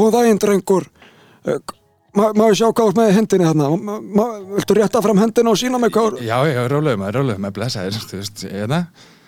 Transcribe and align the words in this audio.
Góðan 0.00 0.16
daginn, 0.16 0.40
drengur. 0.40 0.88
Eh, 1.44 1.60
Má 2.10 2.26
ég 2.50 2.56
sjá 2.58 2.66
hvað 2.74 2.80
þú 2.80 2.90
ert 2.90 2.96
með 2.98 3.12
hendinni 3.14 3.46
þarna? 3.46 3.66
Viltu 4.56 4.74
rétta 4.74 4.98
fram 5.04 5.20
hendina 5.22 5.52
og 5.52 5.58
sína 5.60 5.78
mig 5.78 5.92
hvað? 5.94 6.16
Já, 6.26 6.40
já, 6.50 6.64
rólega 6.66 6.98
maður, 6.98 7.18
rólega 7.20 7.38
maður, 7.44 7.54
blessaðir, 7.60 7.98
þú 8.10 8.18
veist, 8.18 8.42
hérna. 8.50 8.80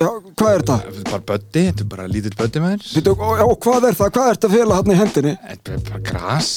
Já, 0.02 0.08
hvað 0.10 0.48
er 0.50 0.64
þetta? 0.64 0.78
Þetta 0.88 1.02
er 1.04 1.12
bara 1.12 1.24
böddi, 1.28 1.62
þetta 1.68 1.84
er 1.84 1.90
bara 1.92 2.06
lítill 2.10 2.32
böddi 2.40 2.62
maður. 2.64 2.88
Býtu, 2.96 3.14
og, 3.14 3.42
og 3.46 3.54
hvað 3.62 3.86
er 3.86 3.98
það? 4.00 4.10
Hvað 4.16 4.30
er 4.32 4.40
þetta 4.40 4.50
fela 4.56 4.78
þarna 4.80 4.96
í 4.96 4.98
hendinni? 4.98 5.34
Þetta 5.52 5.76
er 5.76 5.84
bara 5.92 6.02
gras. 6.10 6.50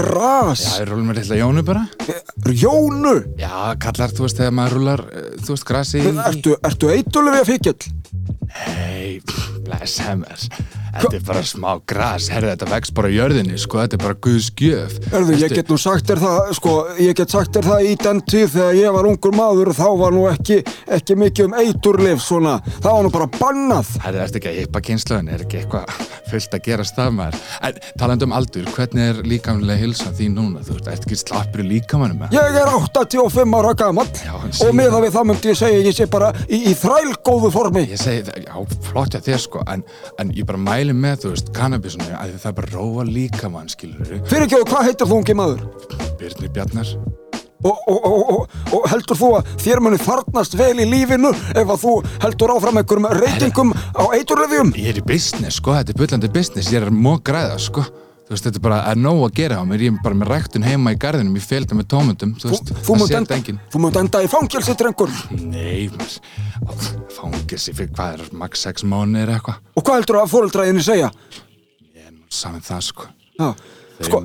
Gras. 0.00 0.64
Já, 0.64 0.72
ég 0.80 0.88
rúlar 0.88 1.04
mér 1.10 1.20
eitthvað 1.20 1.42
jónu 1.42 1.66
bara. 1.68 1.84
Jónu. 2.64 3.14
Já, 3.44 3.52
kallar, 3.84 4.16
þú 4.16 4.24
veist, 4.24 4.40
þegar 4.40 4.56
maður 4.62 4.78
rúlar, 4.80 5.04
eh, 5.12 5.28
þú 5.44 5.52
veist, 5.58 5.68
grasi 5.68 6.00
í... 6.00 6.16
Ertu, 6.24 6.56
ertu 6.70 6.92
eitulegu 6.96 7.44
að 7.44 7.52
fíkjall? 7.52 7.92
Nei, 8.56 9.20
blessaði 9.68 10.22
maður. 10.24 10.48
Þetta 10.96 11.18
er 11.18 11.24
bara 11.26 11.42
smá 11.46 11.68
gras, 11.88 12.28
herru, 12.32 12.50
þetta 12.52 12.68
vex 12.70 12.92
bara 12.96 13.10
í 13.12 13.16
jörðinni, 13.18 13.58
sko, 13.60 13.80
þetta 13.82 13.98
er 13.98 14.02
bara 14.04 14.18
guðs 14.26 14.48
gjöf. 14.56 14.96
Erðu, 15.12 15.38
ég 15.42 15.54
get 15.56 15.72
nú 15.72 15.78
sagt 15.80 16.10
þér 16.10 16.22
það, 16.24 16.52
sko, 16.58 16.74
ég 17.02 17.18
get 17.18 17.34
sagt 17.36 17.56
þér 17.56 17.70
það 17.70 17.88
í 17.90 17.94
den 18.02 18.22
tíð 18.32 18.48
þegar 18.56 18.78
ég 18.80 18.96
var 18.96 19.10
ungur 19.10 19.36
maður, 19.36 19.72
þá 19.76 19.86
var 20.02 20.16
nú 20.16 20.26
ekki, 20.30 20.60
ekki 20.98 21.18
mikið 21.20 21.48
um 21.50 21.58
eiturlif 21.62 22.22
svona, 22.24 22.58
það 22.78 22.90
var 22.90 23.06
nú 23.06 23.14
bara 23.16 23.30
bannað. 23.38 23.94
Herru, 24.06 24.22
ertu 24.24 24.40
ekki 24.40 24.52
að 24.52 24.60
hippa 24.62 24.84
kynnslöðin, 24.90 25.32
er 25.34 25.46
ekki 25.46 25.62
eitthvað 25.62 26.06
fullt 26.30 26.56
að 26.56 26.64
gera 26.66 26.86
stað 26.86 27.12
maður? 27.16 27.40
En 27.66 27.80
talandi 28.00 28.26
um 28.26 28.34
aldur, 28.36 28.66
hvernig 28.74 29.10
er 29.12 29.20
líkamlega 29.26 29.78
hilsan 29.80 30.14
þín 30.16 30.36
núna? 30.38 30.62
Þú 30.66 30.78
ertu 30.80 30.92
ekki 30.94 31.18
slappur 31.20 31.62
í 31.62 31.68
líkamannum 31.70 32.24
með? 32.24 32.34
Ég 32.36 32.58
er 32.60 32.72
85 32.72 33.56
ára 33.60 33.74
gamall 33.78 34.08
Já, 34.24 34.34
og 34.36 34.74
með 34.76 34.90
það 34.94 35.06
við 35.06 35.14
það 35.16 35.28
myndi 35.30 35.52
ég 35.52 35.60
segja, 35.60 35.84
ég 35.86 35.96
sé 35.96 36.08
bara 36.10 36.32
í, 36.46 36.60
í 36.70 36.74
þrælgóðu 36.78 37.52
formi. 37.54 37.84
Ég 37.92 38.00
segi 38.00 38.24
það, 38.26 38.40
já, 38.46 38.54
mæli 40.86 40.94
með, 41.02 41.22
þú 41.22 41.30
veist, 41.32 41.48
kannabisinu, 41.56 42.06
að 42.14 42.34
það 42.38 42.50
er 42.50 42.56
bara 42.56 42.72
róa 42.74 43.04
líkamann, 43.06 43.70
skilur 43.70 44.06
þú? 44.06 44.18
Fyrir 44.30 44.46
ekki, 44.46 44.60
hvað 44.70 44.86
heitir 44.86 45.10
þú 45.10 45.18
ungi 45.18 45.34
maður? 45.34 45.64
Birnir 46.20 46.52
Bjarnar. 46.54 46.92
Og, 47.66 47.78
og, 47.88 48.04
og, 48.06 48.30
og, 48.30 48.56
og 48.76 48.84
heldur 48.92 49.18
þú 49.18 49.30
að 49.38 49.48
þér 49.64 49.80
muni 49.82 49.98
farnast 49.98 50.54
vel 50.58 50.76
í 50.78 50.86
lífinu 50.86 51.32
ef 51.32 51.64
að 51.64 51.80
þú 51.82 51.94
heldur 52.22 52.52
áfram 52.54 52.78
einhverjum 52.78 53.08
reytingum 53.16 53.72
á 53.74 54.04
eiturlefjum? 54.14 54.74
Ég 54.78 54.92
er 54.92 55.00
í 55.00 55.06
business, 55.08 55.58
sko, 55.58 55.74
þetta 55.74 55.94
er 55.96 56.02
bullandi 56.02 56.30
business, 56.36 56.70
ég 56.70 56.84
er 56.84 56.94
mók 56.94 57.24
græða, 57.26 57.56
sko. 57.66 57.86
Þú 58.26 58.34
veist, 58.34 58.42
þetta 58.48 58.58
er 58.58 58.62
bara 58.64 58.76
að 58.90 58.96
nóg 59.04 59.20
að 59.22 59.34
gera 59.38 59.56
á 59.58 59.64
mér, 59.70 59.82
ég 59.86 59.92
er 59.94 60.02
bara 60.02 60.16
með 60.18 60.30
ræktun 60.32 60.64
heima 60.66 60.90
í 60.90 60.96
garðinum, 60.98 61.36
ég 61.38 61.44
félgda 61.46 61.76
með 61.78 61.86
tómundum, 61.92 62.32
þú 62.34 62.48
Þú, 62.48 62.50
veist, 62.50 62.70
þú, 62.74 62.96
það 62.98 63.12
þetta 63.12 63.36
enginn. 63.36 63.58
þú 63.70 63.82
munt 63.84 63.98
enda 64.00 64.22
í 64.24 64.30
fangelsi, 64.32 64.74
drengur. 64.80 65.12
Nei, 65.38 65.84
maður, 65.94 66.88
fangilsi 67.14 67.74
fyrir 67.78 67.92
hvað 67.94 68.16
er, 68.16 68.24
max 68.40 68.64
6 68.66 68.82
mánuðir 68.90 69.30
eitthvað. 69.36 69.60
Og 69.78 69.86
hvað 69.86 70.00
heldur 70.00 70.18
að 70.24 70.32
fóreldraðinni 70.34 70.82
segja? 70.88 71.12
Ég 71.94 72.08
er 72.08 72.16
nú 72.16 72.26
saman 72.34 72.64
það, 72.66 72.82
sko. 72.88 73.06
Já, 73.38 73.52
Þeir 74.00 74.10
sko, 74.10 74.22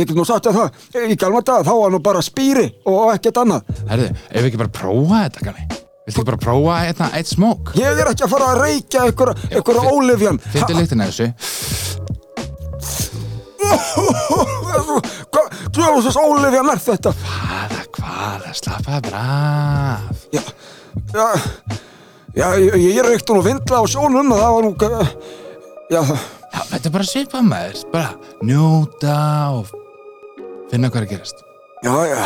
ég 0.00 0.08
get 0.10 0.16
nú 0.18 0.24
sagt 0.26 0.50
að 0.50 0.58
það, 0.58 0.82
í 1.14 1.18
galma 1.22 1.44
dag, 1.46 1.62
þá 1.70 1.72
var 1.84 1.94
nú 1.94 2.02
bara 2.10 2.24
spýri 2.26 2.66
og 2.90 3.12
ekkert 3.14 3.38
annað. 3.44 3.70
Herði, 3.92 4.10
ef 4.26 4.42
við 4.42 4.50
ekki 4.50 4.62
bara 4.64 4.74
prófa 4.80 5.22
þetta, 5.28 5.46
kanni? 5.46 5.68
Viltu 6.08 6.18
ekki 6.18 6.26
bara 6.32 6.42
prófa 6.42 6.76
eitthvað, 6.88 7.14
eitt 7.20 7.30
smók? 7.30 7.72
Ég 7.78 8.00
er 8.02 8.10
ekki 8.10 8.26
að 8.26 8.34
fara 8.34 8.50
að 8.56 8.62
reykja 8.64 9.06
einhverja 9.06 9.84
fi- 9.84 9.94
ólifjan. 9.94 10.42
Fyndu 10.50 10.80
lyktina 10.80 11.06
af 11.06 11.14
þessu. 11.14 12.09
Djöfusins 15.70 16.16
ólifjan 16.18 16.70
er 16.72 16.80
þetta? 16.82 17.12
Hvaða, 17.20 17.82
hvaða, 17.96 18.52
slappaði 18.58 19.00
bara 19.06 19.22
af. 19.24 20.24
Já, 20.34 20.42
já, 21.14 21.26
já, 22.34 22.46
ég, 22.58 22.76
ég 22.96 23.02
reykti 23.06 23.36
nú 23.36 23.42
vindla 23.46 23.82
á 23.82 23.84
sjónum 23.90 24.32
og 24.34 24.40
það 24.40 24.52
var 24.56 24.62
nú, 24.66 24.72
já, 25.90 26.02
Já, 26.50 26.60
þetta 26.72 26.88
er 26.88 26.94
bara 26.96 27.06
svipað 27.06 27.44
maður, 27.46 27.80
bara 27.92 28.10
njóta 28.46 29.16
og 29.54 29.70
finna 30.70 30.90
hvað 30.90 31.00
er 31.00 31.06
að 31.06 31.12
gerast. 31.14 31.44
já, 31.84 31.94
já, 32.10 32.24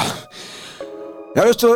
já, 1.37 1.43
veistu, 1.45 1.73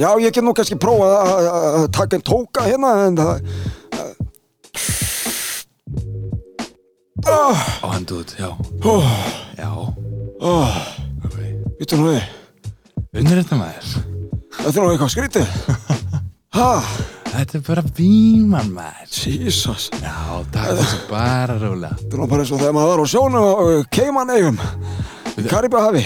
já, 0.00 0.08
ég 0.20 0.32
get 0.32 0.44
nú 0.44 0.52
kannski 0.56 0.76
prófað 0.80 1.12
að- 1.16 1.88
taka 1.96 2.16
einn 2.18 2.24
tóka 2.28 2.66
hérna, 2.68 2.90
en 3.08 3.16
það, 3.16 3.40
Á 7.26 7.86
hendu 7.94 8.20
út, 8.22 8.34
já. 8.38 8.48
ó, 8.84 8.94
Já, 9.58 9.70
ok. 11.24 11.36
veitu 11.78 11.96
nú 12.00 12.08
við, 12.10 12.22
Unnur 13.20 13.38
þetta 13.42 13.58
maður. 13.60 13.90
þetta 14.58 14.72
er 14.72 14.82
nú 14.82 14.92
eitthvað 14.94 15.14
skrítið. 15.16 15.46
Ha, 16.52 16.82
Þetta 17.32 17.56
er 17.56 17.62
bara 17.64 17.82
bíman 17.96 18.66
maður. 18.76 19.06
Jesus, 19.08 19.86
Já, 20.02 20.12
takk 20.52 20.74
þessu 20.76 20.98
bara 21.08 21.54
rólega. 21.56 21.96
þetta 21.96 22.12
er 22.12 22.20
nú 22.20 22.26
bara 22.28 22.42
eins 22.44 22.50
og 22.52 22.60
þegar 22.60 22.74
maður 22.76 22.90
var 22.92 23.00
á 23.00 23.06
sjónum 23.08 23.46
og 23.48 23.86
keimanegum, 23.96 24.58
Karibahafi, 25.48 26.02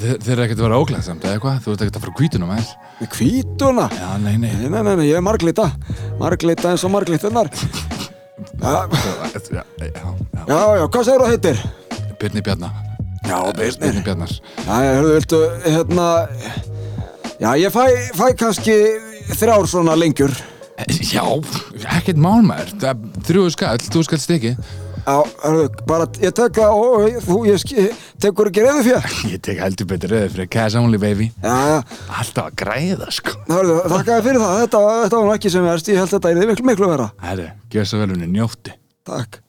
Þið 0.00 0.14
þið 0.24 0.30
eru 0.32 0.44
ekkert 0.46 0.62
að 0.62 0.64
vera 0.64 0.78
óglæðsamt 0.80 1.26
eða 1.28 1.36
eitthvað? 1.36 1.58
Þú 1.66 1.74
ert 1.74 1.82
ekkert 1.84 1.98
að 1.98 2.04
fara 2.06 2.16
kvítunum 2.16 2.48
maður. 2.54 2.70
með 3.02 3.12
hvítuna. 3.18 3.84
Já, 3.92 4.08
nei, 4.24 4.32
nei. 4.40 4.50
Nei, 4.62 4.70
nei, 4.72 4.94
nei, 4.96 5.04
ég 5.10 5.18
er 5.20 5.24
marglita, 5.28 5.66
marglita 6.20 6.72
eins 6.72 6.84
og 6.88 6.94
marglitunar. 6.96 7.52
Já, 8.34 8.88
Já, 10.48 10.60
já, 10.78 10.84
hvað 10.90 11.04
segir 11.06 11.20
þú 11.22 11.28
heitir? 11.30 11.60
Birnir 12.18 12.42
Bjarnar. 12.42 12.72
Já, 13.24 13.36
Birnir 13.54 14.00
Bjarnar. 14.04 14.32
Já, 14.64 14.74
hörðu, 14.98 15.12
viltu, 15.14 15.40
hérna, 15.64 16.08
já, 17.38 17.50
ég 17.62 17.70
fæ, 17.74 17.84
fæ 18.18 18.26
kannski 18.40 18.74
þrjár 19.38 19.68
svona 19.70 19.94
lengjur. 19.98 20.34
Já, 21.14 21.22
ekkert 22.00 22.18
mál 22.18 22.42
maður. 22.42 22.74
Það 22.82 22.90
er 22.90 23.22
þrjú 23.28 23.44
skall, 23.54 23.78
þú 23.94 24.02
skall 24.08 24.22
stykki. 24.24 24.56
Já, 25.04 25.16
bara, 25.84 26.06
ég 26.24 26.32
tek 26.32 26.56
það 26.56 26.78
og 26.80 27.18
þú, 27.26 27.38
ég 27.50 27.64
tekur 28.24 28.48
ekki 28.48 28.64
reyðu 28.64 28.84
fjör. 28.88 29.08
Ég 29.34 29.42
tek 29.44 29.60
heldur 29.60 29.88
betur 29.90 30.14
rauðið 30.14 30.32
fyrir 30.38 30.50
cash 30.56 30.80
only 30.80 31.00
baby. 31.02 31.28
Já, 31.44 31.54
já, 31.74 31.78
Alltaf 32.08 32.48
að 32.48 32.58
græða, 32.64 33.10
sko. 33.12 33.36
hörðu, 33.50 33.78
þakka 33.92 34.10
þér 34.16 34.26
fyrir 34.30 34.44
það, 34.46 34.58
þetta, 34.64 34.82
þetta 35.04 35.22
var 35.28 35.38
ekki 35.38 35.52
sem 35.52 35.68
verst, 35.68 35.92
ég 35.92 36.00
held 36.00 36.14
þetta 36.16 36.32
er 36.32 36.52
miklu, 36.54 36.68
miklu 36.72 36.92
vera. 36.94 37.10
Herri, 37.24 37.50
gjör 37.74 37.90
svo 37.92 38.00
vel 38.00 38.12
unni, 38.16 38.30
njótti. 38.32 38.78
Takk. 39.04 39.43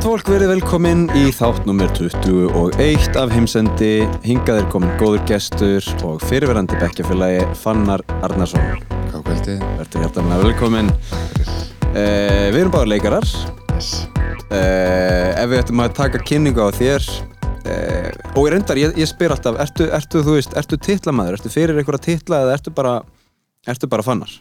Gott 0.00 0.14
fólk 0.14 0.30
verið 0.32 0.48
velkomin 0.54 1.02
í 1.12 1.26
þátt 1.28 1.66
nummer 1.68 1.90
21 1.92 3.18
af 3.20 3.34
heimsendi. 3.34 4.06
Hingað 4.24 4.62
er 4.62 4.70
komin 4.72 4.94
góður 4.96 5.20
gestur 5.28 5.84
og 6.08 6.22
fyrirverandi 6.24 6.78
bekkjafélagi 6.80 7.42
Fannar 7.60 8.00
Arnarsson. 8.24 8.80
Hvað 9.10 9.26
kvöldið? 9.26 9.66
Verður 9.82 10.06
hjartanlega 10.06 10.46
velkomin. 10.46 10.88
Uh, 11.92 12.48
við 12.48 12.58
erum 12.62 12.72
bara 12.78 12.88
leikarar. 12.88 13.28
Yes. 13.74 13.92
Uh, 14.48 15.36
ef 15.36 15.52
við 15.52 15.58
ættum 15.66 15.84
að 15.84 15.94
taka 16.00 16.24
kynningu 16.32 16.64
á 16.64 16.72
þér 16.80 17.12
uh, 17.12 18.10
og 18.32 18.42
ég 18.46 18.50
reyndar, 18.56 18.80
ég, 18.80 18.96
ég 19.04 19.12
spyr 19.12 19.36
alltaf 19.36 19.60
ertu, 19.68 19.92
ertu, 20.00 20.24
þú 20.24 20.40
veist, 20.40 20.56
ertu 20.56 20.80
titlamæður, 20.80 21.42
ertu 21.42 21.52
fyrir 21.52 21.76
einhverja 21.76 22.06
titla 22.08 22.46
eða 22.46 22.56
ertu 22.56 22.72
bara, 22.72 23.02
ertu 23.68 23.92
bara 23.92 24.08
fannar? 24.08 24.32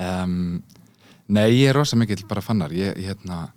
Um, 0.00 0.62
nei, 1.28 1.50
ég 1.52 1.74
er 1.74 1.84
rosa 1.84 2.00
mikill 2.00 2.24
bara 2.32 2.40
fannar. 2.40 2.72
Ég, 2.72 2.96
hérna, 2.96 3.50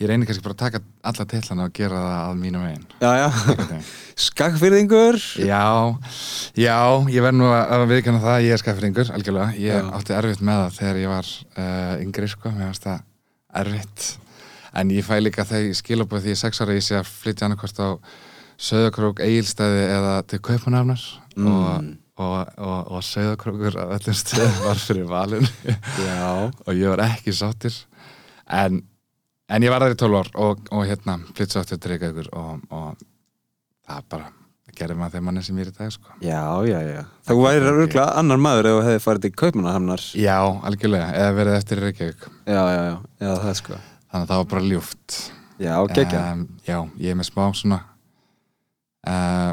ég 0.00 0.08
reynir 0.08 0.26
kannski 0.28 0.42
bara 0.44 0.54
að 0.56 0.62
taka 0.64 0.80
alla 1.10 1.24
tillana 1.28 1.66
og 1.68 1.74
gera 1.76 1.98
það 2.04 2.22
að 2.30 2.38
mínum 2.40 2.62
veginn. 2.64 2.86
Já, 3.00 3.10
já, 3.20 3.80
skakfyrðingur 4.26 5.18
Já, 5.44 5.64
já, 6.58 6.78
ég 7.12 7.24
verð 7.24 7.38
nú 7.40 7.50
að 7.52 7.84
viðkjanna 7.90 8.22
það 8.24 8.34
að 8.38 8.46
ég 8.46 8.56
er 8.56 8.62
skafringur, 8.62 9.12
algjörlega. 9.16 9.52
Ég 9.60 9.76
Já. 9.78 9.90
átti 9.98 10.16
erfitt 10.16 10.42
með 10.46 10.60
það 10.64 10.74
þegar 10.80 11.00
ég 11.02 11.12
var 11.14 11.30
uh, 11.60 11.94
yngri, 12.04 12.28
sko, 12.32 12.52
mér 12.56 12.70
fannst 12.70 12.88
það 12.88 13.06
erfitt. 13.62 14.08
En 14.80 14.92
ég 14.94 15.06
fæ 15.06 15.16
líka 15.20 15.44
þegar 15.48 15.68
ég 15.70 15.78
skilabóð 15.80 16.24
því 16.26 16.30
ég 16.32 16.36
er 16.38 16.42
sex 16.44 16.60
ára, 16.62 16.76
ég 16.78 16.84
sé 16.86 16.98
að 17.00 17.08
flytja 17.10 17.48
annarkvort 17.48 17.80
á 17.82 17.88
Söðakrók, 18.60 19.22
Egilstæði 19.24 19.86
eða 19.96 20.14
til 20.28 20.40
Kaupanafnar 20.44 21.00
Mm. 21.40 21.46
og, 21.46 21.84
og, 22.20 22.48
og, 22.58 22.88
og 22.98 23.02
Söðakrókur 23.06 23.76
á 23.78 23.86
öllum 23.94 24.16
stöðum 24.18 24.56
var 24.66 24.80
fyrir 24.82 25.06
valun 25.08 25.46
Já, 25.64 26.50
og 26.66 26.72
ég 26.74 26.90
var 26.90 27.00
ekki 27.06 27.32
sáttir. 27.32 27.76
En, 28.50 28.80
en 29.50 29.64
ég 29.66 29.72
var 29.72 29.86
í 29.86 29.96
12 29.98 30.18
ár 30.20 30.30
og, 30.44 30.60
og 30.70 30.84
hérna 30.88 31.16
flytt 31.36 31.54
svo 31.54 31.62
aftur 31.62 31.80
til 31.80 31.94
Reykjavíkur 31.94 32.30
og, 32.38 32.60
og 32.70 33.00
það 33.88 34.06
bara 34.14 34.30
gerði 34.80 34.96
maður 34.96 35.16
þegar 35.16 35.24
manni 35.26 35.42
sem 35.44 35.58
ég 35.58 35.66
er 35.66 35.72
í 35.72 35.76
dag, 35.76 35.90
sko. 35.92 36.14
já, 36.22 36.40
já, 36.68 36.78
já. 36.86 37.00
Þú 37.26 37.36
væri 37.42 37.70
örgulega 37.72 38.04
annar 38.20 38.40
maður 38.40 38.68
ef 38.70 38.76
þú 38.76 38.84
hefði 38.86 39.02
farið 39.04 39.24
til 39.26 39.32
Kaupmannahafnar. 39.42 40.04
Já, 40.16 40.36
algjörlega, 40.70 41.08
eða 41.18 41.32
verið 41.36 41.56
eftir 41.58 41.82
Reykjavík. 41.84 42.28
Já, 42.46 42.60
já, 42.60 42.80
já, 42.86 42.94
já, 43.18 43.30
það 43.32 43.50
er 43.50 43.58
sko. 43.58 43.80
Þannig 44.10 44.22
að 44.22 44.30
það 44.30 44.42
var 44.42 44.48
bara 44.54 44.68
ljúft. 44.68 45.16
Já, 45.60 45.74
geggja 45.92 46.20
um, 46.32 46.44
Já, 46.64 46.76
ég 47.02 47.12
er 47.12 47.18
með 47.20 47.28
smá 47.28 47.42
svona 47.58 47.80
uh, 49.04 49.50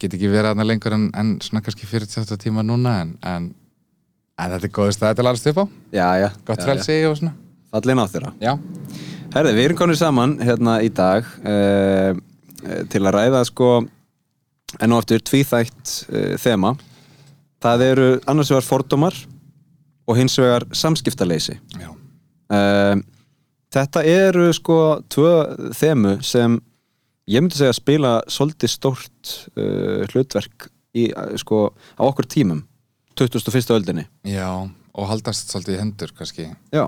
get 0.00 0.16
ekki 0.16 0.32
verið 0.32 0.50
aðna 0.50 0.66
lengur 0.66 0.96
en, 0.96 1.04
en 1.14 1.36
svona 1.44 1.62
kannski 1.62 1.86
48 1.86 2.40
tíma 2.42 2.64
núna 2.66 2.96
en, 3.04 3.12
en 3.22 3.52
En 4.34 4.50
þetta 4.50 4.66
er 4.66 4.72
góðið 4.74 4.96
stæði 4.96 5.14
til 5.14 5.22
að 5.22 5.28
alveg 5.30 5.52
upp 5.52 5.58
á. 5.62 5.64
Já, 5.94 6.06
já. 6.18 6.28
Gott 6.48 6.62
frelsi 6.66 6.94
og 7.06 7.12
svona. 7.20 7.36
Fallin 7.70 8.00
á 8.02 8.06
þeirra 8.10 8.30
Já, 8.42 8.52
Herði, 9.34 9.50
við 9.56 9.64
erum 9.66 9.78
konið 9.80 9.96
saman 9.98 10.32
hérna 10.46 10.76
í 10.86 10.88
dag 10.94 11.26
uh, 11.42 12.14
til 12.86 13.00
að 13.02 13.14
ræða 13.16 13.40
sko 13.48 13.70
enn 14.78 14.94
og 14.94 15.00
aftur 15.00 15.24
tvíþætt 15.26 15.94
uh, 16.06 16.36
þema. 16.38 16.70
Það 17.64 17.82
eru 17.88 18.04
annars 18.30 18.52
vegar 18.52 18.66
fordómar 18.68 19.18
og 20.06 20.20
hins 20.20 20.38
vegar 20.38 20.68
samskiptaleysi. 20.70 21.56
Já, 21.80 21.90
uh, 22.54 23.02
þetta 23.74 24.04
eru 24.12 24.46
sko 24.54 24.78
tvö 25.10 25.34
þemu 25.82 26.14
sem 26.22 26.54
ég 27.26 27.42
myndi 27.42 27.58
segja 27.58 27.74
spila 27.74 28.16
svolítið 28.30 28.70
stórt 28.70 29.34
hlutverk 30.12 30.68
í, 30.94 31.08
sko, 31.42 31.66
á 31.98 32.02
okkur 32.06 32.30
tímum 32.30 32.62
2001. 33.18 33.74
öldinni. 33.80 34.06
Já 34.30 34.46
Og 34.94 35.08
haldast 35.10 35.50
svolítið 35.50 35.74
í 35.74 35.80
hendur 35.80 36.12
kannski. 36.14 36.44
Já, 36.70 36.84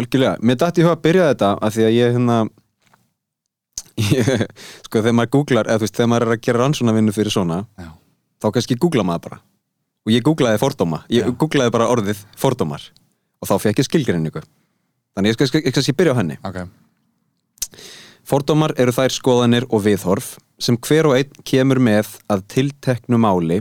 algjörlega. 0.00 0.36
Mér 0.42 0.60
dætti 0.60 0.82
í 0.82 0.86
huga 0.86 0.96
að 0.96 1.04
byrja 1.06 1.28
þetta 1.32 1.50
af 1.66 1.74
því 1.76 1.86
að 1.86 1.96
ég 1.96 2.16
hérna 2.16 2.38
ég, 3.96 4.30
sko 4.86 5.02
þegar 5.02 5.16
maður 5.18 5.32
googlar 5.36 5.70
eða 5.70 5.80
þú 5.80 5.86
veist 5.86 5.98
þegar 5.98 6.10
maður 6.12 6.26
er 6.26 6.36
að 6.36 6.42
gera 6.46 6.62
rannsónavinnu 6.62 7.16
fyrir 7.16 7.34
svona 7.34 7.62
Já, 7.80 7.90
þá 8.42 8.48
kannski 8.56 8.78
googla 8.80 9.06
maður 9.06 9.28
bara. 9.28 9.40
Og 10.06 10.14
ég 10.14 10.22
googlaði 10.26 10.60
fordóma, 10.62 11.02
ég 11.10 11.26
Já. 11.26 11.34
googlaði 11.34 11.72
bara 11.74 11.88
orðið 11.90 12.20
fordómar. 12.38 12.84
Og 13.42 13.48
þá 13.50 13.56
fekk 13.64 13.82
ég 13.82 13.88
skilgrinningu 13.88 14.42
þannig 15.16 15.32
ég 15.32 15.38
skal, 15.38 15.48
skal 15.72 15.96
byrja 15.96 16.12
á 16.12 16.18
henni. 16.20 16.36
Ok. 16.44 16.58
Fordómar 18.26 18.74
eru 18.80 18.92
þær 18.92 19.14
skoðanir 19.14 19.66
og 19.70 19.84
viðhorf 19.86 20.34
sem 20.62 20.76
hver 20.82 21.08
og 21.08 21.16
einn 21.18 21.44
kemur 21.46 21.80
með 21.80 22.16
að 22.32 22.44
tilteknu 22.52 23.18
máli 23.22 23.60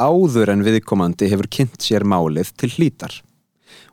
áður 0.00 0.54
en 0.54 0.64
viðkomandi 0.64 1.28
hefur 1.30 1.48
kynnt 1.52 1.84
sér 1.84 2.06
málið 2.08 2.52
til 2.58 2.70
hlítar 2.74 3.20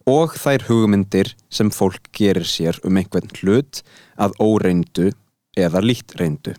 og 0.08 0.38
þær 0.40 0.68
hugmyndir 0.70 1.34
sem 1.52 1.72
fólk 1.74 2.08
gerir 2.16 2.48
sér 2.48 2.80
um 2.88 2.98
einhvern 3.00 3.28
hlut 3.42 3.82
að 4.16 4.38
óreindu 4.40 5.12
eða 5.58 5.82
lítt 5.84 6.16
reyndu. 6.20 6.56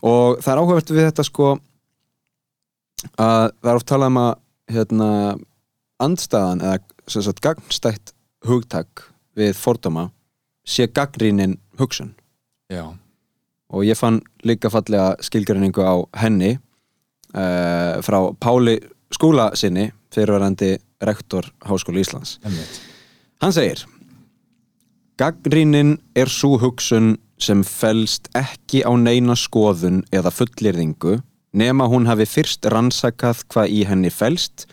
Og 0.00 0.38
það 0.40 0.52
er 0.52 0.60
áhugavert 0.62 0.92
við 0.94 1.06
þetta 1.08 1.26
sko 1.26 1.50
að 3.16 3.50
það 3.58 3.70
er 3.72 3.80
oft 3.80 3.88
talað 3.90 4.12
um 4.12 4.20
að 4.20 4.32
hérna, 4.70 5.10
andstæðan 6.00 6.64
eða 6.64 6.78
sagt, 7.10 7.42
gagnstætt 7.42 8.14
hugtak 8.46 9.06
við 9.36 9.56
fordóma 9.58 10.08
sé 10.64 10.86
gaggrínin 10.86 11.58
hugsun 11.80 12.14
Já, 12.70 12.84
og 13.72 13.84
ég 13.84 13.98
fann 13.98 14.20
líka 14.46 14.70
fallega 14.70 15.16
skilgreiningu 15.24 15.82
á 15.82 15.96
henni 16.22 16.54
uh, 16.54 17.98
frá 18.04 18.18
Páli 18.38 18.78
skúla 19.10 19.50
sinni 19.58 19.88
fyrirverandi 20.14 20.76
rektor 21.02 21.48
Háskóla 21.66 22.02
Íslands 22.02 22.38
emmitt 22.44 22.80
Hann 23.40 23.52
segir 23.56 23.84
Gaggrínin 25.20 25.98
er 26.16 26.28
svo 26.32 26.56
hugsun 26.60 27.14
sem 27.40 27.62
felst 27.64 28.28
ekki 28.36 28.82
á 28.84 28.92
neina 28.96 29.34
skoðun 29.36 30.02
eða 30.12 30.32
fullirðingu 30.32 31.18
nema 31.56 31.86
hún 31.92 32.06
hafi 32.08 32.24
fyrst 32.28 32.64
rannsakað 32.72 33.42
hvað 33.52 33.72
í 33.74 33.82
henni 33.88 34.10
felst 34.12 34.66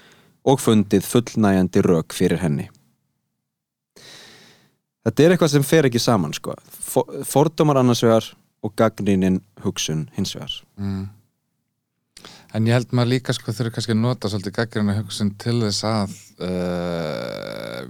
og 0.48 0.60
fundið 0.64 1.04
fullnægjandi 1.04 1.82
rök 1.84 2.14
fyrir 2.16 2.40
henni. 2.40 2.68
Þetta 5.08 5.24
er 5.26 5.34
eitthvað 5.36 5.52
sem 5.56 5.66
fer 5.68 5.88
ekki 5.90 6.00
saman 6.00 6.36
sko. 6.36 6.54
For- 6.72 7.24
Fordómar 7.28 7.80
annars 7.82 8.04
vegar 8.06 8.30
og 8.64 8.74
gaggrínin 8.80 9.42
hugsun 9.64 10.06
hins 10.16 10.36
vegar. 10.36 10.54
mm. 10.80 11.06
En 12.56 12.68
ég 12.68 12.78
held 12.78 12.94
maður 12.96 13.12
líka 13.16 13.36
sko 13.36 13.52
þurfi 13.52 13.76
kannski 13.76 13.96
að 13.96 14.04
nota 14.04 14.30
svolítið 14.32 14.56
gaggrina 14.56 14.96
hugsun 14.98 15.34
til 15.42 15.58
þess 15.66 15.84
að 15.88 16.14
uh, 16.48 17.82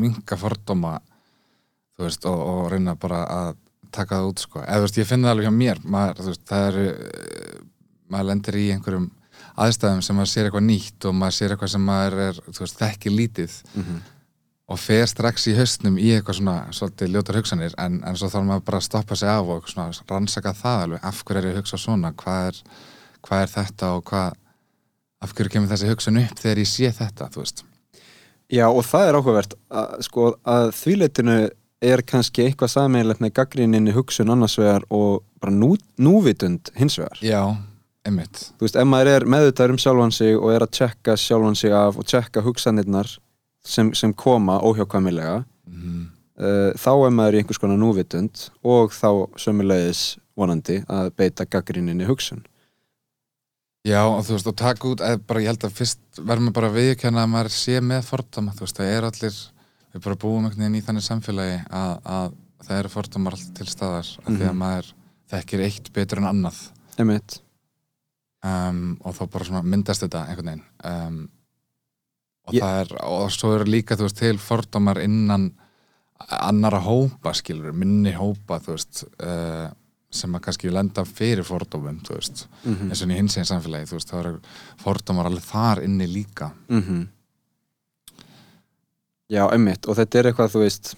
minka 0.00 0.38
fordóma 0.40 0.98
þú 2.00 2.06
veist 2.06 2.24
og, 2.30 2.40
og 2.40 2.62
reyna 2.72 2.96
bara 2.96 3.24
að 3.28 3.50
taka 3.92 4.20
það 4.20 4.30
út 4.30 4.44
sko. 4.44 4.62
Eða 4.64 4.78
þú 4.78 4.86
veist 4.86 5.00
ég 5.00 5.08
finn 5.08 5.24
það 5.26 5.34
alveg 5.34 5.48
hjá 5.48 5.54
mér. 5.56 5.82
Maður, 5.84 6.20
þú 6.20 6.30
veist, 6.30 6.44
það 6.48 6.68
eru 6.70 6.86
maður 8.10 8.30
lendir 8.30 8.58
í 8.60 8.68
einhverjum 8.74 9.10
aðstæðum 9.60 10.00
sem 10.04 10.16
maður 10.16 10.30
sér 10.30 10.48
eitthvað 10.48 10.66
nýtt 10.66 11.06
og 11.08 11.18
maður 11.18 11.36
sér 11.36 11.54
eitthvað 11.54 11.72
sem 11.74 11.84
maður 11.84 12.16
er 12.28 12.40
þú 12.46 12.62
veist 12.64 12.80
þekki 12.80 13.12
lítið 13.12 13.56
og 14.70 14.78
fer 14.78 15.06
strax 15.10 15.48
í 15.50 15.56
haustnum 15.58 15.98
í 15.98 16.12
eitthvað 16.14 16.38
svona 16.38 16.56
svolítið 16.76 17.10
ljótar 17.10 17.38
hugsanir 17.40 17.74
en, 17.82 17.98
en 18.06 18.16
svo 18.16 18.30
þarf 18.30 18.46
maður 18.46 18.64
bara 18.68 18.78
að 18.80 18.86
stoppa 18.86 19.18
sig 19.18 19.28
af 19.28 19.50
og 19.50 19.68
svona 19.68 19.90
rannsaka 20.08 20.54
það 20.54 20.84
alveg. 20.84 21.04
Af 21.10 21.22
hverju 21.24 21.40
er 21.40 21.48
ég 21.48 21.56
að 21.56 21.60
hugsa 21.60 21.80
svona? 21.82 22.12
Hvað 22.14 22.46
er, 22.52 22.60
hvað 23.26 23.46
er 23.46 23.52
þetta 23.54 23.94
og 23.96 24.04
hvað 24.10 24.38
af 25.20 25.34
hverju 25.36 25.52
kemur 25.52 25.70
þessi 25.72 25.90
hugsun 25.90 26.20
upp 26.22 26.40
þegar 26.40 26.62
ég 26.62 26.70
sé 26.70 26.92
þetta 26.96 27.30
þú 27.34 27.44
veist 27.44 27.64
Já 28.50 28.66
og 28.66 28.82
það 28.82 29.06
er 29.06 29.16
áhugavert 29.20 29.52
að, 29.70 29.90
sko, 30.02 30.30
að 30.42 30.72
þvíleitinu 30.74 31.38
er 31.80 32.02
kannski 32.04 32.44
eitthvað 32.44 32.72
sammeilegt 32.74 33.22
með 33.22 33.34
gaggríninni 33.38 33.94
hugsun 33.94 34.32
annars 34.32 34.56
vegar 34.58 34.84
og 34.92 35.22
bara 35.40 35.54
nú, 35.54 35.72
núvitund 35.96 36.72
hins 36.76 36.98
vegar. 36.98 37.20
já, 37.22 37.40
einmitt 38.04 38.50
Þú 38.58 38.66
veist, 38.66 38.76
ef 38.76 38.88
maður 38.88 39.12
er 39.14 39.26
meðvitaður 39.30 39.76
um 39.76 39.80
sjálfan 39.80 40.14
sig 40.14 40.36
og 40.36 40.50
er 40.52 40.66
að 40.66 40.74
tjekka 40.80 41.16
sjálfan 41.16 41.58
sig 41.62 41.76
af 41.76 42.00
og 42.00 42.08
tjekka 42.10 42.44
hugsanirnar 42.44 43.14
sem, 43.64 43.94
sem 43.94 44.12
koma 44.12 44.58
óhjákvæmilega 44.66 45.44
mm. 45.70 46.04
uh, 46.42 46.70
þá 46.74 46.92
er 47.06 47.16
maður 47.16 47.38
í 47.38 47.42
einhvers 47.44 47.62
konar 47.62 47.80
núvitund 47.80 48.48
og 48.66 48.92
þá 48.96 49.10
sömulegis 49.40 50.18
vonandi 50.36 50.80
að 50.88 51.12
beita 51.16 51.46
gaggríninni 51.46 52.08
hugsun. 52.08 52.42
Já 53.86 54.00
og 54.04 54.20
þú 54.26 54.34
veist 54.36 54.50
og 54.50 54.56
taka 54.60 54.88
út 54.90 55.02
bara 55.26 55.40
ég 55.40 55.50
held 55.52 55.64
að 55.64 55.76
fyrst 55.78 56.20
verðum 56.20 56.50
við 56.50 56.56
bara 56.58 56.68
að 56.70 56.78
viðkjanna 56.80 57.22
að 57.24 57.30
maður 57.32 57.54
sé 57.56 57.78
með 57.80 58.02
fordóma 58.10 58.52
þú 58.56 58.66
veist 58.66 58.80
það 58.80 58.90
er 58.96 59.06
allir 59.08 59.36
við 59.94 60.02
bara 60.04 60.18
búum 60.20 60.44
einhvern 60.46 60.60
veginn 60.66 60.78
í 60.80 60.84
þannig 60.86 61.06
samfélagi 61.06 61.58
að, 61.70 61.94
að 62.04 62.34
það 62.66 62.78
eru 62.82 62.92
fordómar 62.92 63.36
alltaf 63.38 63.54
til 63.56 63.66
staðar 63.72 64.10
af 64.20 64.26
því 64.28 64.44
að 64.44 64.50
Mhm. 64.50 64.60
maður 64.60 64.90
þekkir 65.30 65.64
eitt 65.64 65.92
betur 65.96 66.18
en 66.20 66.28
annað 66.30 66.58
Einmitt. 67.00 67.40
um, 68.44 68.98
og 69.04 69.14
þá 69.16 69.22
bara 69.30 69.44
svona 69.48 69.62
myndast 69.64 70.02
þetta 70.04 70.26
einhvern 70.28 70.50
veginn 70.50 70.64
um, 70.84 71.18
og 72.46 72.54
Ég- 72.54 72.62
það 72.62 72.80
er 72.84 72.94
og 73.06 73.30
svo 73.32 73.54
eru 73.56 73.64
líka 73.64 73.96
þú 73.96 74.06
veist 74.08 74.18
til 74.20 74.36
fordómar 74.38 74.98
innan 75.02 75.52
annara 76.28 76.80
hópa 76.84 77.32
skilur, 77.32 77.72
minni 77.72 78.12
hópa 78.12 78.60
þú 78.60 78.74
veist 78.76 79.04
uh, 79.24 79.70
sem 80.10 80.34
að 80.34 80.42
kannski 80.46 80.72
lenda 80.72 81.04
fyrir 81.06 81.46
fordómum 81.46 82.00
Mm 82.00 82.90
eins 82.90 83.02
og 83.02 83.10
í 83.10 83.14
hins 83.14 83.36
eginn 83.36 83.46
samfélagi 83.46 83.86
veist, 83.92 84.10
þá 84.10 84.18
eru 84.18 84.40
fordómar 84.82 85.26
alveg 85.26 85.44
þar 85.44 85.84
inni 85.84 86.06
líka 86.06 86.50
-hmm. 86.68 87.06
Já, 89.30 89.46
einmitt 89.52 89.86
og 89.86 89.96
þetta 89.96 90.18
er 90.18 90.26
eitthvað, 90.26 90.50
þú 90.50 90.58
veist 90.58 90.96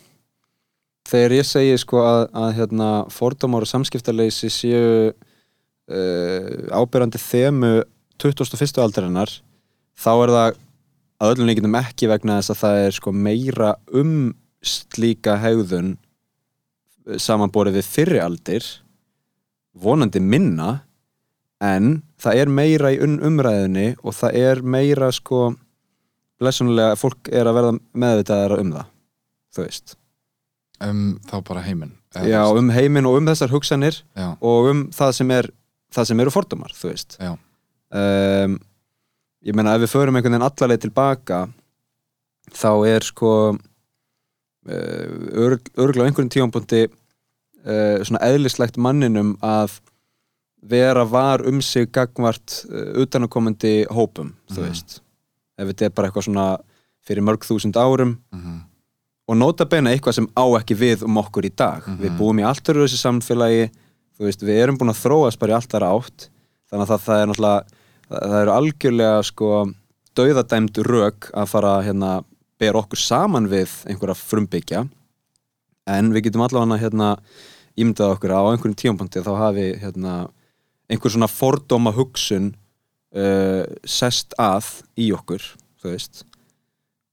þegar 1.08 1.32
ég 1.32 1.46
segi 1.46 1.78
sko 1.78 1.98
að, 1.98 2.28
að 2.32 2.54
hérna, 2.56 3.06
fordómar 3.10 3.62
og 3.62 3.68
samskiptaleysi 3.68 4.48
séu 4.48 5.12
uh, 5.12 6.68
ábyrjandi 6.72 7.18
þemu 7.18 7.82
21. 8.18 8.78
aldarinnar 8.78 9.28
þá 9.98 10.12
er 10.22 10.28
það 10.28 10.56
að 11.22 11.34
öllum 11.34 11.50
líkindum 11.50 11.78
ekki 11.78 12.08
vegna 12.10 12.38
þess 12.40 12.54
að 12.54 12.62
það 12.62 12.78
er 12.86 12.96
sko 12.96 13.12
meira 13.12 13.74
um 13.92 14.14
slíka 14.62 15.36
hegðun 15.42 15.96
eh, 17.06 17.18
samanborið 17.18 17.80
við 17.80 17.90
fyrri 17.90 18.22
aldir 18.22 18.66
vonandi 19.72 20.20
minna 20.20 20.82
en 21.62 22.02
það 22.20 22.42
er 22.42 22.52
meira 22.52 22.90
í 22.92 22.98
umræðinni 23.02 23.92
og 24.02 24.16
það 24.18 24.38
er 24.42 24.62
meira 24.62 25.10
sko 25.14 25.52
blessunlega 26.42 26.98
fólk 26.98 27.30
er 27.30 27.46
að 27.46 27.58
verða 27.58 27.72
meðvitaðara 28.02 28.58
um 28.62 28.72
það 28.74 28.88
þú 29.52 29.66
veist. 29.66 29.96
Um 30.82 31.02
þá 31.28 31.36
bara 31.46 31.62
heiminn 31.62 31.94
já, 32.26 32.42
um 32.50 32.70
heiminn 32.74 33.06
og 33.08 33.20
um 33.20 33.28
þessar 33.30 33.52
hugsanir 33.54 34.02
já, 34.18 34.28
og 34.40 34.70
um 34.72 34.84
það 34.92 35.16
sem 35.20 35.34
er 35.38 35.48
það 35.92 36.08
sem 36.08 36.22
eru 36.24 36.32
fordómar, 36.32 36.72
þú 36.76 36.88
veist. 36.90 37.18
Já. 37.20 37.34
um, 37.92 38.56
ég 39.44 39.56
meina 39.56 39.76
ef 39.76 39.84
við 39.84 39.92
förum 39.92 40.16
einhvern 40.18 40.34
veginn 40.34 40.48
allarleið 40.48 40.84
tilbaka 40.86 41.42
þá 42.52 42.70
er 42.88 43.06
sko 43.06 43.32
uh, 43.52 43.58
örgulega 45.36 46.04
á 46.04 46.08
einhverjum 46.08 46.32
tífampunkti 46.32 46.86
uh, 47.66 48.02
svona 48.04 48.20
eðlislegt 48.26 48.76
manninum 48.76 49.36
að 49.42 49.78
vera 50.62 51.04
var 51.10 51.42
um 51.48 51.60
sig 51.62 51.88
gagvart 51.92 52.64
uh, 52.70 52.92
utanakomandi 53.02 53.86
hópum, 53.90 54.34
þú 54.50 54.60
Mhm. 54.62 54.68
veist. 54.68 55.00
Ef 55.58 55.68
þetta 55.68 55.84
er 55.84 55.90
bara 55.90 56.08
eitthvað 56.08 56.24
svona 56.28 56.46
fyrir 57.06 57.22
mörg 57.26 57.42
þúsund 57.44 57.74
árum. 57.76 58.18
Mhm, 58.32 58.60
og 59.28 59.36
nota 59.36 59.64
beina 59.66 59.90
eitthvað 59.90 60.14
sem 60.14 60.26
á 60.36 60.44
ekki 60.58 60.74
við 60.78 61.02
um 61.04 61.16
okkur 61.18 61.44
í 61.44 61.54
dag. 61.56 61.82
Mhm. 61.86 61.98
við 61.98 62.18
búum 62.18 62.38
í 62.40 62.46
allt 62.46 62.64
öru 62.68 62.86
þessi 62.86 62.98
samfélagi 63.02 63.70
þú 64.18 64.24
veist, 64.26 64.40
við 64.42 64.62
erum 64.62 64.78
búin 64.78 64.90
að 64.90 65.02
þróast 65.02 65.38
bara 65.38 65.52
í 65.52 65.54
allt 65.56 65.68
þar 65.72 65.82
átt. 65.88 66.28
Þannig 66.70 66.86
að 66.86 66.90
það, 66.92 67.00
það 67.06 67.22
er 67.22 67.26
náttúrulega 67.26 67.62
það, 68.08 68.20
það 68.30 68.42
eru 68.42 68.52
algjörlega 68.52 69.24
sko 69.24 69.74
dauðadæmdu 70.14 70.82
rök 70.84 71.30
að 71.34 71.48
fara 71.48 71.82
hérna 71.82 72.24
bera 72.60 72.78
okkur 72.82 72.98
saman 73.00 73.48
við 73.48 73.70
einhverja 73.88 74.14
frumbyggja. 74.14 74.88
En 75.86 76.12
við 76.12 76.24
getum 76.28 76.42
allavega 76.46 76.78
hérna 76.78 77.16
ímyndað 77.78 78.16
okkur 78.16 78.34
að 78.34 78.46
á 78.46 78.50
einhverjum 78.52 78.78
tímapunkti 78.82 79.24
þá 79.24 79.32
hafi 79.40 79.68
hérna 79.82 80.16
einhver 80.92 81.14
svona 81.14 81.30
fordóma 81.30 81.92
hugsun 81.96 82.52
uh, 83.16 83.64
sest 83.84 84.36
að 84.40 84.68
í 85.00 85.12
okkur 85.16 85.44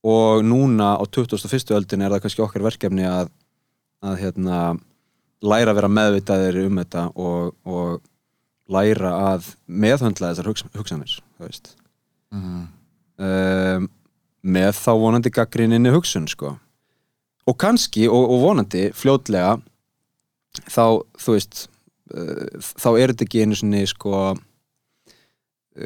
og 0.04 0.44
núna 0.46 0.96
á 0.96 1.04
21. 1.04 1.74
öldin 1.76 2.04
er 2.06 2.14
það 2.14 2.24
kannski 2.24 2.44
okkar 2.44 2.64
verkefni 2.64 3.08
að, 3.08 3.32
að 4.06 4.22
hérna, 4.22 4.60
læra 5.44 5.74
að 5.74 5.80
vera 5.82 5.92
meðvitaðir 5.92 6.62
um 6.66 6.80
þetta 6.80 7.06
og, 7.20 7.56
og 7.68 8.00
læra 8.72 9.14
að 9.34 9.52
meðhöndla 9.66 10.32
þessar 10.32 10.52
hugs, 10.52 10.66
hugsanir 10.78 11.16
mm. 12.32 12.64
um, 13.18 13.90
með 14.40 14.72
þá 14.80 14.92
vonandi 15.04 15.34
gaggrinninni 15.36 15.92
hugsun 15.94 16.30
sko 16.32 16.56
og 17.50 17.58
kannski 17.60 18.08
og, 18.08 18.24
og 18.30 18.44
vonandi 18.46 18.90
fljótlega 18.96 19.58
þá 20.66 20.84
þú 21.20 21.36
veist 21.36 21.64
uh, 22.14 22.46
þá 22.60 22.90
er 22.96 23.14
þetta 23.14 23.28
ekki 23.28 23.44
einu 23.46 23.60
sinni 23.60 23.86
sko 23.90 24.14
uh, 24.34 24.38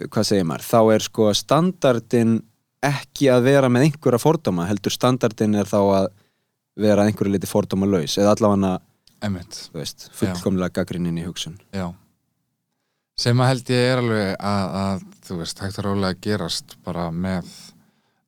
hvað 0.09 0.29
segir 0.29 0.47
maður? 0.49 0.67
Þá 0.69 0.79
er 0.95 1.07
sko 1.07 1.29
standardin 1.37 2.37
ekki 2.83 3.29
að 3.31 3.47
vera 3.47 3.71
með 3.71 3.89
einhverja 3.89 4.21
fordóma 4.21 4.67
heldur 4.67 4.93
standardin 4.93 5.55
er 5.55 5.69
þá 5.69 5.79
að 5.81 6.07
vera 6.83 7.05
einhverju 7.07 7.35
liti 7.35 7.49
fordóma 7.49 7.87
laus 7.87 8.17
eða 8.17 8.33
allavega 8.35 8.79
fullkomlega 10.17 10.81
gaggrinninni 10.81 11.23
hugsun. 11.23 11.59
Já. 11.71 11.93
Sem 13.19 13.39
að 13.39 13.51
held 13.51 13.69
ég 13.69 13.91
er 13.91 14.01
alveg 14.01 14.31
að, 14.41 14.75
að 14.81 15.03
þú 15.27 15.37
veist, 15.43 15.59
hægt 15.61 15.77
að 15.79 15.85
rólega 15.85 16.19
gerast 16.25 16.75
bara 16.83 17.05
með 17.13 17.45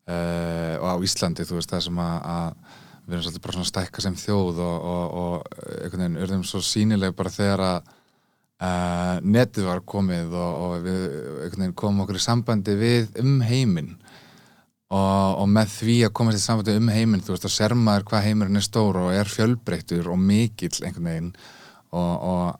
uh, 0.05 0.75
og 0.77 0.87
á 0.87 0.95
Íslandi, 1.07 1.45
þú 1.47 1.57
veist, 1.57 1.71
það 1.73 1.87
sem 1.87 2.01
að, 2.05 2.17
að 2.35 2.64
við 3.05 3.13
erum 3.13 3.25
svolítið 3.25 3.43
bara 3.43 3.55
svona 3.57 3.69
stækka 3.69 4.03
sem 4.03 4.17
þjóð 4.17 4.61
og, 4.65 4.87
og, 4.91 5.15
og 5.21 5.61
einhvern 5.83 6.01
veginn 6.01 6.21
urðum 6.25 6.45
svo 6.47 6.61
sínileg 6.65 7.15
bara 7.17 7.33
þegar 7.33 7.63
að 7.65 7.77
uh, 7.85 9.15
netið 9.21 9.69
var 9.69 9.83
komið 9.85 10.33
og, 10.33 10.63
og 10.65 10.75
við 10.85 11.03
einhvern 11.05 11.65
veginn 11.65 11.77
komum 11.81 12.05
okkur 12.05 12.19
í 12.19 12.25
sambandi 12.25 12.77
við 12.79 13.21
um 13.21 13.37
heiminn. 13.45 13.93
Og, 14.95 15.45
með 15.49 15.71
því 15.73 15.95
að 16.05 16.13
komast 16.15 16.39
í 16.39 16.43
sambandi 16.43 16.75
um 16.79 16.91
heiminn 16.93 17.23
þú 17.25 17.33
veist, 17.33 17.47
og 17.47 17.53
ser 17.53 17.73
maður 17.77 18.05
hvað 18.11 18.27
heimurinn 18.29 18.59
er 18.59 18.65
stór 18.65 18.99
og 19.01 19.13
er 19.15 19.29
fjölbreyttur 19.29 20.11
og 20.13 20.19
mikill 20.21 20.75
einhvern 20.85 21.09
veginn. 21.09 21.31
Og, 21.95 22.59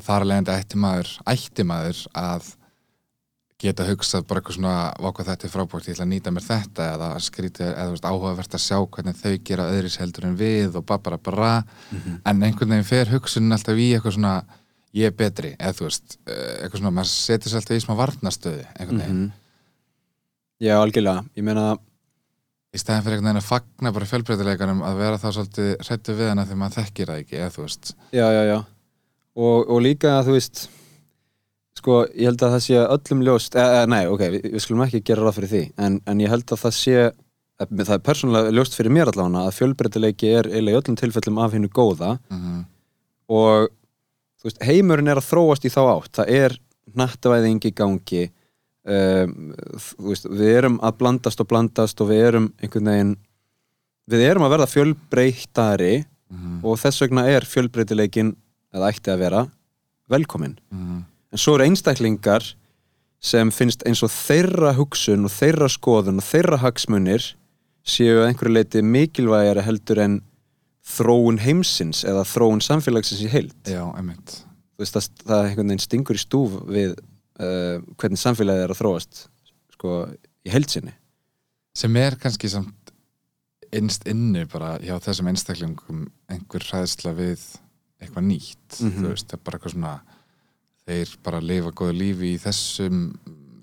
þar 0.00 0.24
að 0.24 0.30
leiðandi 0.30 0.56
ætti 0.56 0.80
maður 0.80 1.08
ætti 1.28 1.64
maður 1.68 2.02
að 2.16 2.50
geta 3.60 3.84
hugsað 3.84 4.24
bara 4.28 4.40
eitthvað 4.40 4.56
svona 4.56 4.74
vákvað 5.04 5.28
þetta 5.30 5.46
er 5.46 5.52
frábært, 5.52 5.88
ég 5.90 5.96
ætla 5.96 6.04
að 6.06 6.12
nýta 6.14 6.32
mér 6.32 6.46
þetta 6.46 6.86
eða 6.94 7.08
skrítið, 7.20 7.66
eða 7.74 7.90
veist, 7.92 8.06
áhugavert 8.08 8.56
að 8.56 8.62
sjá 8.64 8.78
hvernig 8.96 9.18
þau 9.20 9.34
gera 9.50 9.66
öðris 9.74 9.98
heldur 10.00 10.26
en 10.30 10.38
við 10.40 10.78
og 10.80 10.86
bara 10.88 11.02
bara 11.04 11.18
bara, 11.28 11.50
en 11.92 12.42
einhvern 12.46 12.72
veginn 12.72 12.88
fer 12.88 13.12
hugsunin 13.12 13.52
alltaf 13.56 13.76
í 13.76 13.90
eitthvað 13.94 14.16
svona 14.16 14.32
ég 14.96 15.10
er 15.12 15.14
betri, 15.20 15.52
eða 15.60 15.76
þú 15.76 15.86
veist 15.90 16.16
eh, 16.26 16.64
eitthvað 16.64 16.80
svona, 16.80 16.94
maður 16.96 17.12
setur 17.12 17.52
sér 17.52 17.60
alltaf 17.60 17.76
í 17.76 17.84
smá 17.84 17.94
varnastöðu 18.00 18.64
einhvern 18.78 19.04
veginn, 19.04 19.20
Mhm. 19.20 19.36
Já, 20.60 20.74
algjörlega, 20.76 21.22
ég 21.38 21.44
meina 21.46 21.62
í 22.74 22.78
stæðan 22.80 23.04
fyrir 23.04 23.16
einhvern 23.16 23.30
veginn 23.30 23.40
að 23.40 23.46
fagna 23.48 23.92
bara 23.96 24.08
fjölbreytileikanum 24.10 24.82
að 24.84 24.98
vera 25.00 25.16
þá 25.22 25.30
svolítið 25.36 25.70
hrættu 25.86 26.16
við 26.18 26.28
hana 26.28 26.44
þegar 26.44 26.58
maður 26.60 26.76
þekkir 26.80 27.08
það 27.12 27.22
ekki, 27.22 27.38
eða 27.40 27.54
þú 27.54 27.62
veist. 27.64 27.92
Já, 28.12 28.26
já, 28.36 28.42
já. 28.50 28.58
Og, 29.40 29.70
og 29.72 29.80
líka 29.80 30.12
þú 30.26 30.34
veist 30.36 30.60
sko, 31.80 32.02
ég 32.14 32.30
held 32.30 32.44
að 32.44 32.54
það 32.54 32.64
sé 32.66 32.80
öllum 32.84 33.24
ljóst 33.26 33.56
eða, 33.58 33.84
nei, 33.90 34.02
ok, 34.10 34.26
við, 34.36 34.48
við 34.54 34.64
skulum 34.64 34.84
ekki 34.86 35.02
gera 35.10 35.26
ráð 35.26 35.38
fyrir 35.40 35.52
því 35.54 35.62
en, 35.86 36.00
en 36.06 36.20
ég 36.22 36.32
held 36.32 36.46
að 36.46 36.64
það 36.64 36.76
sé 36.78 36.98
að, 37.06 37.72
það 37.80 37.94
er 37.96 38.04
persónulega 38.08 38.52
ljóst 38.56 38.76
fyrir 38.76 38.94
mér 38.94 39.10
allavega 39.12 39.46
að 39.46 39.56
fjölbreytileiki 39.58 40.34
er 40.34 40.50
eiginlega 40.50 40.76
í 40.76 40.80
öllum 40.80 41.00
tilfellum 41.00 41.40
af 41.44 41.56
hennu 41.56 41.72
góða. 41.72 42.18
Mm 42.32 42.60
og 43.30 43.70
þú 44.40 44.48
veist, 44.48 44.60
heimurinn 44.66 45.10
er 45.10 45.20
að 45.20 45.28
þróast 45.28 45.66
í 45.66 45.72
þá 45.72 45.80
átt. 45.84 46.12
Það 46.18 46.32
er 46.34 46.56
nattavæðing 46.98 47.66
í 47.68 47.74
gangi. 47.76 48.22
Um, 48.90 49.50
þú 49.76 50.08
veist, 50.08 50.28
við 50.32 50.54
erum 50.56 50.78
að 50.82 50.96
blandast 51.02 51.42
og 51.42 51.50
blandast 51.50 52.00
og 52.00 52.08
við 52.10 52.22
erum 52.30 52.46
einhvern 52.62 52.90
veginn 52.90 53.16
við 54.10 54.24
erum 54.26 54.46
að 54.46 54.54
verða 54.54 54.70
fjölbreytari 54.72 55.96
-hmm. 56.00 56.62
og 56.64 56.78
þess 56.80 57.02
vegna 57.04 57.26
er 57.28 57.44
fjölbreytileikin 57.44 58.32
eða 58.74 58.88
ætti 58.88 59.12
að 59.12 59.18
vera 59.18 59.46
velkomin 60.08 60.58
Mm 60.70 61.04
en 61.32 61.38
svo 61.38 61.54
eru 61.56 61.66
einstaklingar 61.68 62.46
sem 63.20 63.50
finnst 63.52 63.82
eins 63.86 64.00
og 64.06 64.10
þeirra 64.10 64.72
hugsun 64.78 65.26
og 65.28 65.32
þeirra 65.34 65.68
skoðun 65.68 66.22
og 66.22 66.24
þeirra 66.26 66.58
hagsmunir 66.62 67.26
séu 67.84 68.20
að 68.22 68.30
einhverju 68.30 68.54
leiti 68.54 68.82
mikilvægari 68.84 69.64
heldur 69.66 70.00
en 70.04 70.18
þróun 70.90 71.38
heimsins 71.44 72.02
eða 72.08 72.24
þróun 72.26 72.62
samfélagsins 72.64 73.20
í 73.22 73.28
heild. 73.30 73.52
Já, 73.68 73.82
einmitt. 73.94 74.38
Þú 74.74 74.82
veist, 74.84 74.96
það, 74.96 75.08
það 75.28 75.42
einhvern 75.50 75.68
veginn 75.70 75.84
stingur 75.84 76.16
í 76.18 76.22
stúf 76.22 76.56
við 76.72 76.94
uh, 76.96 77.76
hvernig 78.00 78.20
samfélagið 78.22 78.64
er 78.64 78.72
að 78.74 78.80
þróast 78.80 79.20
sko, 79.76 79.98
í 80.48 80.52
heilsinni 80.54 80.94
sem 81.76 81.96
er 82.00 82.16
kannski 82.20 82.48
samt 82.50 82.90
innst 83.76 84.08
inni 84.10 84.42
bara 84.50 84.72
hjá 84.82 84.96
þessum 85.04 85.28
einstaklingum 85.30 86.06
einhver 86.32 86.64
hræðsla 86.66 87.12
við 87.14 87.44
eitthvað 88.00 88.26
nýtt 88.26 88.80
Mhm. 88.80 88.96
þú 89.04 89.12
veist, 89.12 89.28
það 89.28 89.36
er 89.38 89.44
bara 89.46 89.58
eitthvað 89.60 89.74
svona 89.76 89.92
þeir 90.90 91.14
bara 91.24 91.40
lifa 91.44 91.72
góðu 91.76 91.96
lífi 91.96 92.34
í 92.34 92.40
þessum 92.42 93.04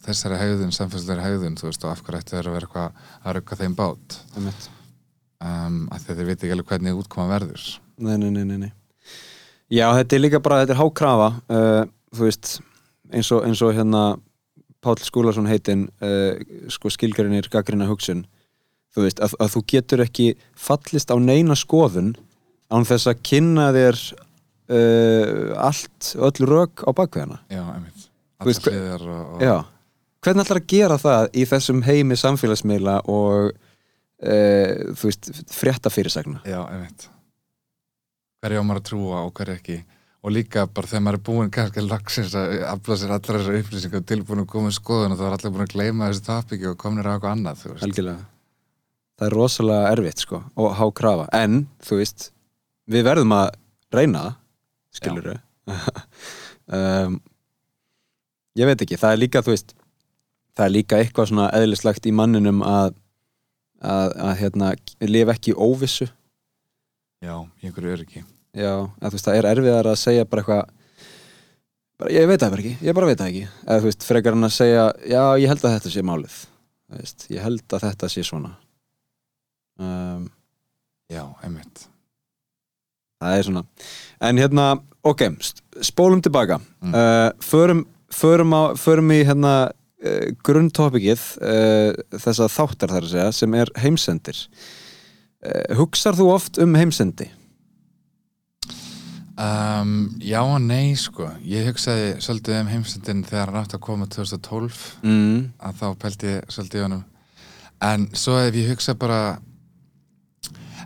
þessari 0.08 0.40
hegðun, 0.40 0.74
samfélagslegri 0.76 1.26
hegðun 1.26 1.58
þú 1.60 1.70
veist, 1.70 1.84
og 1.84 1.92
af 1.92 2.04
hverju 2.06 2.22
ætti 2.22 2.36
þeir 2.36 2.50
að 2.50 2.58
vera 2.58 2.68
eitthvað 2.70 3.08
að 3.20 3.38
rauka 3.38 3.60
þeim 3.60 3.76
bát? 3.78 4.18
Um, 5.38 5.82
að 5.94 6.08
þeir 6.08 6.30
veit 6.30 6.38
ekki 6.38 6.54
alveg 6.56 6.72
hvernig 6.72 7.02
útkoma 7.02 7.28
verður. 7.30 7.66
Nei, 8.00 8.16
nei, 8.22 8.30
nei, 8.32 8.46
nei, 8.48 8.58
nei. 8.66 8.72
Já, 9.68 9.90
þetta 9.98 10.16
er 10.16 10.24
líka 10.24 10.40
bara, 10.44 10.62
þetta 10.64 10.78
er 10.78 10.80
hákrafa 10.80 11.28
uh, 11.52 11.82
þú 12.16 12.28
veist, 12.30 12.54
eins 13.12 13.32
og, 13.36 13.44
eins 13.48 13.62
og 13.66 13.76
hérna 13.76 14.06
Páll 14.86 15.02
Skúlason 15.04 15.50
heitinn 15.50 15.88
uh, 16.06 16.38
sko 16.72 16.92
skilgarinnir 16.94 17.50
gaggrina 17.52 17.90
hugsun. 17.90 18.24
Þú 18.96 19.04
veist, 19.04 19.20
að, 19.22 19.36
að 19.44 19.52
þú 19.58 19.64
getur 19.74 20.04
ekki 20.06 20.30
fallist 20.56 21.12
á 21.12 21.18
neina 21.20 21.58
skoðun 21.58 22.14
án 22.72 22.88
þess 22.88 23.10
að 23.12 23.22
kynna 23.28 23.70
þér 23.76 24.00
uh, 24.70 25.56
allt, 25.64 26.14
öll 26.16 26.48
rök 26.50 26.84
á 26.84 26.90
bakveðina 26.96 27.40
Já, 27.52 27.64
einmitt. 27.74 28.08
Allar 28.38 28.62
hliðar 28.68 29.06
og, 29.14 29.42
Já, 29.42 29.56
hvernig 30.26 30.46
ætlar 30.46 30.62
að 30.62 30.72
gera 30.74 30.98
það 31.02 31.28
í 31.34 31.46
þessum 31.50 31.84
heimi 31.88 32.18
samfélagsmiðla 32.20 32.98
og 33.10 33.52
uh, 33.52 34.72
þú 34.94 35.12
veist, 35.12 35.30
frétta 35.54 35.94
fyrirsagna? 35.94 36.42
Já, 36.48 36.62
einmitt. 36.68 37.08
Hverju 38.44 38.62
á 38.62 38.68
maður 38.68 38.84
að 38.84 38.90
trúa 38.92 39.22
og 39.26 39.32
hverju 39.38 39.58
ekki? 39.58 39.78
Og 40.28 40.34
líka 40.34 40.66
bara 40.68 40.90
þegar 40.90 41.04
maður 41.06 41.18
er 41.18 41.26
búinn 41.28 41.52
kannski 41.54 41.84
lagsins 41.86 42.34
að 42.36 42.56
afla 42.68 42.96
sér 43.00 43.12
allar 43.16 43.38
þessar 43.40 43.60
upplýsingar 43.62 44.02
tilbúin 44.10 44.42
að 44.44 44.50
koma 44.52 44.72
í 44.74 44.76
skoðun 44.76 45.14
og 45.14 45.20
það 45.20 45.28
var 45.28 45.36
allir 45.38 45.54
búin 45.54 45.64
að 45.64 45.74
gleyma 45.76 46.10
þessu 46.10 46.24
tapiki 46.26 46.68
og 46.68 46.80
komnir 46.82 47.08
á 47.08 47.12
eitthvað 47.14 47.36
annað 47.38 47.62
þú 47.62 47.72
veist. 47.72 47.86
algjörlega. 47.88 48.26
Það 49.18 49.28
er 49.28 49.36
rosalega 49.38 49.92
erfitt 49.94 50.24
sko 50.26 50.42
og 50.62 50.76
há 50.78 50.84
krafa, 51.00 51.30
en 51.38 51.62
þú 51.86 52.02
veist 52.02 52.28
við 52.92 53.08
verðum 53.08 53.34
að 53.38 53.48
reyna 53.94 54.26
það, 54.26 54.36
skilur 54.98 55.34
um, 56.68 57.18
ég 58.60 58.70
veit 58.70 58.86
ekki, 58.86 59.00
það 59.00 59.14
er 59.16 59.22
líka 59.24 59.44
þú 59.46 59.54
veist, 59.56 59.76
það 60.58 60.66
er 60.66 60.74
líka 60.76 61.02
eitthvað 61.02 61.30
svona 61.32 61.52
eðlislegt 61.58 62.10
í 62.10 62.16
manninum 62.16 62.64
að 62.66 62.96
að, 63.82 64.16
að 64.18 64.34
hérna, 64.42 64.72
lifa 65.06 65.36
ekki 65.36 65.54
óvissu. 65.54 66.08
Já, 67.24 67.34
einhverju 67.62 67.94
öryggi. 67.94 68.24
Já, 68.58 68.74
að 69.02 69.14
veist, 69.14 69.28
það 69.28 69.40
er 69.40 69.50
erfiðar 69.52 69.90
að 69.92 70.00
segja 70.02 70.28
bara 70.30 70.44
eitthvað 70.44 70.64
bara, 71.98 72.14
ég 72.14 72.30
veit 72.30 72.42
það 72.42 72.54
bara 72.54 72.64
ekki, 72.64 72.88
ég 72.88 72.98
bara 72.98 73.10
veit 73.10 73.20
það 73.20 73.32
ekki. 73.32 73.50
Eða 73.66 73.82
þú 73.82 73.90
veist, 73.90 74.08
frekar 74.08 74.38
hann 74.38 74.48
að 74.48 74.56
segja 74.58 74.88
já, 75.02 75.22
ég 75.42 75.52
held 75.52 75.66
að 75.66 75.76
þetta 75.76 75.94
sé 75.94 76.06
málið. 76.06 76.40
Veist, 76.98 77.28
ég 77.34 77.44
held 77.44 77.78
að 77.78 77.86
þetta 77.90 78.10
sé 78.14 78.26
svona. 78.26 78.56
Um, 79.78 80.26
Já, 81.08 81.24
einmitt 81.46 81.86
það 83.22 83.38
er 83.40 83.48
svona 83.48 83.64
en 84.30 84.38
hérna, 84.42 84.66
ok, 85.04 85.24
spólum 85.82 86.22
tilbaka 86.22 86.60
Mm. 86.82 86.94
uh, 86.94 87.32
förum, 87.42 87.86
förum, 88.14 88.52
á, 88.54 88.62
förum 88.78 89.10
í 89.12 89.24
hérna 89.26 89.54
uh, 89.72 90.28
grunntopikið 90.46 91.24
uh, 91.42 91.94
þessa 92.22 92.48
þáttar 92.54 92.94
þar 92.94 93.08
að 93.08 93.12
segja 93.16 93.32
sem 93.34 93.54
er 93.58 93.72
heimsendir 93.82 94.44
hugsar 95.78 96.16
þú 96.18 96.32
oft 96.34 96.58
um 96.62 96.74
heimsendi? 96.76 97.28
um, 99.38 99.92
Já 100.22 100.42
og 100.44 100.62
nei, 100.66 100.96
sko 100.98 101.28
Ég 101.46 101.68
hugsaði 101.70 102.16
svolítið 102.24 102.60
um 102.62 102.72
heimsendin 102.72 103.24
þegar 103.28 103.52
hann 103.54 103.62
átti 103.64 103.78
að 103.78 103.86
koma 103.86 104.08
2012 104.10 104.80
Mm. 105.04 105.52
að 105.62 105.78
þá 105.82 105.86
pældi 106.02 106.32
ég 106.34 106.50
svolítið 106.52 106.80
í 106.80 106.86
honum 106.88 107.04
en 107.82 108.08
svo 108.18 108.38
ef 108.42 108.56
ég 108.58 108.72
hugsa 108.72 108.96
bara 108.98 109.38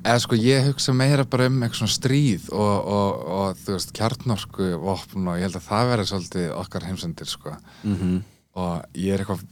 eða 0.03 0.19
sko 0.23 0.37
ég 0.39 0.67
hugsa 0.69 0.93
meira 0.93 1.25
bara 1.29 1.47
um 1.49 1.61
eitthvað 1.61 1.83
svona 1.83 1.95
stríð 1.95 2.49
og, 2.51 2.91
og, 2.97 3.23
og 3.37 3.61
þú 3.61 3.77
veist 3.77 3.95
kjarnorku 3.97 4.69
vopn 4.81 5.27
og 5.27 5.39
ég 5.39 5.47
held 5.47 5.57
að 5.59 5.67
það 5.69 5.89
verði 5.93 6.11
svolítið 6.11 6.53
okkar 6.57 6.87
heimsendir 6.89 7.29
sko. 7.29 7.55
Mm 7.83 8.21
og 8.59 8.97
ég 8.99 9.15
er 9.15 9.23
eitthvað 9.23 9.43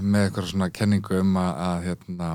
með 0.00 0.26
eitthvað 0.28 0.50
svona 0.50 0.70
kenningu 0.72 1.18
um 1.20 1.34
að, 1.40 1.50
að 1.66 1.88
hérna 1.88 2.28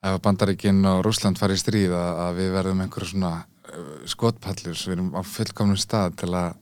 ef 0.00 0.18
Bandaríkinn 0.24 0.80
og 0.88 1.02
Rússland 1.06 1.40
fari 1.40 1.56
í 1.56 1.60
stríð 1.60 1.94
að, 1.96 2.10
að 2.24 2.40
við 2.40 2.50
verðum 2.56 2.82
einhverju 2.84 3.10
svona 3.12 3.32
uh, 3.40 3.94
skotpallur, 4.08 4.76
við 4.76 4.96
erum 4.96 5.12
á 5.16 5.20
fullkomnum 5.24 5.80
stað 5.80 6.18
til 6.22 6.30
að 6.34 6.58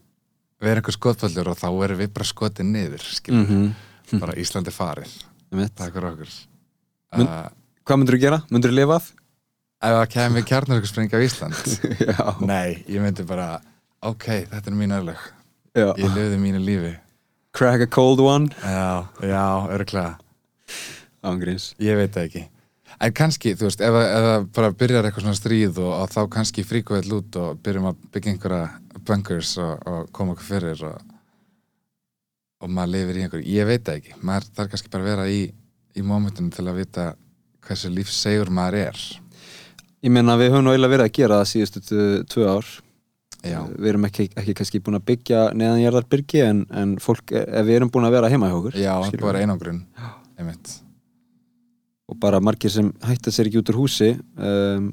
vera 0.62 0.82
einhver 0.82 0.96
skotpallur 0.96 1.52
og 1.52 1.58
þá 1.60 1.68
erum 1.70 2.02
við 2.02 2.12
bara 2.16 2.28
skotin 2.30 2.72
niður 2.74 3.06
skilur 3.06 3.46
-hmm. 3.46 4.18
bara 4.18 4.38
Íslandi 4.38 4.74
farið. 4.74 5.14
Einmitt. 5.50 5.74
takk 5.74 5.94
fyrir 5.94 6.10
okkur. 6.12 6.34
Mun- 7.16 7.26
uh, 7.26 7.46
Hvað 7.88 8.00
myndur 8.02 8.18
þú 8.18 8.20
gera? 8.20 8.38
Myndur 8.52 8.72
þú 8.74 8.76
lifað? 8.82 9.04
ef 9.78 9.94
það 9.94 10.08
kemur 10.12 10.44
kjarnarökkusprengja 10.50 11.16
á 11.16 11.24
Ísland? 11.24 11.58
Nei, 12.50 12.82
ég 12.90 13.00
myndi 13.00 13.24
bara 13.24 13.60
ok, 14.04 14.24
þetta 14.50 14.68
er 14.68 14.74
mín 14.76 14.92
örlög. 14.92 15.20
Ég 15.78 16.02
lifði 16.02 16.40
mínu 16.42 16.60
lífi. 16.60 16.90
Crack 17.54 17.86
a 17.86 17.88
cold 17.88 18.20
one? 18.20 18.50
Já, 18.60 19.06
já, 19.22 19.44
örglega 19.72 20.18
Ángríns. 21.24 21.70
Ég 21.80 21.96
veit 21.96 22.12
það 22.12 22.26
ekki. 22.28 22.42
En 22.98 23.14
kannski, 23.14 23.52
þú 23.54 23.68
veist, 23.68 23.84
ef, 23.86 23.96
það- 23.96 24.48
bara 24.58 24.72
byrjar 24.82 25.06
eitthvað 25.08 25.24
svona 25.24 25.38
stríð 25.38 25.78
og, 25.80 25.92
og 26.02 26.10
þá 26.12 26.20
kannski 26.34 26.64
fríku 26.66 26.98
vel 26.98 27.16
út 27.20 27.38
og 27.38 27.62
byrjum 27.62 27.88
að 27.92 28.02
byggja 28.12 28.34
einhverja 28.34 29.00
bunkers 29.06 29.54
og, 29.62 29.86
og 29.86 30.10
koma 30.12 30.34
okkur 30.34 30.48
fyrir 30.50 30.82
og, 30.90 31.14
og 32.60 32.68
maður 32.74 32.92
lifir 32.96 33.20
í 33.20 33.24
einhverju. 33.24 33.48
Ég 33.54 33.70
veit 33.70 33.86
það 33.86 34.02
ekki, 34.02 34.18
maður 34.20 34.50
þarf 34.58 34.74
kannski 34.74 34.92
bara 34.92 35.06
að 35.06 35.10
vera 35.14 35.28
í 35.30 35.40
í 35.98 36.04
mómentinu 36.06 36.52
til 36.54 36.66
að 36.68 36.82
vita 36.82 37.06
hversu 37.68 37.92
lífsegur 37.92 38.50
maður 38.54 38.80
er. 38.88 39.00
Ég 40.04 40.12
meina 40.14 40.36
við 40.38 40.52
höfum 40.52 40.66
nú 40.66 40.72
eiginlega 40.72 40.94
verið 40.94 41.08
að 41.08 41.16
gera 41.18 41.40
það 41.40 41.50
síðustu 41.52 42.02
tvö 42.30 42.50
ár. 42.50 42.68
Já, 43.46 43.60
Við 43.70 43.88
erum 43.92 44.06
ekki, 44.08 44.24
ekki 44.34 44.54
kannski 44.58 44.80
búin 44.82 44.98
að 44.98 45.04
byggja 45.12 45.42
neðanjarðar 45.54 46.06
byrgi 46.10 46.40
en, 46.42 46.64
en 46.74 46.96
fólk, 47.02 47.30
ef 47.38 47.66
við 47.68 47.76
erum 47.76 47.90
búin 47.94 48.08
að 48.08 48.16
vera 48.16 48.30
heima 48.32 48.48
hjá 48.50 48.56
okkur 48.56 48.78
já, 48.80 48.94
skilurðu. 49.06 49.26
bara 49.28 49.42
einangrun 49.44 49.84
og 52.08 52.16
bara 52.18 52.40
margir 52.40 52.72
sem 52.72 52.88
hætta 53.04 53.30
sér 53.34 53.50
ekki 53.50 53.60
út 53.60 53.70
úr 53.70 53.78
húsi 53.82 54.08
um, 54.16 54.88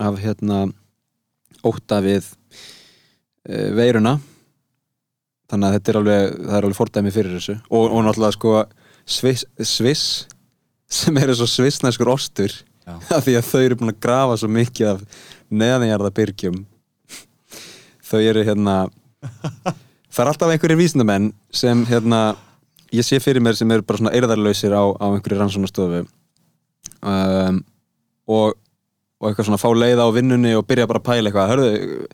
af 0.00 0.18
hérna 0.22 0.64
óta 1.66 2.00
við 2.02 2.26
uh, 2.26 3.70
veiruna. 3.76 4.16
Þannig 5.48 5.68
að 5.68 5.76
þetta 5.76 5.92
er 5.92 6.00
alveg 6.00 6.34
það 6.38 6.56
er 6.56 6.66
alveg 6.68 6.78
fordæmi 6.80 7.14
fyrir 7.14 7.38
þessu. 7.38 7.58
Og, 7.70 7.86
og 7.86 8.04
náttúrulega 8.06 8.36
sko 8.36 8.56
Sviss, 9.08 9.46
Sviss 9.64 10.04
sem 10.88 11.20
er 11.20 11.32
eins 11.32 11.42
og 11.44 11.50
svissneskur 11.52 12.10
ostur 12.14 12.54
af 13.14 13.24
því 13.26 13.38
að 13.38 13.48
þau 13.50 13.62
eru 13.62 13.78
búin 13.80 13.92
að 13.92 14.02
grafa 14.04 14.40
svo 14.40 14.50
mikið 14.52 14.92
af 14.94 15.24
neðanjarða 15.48 16.12
byrgjum 16.16 16.62
þau 18.08 18.20
eru 18.22 18.44
hérna 18.48 18.76
það 20.12 20.22
er 20.24 20.30
alltaf 20.32 20.52
einhverjir 20.52 20.80
vísindamenn 20.80 21.32
sem 21.52 21.84
hérna 21.88 22.22
ég 22.94 23.04
sé 23.04 23.20
fyrir 23.20 23.44
mér 23.44 23.58
sem 23.58 23.70
eru 23.70 23.84
bara 23.84 24.00
svona 24.00 24.14
eirðarlausir 24.16 24.72
á, 24.72 24.84
á 24.96 25.06
einhverju 25.12 25.40
rannsónastofu 25.42 26.04
um, 27.02 27.62
og, 28.28 28.58
og 29.20 29.30
eitthvað 29.30 29.48
svona 29.48 29.60
fá 29.60 29.68
leið 29.74 30.02
á 30.04 30.08
vinnunni 30.14 30.52
og 30.58 30.66
byrja 30.68 30.88
bara 30.88 31.02
að 31.02 31.08
pæla 31.08 31.30
eitthvað. 31.30 31.52
Hörðu, 31.52 32.04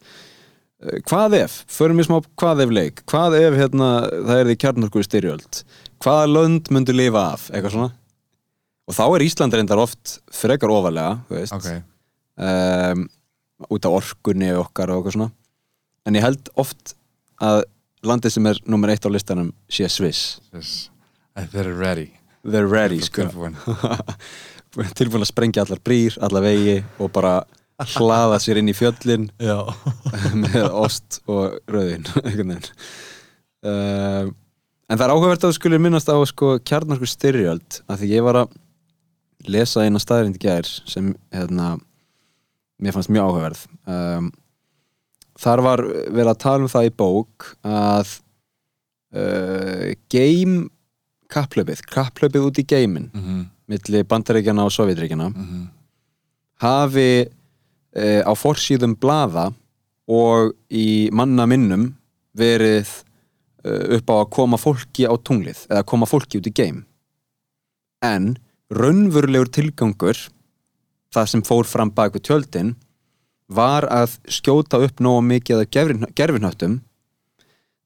eh, 0.85 1.02
hvað 1.09 1.38
ef? 1.40 1.59
Förum 1.75 2.00
við 2.00 2.09
smá 2.09 2.16
hvað 2.40 2.64
ef 2.66 2.75
leik? 2.78 3.04
Hvað 3.11 3.38
ef 3.40 3.59
hérna, 3.61 3.90
það 4.14 4.40
er 4.40 4.50
því 4.50 4.57
kjarnorku 4.64 5.04
styrjöld 5.07 5.62
hvaða 6.04 6.31
lönd 6.31 6.73
myndu 6.75 6.97
lifa 6.97 7.28
af? 7.35 7.49
Eitthvað 7.50 7.76
svona 7.76 7.93
og 8.84 8.96
þá 8.96 9.04
er 9.06 9.24
Ísland 9.26 9.56
reyndar 9.56 9.80
oft 9.80 10.18
frekar 10.34 10.72
ofalega 10.72 11.20
þú 11.28 11.38
veist. 11.38 11.54
Ok. 11.56 11.70
Um, 12.34 13.06
út 13.70 13.86
af 13.86 13.96
orkunni 14.00 14.50
okkar 14.58 14.92
og 14.92 15.00
eitthvað 15.00 15.16
svona. 15.16 15.30
En 16.04 16.18
ég 16.18 16.24
held 16.24 16.50
oft 16.60 16.96
að 17.42 17.62
landið 18.04 18.36
sem 18.36 18.50
er 18.50 18.60
nummer 18.68 18.92
eitt 18.92 19.06
á 19.06 19.10
listanum 19.12 19.52
sé 19.72 19.88
Sviss. 19.88 20.38
Yes. 20.52 20.74
þeir 21.38 21.64
eru 21.64 21.78
ready. 21.80 22.08
They're 22.44 22.68
ready 22.68 23.00
sko. 23.00 23.24
Tilbúin. 24.98 25.22
að 25.22 25.30
sprengja 25.30 25.64
allar 25.64 25.80
brýr, 25.80 26.18
allar 26.20 26.44
vegi 26.44 26.80
og 26.98 27.12
bara 27.14 27.38
hlaða 27.94 28.38
sér 28.42 28.60
inn 28.60 28.70
í 28.70 28.76
fjöllin 28.76 29.28
með 30.44 30.66
ost 30.70 31.20
og 31.26 31.56
rauðin 31.70 32.04
einhvern 32.24 32.54
veginn. 32.54 32.68
Uh, 33.64 34.28
en 34.90 34.98
það 34.98 35.06
er 35.06 35.14
áhugavert 35.14 35.46
að 35.46 35.54
þú 35.54 35.56
skulle 35.56 35.80
minnast 35.80 36.10
á 36.12 36.16
sko 36.28 36.58
kjarnarku 36.60 37.08
styrjöld 37.08 37.80
af 37.88 38.02
því 38.02 38.10
ég 38.12 38.26
var 38.26 38.42
að 38.42 38.52
lesa 39.50 39.84
eina 39.84 40.00
staðrind 40.02 40.38
í 40.38 40.42
gær 40.44 40.68
sem 40.68 41.12
hérna 41.34 41.74
mér 42.82 42.96
fannst 42.96 43.12
mjög 43.12 43.28
áhugaverð. 43.28 43.64
Um, 43.86 44.30
þar 45.40 45.64
var 45.64 45.82
verið 45.84 46.32
að 46.32 46.42
tala 46.45 46.66
um 46.66 46.73
það 46.73 46.88
í 46.88 46.95
bók 47.02 47.50
að 47.66 48.14
uh, 49.14 49.90
game 50.12 50.69
kapplöpið, 51.34 51.82
kapplöpið 51.90 52.49
út 52.49 52.60
í 52.60 52.66
geimin 52.69 53.08
mhm, 53.14 53.40
milli 53.71 54.04
bandaríkjana 54.08 54.66
og 54.69 54.75
sovjetríkjana 54.75 55.30
mhm. 55.32 55.64
hafi 56.62 57.08
e, 57.25 58.06
á 58.23 58.32
forsýðum 58.36 58.97
blaða 59.00 59.49
og 60.10 60.52
í 60.69 61.08
manna 61.16 61.47
minnum 61.49 61.88
verið 62.36 62.90
e, 63.64 63.97
upp 63.97 64.12
á 64.12 64.14
að 64.21 64.30
koma 64.36 64.60
fólki 64.60 65.08
á 65.08 65.14
tunglið 65.16 65.64
eða 65.71 65.86
koma 65.88 66.08
fólki 66.08 66.40
út 66.40 66.50
í 66.50 66.54
geim. 66.54 66.82
En 68.04 68.34
raunverulegur 68.72 69.50
tilgangur 69.52 70.18
það 71.14 71.28
sem 71.30 71.42
fór 71.46 71.66
fram 71.68 71.90
bak 71.94 72.14
við 72.16 72.24
tjöldin 72.30 72.74
var 73.54 73.84
að 73.92 74.16
skjóta 74.32 74.80
upp 74.82 75.02
nógu 75.04 75.22
mikið 75.28 75.60
af 75.64 75.70
gerfin- 75.76 76.12
gerfinhöttum 76.16 76.78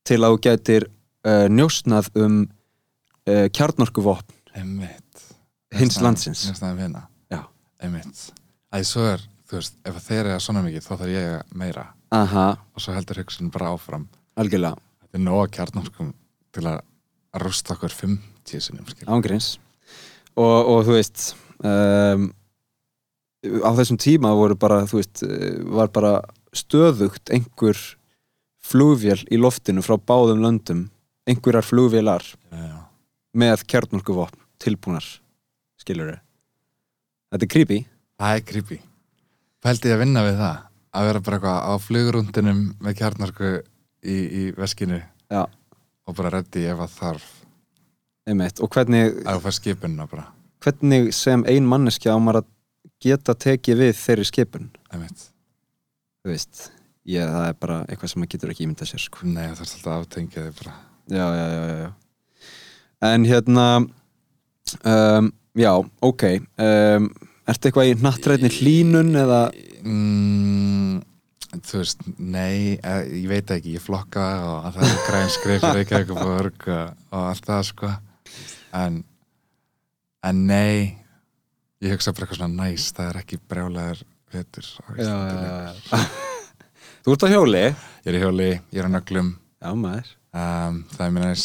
til 0.09 0.21
að 0.23 0.37
þú 0.37 0.41
getur 0.47 0.87
uh, 1.27 1.47
njósnað 1.51 2.09
um 2.17 2.37
uh, 3.29 3.49
kjarnorkuvopn 3.53 4.35
hins 4.55 5.99
Njósnaði- 5.99 6.03
landsins. 6.07 6.47
njósnaði 6.49 6.79
vina 6.79 7.03
Já. 7.31 7.43
einmitt. 7.83 8.23
Æ, 8.73 8.81
svo 8.85 9.05
er, 9.13 9.21
þú 9.51 9.59
veist, 9.59 9.75
ef 9.85 9.99
þeir 10.07 10.25
eru 10.31 10.41
svona 10.41 10.63
mikið 10.65 10.87
þá 10.87 10.93
þarf 10.97 11.13
ég 11.13 11.29
að 11.43 11.55
meira. 11.61 11.85
Aha, 12.17 12.47
og 12.75 12.81
svo 12.81 12.95
heldur 12.97 13.21
hugsun 13.21 13.51
bara 13.53 13.69
áfram. 13.75 14.07
Algjörlega, 14.41 14.79
þetta 15.03 15.19
er 15.19 15.25
nóga 15.27 15.51
kjarnorkum 15.59 16.15
til 16.57 16.65
að 16.71 16.81
að 17.37 17.43
rústa 17.45 17.75
okkur 17.77 17.93
50 17.93 18.63
sinum 18.65 18.87
ángríns 19.13 19.59
og, 20.39 20.71
og 20.73 20.83
þú 20.87 20.97
veist 20.97 21.25
um, 21.67 22.29
á 23.67 23.71
þessum 23.79 23.99
tíma 24.01 24.35
voru 24.39 24.59
bara, 24.59 24.83
þú 24.89 25.01
veist 25.01 25.25
eh, 25.27 25.59
var 25.75 25.93
bara 25.95 26.13
stöðugt 26.57 27.33
einhver 27.35 27.79
flugvél 28.69 29.21
í 29.33 29.41
loftinu 29.41 29.83
frá 29.85 29.97
báðum 29.99 30.43
löndum. 30.45 30.87
Einhverjar 31.29 31.67
já, 31.69 32.57
já. 32.57 32.79
með 33.37 33.67
kjarnorkuvopn 33.69 34.41
tilbúnar 34.59 35.05
skilur 35.77 36.15
þetta 37.29 37.45
er 37.45 37.53
creepy. 37.53 37.83
Það 38.19 38.37
er 38.39 38.47
creepy. 38.49 38.79
Pældi 39.61 39.91
ég 39.91 39.99
að 39.99 40.03
vinna 40.07 40.25
við 40.25 40.39
það 40.41 40.65
að 40.99 41.09
vera 41.09 41.23
bara 41.25 41.39
eitthvað 41.39 41.61
á 41.69 41.73
flugurundinum 41.85 42.63
með 42.83 42.97
kjarnorku 42.99 43.51
í, 44.03 44.17
í 44.17 44.43
veskinu 44.57 45.01
Já. 45.29 45.43
og 45.45 46.17
bara 46.17 46.33
reddi 46.39 46.65
ef 46.71 46.81
að 46.85 46.95
þarf 46.97 47.29
einmitt. 48.29 48.61
og 48.61 48.73
hvernig, 48.75 49.13
að 49.25 49.43
fara 49.45 49.57
skipunna 49.57 50.09
bara 50.11 50.29
hvernig 50.65 51.13
sem 51.17 51.45
ein 51.49 51.69
manneskja 51.69 52.17
á 52.17 52.19
maður 52.21 52.43
að 52.43 52.51
geta 53.03 53.35
tekið 53.39 53.83
við 53.83 53.95
þeirri 54.01 54.27
skipun 54.29 54.69
einmitt. 54.93 55.29
þú 56.23 56.33
veist, 56.33 56.69
ég, 57.09 57.25
það 57.25 57.47
er 57.47 57.57
bara 57.63 57.79
eitthvað 57.87 58.13
sem 58.13 58.23
maður 58.23 58.35
getur 58.35 58.55
ekki 58.55 58.67
ímyndað 58.67 58.93
sér 58.93 59.05
sko. 59.05 59.25
Nei, 59.29 59.47
það 59.47 59.65
er 59.65 59.73
alltaf 59.77 60.09
þig 60.17 60.39
bara 60.61 60.77
já, 61.09 61.27
já, 61.39 61.47
já, 61.55 61.63
já, 61.79 61.91
en 63.13 63.29
hérna 63.29 63.67
um, 64.85 65.33
já, 65.57 65.73
ok 66.05 66.25
um, 66.37 67.13
ertu 67.49 67.71
eitthvað 67.71 67.93
í 67.93 68.01
nattrætni 68.03 68.53
hlínun 68.59 69.15
eða 69.17 69.45
mm, 69.83 71.05
Þú 71.49 71.79
veist, 71.81 72.03
nei 72.21 72.75
eh, 72.77 73.07
ég 73.23 73.29
veit 73.31 73.51
ekki, 73.55 73.79
ég 73.79 73.81
flokka 73.81 74.25
og 74.45 74.67
að 74.69 74.75
það 74.75 74.91
er 74.91 74.99
græn 75.07 75.31
skrif 75.33 75.63
fyrir 75.63 75.79
Reykjavík 75.79 76.11
og 76.13 76.19
borg 76.21 76.67
og 76.69 77.23
allt 77.23 77.49
það 77.49 77.63
sko 77.71 77.93
en, 78.77 79.03
en 80.25 80.47
nei 80.49 80.99
ég 81.83 81.95
hugsa 81.95 82.13
bara 82.13 82.27
eitthvað 82.27 82.41
svona 82.41 82.67
næs 82.67 82.89
það 82.97 83.11
er 83.13 83.21
ekki 83.23 83.39
Íslandi 84.99 85.35
lengur. 85.39 85.77
þú 87.05 87.15
ert 87.15 87.25
á 87.25 87.29
hjóli? 87.33 87.63
Ég 87.65 88.09
er 88.11 88.19
í 88.19 88.23
hjóli, 88.23 88.49
ég 88.75 88.81
er 88.83 88.89
á 88.89 88.93
nöglum. 88.93 89.31
Já, 89.63 89.71
maður. 89.79 90.11
Um, 90.39 90.81
það 90.93 91.05
er 91.07 91.15
mér 91.15 91.25
næs 91.25 91.45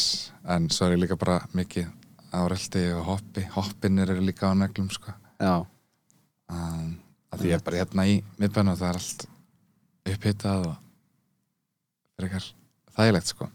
en 0.54 0.66
svo 0.74 0.88
er 0.88 0.96
ég 0.96 1.04
líka 1.04 1.18
bara 1.20 1.38
mikið 1.56 1.86
á 2.34 2.40
relti 2.50 2.82
og 2.98 3.06
hoppi, 3.08 3.46
hoppinir 3.54 4.12
eru 4.12 4.26
líka 4.26 4.50
á 4.50 4.54
nöglum 4.58 4.90
sko. 4.92 5.14
Já, 5.40 5.62
um, 6.50 6.90
því 7.34 7.52
ég 7.52 7.58
er 7.58 7.64
bara 7.66 7.80
hérna 7.80 8.08
í 8.10 8.18
miðbænu 8.40 8.74
og 8.74 8.82
það 8.82 8.90
er 8.90 9.00
allt 9.00 9.26
upphitað 10.14 10.66
og 10.68 10.74
frekar 12.20 12.50
þægilegt 12.98 13.32
sko. 13.32 13.48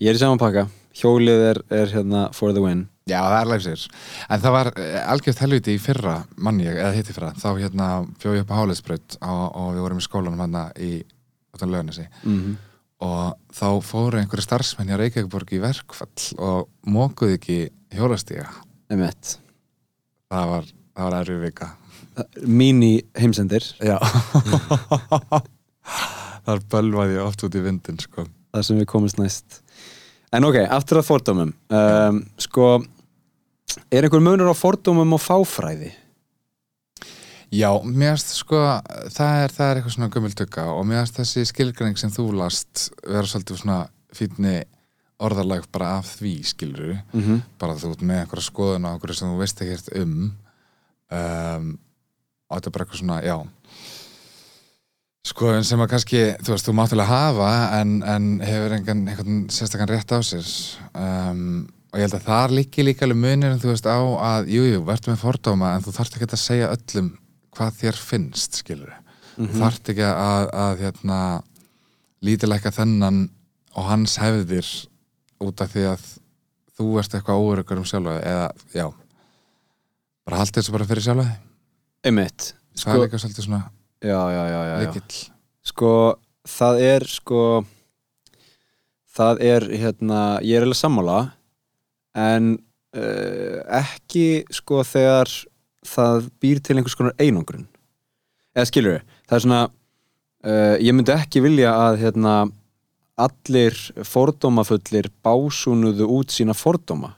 Ég 0.00 0.10
er 0.10 0.18
í 0.18 0.22
saman 0.22 0.40
pakka. 0.40 0.64
Hjólið 0.96 1.46
er, 1.50 1.62
er 1.72 1.92
hérna 1.92 2.24
for 2.36 2.54
the 2.56 2.62
win 2.62 2.86
Já, 3.10 3.18
það 3.18 3.38
er 3.40 3.48
læfsir 3.50 3.86
en 4.28 4.42
það 4.44 4.56
var 4.56 4.72
eh, 4.78 4.98
algjört 5.10 5.40
helviti 5.42 5.74
í 5.74 5.80
fyrra 5.82 6.18
manni 6.36 6.68
eða 6.70 6.92
hitti 6.94 7.16
fyrra, 7.16 7.32
þá 7.34 7.48
hérna 7.58 7.88
bjóð 8.22 8.36
ég 8.38 8.44
upp 8.44 8.52
á 8.54 8.58
Háleðsbraut 8.60 9.16
og, 9.20 9.46
og 9.48 9.72
við 9.74 9.86
vorum 9.86 10.02
í 10.02 10.06
skólanum 10.06 10.44
hérna 10.44 10.68
í 10.78 10.92
lögnesi 11.62 12.06
mm 12.22 12.52
og 13.02 13.34
þá 13.50 13.68
fóru 13.82 14.20
einhverju 14.20 14.44
starfsmenn 14.46 14.92
í 14.92 14.98
Reykjavíkborg 14.98 15.56
í 15.56 15.62
verkfall 15.62 16.26
og 16.38 16.68
mókuðu 16.86 17.38
ekki 17.38 17.56
hjólastíga 17.96 18.46
Emmett. 18.92 19.38
það 20.30 20.52
var, 20.52 20.68
það 20.92 21.08
var 21.08 21.16
erfið 21.22 21.40
vika. 21.46 21.68
Mini 22.44 22.92
heimsendir. 23.16 23.64
Já. 23.80 23.96
Þar 26.46 26.62
bölvaði 26.74 27.16
ég 27.16 27.24
oft 27.24 27.44
út 27.46 27.56
í 27.56 27.62
vindin 27.64 28.00
sko. 28.02 28.26
Það 28.52 28.66
sem 28.68 28.80
við 28.82 28.88
komumst 28.92 29.20
næst. 29.20 29.60
En 30.32 30.44
ok, 30.44 30.58
aftur 30.68 31.00
að 31.00 31.08
fordómum. 31.08 31.54
Um, 31.72 32.22
sko 32.40 32.74
er 33.90 34.06
einhver 34.06 34.22
munur 34.24 34.52
á 34.52 34.56
fordómum 34.56 35.16
og 35.16 35.22
fáfræði? 35.22 35.92
Já, 37.52 37.68
mér 37.84 38.14
finnst 38.16 38.36
sko, 38.38 38.58
það 39.12 39.38
er, 39.44 39.52
það 39.52 39.66
er 39.66 39.78
eitthvað 39.78 39.94
svona 39.96 40.12
gömultöka 40.14 40.68
og 40.72 40.86
mér 40.88 41.02
finnst 41.02 41.18
þessi 41.20 41.48
skilgræning 41.50 41.98
sem 42.00 42.12
þú 42.12 42.30
last 42.38 42.86
vera 43.04 43.28
svolítið 43.28 43.60
svona 43.60 43.80
fínni 44.16 44.62
orðalag 45.22 45.66
bara 45.72 45.98
af 45.98 46.08
því, 46.18 46.34
skilur 46.44 46.98
Mm 47.12 47.20
-hmm. 47.20 47.40
bara 47.58 47.74
þú 47.74 47.90
ert 47.92 48.02
með 48.02 48.20
einhverja 48.20 48.50
skoðun 48.50 48.86
á 48.88 48.92
einhverju 48.92 49.14
sem 49.14 49.28
þú 49.28 49.38
veist 49.38 49.62
ekkert 49.62 49.88
um 49.96 50.32
um 51.12 51.78
og 52.48 52.56
þetta 52.56 52.68
er 52.68 52.72
bara 52.72 52.84
eitthvað 52.84 52.98
svona, 52.98 53.22
já 53.22 53.36
skoðun 55.22 55.64
sem 55.64 55.80
að 55.80 55.88
kannski 55.88 56.22
þú 56.42 56.54
veist, 56.54 56.66
þú 56.66 56.72
mátt 56.72 56.92
alveg 56.92 57.06
hafa 57.06 57.80
en, 57.80 58.02
en 58.02 58.40
hefur 58.40 58.72
engan, 58.72 59.08
einhvern 59.08 59.46
sérstakann 59.50 59.88
rétt 59.88 60.12
á 60.12 60.18
sér 60.22 60.46
um, 60.94 61.68
og 61.92 61.98
ég 62.00 62.06
held 62.06 62.16
að 62.16 62.26
það 62.28 62.54
líki 62.56 62.84
líka 62.86 63.04
alveg 63.06 63.20
munir 63.20 63.58
þú 63.60 63.68
veist 63.72 63.86
á 63.88 63.98
að, 64.00 64.48
jú, 64.48 64.62
jú, 64.72 64.80
verður 64.88 65.12
með 65.12 65.20
fordóma 65.22 65.74
en 65.76 65.84
þú 65.84 65.92
þarft 65.98 66.16
ekki 66.16 66.28
að 66.30 66.40
segja 66.40 66.70
öllum 66.72 67.10
hvað 67.52 67.78
þér 67.82 67.98
finnst, 68.00 68.60
skilur 68.62 68.92
Mhm. 69.32 69.48
þú 69.48 69.60
þarft 69.62 69.88
ekki 69.92 70.04
að, 70.04 70.46
að 70.52 70.80
hérna, 70.82 71.18
lítilækka 72.22 72.70
þennan 72.76 73.20
og 73.76 73.84
hans 73.88 74.16
hefðir 74.20 74.68
út 75.40 75.60
af 75.64 75.72
því 75.72 75.84
að 75.88 76.02
þú 76.76 76.88
ert 77.00 77.14
eitthvað 77.16 77.40
óöryggur 77.40 77.80
um 77.80 77.86
sjálfa 77.88 78.18
eða, 78.20 78.50
já. 78.76 78.86
Bara 80.26 80.36
haldið 80.42 80.58
þessu 80.60 80.72
bara 80.76 80.84
fyrir 80.90 81.02
sjálfa 81.06 81.26
Einmitt. 82.04 82.52
það 82.76 82.94
er 82.94 83.00
líka 83.06 83.18
svolítið 83.22 83.46
svona 83.48 83.62
Já, 84.02 84.20
já, 84.34 84.42
já, 84.52 85.02
Sko, 85.64 86.18
það 86.48 86.80
er 86.82 87.04
sko 87.06 87.40
það 89.16 89.40
er 89.46 89.66
hérna 89.78 90.20
ég 90.42 90.56
er 90.58 90.66
alveg 90.66 90.78
sammála 90.80 91.18
en 92.18 92.54
uh, 92.96 93.58
ekki 93.80 94.44
sko 94.52 94.82
þegar 94.86 95.30
það 95.86 96.28
býr 96.42 96.62
til 96.62 96.76
einhvers 96.78 96.96
konar 96.98 97.16
einangrun. 97.20 97.68
Eða 98.52 98.68
skilur 98.68 98.98
við, 98.98 99.14
það 99.28 99.38
er 99.38 99.44
svona 99.46 99.62
uh, 99.68 100.76
ég 100.78 100.96
myndi 100.96 101.14
ekki 101.14 101.42
vilja 101.44 101.72
að 101.88 102.02
hérna 102.04 102.34
allir 103.20 103.76
fordómafullir 104.08 105.10
básúnuðu 105.24 106.08
út 106.16 106.32
sína 106.32 106.56
fordóma 106.56 107.14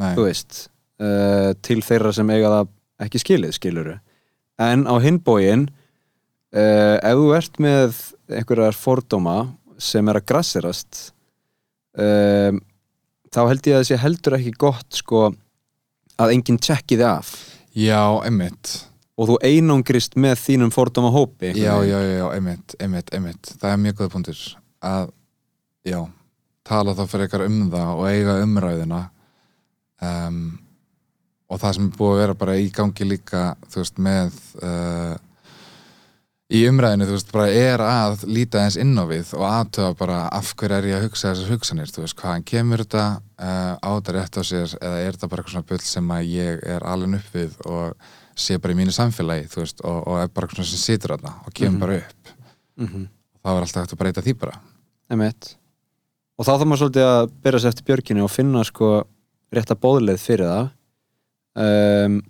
Nei, 0.00 0.14
þú 0.16 0.26
veist 0.26 0.62
uh, 1.00 1.52
til 1.62 1.80
þeirra 1.86 2.12
sem 2.16 2.32
eiga 2.34 2.52
það 2.54 2.72
ekki 3.06 3.22
skilið 3.22 3.54
skiluru 3.56 3.96
en 4.60 4.84
á 4.90 4.94
hinbógin 5.02 5.68
uh, 5.70 6.96
ef 6.98 7.20
þú 7.20 7.30
ert 7.36 7.62
með 7.62 8.02
einhverjar 8.30 8.76
fordóma 8.76 9.38
sem 9.80 10.10
er 10.10 10.20
að 10.20 10.26
grasserast 10.28 11.00
um, 11.96 12.60
þá 13.34 13.40
held 13.46 13.70
ég 13.70 13.76
að 13.76 13.82
það 13.82 13.88
sé 13.88 13.98
heldur 14.04 14.36
ekki 14.38 14.54
gott 14.60 15.00
sko 15.00 15.24
að 16.20 16.34
enginn 16.34 16.60
tjekki 16.60 16.98
þið 16.98 17.08
af. 17.08 17.34
Já, 17.76 18.02
einmitt. 18.26 18.72
Og 19.20 19.28
þú 19.30 19.36
einangrist 19.44 20.16
með 20.20 20.38
þínum 20.40 20.72
fordóma 20.72 21.10
hópi 21.12 21.52
já, 21.52 21.74
já, 21.84 21.98
já, 22.00 22.14
já, 22.16 22.26
einmitt, 22.34 22.74
einmitt, 22.80 23.12
einmitt. 23.14 23.52
Það 23.60 23.74
er 23.74 23.82
mjög 23.84 23.98
góð 24.00 24.12
punktur. 24.14 24.42
Að, 24.90 25.12
já, 25.86 26.00
tala 26.66 26.96
þá 26.96 27.02
fyrir 27.06 27.26
eitthvað 27.26 27.48
um 27.50 27.62
það 27.72 27.90
og 27.94 28.04
eiga 28.08 28.36
umræðina 28.44 29.00
um, 30.06 30.44
og 31.50 31.60
það 31.60 31.76
sem 31.76 31.88
er 31.88 31.98
búið 31.98 32.12
að 32.14 32.22
vera 32.22 32.38
bara 32.42 32.56
í 32.60 32.70
gangi 32.74 33.08
líka 33.08 33.42
þú 33.68 33.82
veist, 33.82 34.00
með 34.02 34.38
uh, 34.62 35.14
í 36.50 36.60
umræðinu, 36.66 37.06
þú 37.06 37.14
veist, 37.14 37.32
bara 37.32 37.48
er 37.54 37.82
að 37.84 38.24
líta 38.26 38.64
eins 38.64 38.76
inn 38.80 38.96
á 38.98 39.04
við 39.06 39.28
og 39.38 39.44
aðtöða 39.46 39.96
bara 40.00 40.16
af 40.34 40.48
hverju 40.58 40.76
er 40.80 40.88
ég 40.90 40.96
að 40.98 41.04
hugsa 41.06 41.30
þessar 41.34 41.52
hugsanir 41.54 41.92
þú 41.94 42.02
veist, 42.02 42.16
hvaðan 42.18 42.46
kemur 42.50 42.82
þetta 42.82 43.04
uh, 43.38 43.74
á 43.78 43.88
þetta 43.94 44.14
rétt 44.16 44.40
á 44.40 44.42
sér 44.48 44.74
eða 44.80 44.98
er 45.04 45.12
þetta 45.14 45.28
bara 45.30 45.42
eitthvað 45.44 45.54
svona 45.54 45.68
bull 45.70 45.84
sem 45.86 46.10
að 46.16 46.32
ég 46.34 46.64
er 46.74 46.86
alveg 46.90 47.14
upp 47.20 47.36
við 47.38 47.54
og 47.70 48.08
sé 48.40 48.58
bara 48.58 48.74
í 48.74 48.78
mínu 48.80 48.94
samfélagi, 48.96 49.46
þú 49.52 49.62
veist, 49.62 49.80
og, 49.84 50.00
og 50.08 50.18
er 50.22 50.28
bara 50.34 50.46
eitthvað 50.48 50.62
svona 50.64 50.72
sem 50.72 50.82
situr 50.82 51.14
þarna 51.14 51.32
og 51.46 51.54
kemur 51.54 51.76
Mhm. 51.76 51.80
bara 51.80 51.96
upp. 52.02 52.34
Mm 52.80 52.86
-hmm. 52.88 53.06
þá 53.44 53.48
er 53.50 53.60
alltaf 53.60 53.82
hægt 53.82 53.92
að 53.94 53.98
breyta 54.02 54.22
því 54.22 54.34
bara. 54.38 54.60
Og 56.38 56.46
þá 56.46 56.50
þarf 56.56 56.66
maður 56.66 56.80
svolítið 56.82 57.06
að 57.06 57.30
byrja 57.44 57.58
sér 57.60 57.68
eftir 57.68 57.84
björkinu 57.84 58.22
og 58.24 58.30
finna 58.30 58.64
sko 58.64 59.04
rétta 59.52 59.74
bóðleið 59.76 60.18
fyrir 60.18 60.46
það. 60.46 60.70
Um, 61.56 62.22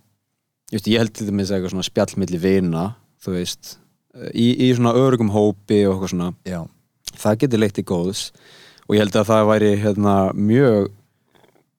just, 0.72 0.86
ég 0.88 0.98
held 0.98 1.12
til 1.14 1.26
dæmis 1.28 1.50
eitthvað 1.52 1.70
svona 1.70 1.86
spjallmilli 1.86 2.38
vina 2.40 2.96
þú 3.22 3.32
veist 3.36 3.76
í, 4.34 4.46
í 4.66 4.70
svona 4.74 4.94
örugum 4.98 5.30
hópi 5.34 5.84
og 5.86 5.94
eitthvað 5.94 6.14
svona. 6.14 6.30
Já, 6.48 6.60
það 7.16 7.38
getur 7.44 7.62
leitt 7.62 7.78
í 7.78 7.86
góðs. 7.86 8.24
Og 8.88 8.96
ég 8.96 9.04
held 9.04 9.20
að 9.20 9.28
það 9.30 9.50
væri 9.52 9.70
hérna, 9.84 10.14
mjög 10.34 10.90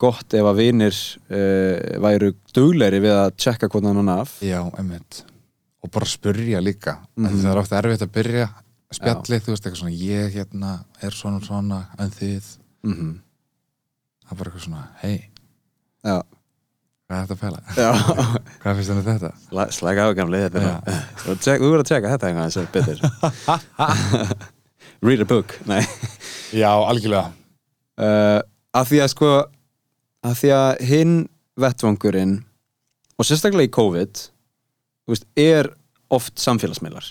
gott 0.01 0.33
ef 0.33 0.47
að 0.49 0.61
vinir 0.63 0.95
uh, 1.29 1.99
væru 2.01 2.31
dugleiri 2.55 3.01
við 3.03 3.17
að 3.17 3.35
tjekka 3.37 3.69
hvernig 3.69 3.99
hann 4.01 4.13
af. 4.15 4.37
Já, 4.41 4.61
einmitt. 4.79 5.23
Og 5.81 5.91
bara 5.91 6.05
spurja 6.05 6.61
líka. 6.61 6.99
Mm 7.15 7.25
Mhm. 7.27 7.41
það 7.41 7.51
er 7.51 7.57
ofta 7.57 7.77
erfitt 7.81 8.01
að 8.07 8.13
byrja 8.17 8.49
spjallið, 8.91 9.43
þú 9.45 9.53
veist, 9.53 9.65
eitthvað 9.65 9.81
svona 9.81 9.95
ég 9.95 10.33
hérna 10.35 10.71
er 11.01 11.15
svona 11.15 11.39
svona 11.45 11.85
en 11.99 12.09
þið, 12.11 12.47
mm 12.83 12.93
-hmm. 12.93 13.13
það 14.25 14.31
er 14.31 14.37
bara 14.37 14.49
eitthvað 14.49 14.65
svona 14.65 14.87
hei, 15.01 15.29
Já, 16.03 16.21
hvað 17.11 17.19
er 17.19 17.27
þetta 17.27 17.35
að 17.35 17.41
pæla? 17.43 17.59
já. 17.75 17.89
hvað 18.63 18.77
finnst 18.79 19.07
þetta? 19.09 19.31
Sla- 19.75 19.95
á 19.99 20.07
gamli 20.15 20.41
þetta 20.45 20.61
er 20.61 20.65
Já. 20.65 20.73
bara- 20.85 21.01
Þú 21.43 21.67
verður 21.67 21.83
að 21.83 21.89
tjekka 21.91 22.11
þetta 22.13 22.29
einhvern 22.29 22.53
veginn 22.55 22.71
betur 22.75 22.97
Read 25.07 25.23
a 25.23 25.27
book 25.27 25.55
Nei 25.67 25.81
já, 26.55 26.71
algjörlega 26.71 27.31
uh, 27.99 28.39
Af 28.77 28.87
því 28.91 29.01
að 29.03 29.11
sko 29.15 29.31
af 30.21 30.37
því 30.37 30.51
að 30.55 30.81
hinn 30.85 31.15
vettvangurinn 31.59 32.35
og 33.17 33.25
sérstaklega 33.27 33.67
í 33.67 33.73
COVID 33.73 34.21
veist, 35.09 35.25
er 35.35 35.71
oft 36.13 36.37
samfélagsmiðlar 36.39 37.07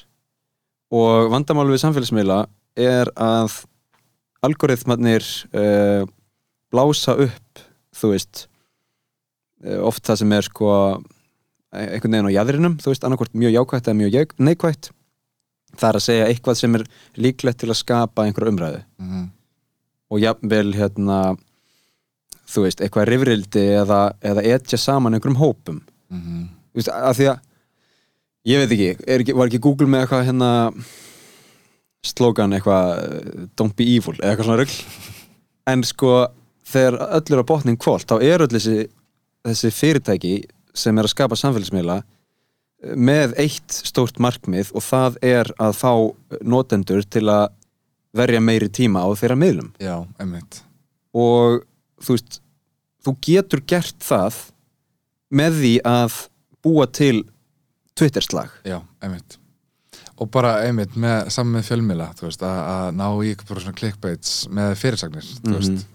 og 0.94 1.28
vandamál 1.32 1.68
við 1.70 1.82
samfélagsmiðla 1.82 2.38
er 2.80 3.10
að 3.20 3.58
algoritmarnir 4.46 5.26
uh, 5.52 6.06
blása 6.72 7.16
upp 7.26 7.64
þú 7.98 8.12
veist 8.14 8.46
oft 9.84 10.06
það 10.06 10.22
sem 10.22 10.32
er 10.32 10.46
sko 10.46 10.70
einhvern 11.70 12.16
veginn 12.16 12.30
á 12.32 12.36
jæðrinum, 12.38 12.78
þú 12.82 12.90
veist, 12.90 13.04
annarkvort 13.06 13.36
mjög 13.38 13.52
jákvætt 13.54 13.90
eða 13.90 13.98
mjög 14.00 14.32
neikvætt. 14.38 14.90
Það 15.78 15.88
er 15.88 15.98
að 15.98 16.06
segja 16.06 16.30
eitthvað 16.30 16.56
sem 16.58 16.78
er 16.78 16.84
líklegt 17.14 17.60
til 17.62 17.68
að 17.70 17.78
skapa 17.78 18.24
einhverja 18.26 18.54
umræðu. 18.54 18.80
Mm 18.98 19.28
og 20.10 20.18
jafnvel 20.22 20.72
hérna 20.74 21.18
þú 22.50 22.64
veist, 22.66 22.82
eitthvað 22.82 23.12
rifrildi 23.12 23.62
eða, 23.78 24.00
eða 24.26 24.46
etja 24.56 24.78
saman 24.80 25.14
einhverjum 25.14 25.38
hópum. 25.38 25.80
-hmm. 26.10 26.48
þú 26.72 26.80
veist, 26.80 26.88
að 26.88 27.16
því 27.18 27.26
að 27.30 27.38
ég 28.44 28.58
veit 28.58 28.72
ekki, 28.72 29.04
er 29.06 29.20
ekki 29.20 29.36
var 29.36 29.46
ekki 29.46 29.62
Google 29.62 29.86
með 29.86 30.00
eitthvað 30.00 30.26
hérna 30.26 30.50
slogan 32.02 32.52
eitthvað 32.52 32.86
eh, 32.98 33.46
don't 33.56 33.76
be 33.76 33.84
evil 33.84 34.16
eða 34.18 34.30
eitthvað 34.30 34.44
svona 34.44 34.62
rugl? 34.62 34.78
En 35.70 35.84
sko, 35.84 36.26
þegar 36.66 36.94
öll 37.14 37.32
er 37.32 37.42
á 37.44 37.50
botning 37.50 37.78
kvólt 37.78 38.08
þá 38.08 38.22
er 38.22 38.40
öll 38.40 38.48
þessi, 38.48 38.88
þessi 39.46 39.70
fyrirtæki 39.72 40.34
sem 40.76 40.98
er 41.00 41.06
að 41.08 41.14
skapa 41.14 41.38
samfélagsmiðla 41.40 41.98
eh, 42.02 42.94
með 42.96 43.34
eitt 43.40 43.72
stórt 43.90 44.20
markmið 44.22 44.70
og 44.76 44.84
það 44.86 45.18
er 45.26 45.50
að 45.60 45.74
fá 45.80 45.92
notendur 46.42 47.02
til 47.10 47.26
að 47.32 47.48
verja 48.16 48.40
meiri 48.42 48.68
tíma 48.74 49.04
á 49.06 49.08
þeirra 49.14 49.36
miðlum. 49.38 49.72
Já, 49.78 50.00
einmitt. 50.18 50.62
Og 51.14 51.60
þú 52.02 52.16
veist 52.16 52.40
þú 53.06 53.14
getur 53.24 53.62
gert 53.70 53.98
það 54.02 54.40
með 55.30 55.60
því 55.60 55.74
að 55.86 56.16
búa 56.66 56.86
til 56.90 57.22
Twitter-slag. 57.96 58.50
Já, 58.66 58.80
einmitt. 59.04 59.36
Og 60.20 60.28
bara 60.32 60.56
einmitt 60.66 60.96
með, 61.00 61.30
saman 61.32 61.54
með 61.60 61.68
fjölmila 61.70 62.10
veist, 62.18 62.42
að, 62.44 62.58
að 62.74 62.90
ná 62.98 63.06
í 63.24 63.30
bara 63.48 63.62
svona 63.62 63.78
clickbaits 63.78 64.34
með 64.52 64.74
fyrirsagnir, 64.82 65.30
þú 65.40 65.48
Mhm. 65.48 65.56
veist 65.60 65.86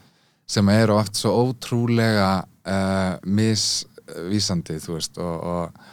sem 0.56 0.70
eru 0.70 0.96
oft 0.98 1.16
svo 1.18 1.32
ótrúlega 1.44 2.46
uh, 2.66 3.18
misvísandi 3.26 4.80
þú 4.84 4.96
veist 4.98 5.18
og, 5.18 5.36
og, 5.44 5.92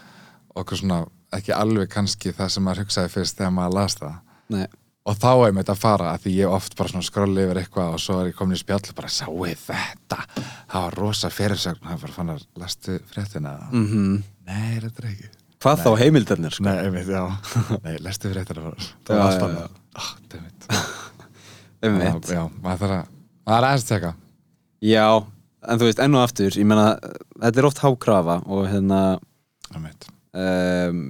og 0.52 0.62
okkur 0.62 0.80
svona 0.82 1.02
ekki 1.32 1.52
alveg 1.56 1.88
kannski 1.92 2.32
það 2.36 2.48
sem 2.54 2.64
maður 2.66 2.84
hugsaði 2.84 3.12
fyrst 3.14 3.38
þegar 3.38 3.52
maður 3.56 3.76
las 3.78 3.94
það. 3.96 4.16
Nei. 4.52 4.66
og 5.08 5.16
þá 5.18 5.30
er 5.46 5.54
mitt 5.56 5.70
að 5.72 5.78
fara 5.80 6.10
að 6.12 6.20
því 6.26 6.32
ég 6.36 6.52
oft 6.54 6.76
bara 6.76 6.88
svona 6.92 7.06
skrolli 7.06 7.42
yfir 7.46 7.58
eitthvað 7.62 7.94
og 7.96 8.00
svo 8.04 8.18
er 8.20 8.26
ég 8.28 8.36
komin 8.38 8.54
í 8.54 8.60
spjall 8.60 8.82
og 8.84 8.94
bara 8.98 9.08
sáu 9.08 9.46
þetta? 9.62 10.18
Það 10.36 10.84
var 10.84 10.98
rosa 11.00 11.30
fyrirsagn 11.32 11.80
það 11.80 11.94
var 11.94 12.02
bara 12.04 12.12
fann 12.18 12.34
að 12.34 12.42
lastu 12.60 12.98
fréttina 13.10 13.54
mm 13.72 13.86
-hmm. 13.86 14.22
nei, 14.46 14.80
þetta 14.80 15.02
er 15.02 15.08
ekki. 15.12 15.30
Hvað 15.62 15.82
þá 15.86 15.90
heimildarnir 16.02 16.50
sko? 16.52 16.64
Nei, 16.64 16.78
einmitt, 16.84 17.06
já. 17.08 17.24
Nei, 17.84 17.96
lestu 18.02 18.30
fréttina 18.32 18.60
bara. 18.62 18.76
Það 19.06 19.16
Já, 19.16 19.22
var 19.22 19.26
allt 19.30 19.40
já, 19.40 19.46
annað 19.48 19.70
Ah, 19.94 20.14
dammit. 20.28 20.66
Einmitt. 21.82 22.28
Já, 22.36 22.42
maður 22.62 22.78
þarf 22.78 22.96
að 22.98 23.06
maður 23.46 23.66
aðeins 23.68 23.84
að 23.84 23.88
teka 23.88 24.14
Já, 24.82 25.06
en 25.62 25.80
þú 25.80 25.88
veist, 25.88 26.02
enn 26.02 26.18
og 26.18 26.24
aftur 26.26 26.58
ég 26.58 26.68
meina, 26.68 26.96
þetta 27.38 27.62
er 27.62 27.68
oft 27.68 27.82
hákrafa 27.82 28.40
og 28.46 28.66
hérna 28.70 29.00
um, 30.34 31.00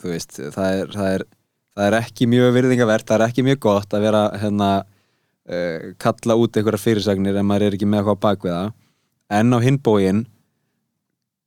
þú 0.00 0.12
veist, 0.14 0.38
það 0.38 0.78
er, 0.80 0.92
það 0.96 1.14
er 1.16 1.26
það 1.72 1.88
er 1.88 1.98
ekki 2.00 2.28
mjög 2.28 2.52
virðingavert 2.56 3.08
það 3.08 3.18
er 3.18 3.26
ekki 3.28 3.46
mjög 3.46 3.62
gott 3.64 3.96
að 3.96 4.06
vera 4.06 4.22
hérna 4.42 4.70
uh, 4.82 5.90
kalla 6.02 6.38
út 6.40 6.56
einhverjar 6.58 6.82
fyrirsagnir 6.82 7.40
en 7.40 7.48
maður 7.48 7.70
er 7.70 7.78
ekki 7.78 7.88
með 7.88 8.02
eitthvað 8.02 8.20
á 8.20 8.24
bakvið 8.26 8.56
það. 8.56 8.72
En 9.32 9.56
á 9.56 9.58
hinbógin 9.64 10.24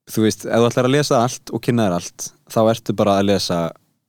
þú 0.09 0.25
veist, 0.25 0.45
ef 0.45 0.61
þú 0.61 0.69
ætlar 0.69 0.89
að 0.89 0.95
lesa 0.95 1.21
allt 1.21 1.53
og 1.53 1.61
kynna 1.65 1.87
þér 1.87 1.97
allt, 1.99 2.29
þá 2.53 2.59
ertu 2.71 2.95
bara 2.97 3.19
að 3.19 3.29
lesa 3.31 3.59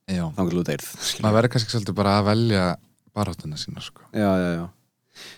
já, 0.06 0.24
þangar 0.36 0.58
út 0.62 0.72
eirð 0.72 0.88
maður 1.24 1.38
verður 1.38 1.52
kannski 1.54 1.72
svolítið 1.72 1.98
bara 1.98 2.16
að 2.20 2.26
velja 2.30 2.64
baráttuna 3.16 3.60
sína 3.60 3.84
sko. 3.84 4.04
já, 4.12 4.28
já, 4.28 4.50
já 4.60 4.64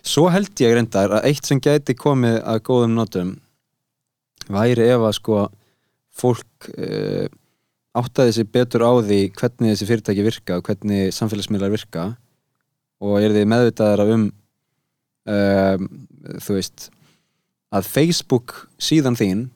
svo 0.03 0.29
held 0.33 0.53
ég 0.63 0.75
reyndar 0.77 1.15
að 1.19 1.29
eitt 1.31 1.49
sem 1.49 1.61
gæti 1.63 1.97
komið 1.99 2.41
að 2.43 2.63
góðum 2.69 2.97
notum 2.99 3.35
væri 4.49 4.89
ef 4.89 5.05
að 5.05 5.17
sko 5.19 5.43
fólk 6.19 6.71
uh, 6.75 7.27
áttaði 7.99 8.35
sig 8.39 8.51
betur 8.53 8.85
á 8.87 8.93
því 9.01 9.21
hvernig 9.39 9.75
þessi 9.75 9.89
fyrirtæki 9.89 10.27
virka 10.27 10.59
og 10.59 10.69
hvernig 10.69 11.15
samfélagsmiðlar 11.15 11.75
virka 11.75 12.09
og 12.99 13.21
er 13.21 13.35
þið 13.35 13.51
meðvitaðara 13.53 14.09
um 14.15 14.29
um, 15.29 15.89
þú 16.43 16.59
veist 16.59 16.89
að 17.75 17.89
Facebook 17.89 18.55
síðan 18.81 19.19
þín 19.19 19.49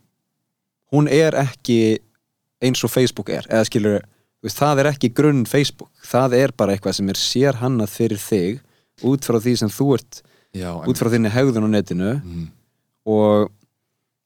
hún 0.92 1.08
er 1.08 1.36
ekki 1.40 2.02
eins 2.62 2.82
og 2.84 2.92
Facebook 2.92 3.32
er. 3.32 3.46
Eða 3.50 3.66
skilur, 3.68 4.04
það 4.46 4.82
er 4.82 4.90
ekki 4.92 5.12
grunn 5.16 5.46
Facebook, 5.48 5.90
það 6.06 6.36
er 6.38 6.54
bara 6.56 6.76
eitthvað 6.76 6.98
sem 6.98 7.10
er 7.10 7.18
sér 7.18 7.58
hannað 7.62 7.94
fyrir 7.96 8.22
þig 8.22 8.60
út 9.08 9.26
frá 9.26 9.38
því 9.42 9.56
sem 9.60 9.72
þú 9.72 9.88
ert, 9.98 10.22
já, 10.56 10.70
út 10.74 11.00
frá 11.00 11.10
þinni 11.12 11.32
hegðun 11.32 11.68
á 11.68 11.74
netinu. 11.74 12.12
Mm, 12.20 12.48
og 13.12 13.50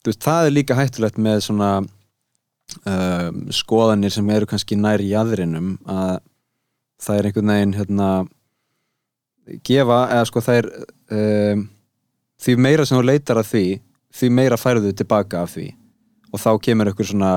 veist, 0.07 0.23
það 0.25 0.49
er 0.49 0.57
líka 0.57 0.79
hættulegt 0.79 1.21
með 1.23 1.43
svona 1.49 1.71
um, 1.83 3.43
skoðanir 3.55 4.15
sem 4.15 4.31
eru 4.35 4.49
kannski 4.51 4.79
nær 4.79 5.03
í 5.03 5.13
aðrinum 5.19 5.77
að 5.91 6.19
það 7.03 7.19
er 7.19 7.29
einhvern 7.29 7.53
veginn 7.53 7.77
hérna 7.77 8.11
gefa, 9.67 10.01
eða 10.15 10.29
sko 10.29 10.43
það 10.43 10.61
er 10.61 10.71
um, 11.17 11.67
því 12.43 12.57
meira 12.67 12.87
sem 12.87 12.99
þú 12.99 13.07
leitar 13.07 13.41
að 13.41 13.51
því 13.53 13.67
því 14.17 14.33
meira 14.33 14.57
færðu 14.57 14.95
tilbaka 14.97 15.45
af 15.45 15.55
því. 15.57 15.69
Og 16.33 16.41
þá 16.43 16.51
kemur 16.65 16.91
einhver 16.91 17.09
svona 17.09 17.33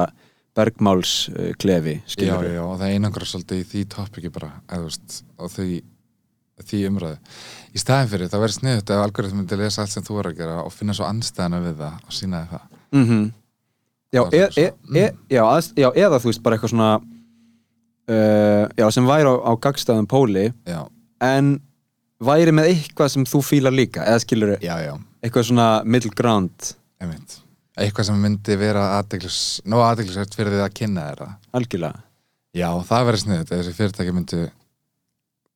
bergmáls 0.57 1.13
uh, 1.31 1.51
klefi 1.61 1.99
já, 1.99 2.03
skilur 2.15 2.49
já, 2.49 2.61
og 2.65 2.77
það 2.81 2.95
einangra 2.95 3.27
svolítið 3.27 3.61
í 3.61 3.67
því 3.69 3.85
topiki 3.93 4.31
bara, 4.33 4.51
eða 4.67 4.81
þú 4.81 4.89
veist 4.89 5.19
og 5.37 5.53
því, 5.53 5.67
því 6.69 6.83
umræðu. 6.89 7.17
Í 7.69 7.81
staðin 7.83 8.09
fyrir, 8.13 8.31
það 8.31 8.43
verður 8.45 8.57
sniðut 8.59 8.93
ef 8.95 9.03
algoritm 9.03 9.41
myndi 9.41 9.59
lesa 9.59 9.83
allt 9.83 9.93
sem 9.93 10.05
þú 10.05 10.21
er 10.21 10.31
að 10.31 10.39
gera 10.39 10.61
og 10.63 10.73
finna 10.73 10.95
svo 10.97 11.05
anstæðana 11.09 11.59
við 11.67 11.75
það 11.83 11.99
og 12.05 12.15
sína 12.17 12.41
þið 12.45 12.55
það. 12.55 12.79
Mm 12.97 13.27
já, 14.09 14.23
Það 14.25 14.33
e, 14.33 14.39
er 14.41 14.49
e, 14.49 14.67
svo- 14.69 14.97
e, 14.97 15.07
já, 15.29 15.41
að, 15.45 15.71
já, 15.77 15.89
eða 16.05 16.19
þú 16.21 16.31
veist 16.31 16.43
bara 16.45 16.57
eitthvað 16.57 16.73
svona 16.73 16.91
uh, 18.09 18.63
já, 18.77 18.85
sem 18.95 19.09
væri 19.09 19.29
á, 19.29 19.35
á 19.37 19.51
gagstæðum 19.61 20.07
póli 20.09 20.47
já, 20.65 20.79
en 21.25 21.51
væri 22.19 22.55
með 22.55 22.71
eitthvað 22.73 23.13
sem 23.13 23.27
þú 23.29 23.43
fílar 23.45 23.75
líka 23.75 24.05
eða 24.07 24.23
skilur 24.25 24.55
já, 24.63 24.75
eitthvað 25.23 25.49
svona 25.51 25.69
middle 25.85 26.13
ground. 26.15 26.73
Einmitt. 26.99 27.39
Eitthvað 27.79 28.09
sem 28.09 28.19
myndi 28.19 28.57
vera 28.59 28.89
aðdeglis 28.97 29.61
nóg 29.69 29.85
aðdeglisvært 29.85 30.35
fyrir 30.35 30.57
því 30.57 30.63
að 30.65 30.73
kynna 30.81 31.05
það. 31.15 31.35
Algjörlega. 31.55 32.01
Já, 32.57 32.67
það 32.89 33.05
verður 33.07 33.21
sniðut 33.23 33.51
ef 33.53 33.59
þessi 33.61 33.75
fyrirtæki 33.77 34.15
myndu 34.15 34.39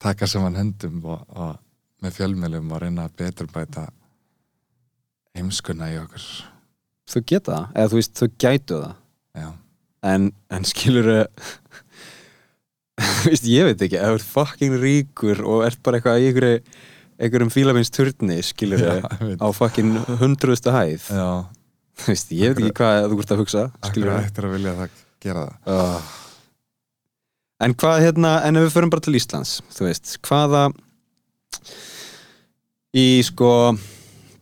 taka 0.03 0.27
saman 0.29 0.57
höndum 0.59 1.03
og, 1.07 1.21
og 1.33 2.03
með 2.03 2.17
fjölmjölum 2.19 2.71
og 2.75 2.81
reyna 2.83 3.07
að 3.07 3.17
betur 3.23 3.49
bæta 3.51 3.87
heimskuna 5.37 5.89
í 5.93 5.99
okkur. 6.01 6.25
Þau 7.09 7.21
geta 7.29 7.51
það, 7.51 7.67
eða 7.75 7.91
þú 7.91 7.99
veist, 7.99 8.15
þau 8.19 8.29
gætu 8.43 8.79
það. 8.79 8.95
Já, 9.33 9.49
en, 10.13 10.31
en 10.53 10.67
skilur 10.67 11.09
þú 13.01 13.27
veist, 13.31 13.47
ég 13.49 13.69
veit 13.69 13.85
ekki 13.87 13.99
ef 13.99 14.09
þú 14.09 14.17
ert 14.19 14.27
fucking 14.35 14.79
ríkur 14.83 15.43
og 15.47 15.63
ert 15.67 15.81
bara 15.85 15.99
eitthvað 15.99 16.21
í 16.21 16.29
einhverju 16.29 16.59
einhverjum 17.23 17.51
fílamins 17.53 17.91
turni, 17.93 18.39
skilur 18.45 18.83
einmitt. 18.89 19.39
á 19.39 19.47
fucking 19.55 19.95
hundruðustu 20.19 20.73
hæð. 20.73 21.07
Já. 21.13 21.29
Þú 21.93 22.09
veist, 22.09 22.33
ég 22.33 22.53
veit 22.53 22.63
ekki 22.63 22.75
hvað 22.81 23.07
þú 23.11 23.19
ert 23.21 23.33
að 23.33 23.41
hugsa 23.43 23.63
akkur 23.85 24.11
ættir 24.17 24.47
að 24.49 24.55
vilja 24.57 24.75
það 24.79 25.01
gera 25.23 25.47
það. 25.47 25.73
Oh. 25.77 26.11
En 27.63 27.73
hvað 27.79 28.01
hérna, 28.03 28.31
en 28.43 28.59
ef 28.59 28.65
við 28.67 28.73
förum 28.75 28.91
bara 28.91 29.03
til 29.05 29.15
Íslands 29.15 29.57
þú 29.71 29.85
veist, 29.87 30.17
hvaða 30.27 30.65
í 32.97 33.05
sko 33.23 33.49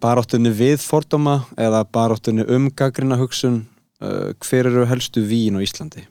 baráttunni 0.01 0.49
við 0.57 0.81
fordóma 0.81 1.35
eða 1.61 1.83
baráttunni 1.93 2.45
um 2.49 2.69
gaggrina 2.73 3.19
hugsun 3.19 3.59
uh, 4.01 4.31
hver 4.41 4.71
eru 4.71 4.87
helstu 4.89 5.21
vín 5.29 5.59
á 5.59 5.61
Íslandi? 5.61 6.07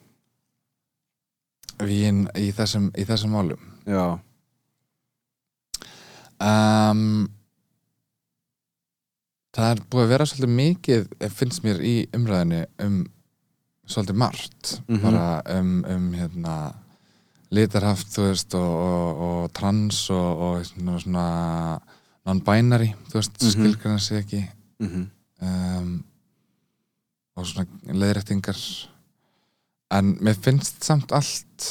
Vín 1.81 2.27
í 2.39 2.51
þessum, 2.55 2.91
í 2.95 3.07
þessum 3.09 3.35
málum 3.35 3.67
Já, 3.89 4.05
um, 6.45 7.29
Það 9.51 9.71
er 9.75 9.81
búið 9.91 10.05
að 10.05 10.13
vera 10.13 10.27
svolítið 10.31 10.53
mikið 10.61 11.09
finnst 11.35 11.65
mér 11.67 11.81
í 11.83 11.95
umræðinni 12.15 12.61
um 12.87 13.01
svolítið 13.91 14.21
margt 14.23 14.77
Mhm. 14.87 15.01
bara 15.03 15.25
um, 15.59 15.73
um 15.91 16.05
hérna 16.15 16.55
litarhaft, 17.51 18.11
þú 18.15 18.27
veist 18.29 18.55
og, 18.55 18.73
og, 18.89 19.23
og 19.27 19.53
trans 19.53 20.03
og, 20.15 20.45
og 20.47 20.67
svona, 20.67 21.25
non-binary, 22.29 22.93
þú 23.11 23.19
veist, 23.19 23.33
mm. 23.33 23.47
-hmm. 23.47 23.51
skilgræna 23.51 23.99
sig 23.99 24.19
ekki 24.19 24.45
mm 24.81 25.09
um, 25.43 26.05
og 27.37 27.47
svona 27.47 27.95
leiðrættingar 27.97 28.59
en 29.97 30.13
mér 30.21 30.37
finnst 30.43 30.85
samt 30.85 31.13
allt 31.17 31.69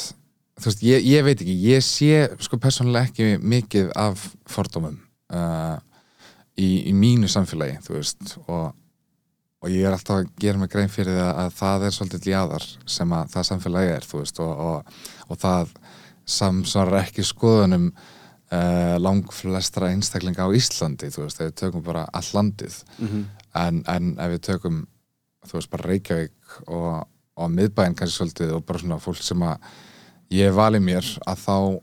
þú 0.60 0.66
veist, 0.66 0.82
ég, 0.84 1.06
ég 1.06 1.24
veit 1.24 1.40
ekki 1.40 1.56
ég 1.70 1.84
sé 1.84 2.26
sko 2.42 2.58
persónulega 2.60 3.10
ekki 3.10 3.38
mikið 3.38 3.92
af 3.98 4.26
fordómum 4.50 4.98
uh, 5.32 5.78
í, 6.58 6.90
í 6.90 6.94
mínu 6.96 7.30
samfélagi 7.30 7.78
þú 7.86 7.96
veist 7.98 8.36
og, 8.46 8.72
og 9.60 9.72
ég 9.72 9.84
er 9.84 9.92
alltaf 9.94 10.22
að 10.22 10.30
gera 10.40 10.60
mig 10.60 10.70
grein 10.72 10.92
fyrir 10.92 11.18
það 11.18 11.40
að 11.42 11.50
það 11.58 11.82
er 11.86 11.96
svolítið 11.96 12.28
ljáðar 12.30 12.66
sem 12.96 13.12
að 13.16 13.34
það 13.34 13.48
samfélagi 13.50 13.92
er 13.96 14.06
veist 14.12 14.40
og, 14.40 14.62
og, 14.68 14.94
og 15.28 15.40
það 15.40 15.74
samsvarar 16.30 17.02
ekki 17.02 17.24
skoðunum 17.26 17.90
uh, 17.90 18.96
langflestra 19.02 19.90
einstaklinga 19.92 20.46
á 20.48 20.56
Íslandi 20.56 21.10
þú 21.12 21.26
veist, 21.26 21.42
ef 21.42 21.50
við 21.50 21.58
tökum 21.60 21.84
bara 21.84 22.06
all 22.12 22.30
landið 22.32 22.80
-hmm. 22.98 23.24
en, 23.54 23.82
en 23.86 24.16
ef 24.18 24.32
við 24.36 24.42
tökum 24.48 24.86
þú 25.46 25.58
veist 25.58 25.70
bara 25.70 25.88
Reykjavík 25.88 26.58
og, 26.66 27.06
og 27.36 27.50
miðbæinn 27.50 27.94
kannski 27.94 28.16
svolítið 28.16 28.54
og 28.56 28.64
bara 28.64 28.78
svona 28.78 28.98
fólk 28.98 29.22
sem 29.22 29.42
að 29.42 29.56
ég 30.30 30.54
vali 30.54 30.80
mér 30.80 31.04
að 31.26 31.38
þá 31.46 31.80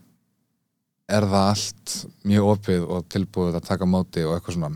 er 1.07 1.23
það 1.23 1.49
allt 1.49 1.95
mjög 2.23 2.49
opið 2.51 2.83
og 2.83 3.07
tilbúið 3.09 3.55
að 3.55 3.67
taka 3.67 3.85
móti 3.85 4.25
og 4.25 4.35
eitthvað 4.35 4.53
svona 4.53 4.75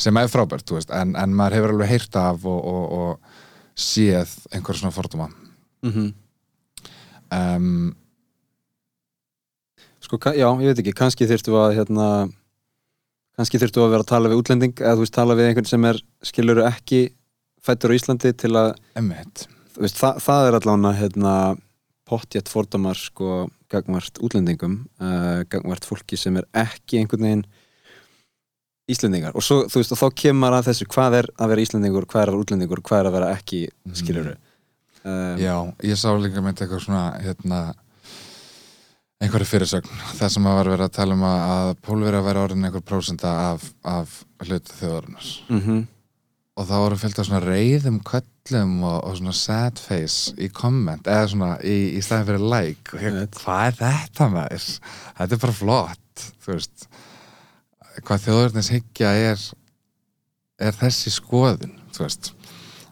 sem 0.00 0.16
er 0.16 0.28
frábært, 0.32 0.64
þú 0.68 0.78
veist, 0.78 0.90
en, 0.94 1.16
en 1.16 1.34
maður 1.36 1.58
hefur 1.58 1.74
alveg 1.74 1.88
heyrt 1.92 2.16
af 2.16 2.44
og, 2.48 2.60
og, 2.64 2.92
og 2.92 3.78
séð 3.78 4.36
einhver 4.52 4.78
svona 4.78 4.94
fordóma 4.94 5.28
Mhm. 5.82 6.12
um, 7.32 7.96
Sko, 10.02 10.18
já, 10.34 10.46
ég 10.58 10.66
veit 10.72 10.80
ekki, 10.82 10.92
kannski 10.98 11.26
þyrftu 11.30 11.54
að 11.56 11.76
hérna, 11.78 12.06
kannski 13.38 13.58
þyrftu 13.62 13.84
að 13.84 13.92
vera 13.94 14.02
að 14.04 14.10
tala 14.10 14.30
við 14.32 14.40
útlending 14.42 14.74
eða 14.82 14.96
þú 14.98 15.04
veist, 15.04 15.14
tala 15.14 15.36
við 15.38 15.48
einhvern 15.50 15.68
sem 15.70 15.84
er 15.88 16.00
skiluru 16.26 16.64
ekki 16.66 17.00
fættur 17.62 17.94
á 17.94 17.96
Íslandi 17.96 18.32
til 18.34 18.50
að 18.58 18.72
veist, 19.78 20.00
það, 20.00 20.18
það 20.26 20.48
er 20.48 20.56
allavega 20.58 20.92
hérna, 20.98 21.34
pottjætt 22.10 22.50
fordómar 22.50 22.98
sko, 22.98 23.46
gagvart 23.72 24.18
útlendingum 24.20 24.80
uh, 25.00 25.44
gagvart 25.48 25.86
fólki 25.88 26.18
sem 26.18 26.36
er 26.36 26.48
ekki 26.64 26.98
einhvern 27.00 27.22
veginn 27.28 27.46
Íslendingar. 28.90 29.36
Og 29.38 29.44
svo, 29.46 29.60
þú 29.70 29.78
veist, 29.78 29.92
og 29.94 30.00
þá 30.00 30.18
kemur 30.24 30.56
að 30.56 30.70
þessu 30.70 30.88
hvað 30.90 31.18
er 31.20 31.28
að 31.36 31.52
vera 31.52 31.66
Íslendingur, 31.66 32.08
hvað 32.10 32.22
er 32.22 32.32
að 32.32 32.34
vera 32.34 32.46
útlendingur 32.46 32.82
hvað 32.82 33.02
er 33.02 33.10
að 33.10 33.16
vera 33.18 33.30
ekki, 33.36 33.60
skiluru 33.94 34.34
um, 34.34 35.38
Já, 35.38 35.54
ég 35.86 36.00
sá 36.00 36.08
líka 36.18 36.42
með 36.42 36.64
eitthvað 36.64 36.84
svona 36.86 37.04
hérna 37.22 37.62
einhverju 39.22 39.46
fyrirsögn, 39.46 40.02
það 40.18 40.34
sem 40.34 40.50
að 40.50 40.58
var 40.58 40.70
verið 40.72 40.88
að 40.88 40.94
tala 40.98 41.14
um 41.14 41.24
að, 41.28 41.42
að 41.54 41.72
pólverið 41.86 42.18
að 42.18 42.26
vera 42.26 42.44
orðin 42.48 42.66
einhver 42.66 42.86
prósenda 42.90 43.34
af, 43.52 43.68
af 43.86 44.16
hlutu 44.42 44.78
þjóðarinnar. 44.80 45.32
Mm 45.52 45.82
og 46.58 46.68
þá 46.68 46.74
voru 46.76 46.98
fylgt 47.00 47.20
af 47.20 47.28
svona 47.28 47.44
reyðum 47.44 47.98
köllum 48.04 48.74
og, 48.84 48.98
og 49.08 49.16
svona 49.18 49.34
sad 49.36 49.80
face 49.80 50.34
í 50.36 50.50
komment 50.52 51.08
eða 51.08 51.30
svona 51.32 51.50
í, 51.64 51.76
í 51.96 52.02
staðin 52.04 52.28
fyrir 52.28 52.44
like. 52.52 52.96
Og 52.96 53.04
ég, 53.06 53.20
hvað 53.38 53.68
er 53.70 53.78
þetta 53.78 54.28
maður? 54.34 54.66
Þetta 55.20 55.38
er 55.38 55.42
bara 55.46 55.56
flott 55.56 56.26
þú 56.44 56.52
veist 56.52 56.86
hvað 58.00 58.24
þjóðurnis 58.26 58.70
hyggja 58.72 59.10
er 59.30 59.40
er 60.62 60.76
þessi 60.78 61.10
skoðun 61.12 61.76
þú 61.92 62.04
veist 62.06 62.32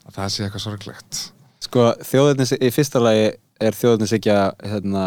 að 0.07 0.15
það 0.19 0.29
sé 0.35 0.45
eitthvað 0.47 0.65
sorglegt 0.67 1.21
Sko, 1.61 1.83
þjóðarnis, 2.03 2.55
í 2.57 2.71
fyrsta 2.73 2.99
lagi 3.05 3.27
er 3.61 3.77
þjóðarnis 3.77 4.15
ekki 4.17 4.31
að 4.33 4.63
hérna, 4.65 5.03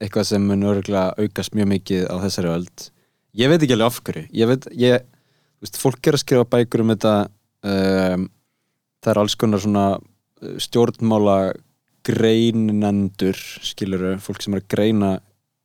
eitthvað 0.00 0.24
sem 0.30 0.46
mun 0.48 0.64
örgulega 0.64 1.12
aukast 1.20 1.52
mjög 1.54 1.68
mikið 1.74 2.06
á 2.08 2.16
þessari 2.24 2.48
öld. 2.54 2.84
Ég 3.36 3.50
veit 3.52 3.60
ekki 3.62 3.76
alveg 3.76 3.90
af 3.92 3.98
hverju. 4.08 4.22
Ég 4.32 4.48
veit, 4.48 4.64
ég, 4.80 5.04
þú 5.60 5.66
veist, 5.66 5.76
fólk 5.78 6.08
er 6.08 6.16
að 6.16 6.22
skrifa 6.24 6.46
bækur 6.56 6.82
um 6.86 6.92
þetta, 6.94 7.12
um, 7.68 8.24
það 9.04 9.12
er 9.12 9.20
alls 9.22 9.36
konar 9.44 9.60
svona 9.62 9.84
uh, 10.00 10.56
stjórnmála 10.64 11.36
greinendur, 12.08 13.36
skiluru, 13.68 14.16
fólk 14.24 14.40
sem 14.42 14.56
er 14.56 14.64
að 14.64 14.70
greina 14.72 15.12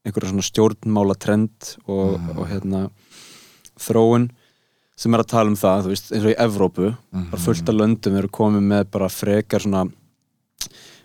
einhverja 0.06 0.34
svona 0.34 0.46
stjórnmála 0.52 1.16
trend 1.18 1.72
og, 1.88 2.20
Mhm. 2.20 2.38
og 2.38 2.48
hérna 2.52 2.84
þróun 3.80 4.30
sem 4.96 5.14
er 5.14 5.20
að 5.26 5.32
tala 5.34 5.52
um 5.52 5.58
það, 5.60 5.82
þú 5.84 5.92
veist, 5.92 6.12
eins 6.16 6.26
og 6.26 6.32
í 6.32 6.40
Evrópu 6.40 6.90
Mhm. 7.12 7.30
bara 7.32 7.42
fullt 7.44 7.70
af 7.70 7.76
löndum 7.76 8.18
eru 8.18 8.30
komið 8.32 8.64
með 8.64 8.84
bara 8.92 9.10
frekar 9.12 9.60
svona 9.62 9.92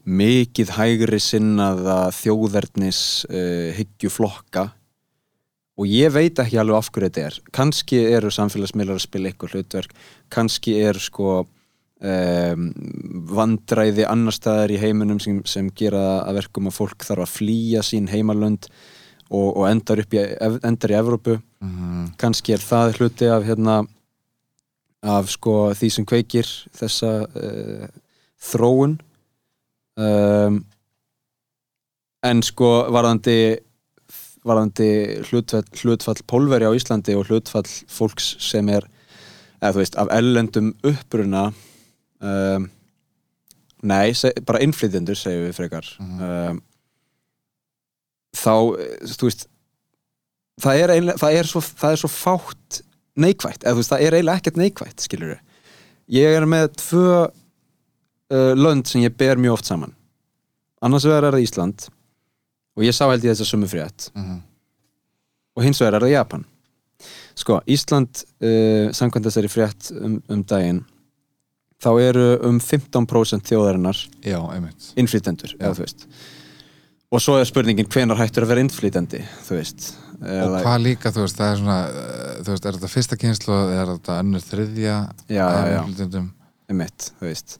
mikið 0.06 0.70
hægri 0.78 1.18
sinnaða 1.20 1.96
þjóðverðnis 2.16 3.00
uh, 3.28 3.72
hyggjuflokka. 3.76 4.70
Og 5.80 5.86
ég 5.88 6.12
veit 6.12 6.38
ekki 6.42 6.58
alveg 6.60 6.76
af 6.76 6.90
hverju 6.92 7.08
þetta 7.08 7.24
er. 7.26 7.36
Kannski 7.56 8.00
eru 8.12 8.30
samfélagsmiðlar 8.32 8.98
að 8.98 9.04
spila 9.06 9.30
eitthvað 9.30 9.54
hlutverk. 9.54 9.92
Kannski 10.32 10.74
er 10.84 10.98
sko 11.00 11.30
um, 11.40 12.66
vandræði 13.32 14.04
annar 14.08 14.36
staðar 14.36 14.74
í 14.74 14.80
heiminum 14.80 15.20
sem, 15.22 15.42
sem 15.48 15.70
gera 15.76 16.20
að 16.26 16.40
verkum 16.42 16.68
að 16.68 16.76
fólk 16.80 17.06
þarf 17.06 17.24
að 17.26 17.34
flýja 17.38 17.84
sín 17.86 18.10
heimalönd 18.12 18.68
og, 19.30 19.56
og 19.56 19.64
endar, 19.70 20.02
upp 20.04 20.16
í, 20.16 20.24
endar 20.68 20.92
í 20.94 20.98
Evrópu 21.00 21.38
Mhm. 21.60 22.14
kannski 22.16 22.54
er 22.54 22.62
það 22.64 22.94
hluti 22.98 23.26
af 23.28 23.44
hérna 23.44 23.82
af 25.02 25.28
sko 25.28 25.72
því 25.76 25.90
sem 25.92 26.06
kveikir 26.08 26.48
þessa 26.76 27.10
uh, 27.28 27.88
þróun 28.40 28.98
um, 29.96 30.60
en 32.24 32.42
sko 32.44 32.70
varðandi 32.92 33.60
varðandi 34.44 34.88
hlutfall, 35.28 35.66
hlutfall 35.82 36.22
pólveri 36.28 36.68
á 36.68 36.72
Íslandi 36.72 37.16
og 37.16 37.28
hlutfall 37.28 37.68
fólks 37.92 38.34
sem 38.40 38.68
er 38.72 38.86
eða 39.60 39.74
þú 39.74 39.82
veist, 39.82 39.98
af 40.00 40.12
ellendum 40.16 40.72
uppruna 40.88 41.50
um, 42.24 42.70
nei, 43.84 44.12
seg, 44.16 44.40
bara 44.48 44.62
innflytjendur 44.64 45.18
segjum 45.18 45.48
við 45.48 45.56
frekar 45.58 45.88
um, 46.00 46.60
þá, 48.36 48.54
eh, 48.80 48.96
þú 49.12 49.28
veist 49.28 49.46
það 50.62 50.82
er, 50.84 50.94
það, 51.20 51.38
er 51.38 51.48
svo, 51.50 51.62
það 51.82 51.94
er 51.94 52.02
svo 52.02 52.10
fátt 52.12 52.82
neikvætt, 53.20 53.64
eða 53.64 53.74
þú 53.74 53.82
veist, 53.82 53.92
það 53.92 54.04
er 54.06 54.16
eiginlega 54.18 54.42
ekkert 54.42 54.60
neikvætt 54.60 55.06
skilur 55.06 55.38
ég 56.10 56.36
er 56.36 56.46
með 56.48 56.70
tvö 56.80 57.08
uh, 57.24 58.52
lönd 58.58 58.88
sem 58.90 59.04
ég 59.04 59.16
ber 59.16 59.40
mjög 59.40 59.58
oft 59.58 59.70
saman. 59.70 59.94
Annars 60.82 61.06
vegar 61.06 61.28
er 61.28 61.36
það 61.36 61.46
Ísland 61.46 61.88
og 62.78 62.86
ég 62.86 62.96
sá 62.96 63.04
held 63.06 63.26
ég 63.26 63.34
þess 63.34 63.44
að 63.44 63.52
sumu 63.52 63.68
frétt. 63.70 64.10
Mhm. 64.14 64.40
og 65.58 65.64
hins 65.66 65.80
vegar 65.82 65.98
er 65.98 66.06
það 66.06 66.14
Japan. 66.14 66.44
Sko, 67.36 67.60
Ísland 67.66 68.22
uh, 68.22 68.90
samkvæmt 68.96 69.26
þessari 69.26 69.50
frétt 69.50 69.90
um, 69.96 70.18
um 70.30 70.42
daginn 70.44 70.84
þá 71.80 71.90
eru 72.00 72.26
um 72.44 72.58
15% 72.60 73.48
þjóðarinnar 73.48 73.98
veist. 75.80 76.06
Og 77.10 77.22
svo 77.24 77.38
er 77.40 77.48
spurningin 77.48 77.88
hvenar 77.90 78.20
hættur 78.20 78.44
að 78.44 78.52
vera 78.52 78.64
innflytendi 78.64 79.22
þú 79.46 79.56
veist 79.56 79.88
Og 80.20 80.56
hvað 80.60 80.82
líka, 80.84 81.10
þú 81.14 81.22
veist, 81.24 81.38
það 81.38 81.50
er 81.54 81.58
svona 81.62 81.78
uh, 81.88 82.42
þú 82.44 82.50
veist, 82.52 82.66
er 82.68 82.76
þetta 82.76 82.90
fyrsta 82.92 83.16
kynslu 83.20 83.54
er 83.72 83.86
þetta 83.94 84.18
önnur 84.20 84.42
þriðja 84.44 84.96
Já, 85.32 85.46
já, 85.48 85.62
já. 85.72 86.22
einmitt, 86.70 87.06
þú 87.20 87.24
veist 87.30 87.54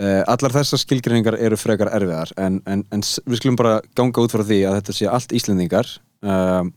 uh, 0.00 0.22
allar 0.28 0.52
þessar 0.58 0.82
skilgreiningar 0.82 1.38
eru 1.40 1.56
frekar 1.60 1.90
erfiðar 1.96 2.32
en, 2.36 2.60
en, 2.68 2.84
en 2.92 3.00
við 3.24 3.40
skulum 3.40 3.56
bara 3.60 3.78
ganga 3.98 4.20
út 4.26 4.34
frá 4.36 4.44
því 4.44 4.60
að 4.68 4.76
þetta 4.80 4.96
sé 4.98 5.08
allt 5.08 5.32
Íslendingar 5.38 5.88
um, 6.20 6.72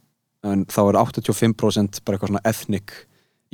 en 0.45 0.63
þá 0.69 0.79
er 0.85 0.99
85% 1.01 2.01
bara 2.05 2.15
eitthvað 2.15 2.31
svona 2.31 2.45
ethnic 2.47 2.95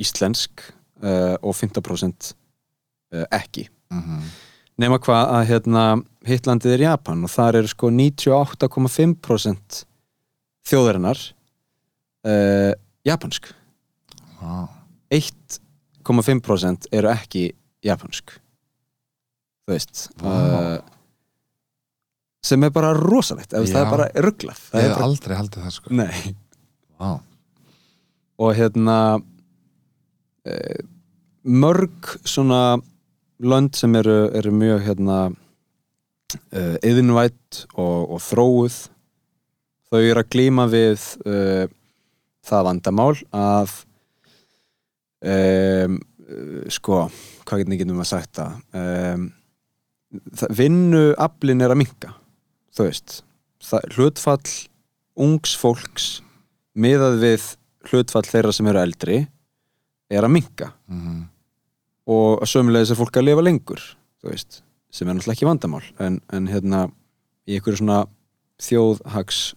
íslensk 0.02 0.62
uh, 1.02 1.34
og 1.42 1.54
15% 1.58 2.32
uh, 2.34 3.26
ekki 3.34 3.68
Mhm. 3.92 4.22
nema 4.80 4.96
hvað 5.04 5.26
að 5.36 5.42
hérna 5.50 5.82
Hittlandið 6.24 6.72
er 6.78 6.82
Japan 6.86 7.26
og 7.26 7.30
þar 7.34 7.58
eru 7.58 7.68
sko 7.68 7.90
98,5% 7.92 9.82
þjóðarinnar 10.68 11.20
uh, 12.26 12.72
japansk. 13.06 13.50
Vá. 14.40 14.68
1,5% 15.12 16.88
eru 16.94 17.10
ekki 17.12 17.48
japansk. 17.84 18.36
Þú 19.62 19.74
veist 19.74 20.06
Vá. 20.22 20.30
uh, 20.30 20.78
sem 22.42 22.62
er 22.66 22.72
bara 22.74 22.90
rosalegt 22.98 23.52
það 23.54 23.76
er 23.78 23.90
bara 23.90 24.08
rugglað 24.24 24.62
Ég 24.74 24.88
hef 24.88 24.96
bara, 24.96 25.04
aldrei 25.06 25.36
haldið 25.38 25.66
það 25.66 25.76
sko. 25.76 25.92
Vá. 27.02 27.10
og 28.42 28.56
hérna 28.58 28.96
uh, 29.18 30.80
mörg 31.42 32.16
svona 32.26 32.80
lönd 33.42 33.78
sem 33.78 33.94
eru, 33.98 34.26
eru 34.38 34.52
mjög 34.54 34.84
hérna 34.86 35.20
yðinvætt 36.52 37.64
og, 37.74 38.14
og 38.14 38.20
þróuð 38.24 38.76
þau 39.92 40.00
eru 40.00 40.22
að 40.22 40.30
glíma 40.32 40.66
við 40.72 41.04
uh, 41.28 41.66
það 42.48 42.66
vandamál 42.68 43.12
að 43.36 43.74
um, 45.22 45.98
uh, 46.26 46.64
sko 46.72 47.04
hvað 47.46 47.64
getum 47.66 47.94
við 47.98 48.04
að 48.06 48.10
sagt 48.10 48.40
það? 48.40 48.58
Um, 48.78 49.28
vinnuaflin 50.52 51.64
er 51.64 51.72
að 51.74 51.80
minka 51.82 52.12
þú 52.72 52.86
veist. 52.88 53.18
Það, 53.62 53.86
hlutfall 53.96 54.52
ungs 55.22 55.52
fólks 55.60 56.06
miðað 56.72 57.18
við 57.22 57.46
hlutfall 57.90 58.24
þeirra 58.26 58.54
sem 58.56 58.68
eru 58.70 58.80
eldri 58.82 59.18
er 60.12 60.24
að 60.24 60.34
minka 60.38 60.72
Mhm. 60.88 61.28
og 62.06 62.42
að 62.42 62.50
sömulegis 62.52 62.90
er 62.90 62.98
fólk 62.98 63.16
að 63.16 63.28
lifa 63.28 63.44
lengur 63.44 63.82
veist, 64.22 64.62
sem 64.90 65.08
er 65.08 65.14
náttúrulega 65.14 65.36
ekki 65.36 65.48
vandamál. 65.48 65.82
En, 65.98 66.20
en 66.30 66.46
hérna 66.46 66.90
í 67.48 67.56
einhverju 67.56 67.80
svona 67.80 68.06
þjóðhags 68.62 69.54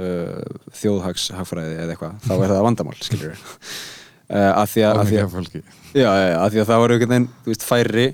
uh, 0.00 0.58
þjóðhags 0.76 1.30
hagfræði 1.36 1.78
eða 1.82 1.94
eitthvað, 1.94 2.18
þá 2.26 2.34
er 2.36 2.52
það 2.52 2.62
vandamál 2.68 2.96
skilur 3.00 3.32
við 3.32 3.42
uh, 3.46 4.52
að 4.52 4.70
því 4.72 4.86
að, 4.86 5.00
að, 5.00 5.10
því 5.10 5.20
að, 5.22 5.58
já, 5.96 6.08
að 6.12 6.54
því 6.54 6.62
að 6.62 6.70
það 6.70 6.82
var 6.82 6.94
einhvern 6.94 7.14
veginn, 7.14 7.28
þú 7.44 7.52
veist, 7.52 7.66
færri 7.66 8.06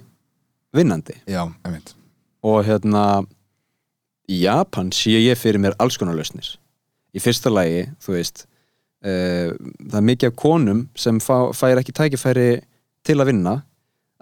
vinnandi. 0.72 1.18
Já, 1.28 1.42
og 2.42 2.62
hérna 2.66 3.04
í 4.30 4.42
Japan 4.44 4.92
sé 4.94 5.18
ég 5.20 5.38
fyrir 5.38 5.60
mér 5.62 5.76
alls 5.82 5.98
konar 6.00 6.16
lausnir. 6.16 6.54
Í 7.12 7.20
fyrsta 7.20 7.52
lagi, 7.52 7.84
þú 8.00 8.14
veist 8.16 8.46
uh, 9.04 9.52
það 9.52 9.98
er 10.00 10.08
mikið 10.08 10.32
af 10.32 10.38
konum 10.40 10.86
sem 10.98 11.18
fá, 11.22 11.50
fær 11.56 11.80
ekki 11.82 11.94
tækifæri 11.96 12.48
til 13.06 13.18
að 13.18 13.32
vinna 13.32 13.58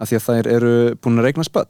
af 0.01 0.09
því 0.09 0.17
að 0.17 0.27
þær 0.27 0.51
eru 0.55 0.73
búin 0.97 1.21
að 1.21 1.27
regna 1.29 1.45
spöld 1.45 1.69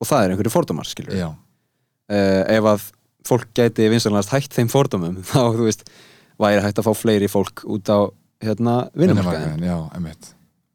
og 0.00 0.08
það 0.08 0.24
er 0.24 0.32
einhverju 0.32 0.52
fordómar 0.54 0.88
skilur 0.88 1.16
Já, 1.18 1.28
uh, 1.28 2.42
ef 2.46 2.68
að 2.72 2.86
fólk 3.26 3.50
gæti 3.56 3.88
vinsanlegast 3.92 4.32
hætt 4.34 4.56
þeim 4.56 4.70
fordómum 4.72 5.20
þá 5.30 5.40
þú 5.56 5.66
veist 5.68 5.86
væri 6.40 6.64
hægt 6.64 6.80
að 6.80 6.88
fá 6.88 6.92
fleiri 6.96 7.30
fólk 7.30 7.64
út 7.68 7.90
á 7.92 8.08
hérna 8.40 8.76
vinnumarkaðin 8.96 9.66
já, 9.66 9.76
einmitt. 9.94 10.30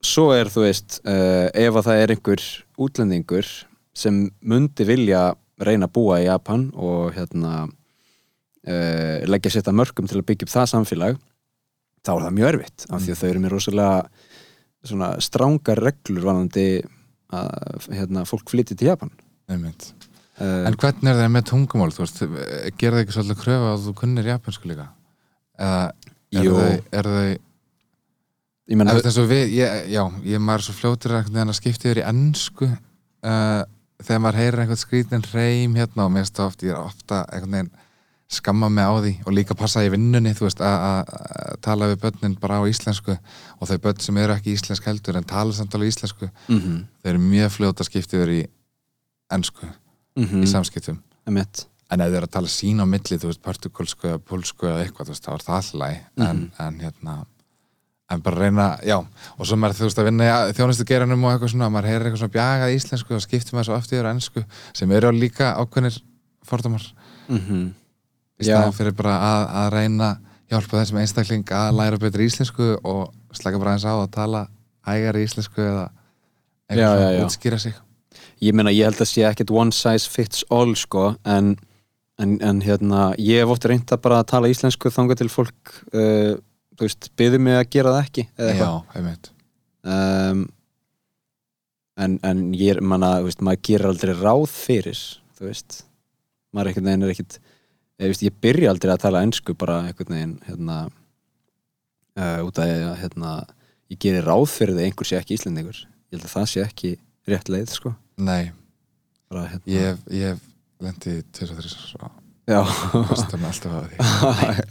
Svo 0.05 0.29
er 0.35 0.51
þú 0.53 0.67
veist 0.67 0.99
uh, 1.01 1.47
ef 1.49 1.79
að 1.79 1.87
það 1.87 2.01
er 2.01 2.13
einhver 2.13 2.43
útlendingur 2.85 3.49
sem 3.95 4.27
mundi 4.45 4.85
vilja 4.85 5.31
reyna 5.65 5.87
að 5.87 5.95
búa 5.95 6.19
í 6.21 6.27
Japan 6.27 6.67
og 6.75 7.15
hérna 7.15 7.53
uh, 7.65 9.17
leggja 9.25 9.53
sér 9.53 9.63
þetta 9.63 9.77
mörgum 9.79 10.09
til 10.11 10.19
að 10.19 10.27
byggja 10.29 10.47
upp 10.47 10.53
það 10.53 10.71
samfélag 10.73 11.19
þá 12.05 12.11
er 12.13 12.25
það 12.27 12.37
mjög 12.37 12.51
erfitt 12.51 12.87
af 12.91 13.01
því 13.01 13.15
að 13.15 13.21
þau 13.21 13.29
eru 13.29 13.41
með 13.41 13.55
rosalega 13.55 13.95
svona 14.85 15.09
strángar 15.23 15.81
reglur 15.81 16.27
vanandi 16.27 16.67
að 17.33 17.87
hérna, 17.89 18.25
fólk 18.29 18.51
flytja 18.53 18.77
til 18.77 18.91
Japan. 18.91 19.09
Einmitt. 19.49 19.89
uh, 19.89 20.04
En 20.39 20.75
hvernig 20.75 21.11
er 21.11 21.21
það 21.21 21.31
með 21.31 21.45
tungumál, 21.51 21.91
Gerða 22.75 23.03
ekki 23.05 23.15
svolítið 23.15 23.37
kröfu 23.39 23.69
að 23.71 23.85
þú 23.85 23.93
kunnir 24.01 24.25
japansku 24.33 24.67
líka? 24.67 24.89
Eða 25.55 25.83
er 26.35 26.49
þau, 26.51 26.89
er 26.99 27.07
ég 28.65 28.79
menna 28.79 28.97
já, 29.93 30.01
ég 30.25 30.43
maður 30.43 30.67
svo 30.67 30.75
fljótur 30.79 31.15
veginn 31.19 31.53
að 31.53 31.57
skipta 31.59 31.87
yfir 31.87 32.01
í 32.01 32.05
ennsku 32.09 32.67
uh, 32.67 33.63
þegar 34.01 34.21
maður 34.25 34.39
heyrir 34.41 34.63
einhvern 34.63 34.81
skrítin 34.81 35.25
reym 35.31 35.77
hérna 35.77 36.07
og 36.07 36.13
mér 36.13 36.25
finnst 36.25 36.39
það 36.39 36.49
oft, 36.49 36.65
ég 36.65 36.73
er 36.73 36.81
ofta 36.81 37.21
einhvern 37.29 37.57
veginn 37.59 37.73
skamma 38.35 38.71
mig 38.73 38.89
á 38.89 38.93
því 38.97 39.13
og 39.21 39.35
líka 39.37 39.55
passa 39.55 39.83
í 39.85 39.91
vinnunni, 39.93 40.33
þú 40.33 40.47
veist, 40.47 40.61
að- 40.65 41.59
tala 41.61 41.91
við 41.91 42.01
börnin 42.01 42.39
bara 42.41 42.57
á 42.57 42.65
íslensku 42.65 43.13
og 43.13 43.69
þau 43.69 43.77
börn 43.85 44.01
sem 44.01 44.17
eru 44.17 44.33
ekki 44.33 44.55
íslensk 44.57 44.89
heldur 44.89 45.19
en 45.19 45.29
tala 45.29 45.53
samt 45.53 45.77
alveg 45.77 45.93
íslensku, 45.93 46.31
mm 46.49 46.59
-hmm. 46.59 46.83
þau 47.03 47.09
eru 47.13 47.19
mjög 47.19 47.51
fljót 47.53 47.79
að 47.79 47.85
skipta 47.85 48.17
yfir 48.17 48.33
í 48.33 48.47
ennsku 49.29 49.69
mm 50.15 50.43
í 50.43 50.49
samskiptum. 50.49 50.99
Emitt. 51.27 51.67
en 51.91 52.01
ef 52.01 52.09
þau 52.09 52.17
eru 52.17 52.25
að 52.25 52.33
tala 52.33 52.49
sín 52.49 52.81
á 52.81 52.85
milli, 52.89 53.17
þú 53.21 53.29
veist, 53.29 53.41
portugalsku 53.45 54.07
eða 54.09 54.19
pólsku 54.19 54.67
eða 54.67 54.83
eitthvað, 54.83 55.11
veist, 55.13 55.25
þá 55.25 55.33
er 55.35 55.43
það 55.45 55.55
alltaf 55.55 55.79
læg 55.81 56.25
en, 56.25 56.51
en 56.59 56.79
hérna 56.81 57.15
en 58.09 58.21
bara 58.21 58.41
reyna, 58.41 58.65
já, 58.85 58.97
og 59.37 59.47
svo 59.47 59.57
maður 59.57 59.79
þú 59.79 59.87
veist 59.87 60.01
að 60.01 60.09
vinna 60.09 60.25
í 60.25 60.55
þjónustu 60.57 60.85
geranum 60.85 61.23
og 61.25 61.33
eitthvað 61.33 61.53
svona 61.53 61.69
maður 61.73 61.89
heyrir 61.89 62.07
eitthvað 62.07 62.21
svona 62.23 62.35
bjagað 62.35 62.75
íslensku 62.75 63.15
og 63.17 63.23
skiptir 63.23 63.57
maður 63.57 63.69
svo 63.69 63.77
oft 63.79 63.93
yfir 63.93 64.09
ennsku 64.09 64.43
sem 64.77 64.91
eru 64.97 65.11
líka 65.13 65.53
ákveðnir 65.61 65.97
fordómar. 66.45 66.85
Mm 67.29 67.73
í 68.35 68.43
Já. 68.49 68.57
staðan 68.57 68.75
fyrir 68.75 68.95
bara 68.97 69.15
að, 69.15 69.43
að 69.61 69.69
reyna 69.77 70.09
hjálpa 70.51 70.81
þessum 70.81 70.99
einstakling 71.01 71.51
að 71.55 71.77
læra 71.79 71.99
betur 72.01 72.23
íslensku 72.25 72.73
og 72.83 73.13
slaka 73.35 73.61
bara 73.61 73.75
eins 73.77 73.85
á 73.87 73.95
að 73.95 74.09
tala 74.15 74.41
hægari 74.85 75.23
íslensku 75.25 75.63
eða 75.63 75.85
eitthvað 76.67 76.99
svona 76.99 77.25
útskýra 77.25 77.59
sig 77.63 77.77
ég 78.43 78.55
meina 78.55 78.73
ég 78.73 78.89
held 78.89 78.99
að 79.01 79.11
sé 79.11 79.23
ekkert 79.27 79.53
one 79.53 79.73
size 79.75 80.09
fits 80.11 80.43
all 80.53 80.75
sko 80.79 81.13
en, 81.23 81.55
en, 82.21 82.35
en 82.43 82.59
hérna 82.65 83.07
ég 83.21 83.41
hef 83.43 83.53
oft 83.55 83.67
reynt 83.69 83.93
að 83.93 84.03
bara 84.03 84.19
að 84.21 84.29
tala 84.33 84.51
íslensku 84.51 84.91
þangað 84.93 85.23
til 85.23 85.31
fólk 85.31 85.73
uh, 85.93 86.35
þú 86.75 86.87
veist, 86.87 87.09
byður 87.19 87.43
mig 87.45 87.57
að 87.59 87.71
gera 87.77 87.95
það 87.95 88.03
ekki 88.03 88.27
eða 88.35 88.51
já, 88.51 88.67
eitthvað. 88.67 88.99
einmitt. 88.99 89.31
Um, 89.85 90.45
en, 92.05 92.19
en 92.27 92.45
ég 92.57 92.75
er, 92.75 92.81
manna, 92.83 93.15
þú 93.21 93.29
veist, 93.29 93.43
maður 93.47 93.65
gerir 93.69 93.89
aldrei 93.91 94.15
ráð 94.19 94.45
fyrir 94.51 95.01
þú 95.37 95.49
veist. 95.49 95.81
Maður 96.55 96.71
einhvern 96.71 96.89
veginn 96.89 97.07
er 97.07 97.15
ekkit 97.15 97.37
ég, 97.39 98.07
veist, 98.09 98.25
ég 98.25 98.39
byrja 98.43 98.71
aldrei 98.73 98.95
að 98.95 99.03
tala 99.05 99.23
ensku 99.25 99.55
bara 99.57 99.81
einhvern 99.87 100.17
veginn 100.17 100.37
hérna 100.49 100.79
uh, 102.19 102.39
út 102.43 102.59
af 102.59 102.71
að 102.71 102.95
hérna, 103.03 103.35
ég 103.93 104.01
gerir 104.01 104.27
ráð 104.27 104.49
fyrir 104.51 104.75
því 104.75 104.83
að 104.83 104.89
einhver 104.89 105.11
sé 105.11 105.19
ekki 105.21 105.39
íslendingur. 105.39 105.85
Ég 106.11 106.17
held 106.17 106.27
að 106.27 106.35
það 106.35 106.49
sé 106.51 106.65
ekki 106.65 106.97
rétt 107.29 107.49
leið 107.49 107.71
sko 107.79 107.95
Nei, 108.15 108.51
bara, 109.31 109.47
hérna, 109.51 109.71
ég 109.71 109.89
hef, 109.89 110.05
ég 110.13 110.29
hef 110.31 110.45
lendið 110.85 111.17
tveir 111.35 111.51
og 111.51 111.59
þrjus 111.59 111.75
já, 112.45 112.59
að 112.61 113.15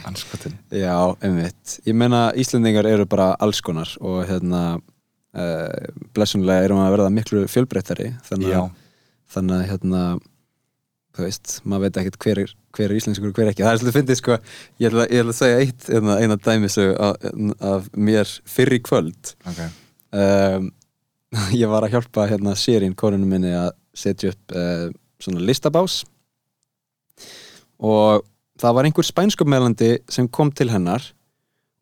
anskotin. 0.08 0.54
Já, 0.70 0.96
einmitt. 1.24 1.78
Ég 1.88 1.96
meina 1.98 2.28
Íslendingar 2.38 2.86
eru 2.88 3.06
bara 3.10 3.32
alls 3.42 3.60
konar 3.64 3.90
og 4.00 4.22
hérna 4.28 4.62
uh, 4.78 5.90
blessunlega 6.16 6.68
erum 6.68 6.80
við 6.80 6.86
að 6.86 6.94
verða 6.96 7.14
miklu 7.18 7.42
fjölbreyttari 7.50 8.12
þannig 8.28 8.54
að 8.60 8.70
þannig 9.34 9.58
að 9.58 9.68
hérna 9.72 10.04
þú 11.14 11.24
veist, 11.24 11.56
maður 11.66 11.86
veit 11.86 11.98
ekkert 12.00 12.18
hver 12.24 12.40
er, 12.42 12.52
hver 12.74 12.88
er 12.88 12.98
íslenskur 12.98 13.30
og 13.30 13.36
hver 13.38 13.50
ekki, 13.52 13.62
það 13.62 13.72
er 13.72 13.80
svolítið 13.80 13.98
fyndið 13.98 14.18
sko. 14.18 14.36
Ég 14.82 14.88
ætla, 14.88 15.04
ég 15.06 15.20
ætla 15.22 15.34
að 15.34 15.38
segja 15.38 15.60
eitt, 15.62 15.84
eina, 15.94 16.16
eina 16.18 16.36
dæmisu 16.42 16.86
af, 16.98 17.26
af 17.70 17.86
mér 17.94 18.32
fyrr 18.50 18.74
í 18.74 18.80
kvöld. 18.82 19.34
Ok. 19.50 19.60
Um, 20.14 20.66
ég 21.60 21.70
var 21.70 21.86
að 21.86 21.96
hjálpa 21.96 22.28
hérna 22.30 22.54
sérinn 22.58 22.96
konunum 22.98 23.30
minni 23.30 23.54
að 23.56 23.72
setja 23.96 24.32
upp 24.34 24.54
uh, 24.54 24.88
svona 25.22 25.44
listabás. 25.44 26.02
Og 27.84 28.24
það 28.60 28.76
var 28.76 28.88
einhver 28.88 29.06
spænskumælandi 29.06 29.90
sem 30.10 30.28
kom 30.28 30.52
til 30.54 30.70
hennar 30.72 31.04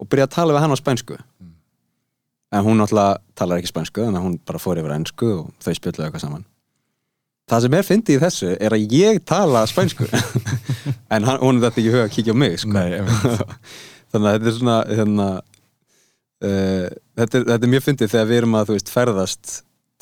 og 0.01 0.09
byrjaði 0.09 0.31
að 0.31 0.37
tala 0.37 0.57
við 0.57 0.65
hann 0.65 0.75
á 0.75 0.79
spænsku. 0.81 1.19
Mm. 1.41 1.51
en 2.53 2.65
hún 2.65 2.81
náttúrulega 2.81 3.21
talar 3.35 3.61
ekki 3.61 3.71
spænsku 3.71 4.03
að 4.05 4.19
hún 4.21 4.35
bara 4.45 4.61
fór 4.61 4.77
yfir 4.81 4.93
ennsku 4.93 5.29
og 5.39 5.53
þau 5.65 5.73
spjöldlega 5.73 6.11
eitthvað 6.11 6.25
saman. 6.27 6.43
Það 7.49 7.65
sem 7.65 7.77
er 7.77 7.87
fyndið 7.87 8.17
í 8.17 8.21
þessu 8.23 8.51
er 8.55 8.77
að 8.77 8.93
ég 8.97 9.23
tala 9.29 9.65
spænsku. 9.69 10.09
En 11.13 11.27
hann, 11.29 11.39
hún 11.43 11.59
er 11.59 11.67
þetta 11.67 11.81
ekki 11.81 11.91
huga 11.93 12.05
að 12.07 12.13
kíkja 12.15 12.33
á 12.33 12.41
mig 12.41 12.55
sko. 12.61 12.73
Nei, 12.73 13.01
þannig 14.13 14.29
að 14.29 14.37
þetta 14.37 14.49
er 14.49 14.55
svona 14.57 14.77
hérna, 14.89 15.27
uh, 16.49 16.87
þetta, 17.19 17.39
er, 17.39 17.45
þetta 17.53 17.67
er 17.69 17.73
mjög 17.75 17.85
fyndið 17.87 18.13
þegar 18.15 18.29
við 18.31 18.41
erum 18.43 18.59
að 18.61 18.73
veist 18.75 18.93
ferðast 18.93 19.53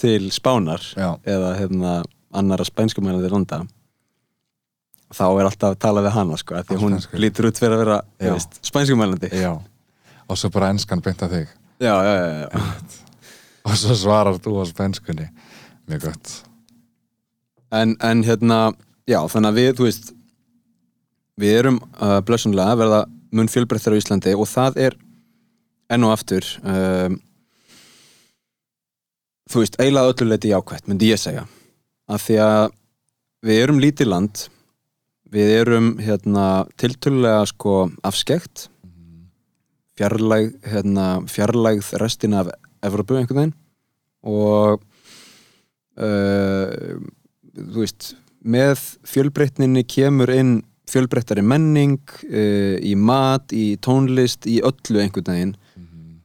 til 0.00 0.30
Spánar 0.32 0.84
Já, 0.96 1.10
eða 1.28 1.50
hérna 1.58 1.92
annara 2.30 2.64
spænskumælandi 2.64 3.30
landa 3.32 3.62
þá 5.10 5.24
er 5.26 5.48
alltaf 5.48 5.72
að 5.74 5.80
tala 5.82 6.04
við 6.06 6.14
hana 6.14 6.36
sko, 6.38 6.60
því 6.68 6.78
hún 6.78 6.94
Spænsku. 6.96 7.20
lítur 7.24 7.48
út 7.50 7.58
fyrir 7.58 7.74
að 7.74 7.80
vera 7.82 7.96
veist, 8.30 8.60
spænskumælandi 8.66 9.32
já. 9.34 9.50
Og 10.30 10.38
svo 10.38 10.50
bara 10.54 10.68
enskan 10.70 11.00
beint 11.02 11.22
að 11.26 11.32
þig. 11.34 11.54
Já, 11.82 11.94
já, 12.06 12.12
já, 12.14 12.28
já. 12.44 13.00
Og 13.66 13.74
svo 13.80 13.96
svarar 13.98 14.36
þú 14.38 14.52
á 14.62 14.64
spænskunni. 14.70 15.26
Mjög 15.90 16.04
gott. 16.04 16.30
En, 17.74 17.96
en 17.98 18.22
hérna, 18.22 18.58
já, 19.10 19.18
þannig 19.32 19.50
að 19.50 19.58
við, 19.58 19.70
þú 19.80 19.88
veist 19.88 20.12
við 21.42 21.56
erum 21.58 21.80
uh, 21.98 22.20
blessunlega 22.22 22.76
að 22.76 22.82
verða 22.84 23.00
mun 23.34 23.50
fjölbreyttar 23.50 23.96
á 23.96 24.00
Íslandi 24.00 24.36
og 24.38 24.46
það 24.50 24.78
er 24.86 24.96
enn 25.90 26.06
og 26.06 26.14
aftur 26.14 26.46
um, 26.62 27.18
þú 29.50 29.64
veist, 29.64 29.78
eiginlega 29.80 30.14
öllu 30.14 30.30
leiti 30.30 30.52
jákvætt, 30.52 30.86
myndi 30.86 31.10
ég 31.10 31.20
segja. 31.20 31.44
Af 32.10 32.26
því 32.26 32.36
að 32.44 32.64
við 33.46 33.62
erum 33.64 33.80
lítið 33.82 34.10
land 34.10 34.44
við 35.30 35.52
erum 35.60 35.90
hérna 36.02 36.46
tiltölulega 36.80 37.46
sko 37.50 37.74
afskekt. 38.06 38.68
Fjarlægð 39.98 40.70
hérna, 40.72 41.06
fjarlægð 41.28 41.92
restina 42.02 42.44
af 42.44 42.52
Evropu 42.86 43.18
einhvern 43.18 43.40
veginn. 43.40 43.54
Og 44.26 44.82
uh, 46.00 46.98
þú 47.54 47.78
veist 47.82 48.14
með 48.40 48.76
fjölbreytninni 49.08 49.84
kemur 49.88 50.32
inn 50.32 50.60
fjölbreyttari 50.90 51.44
menning 51.46 52.00
uh, 52.26 52.76
í 52.82 52.96
mat, 52.98 53.52
í 53.52 53.76
tónlist 53.82 54.48
í 54.50 54.60
öllu 54.66 55.02
einhvern 55.04 55.30
veginn 55.30 55.54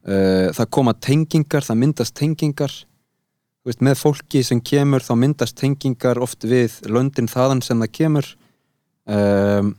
uh, 0.08 0.52
það 0.56 0.70
koma 0.78 0.94
tengingar, 0.94 1.66
það 1.66 1.80
myndast 1.82 2.16
tengingar. 2.18 2.74
Veist, 3.66 3.82
með 3.82 3.98
fólki 3.98 4.44
sem 4.46 4.60
kemur 4.62 5.02
þá 5.02 5.14
myndast 5.18 5.56
tengingar 5.58 6.20
oft 6.22 6.46
við 6.46 6.78
löndin 6.86 7.30
þaðan 7.30 7.64
sem 7.66 7.82
það 7.82 7.94
kemur. 7.98 8.28
Um, 9.06 9.74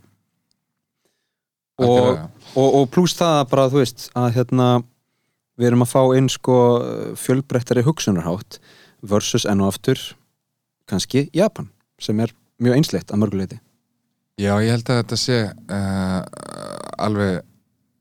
og, 1.78 2.19
og, 2.55 2.67
og 2.67 2.86
pluss 2.91 3.15
það 3.17 3.39
að 3.41 3.49
bara 3.51 3.67
þú 3.71 3.82
veist 3.82 4.07
að 4.17 4.30
hérna 4.38 4.67
við 5.57 5.69
erum 5.71 5.86
að 5.86 5.93
fá 5.93 6.01
inn 6.17 6.30
sko 6.32 6.57
fjölbreyttari 7.19 7.84
hugsunarhátt 7.86 8.59
versus 9.05 9.45
enn 9.49 9.61
og 9.63 9.73
aftur 9.73 10.01
kannski 10.89 11.28
Japan 11.36 11.69
sem 12.01 12.19
er 12.23 12.34
mjög 12.61 12.80
einsleitt 12.80 13.11
að 13.11 13.21
mörguleiti 13.23 13.59
Já, 14.38 14.53
ég 14.61 14.69
held 14.69 14.89
að 14.93 14.99
þetta 15.01 15.17
sé 15.17 15.38
uh, 15.49 16.19
alveg 17.01 17.41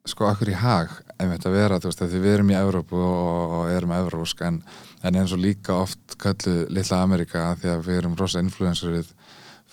sko 0.07 0.29
okkur 0.29 0.53
í 0.53 0.59
hag 0.61 0.93
einmitt 1.21 1.47
að 1.49 1.57
vera, 1.57 1.79
þú 1.81 1.91
veist, 1.91 2.03
því 2.03 2.21
við 2.23 2.35
erum 2.35 2.51
í 2.53 2.59
Evrópu 2.59 2.99
og, 3.01 3.71
erum 3.73 3.95
evrósk 3.97 4.43
en, 4.47 4.61
en 5.03 5.19
eins 5.21 5.33
og 5.33 5.41
líka 5.43 5.77
oft 5.79 6.17
kallu 6.21 6.67
litla 6.73 7.03
Amerika 7.05 7.55
því 7.61 7.73
að 7.73 7.87
við 7.87 8.01
erum 8.01 8.19
rosa 8.19 8.43
influencerið 8.45 9.09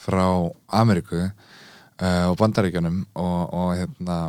frá 0.04 0.26
Ameriku 0.80 1.20
uh, 1.24 2.26
og 2.30 2.38
Bandaríkjunum 2.40 3.04
og, 3.14 3.54
og 3.54 3.76
hérna 3.78 4.20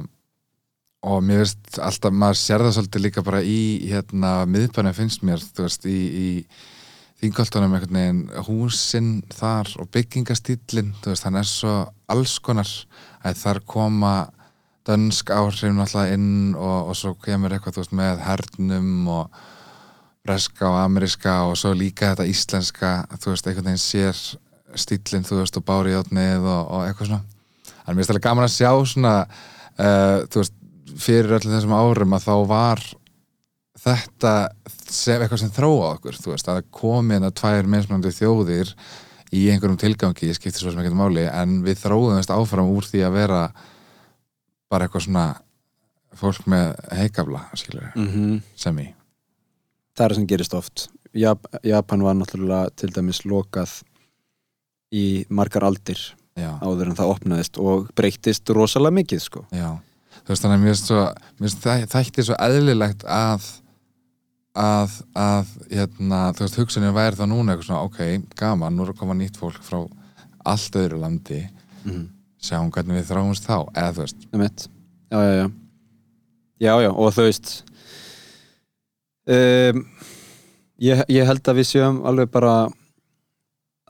og 1.05 1.21
mér 1.25 1.43
veist 1.43 1.79
alltaf, 1.85 2.15
maður 2.17 2.41
sér 2.41 2.65
það 2.65 2.77
svolítið 2.79 3.05
líka 3.05 3.25
bara 3.25 3.43
í 3.45 3.59
hérna 3.91 4.37
miðbænum 4.49 4.97
finnst 4.97 5.25
mér, 5.27 5.43
þú 5.43 5.67
veist, 5.67 5.85
í, 5.85 5.99
í 6.01 6.29
þingoltunum 7.21 7.77
einhvern 7.77 7.99
veginn 7.99 8.47
húsinn 8.49 9.11
þar 9.33 9.71
og 9.81 9.91
byggingastílinn 9.95 10.95
þú 11.05 11.13
veist, 11.13 11.27
hann 11.29 11.39
er 11.41 11.49
svo 11.49 11.75
alls 12.11 12.39
konar 12.45 12.71
að 13.25 13.39
þar 13.43 13.61
koma 13.69 14.15
dönsk 14.85 15.31
áhrif 15.33 15.73
náttúrulega 15.73 16.17
inn 16.17 16.55
og, 16.55 16.91
og 16.91 16.97
svo 16.99 17.15
kemur 17.25 17.55
eitthvað, 17.55 17.81
veist, 17.81 17.95
með 17.97 18.23
hernum 18.27 19.09
og 19.09 19.45
breska 20.25 20.69
og 20.71 20.81
ameríska 20.81 21.37
og 21.49 21.57
svo 21.61 21.75
líka 21.77 22.13
þetta 22.13 22.29
íslenska 22.29 22.91
þú 23.21 23.33
veist, 23.33 23.49
einhvern 23.49 23.71
veginn 23.71 23.85
sér 23.85 24.21
stílinn, 24.81 25.25
þú 25.27 25.41
veist, 25.43 25.57
og 25.61 25.67
báriðjótnið 25.69 26.45
og, 26.49 26.63
og 26.75 26.85
eitthvað 26.89 27.11
svona. 27.13 27.25
En 27.85 27.93
mér 27.93 28.01
finnst 28.03 28.15
alveg 28.15 28.27
gaman 28.27 28.47
að 28.47 28.55
sjá 28.57 28.71
svona 28.89 29.15
uh, 29.25 30.21
þú 30.33 30.43
veist, 30.43 30.61
fyrir 30.95 31.37
öllum 31.39 31.57
þessum 31.57 31.77
árum 31.77 32.17
að 32.17 32.29
þá 32.29 32.35
var 32.51 32.85
þetta 33.85 34.35
sem 34.89 35.21
eitthvað 35.21 35.43
sem 35.43 35.53
þróa 35.55 35.91
okkur 35.97 36.19
þú 36.21 36.33
veist, 36.33 36.49
að 36.49 36.65
komi 36.75 37.17
hérna 37.17 37.33
tvær 37.35 37.69
mismunandi 37.69 38.13
þjóðir 38.15 38.73
í 39.35 39.49
einhverjum 39.51 39.81
tilgangi 39.81 40.35
skiptir 40.37 40.63
svo 40.63 40.73
sem 40.73 40.81
ekkert 40.83 40.99
máli, 40.99 41.25
en 41.27 41.63
við 41.67 41.81
þróðumst 41.83 42.33
áfram 42.33 42.71
úr 42.71 42.87
því 42.87 43.03
að 43.09 43.17
vera 43.19 43.41
bara 44.71 44.87
eitthvað 44.87 45.07
svona 45.07 45.25
fólk 46.15 46.47
með 46.51 46.75
heikafla, 46.95 47.41
mm 47.95 48.09
-hmm. 48.09 48.43
sem 48.57 48.79
í. 48.79 48.95
Það 49.95 50.05
er 50.05 50.11
það 50.11 50.17
sem 50.17 50.27
gerist 50.27 50.55
oft. 50.55 50.89
Jap 51.15 51.47
Japan 51.63 52.03
var 52.03 52.15
náttúrulega 52.15 52.71
til 52.77 52.91
dæmis 52.91 53.25
lokað 53.25 53.83
í 54.93 55.27
margar 55.29 55.65
aldir 55.65 55.99
já, 56.35 56.59
áður 56.61 56.89
en 56.91 56.97
það 56.97 57.13
opnaðist 57.15 57.59
og 57.59 57.91
breyttist 57.95 58.49
rosalega 58.49 58.95
mikið 58.95 59.21
sko. 59.21 59.45
Já, 59.51 59.79
þú 60.23 60.29
veist, 60.29 60.43
þannig 60.43 60.57
að 60.57 60.65
mér 60.65 60.75
finnst 61.39 61.63
það, 61.63 61.87
þætti 61.95 62.23
svo 62.23 62.35
eðlilegt 62.39 63.05
að 63.05 63.51
að, 64.55 64.99
að 65.19 65.53
hérna, 65.71 66.21
þú 66.35 66.47
veist, 66.47 66.59
hugsunin 66.63 66.95
væri 66.95 67.19
þá 67.19 67.27
núna 67.31 67.55
eitthvað 67.55 67.69
svona, 67.69 67.87
ok, 67.89 68.35
gaman, 68.39 68.77
nú 68.77 68.87
er 68.87 68.93
að 68.95 69.01
koma 69.01 69.17
nýtt 69.19 69.39
fólk 69.41 69.63
frá 69.67 69.81
allt 70.45 70.79
öðru 70.79 71.01
landi. 71.03 71.41
Mm. 71.85 72.05
Sjáum 72.45 72.71
hvernig 72.75 73.01
við 73.01 73.11
þráumst 73.11 73.47
þá 73.49 73.57
eða 73.73 73.93
þú 73.97 74.05
veist, 74.05 74.27
Emitt. 74.37 74.67
já, 75.11 75.19
já, 75.25 75.35
já. 75.41 75.47
Já, 76.65 76.73
já, 76.85 76.91
og 76.93 77.13
þú 77.17 77.25
veist 77.27 77.53
um, 79.27 79.81
ég, 80.85 81.05
ég 81.11 81.29
held 81.29 81.51
að 81.51 81.59
við 81.61 81.71
séum 81.73 82.03
alveg 82.07 82.31
bara 82.33 82.55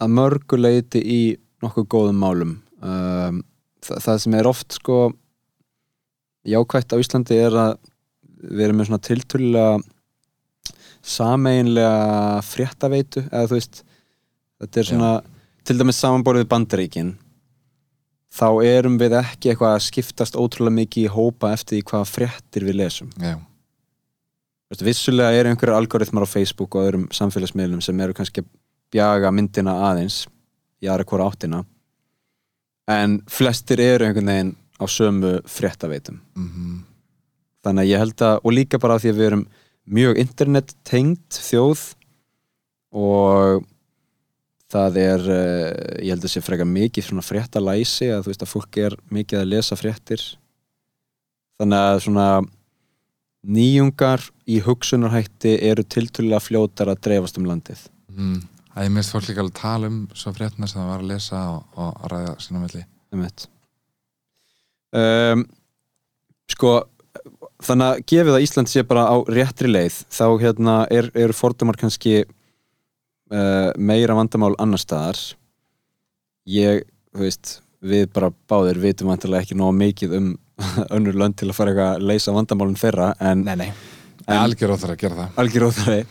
að 0.00 0.14
mörgu 0.16 0.58
leiti 0.58 1.02
í 1.02 1.18
nokkuð 1.62 1.86
góðum 1.92 2.18
málum. 2.20 2.54
Um, 2.84 3.42
það, 3.84 4.00
það 4.06 4.22
sem 4.24 4.34
er 4.38 4.48
oft 4.50 4.74
sko 4.76 4.96
jákvætt 6.44 6.92
á 6.92 7.00
Íslandi 7.00 7.38
er 7.40 7.54
að 7.56 7.76
við 8.44 8.66
erum 8.66 8.80
með 8.80 8.90
svona 8.90 9.04
tiltölulega 9.06 9.76
sameinlega 11.04 12.40
fréttaveitu 12.44 13.22
eða 13.28 13.48
þú 13.48 13.56
veist 13.58 13.82
þetta 14.60 14.80
er 14.80 14.88
svona, 14.88 15.12
til 15.64 15.76
dæmis 15.80 16.00
samanborðið 16.00 16.48
bandaríkin 16.52 17.12
þá 18.34 18.48
erum 18.66 18.98
við 18.98 19.16
ekki 19.20 19.52
eitthvað 19.52 19.76
að 19.76 19.84
skiptast 19.86 20.38
ótrúlega 20.38 20.78
mikið 20.80 21.06
í 21.06 21.12
hópa 21.14 21.52
eftir 21.54 21.78
því 21.78 21.82
hvaða 21.90 22.10
fréttir 22.10 22.66
við 22.66 22.80
lesum. 22.80 23.12
Já, 23.22 23.36
vissulega 24.82 25.38
eru 25.38 25.52
einhverjar 25.52 25.78
algoritmar 25.78 26.26
á 26.26 26.34
Facebook 26.34 26.74
og 26.74 26.88
öðrum 26.88 27.06
samfélagsmiðlum 27.14 27.82
sem 27.84 28.00
eru 28.00 28.16
kannski 28.16 28.42
að 28.42 28.50
bjaga 28.94 29.30
myndina 29.34 29.76
aðeins 29.90 30.24
í 30.82 30.90
aðra 30.90 31.06
hvora 31.08 31.28
áttina 31.30 31.62
en 32.90 33.20
flestir 33.30 33.80
eru 33.80 34.08
einhvern 34.08 34.30
veginn 34.30 34.56
á 34.80 34.84
sömu 34.90 35.36
fréttaveitum. 35.48 36.20
Mhm. 36.36 36.82
Þannig 37.64 37.82
að 37.82 37.88
ég 37.88 37.98
held 37.98 38.16
að, 38.20 38.40
og 38.44 38.52
líka 38.52 38.78
bara 38.78 38.98
því 38.98 39.10
að 39.10 39.18
við 39.18 39.26
erum 39.26 39.46
mjög 39.86 40.18
internet 40.18 40.74
tengd 40.84 41.28
þjóð 41.30 41.94
og 42.92 43.64
það 44.72 44.98
er 45.02 45.26
uh, 45.28 45.68
ég 46.00 46.14
held 46.14 46.24
að 46.24 46.32
sé 46.34 46.42
frekar 46.44 46.68
mikið 46.68 47.08
svona 47.08 47.24
fréttalæsi 47.24 48.10
að 48.14 48.24
þú 48.24 48.32
veist 48.32 48.44
að 48.46 48.52
fólk 48.52 48.80
er 48.84 48.96
mikið 49.14 49.40
að 49.40 49.50
lesa 49.52 49.78
fréttir. 49.78 50.24
Þannig 51.60 51.88
að 51.90 52.00
svona 52.06 52.28
nýjungar 53.44 54.24
í 54.48 54.60
hugsunarhætti 54.64 55.58
eru 55.68 55.84
tiltölulega 55.84 56.42
fljótar 56.42 56.90
að 56.92 57.02
dreifast 57.06 57.38
um 57.38 57.48
landið. 57.48 57.84
Mm. 58.14 58.40
að 58.74 58.86
ég 58.86 58.94
minnst 58.94 59.12
fólk 59.14 59.28
líka 59.28 59.42
alveg 59.42 59.58
tala 59.58 59.90
um 59.90 60.00
svo 60.14 60.32
fréttina 60.34 60.68
sem 60.70 60.80
það 60.80 60.90
var 60.90 61.02
að 61.02 61.10
lesa 61.10 61.42
og, 61.50 61.62
og 61.78 62.04
ræða 62.10 62.34
sína 62.42 62.62
melli 62.62 62.84
um, 64.94 65.44
sko 66.50 66.72
þannig 67.64 67.86
að 67.86 68.02
gefið 68.12 68.36
að 68.36 68.46
Ísland 68.46 68.70
sé 68.70 68.84
bara 68.86 69.06
á 69.10 69.16
réttri 69.30 69.70
leið 69.70 70.00
þá 70.12 70.26
hérna 70.42 70.76
er, 70.92 71.10
eru 71.14 71.36
fordumar 71.36 71.78
kannski 71.80 72.24
uh, 73.34 73.70
meira 73.76 74.14
vandamál 74.16 74.54
annar 74.62 74.80
staðar. 74.82 75.18
Ég, 76.50 76.84
þú 77.14 77.24
veist 77.26 77.56
við 77.84 78.06
bara 78.14 78.30
báðir 78.48 78.78
vitum 78.80 79.10
vantilega 79.12 79.44
ekki 79.44 79.56
nóg 79.60 79.74
mikið 79.76 80.14
um 80.18 80.30
önnur 80.94 81.16
lönd 81.18 81.36
til 81.40 81.50
að 81.50 81.56
fara 81.58 81.72
eitthvað 81.74 81.96
að 81.98 82.06
leysa 82.12 82.32
vandamálun 82.36 82.78
þeirra 82.80 83.10
en 83.20 83.42
Nei, 83.44 83.56
nei. 83.64 83.70
En- 84.24 84.38
Algjör 84.40 84.72
óþar 84.76 84.94
að 84.94 85.00
gera 85.02 85.18
það. 85.18 85.34
Algjör 85.42 85.66
óþæri 85.68 86.04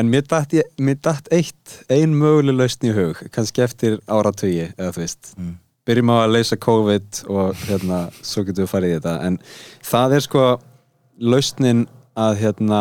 en 0.00 0.08
mér 0.08 0.22
datt, 0.24 0.54
ég, 0.56 0.70
mér 0.80 0.96
datt 1.04 1.26
eitt 1.36 1.74
ein 1.92 2.14
möguleg 2.16 2.56
lausn 2.56 2.86
í 2.88 2.94
hug 2.96 3.18
kannski 3.34 3.60
eftir 3.66 3.98
áratugi 4.08 4.70
eða 4.72 4.88
þú 4.96 5.02
veist. 5.04 5.34
Mm. 5.36 5.50
byrjum 5.86 6.10
á 6.14 6.16
að 6.22 6.32
leysa 6.32 6.56
COVID 6.62 7.20
og 7.34 7.62
hérna, 7.66 7.98
svo 8.24 8.44
getum 8.48 8.64
við 8.64 8.70
farið 8.72 8.92
í 8.92 8.96
þetta. 8.96 9.14
En 9.28 9.36
það 9.84 10.16
er 10.16 10.24
sko 10.24 10.44
lausnin 11.20 11.84
að 12.16 12.38
hérna 12.40 12.80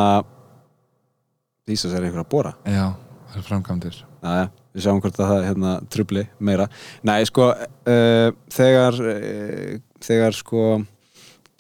Ísas 1.72 1.94
er 1.96 2.04
einhver 2.04 2.24
að 2.26 2.30
bóra 2.32 2.52
Já, 2.68 2.88
það 3.32 3.40
er 3.40 3.46
framkvæmdir. 3.48 4.00
Næja, 4.22 4.48
við 4.76 4.86
sjáum 4.86 5.02
hvort 5.04 5.20
að 5.20 5.30
það 5.32 5.46
hérna, 5.48 5.76
trubli 5.94 6.24
meira. 6.44 6.68
Nei, 7.08 7.20
sko 7.28 7.52
uh, 7.52 8.34
þegar 8.52 8.98
uh, 9.00 9.78
þegar 10.04 10.36
sko 10.38 10.66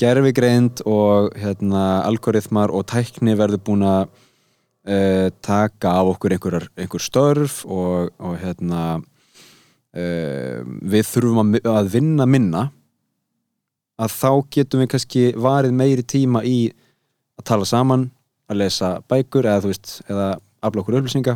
gerfigreind 0.01 0.81
og 0.89 1.31
hérna, 1.37 2.01
algoritmar 2.07 2.73
og 2.73 2.87
tækni 2.89 3.35
verður 3.37 3.63
búin 3.67 3.85
að 3.85 4.03
uh, 4.09 5.29
taka 5.45 5.95
af 6.01 6.15
okkur 6.15 6.35
einhver, 6.35 6.67
einhver 6.75 7.03
störf 7.03 7.63
og, 7.69 8.11
og 8.19 8.37
hérna 8.41 9.01
við 9.91 11.01
þurfum 11.03 11.57
að 11.67 11.89
vinna 11.91 12.23
minna 12.23 12.61
að 13.99 14.13
þá 14.15 14.29
getum 14.55 14.79
við 14.79 14.89
kannski 14.93 15.23
varið 15.35 15.73
meiri 15.75 16.05
tíma 16.07 16.45
í 16.47 16.69
að 17.35 17.47
tala 17.49 17.67
saman 17.67 18.05
að 18.47 18.61
lesa 18.61 18.93
bækur 19.11 19.49
eða 19.51 19.65
þú 19.65 19.73
veist, 19.73 19.91
eða 20.07 20.27
afla 20.63 20.85
okkur 20.85 21.01
upplýsinga 21.01 21.35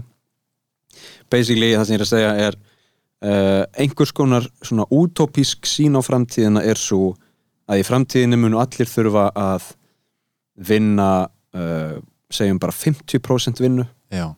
basically 1.31 1.73
það 1.75 1.85
sem 1.85 1.95
ég 1.95 1.99
er 1.99 2.05
að 2.05 2.11
segja 2.11 2.33
er 2.47 2.57
uh, 3.25 3.63
einhvers 3.81 4.13
konar 4.15 4.47
svona 4.61 4.87
útópísk 4.93 5.67
sín 5.69 5.97
á 5.97 6.01
framtíðina 6.05 6.63
er 6.65 6.79
svo 6.79 7.13
að 7.69 7.81
í 7.81 7.87
framtíðinu 7.87 8.39
munu 8.39 8.59
allir 8.61 8.89
þurfa 8.89 9.29
að 9.39 9.71
vinna 10.69 11.09
uh, 11.25 11.97
segjum 12.31 12.59
bara 12.61 12.75
50% 12.75 13.61
vinnu. 13.63 13.87
Já, 14.13 14.29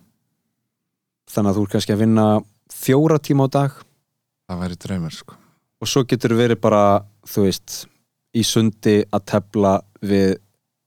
þannig 1.31 1.51
að 1.51 1.59
þú 1.59 1.65
er 1.65 1.73
kannski 1.75 1.95
að 1.95 2.01
vinna 2.05 2.27
fjóra 2.73 3.19
tíma 3.19 3.47
á 3.47 3.55
dag. 3.57 3.77
Það 4.47 4.63
væri 4.63 4.81
draumur 4.85 5.15
sko. 5.15 5.37
Og 5.83 5.91
svo 5.91 6.03
getur 6.09 6.33
verið 6.37 6.61
bara 6.63 6.83
þú 7.27 7.45
veist, 7.45 7.83
í 8.33 8.43
sundi 8.47 9.01
að 9.13 9.25
tefla 9.33 9.77
við 10.01 10.37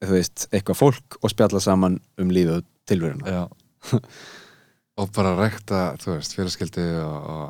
þú 0.01 0.15
veist, 0.17 0.47
eitthvað 0.49 0.81
fólk 0.81 1.19
og 1.21 1.33
spjalla 1.33 1.61
saman 1.63 1.99
um 2.21 2.33
lífið 2.33 2.65
tilveruna. 2.89 3.29
Já 3.29 3.43
Og 5.01 5.11
bara 5.17 5.35
rekta, 5.39 5.95
þú 6.03 6.17
veist, 6.17 6.35
félagskildi 6.37 6.87
og, 7.01 7.29
og 7.35 7.45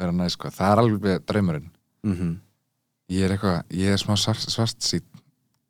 vera 0.00 0.14
næ 0.16 0.30
sko. 0.32 0.50
Það 0.54 0.72
er 0.72 0.82
alveg 0.84 1.26
draumurinn. 1.28 1.68
Mm 2.06 2.38
Ég 3.10 3.26
er 3.26 3.32
eitthvað, 3.34 3.64
ég 3.74 3.90
er 3.90 3.98
smá 3.98 4.14
svart, 4.14 4.76
sítt 4.86 5.06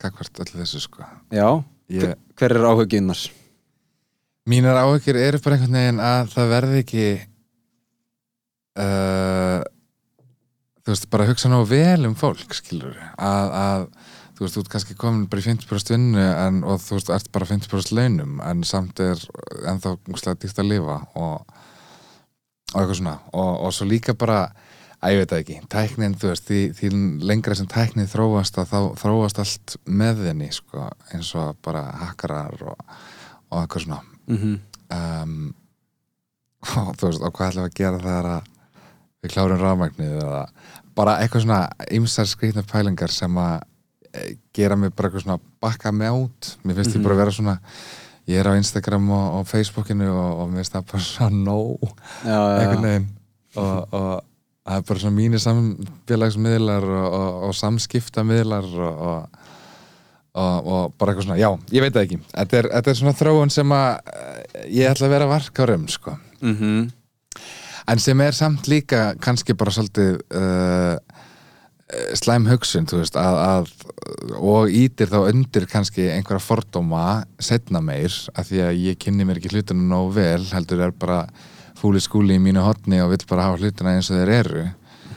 Gagvart 0.01 0.41
öllu 0.43 0.59
þessu 0.61 0.81
sko. 0.81 1.05
Já, 1.33 1.47
ég, 1.89 2.13
hver 2.37 2.53
er 2.53 2.65
áhuginnars? 2.69 3.27
Mínar 4.49 4.79
áhyggjur 4.81 5.17
eru 5.21 5.41
bara 5.41 5.57
einhvern 5.57 5.77
veginn 5.77 6.01
að 6.01 6.31
það 6.33 6.53
verði 6.55 6.79
ekki 6.81 7.03
uh, 8.81 9.59
Þú 10.81 10.93
veist, 10.95 11.09
bara 11.13 11.27
hugsa 11.29 11.51
nógu 11.51 11.67
vel 11.69 12.07
um 12.09 12.15
fólk, 12.17 12.55
skilur 12.57 12.97
að, 13.21 13.51
að 13.53 13.83
þú 14.41 14.47
veist, 14.47 14.57
þú 14.57 14.63
ert 14.63 14.71
kannski 14.73 14.97
komin 14.97 15.27
bara 15.29 15.43
í 15.43 15.45
50% 15.45 15.93
vinnu 15.93 16.25
en, 16.25 16.63
og 16.65 16.81
þú 16.81 16.97
veist, 16.97 17.11
ert 17.13 17.31
bara 17.35 17.47
50% 17.49 17.93
launum 17.97 18.41
en 18.47 18.63
samt 18.67 19.01
er 19.03 19.21
ennþá 19.69 19.95
úrslega 20.09 20.41
dýrt 20.41 20.63
að 20.63 20.71
lifa 20.71 20.97
og, 21.13 21.53
og 22.73 22.81
eitthvað 22.81 22.97
svona. 22.97 23.15
Og, 23.31 23.51
og 23.67 23.75
svo 23.77 23.87
líka 23.89 24.17
bara 24.17 24.41
að 25.01 25.15
ég 25.15 25.21
veit 25.21 25.31
það 25.31 25.43
ekki, 25.43 25.59
tæknin, 25.73 26.17
þú 26.17 26.31
veist, 26.31 26.49
því, 26.49 26.63
því 26.77 26.91
lengra 27.29 27.57
sem 27.57 27.69
tæknin 27.69 28.09
þróast 28.09 28.57
að 28.61 28.73
þá 28.73 28.79
þróast 29.01 29.45
allt 29.45 29.77
með 29.85 30.25
henni, 30.29 30.49
sko 30.53 30.89
eins 31.13 31.31
og 31.37 31.61
bara 31.65 31.87
hakkarar 32.01 32.57
og, 32.65 32.83
og 33.49 33.63
eitthvað 33.63 33.87
svona. 33.87 34.03
Mm 34.29 34.59
um, 34.91 35.53
og 36.61 36.93
þú 36.99 37.09
veist, 37.09 37.23
og 37.23 37.33
hvað 37.35 37.51
ætlum 37.51 37.65
við 37.65 37.69
að 37.69 37.77
gera 37.79 38.03
þegar 38.03 38.29
að 38.35 38.49
við 39.21 39.33
klárum 39.35 39.61
rafmagnið 39.61 40.15
eða 40.21 40.41
bara 40.97 41.17
eitthvað 41.21 41.45
svona 41.45 41.59
ymsar 41.93 42.29
skrýtna 42.29 42.63
pælingar 42.67 43.13
sem 43.13 43.37
að 43.37 43.67
gera 44.53 44.75
mig 44.75 44.93
bara 44.95 45.09
eitthvað 45.09 45.25
svona 45.25 45.39
bakka 45.63 45.91
mig 45.95 46.11
át 46.11 46.53
mér 46.63 46.79
finnst 46.79 46.95
ég 46.97 47.03
bara 47.03 47.15
að 47.15 47.21
vera 47.23 47.35
svona 47.35 47.59
ég 48.29 48.39
er 48.41 48.49
á 48.49 48.53
Instagram 48.57 49.09
og, 49.09 49.27
og 49.39 49.47
Facebookinu 49.49 50.09
og, 50.11 50.41
og 50.43 50.51
mér 50.51 50.61
finnst 50.61 50.75
það 50.75 50.89
bara 50.91 51.05
svona 51.05 51.55
já, 52.25 52.39
einhvern 52.59 52.85
veginn. 52.85 53.07
Og, 53.59 53.95
og 53.97 54.11
það 54.61 54.77
er 54.77 54.87
bara 54.89 55.03
svona 55.03 55.17
mínir 55.17 55.43
samfélagsmiðlar 55.43 56.87
og, 56.93 57.49
samskiptamiðlar 57.57 58.69
og, 58.69 59.01
og, 59.07 59.47
og, 60.31 60.69
og 60.75 60.95
bara 60.95 61.13
eitthvað 61.13 61.27
svona, 61.27 61.41
já, 61.41 61.49
ég 61.73 61.85
veit 61.85 61.95
það 61.97 62.07
ekki. 62.07 62.21
Þetta 62.31 62.59
er, 62.61 62.69
þetta 62.77 62.93
er 62.93 62.99
svona 63.01 63.17
þróun 63.19 63.53
sem 63.53 63.75
að 63.75 64.13
eh, 64.13 64.65
ég 64.77 64.91
ætla 64.91 65.09
að 65.09 65.15
vera 65.17 65.31
varkárum 65.31 65.87
sko. 65.91 66.17
Mhm. 66.41 66.89
en 67.91 67.99
sem 67.99 68.21
er 68.21 68.35
samt 68.37 68.67
líka 68.69 69.15
kannski 69.19 69.53
bara 69.57 69.71
svolítið 69.73 70.19
uh, 70.37 70.95
slæm 72.19 72.45
hugsun 72.47 72.87
þú 72.87 73.01
veist, 73.01 73.17
að, 73.19 73.37
að 73.41 74.35
og 74.39 74.71
ítir 74.75 75.09
þá 75.11 75.17
undir 75.31 75.65
kannski 75.69 76.07
einhverja 76.13 76.43
fordóma 76.43 77.05
setna 77.41 77.81
meir 77.83 78.13
af 78.35 78.47
því 78.49 78.61
að 78.67 78.83
ég 78.85 79.01
kynni 79.01 79.27
mér 79.27 79.41
ekki 79.41 79.51
hlutina 79.55 79.87
nóg 79.89 80.13
vel 80.15 80.45
heldur 80.53 80.85
er 80.87 80.95
bara 80.95 81.25
fúli 81.81 82.01
skúli 82.03 82.37
í 82.37 82.43
mínu 82.43 82.63
hotni 82.63 83.01
og 83.03 83.11
vill 83.15 83.25
bara 83.29 83.49
hafa 83.49 83.61
hlutina 83.61 83.95
eins 83.97 84.11
og 84.11 84.19
þeir 84.19 84.33
eru. 84.37 84.65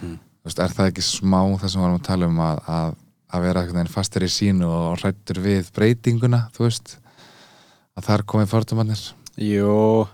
Þú 0.00 0.48
veist, 0.48 0.60
er 0.60 0.74
það 0.76 0.90
ekki 0.90 1.04
smá 1.06 1.40
það 1.60 1.70
sem 1.70 1.80
við 1.80 1.84
varum 1.86 2.00
að 2.00 2.08
tala 2.08 2.28
um 2.28 2.40
að, 2.44 2.58
að, 2.76 2.98
að 3.36 3.46
vera 3.46 3.84
fastur 3.92 4.26
í 4.26 4.32
sínu 4.32 4.68
og 4.68 4.98
hrættur 5.00 5.40
við 5.44 5.70
breytinguna, 5.76 6.48
þú 6.56 6.66
veist? 6.66 6.98
Að 7.94 8.08
þar 8.08 8.24
komið 8.26 8.50
fordómanir 8.50 9.02
Jú 9.38 10.06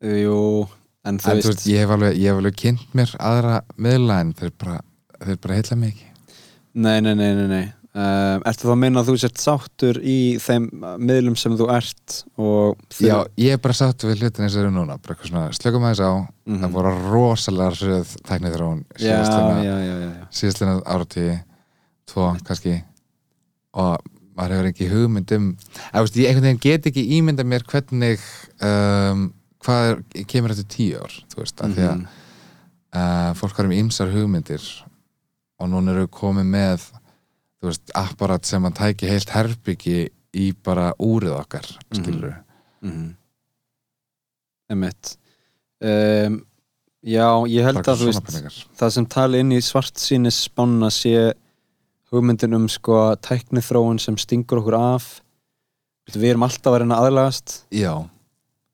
Jú 0.00 0.38
En 1.06 1.18
þú 1.20 1.30
en 1.30 1.38
veist, 1.38 1.48
veist, 1.48 1.66
ég 1.70 1.84
hef 1.84 1.92
alveg, 1.94 2.16
ég 2.18 2.32
hef 2.32 2.40
alveg 2.40 2.56
kynnt 2.58 2.94
mér 2.96 3.12
aðra 3.22 3.60
miðla 3.80 4.18
en 4.24 4.32
þeir 4.36 4.54
bara, 4.60 4.78
þeir 5.24 5.40
bara 5.42 5.58
heilla 5.58 5.78
mig 5.80 5.94
ekki. 5.94 6.06
Nei, 6.78 6.96
nei, 7.02 7.14
nei, 7.18 7.32
nei, 7.34 7.48
nei. 7.50 7.66
Uh, 7.98 8.36
Ertu 8.46 8.68
þá 8.68 8.72
að 8.74 8.80
meina 8.82 9.00
að 9.00 9.08
þú 9.08 9.14
sért 9.18 9.40
sáttur 9.42 9.96
í 10.04 10.18
þeim 10.42 10.66
uh, 10.76 10.90
miðlum 11.00 11.34
sem 11.40 11.54
þú 11.58 11.66
ert 11.74 12.18
Já, 13.00 13.16
ég 13.40 13.56
er 13.56 13.62
bara 13.64 13.74
satt 13.74 14.04
við 14.04 14.20
hlutin 14.22 14.44
eins 14.44 14.52
og 14.52 14.60
þeir 14.60 14.66
eru 14.68 14.74
núna. 14.76 14.98
Bara 15.02 15.16
eitthvað 15.16 15.32
svona, 15.32 15.56
slökum 15.56 15.86
aðeins 15.88 16.04
á. 16.04 16.12
Mhm. 16.46 16.60
það 16.62 16.76
voru 16.76 16.92
rosalega 17.08 17.72
hröð 17.78 18.12
tæknið 18.28 18.60
já, 19.00 19.16
síðastlega 20.30 20.76
áratíði 20.84 21.40
tvo 22.12 22.28
kannski. 22.46 22.76
Og 23.78 23.96
maður 24.38 24.54
hefur 24.54 24.70
ekki 24.70 24.88
hugmynd 24.92 25.34
um 25.36 25.48
að, 25.90 26.04
veist, 26.04 26.18
ég 26.20 26.30
einhvern 26.30 26.46
veginn 26.46 26.62
get 26.62 26.88
ekki 26.90 27.04
ímynda 27.18 27.46
mér 27.48 27.64
hvernig 27.68 28.22
um, 28.64 29.26
hvað 29.64 29.88
er, 29.90 30.02
kemur 30.30 30.54
eftir 30.54 30.68
tíu 30.70 31.00
ár 31.02 31.16
þú 31.32 31.42
veist, 31.42 31.62
af 31.64 31.74
því 31.74 31.86
að 31.88 32.04
uh, 32.04 33.32
fólk 33.38 33.58
har 33.58 33.68
um 33.68 33.74
ýmsar 33.80 34.12
hugmyndir 34.14 34.62
og 35.58 35.70
núna 35.72 35.94
eru 35.96 36.06
komið 36.08 36.46
með 36.54 36.84
þú 37.58 37.70
veist, 37.70 37.90
apparat 37.98 38.46
sem 38.46 38.62
að 38.68 38.76
tæki 38.78 39.08
heilt 39.10 39.32
herbyggi 39.34 39.96
í 40.38 40.50
bara 40.64 40.92
úrið 41.02 41.34
okkar 41.40 41.66
skilur 41.96 42.36
Mhm. 42.82 43.14
Einmitt. 44.70 45.16
Um, 45.82 46.44
Já, 47.08 47.24
ég 47.46 47.62
held 47.64 47.78
að 47.86 48.00
þú 48.02 48.06
veist 48.10 48.64
það 48.76 48.90
sem 48.92 49.06
tali 49.06 49.38
inn 49.40 49.52
í 49.54 49.60
svart 49.62 49.94
sínis 50.02 50.40
spána 50.48 50.90
sé 50.92 51.32
hugmyndin 52.10 52.56
um 52.56 52.66
sko 52.68 53.14
tækni 53.22 53.62
þróun 53.62 54.00
sem 54.02 54.16
stingur 54.18 54.58
okkur 54.60 54.76
af. 54.78 55.06
Við 56.10 56.32
erum 56.32 56.42
alltaf 56.46 56.72
að 56.74 56.80
reyna 56.82 56.98
að 56.98 57.06
aðlagast. 57.08 57.54
Já, 57.70 57.92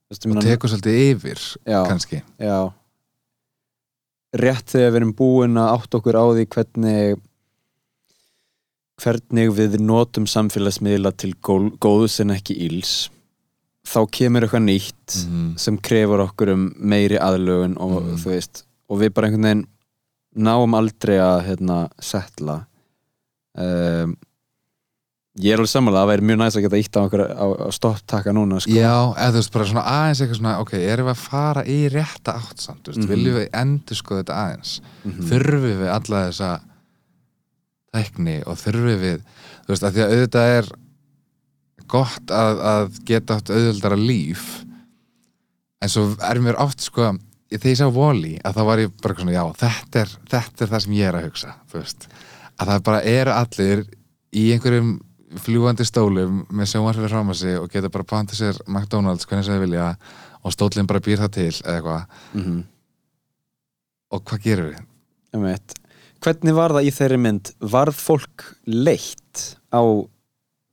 Veistu, 0.09 0.31
og 0.33 0.43
tekur 0.43 0.73
svolítið 0.73 0.99
yfir 1.11 1.41
já, 1.69 1.81
kannski. 1.89 2.23
Já 2.41 2.73
rétt 4.35 4.67
þegar 4.75 4.91
við 4.93 4.97
erum 5.01 5.15
búin 5.19 5.59
að 5.61 5.73
átt 5.79 5.95
okkur 5.99 6.17
á 6.19 6.25
því 6.35 6.45
hvernig 6.55 7.21
hvernig 9.03 9.51
við 9.57 9.75
notum 9.83 10.27
samfélagsmiðla 10.31 11.11
til 11.19 11.33
gól, 11.43 11.71
góðs 11.83 12.21
en 12.23 12.31
ekki 12.35 12.55
íls 12.69 13.09
þá 13.85 13.99
kemur 14.17 14.47
eitthvað 14.47 14.65
nýtt 14.69 15.17
Mhm. 15.27 15.59
sem 15.59 15.77
krefur 15.79 16.23
okkur 16.25 16.53
um 16.55 16.63
meiri 16.79 17.19
aðlögun 17.19 17.77
og 17.79 18.03
Mhm. 18.03 18.17
þú 18.23 18.31
veist 18.33 18.63
og 18.89 19.01
við 19.01 19.15
bara 19.15 19.29
einhvern 19.29 19.43
veginn 19.43 19.67
náum 20.37 20.75
aldrei 20.75 21.19
að 21.19 21.45
hérna 21.49 21.89
setla 22.01 22.67
um, 23.57 24.17
ég 25.43 25.51
er 25.53 25.59
alveg 25.59 25.71
sammála 25.73 25.99
að 25.99 26.05
það 26.05 26.11
væri 26.13 26.27
mjög 26.29 26.39
næst 26.39 26.57
að 26.59 26.63
geta 26.67 26.79
ítt 26.79 26.97
á, 26.97 27.03
á, 27.03 27.47
á 27.67 27.69
stopptaka 27.75 28.33
núna 28.37 28.61
sko. 28.63 28.71
Já, 28.71 28.93
eða 29.19 29.33
þú 29.35 29.41
veist, 29.41 29.53
bara 29.53 29.65
svona 29.71 29.83
aðeins 29.91 30.21
eitthvað 30.23 30.39
svona, 30.39 30.53
ok, 30.63 30.73
erum 30.79 31.09
við 31.09 31.15
að 31.15 31.25
fara 31.25 31.65
í 31.67 31.79
rétta 31.91 32.35
átt 32.39 32.61
samt, 32.63 32.87
veist, 32.87 33.01
Mhm. 33.03 33.09
viljum 33.11 33.35
við 33.41 33.49
endur 33.63 33.97
sko 33.99 34.15
þetta 34.23 34.37
aðeins, 34.45 34.81
Mhm. 35.05 35.27
þurfum 35.31 35.67
við 35.83 35.91
alla 35.95 36.23
þessa 36.31 36.51
tækni 37.95 38.37
og 38.47 38.57
þurfum 38.59 39.01
við, 39.03 39.21
þú 39.67 39.73
veist, 39.75 39.87
að 39.87 39.93
því 39.97 40.03
að 40.05 40.15
auðvitað 40.15 40.55
er 40.59 40.69
gott 41.95 42.33
að, 42.35 42.61
að 42.75 43.01
geta 43.05 43.37
átt 43.39 43.51
auðvöldara 43.55 43.99
líf 44.01 44.45
en 45.85 45.89
svo 45.93 46.07
er 46.25 46.41
mér 46.41 46.59
oft 46.63 46.81
sko, 46.81 47.11
þegar 47.53 47.71
ég 47.75 47.79
sá 47.79 47.89
Wall-E 47.95 48.39
að 48.43 48.55
þá 48.57 48.63
var 48.67 48.79
ég 48.83 48.95
bara 49.03 49.15
svona, 49.19 49.35
já, 49.37 49.45
þetta 49.61 50.01
er 50.01 50.15
þetta 50.33 50.63
er 50.65 50.73
það 50.73 50.81
sem 50.87 50.95
ég 50.99 51.09
er 51.11 51.19
að 51.19 51.27
hugsa, 51.29 51.55
þú 51.71 51.83
veist 51.83 52.07
að 52.59 52.71
það 52.73 52.83
bara 52.89 53.03
eru 53.03 53.35
allir 53.35 53.85
í 54.35 54.47
einhverjum 54.55 54.95
fljúandi 55.43 55.85
stólum 55.89 56.45
með 56.53 56.71
sjónvarfið 56.73 57.09
fram 57.11 57.31
að 57.33 57.41
sig 57.41 57.59
og 57.59 57.71
geta 57.73 57.89
bara 57.91 58.05
pantið 58.05 58.39
sér 58.41 58.61
McDonalds 58.69 59.27
hvernig 59.27 59.45
sem 59.45 59.55
þið 59.57 59.65
vilja 59.67 59.89
og 60.45 60.53
stólinn 60.55 60.87
bara 60.87 61.01
býr 61.01 61.19
það 61.25 61.33
til 61.33 61.51
eða 61.51 61.75
eitthvað 61.79 62.07
Mhm. 62.35 62.65
og 64.15 64.25
hvað 64.25 64.43
gerum 64.45 64.69
við? 64.73 64.83
Einmitt. 65.35 65.75
Hvernig 66.25 66.55
var 66.57 66.71
það 66.73 66.87
í 66.89 66.93
þeirri 66.95 67.19
mynd? 67.21 67.51
Varð 67.61 67.95
fólk 68.01 68.45
leitt 68.67 69.57
á 69.75 69.83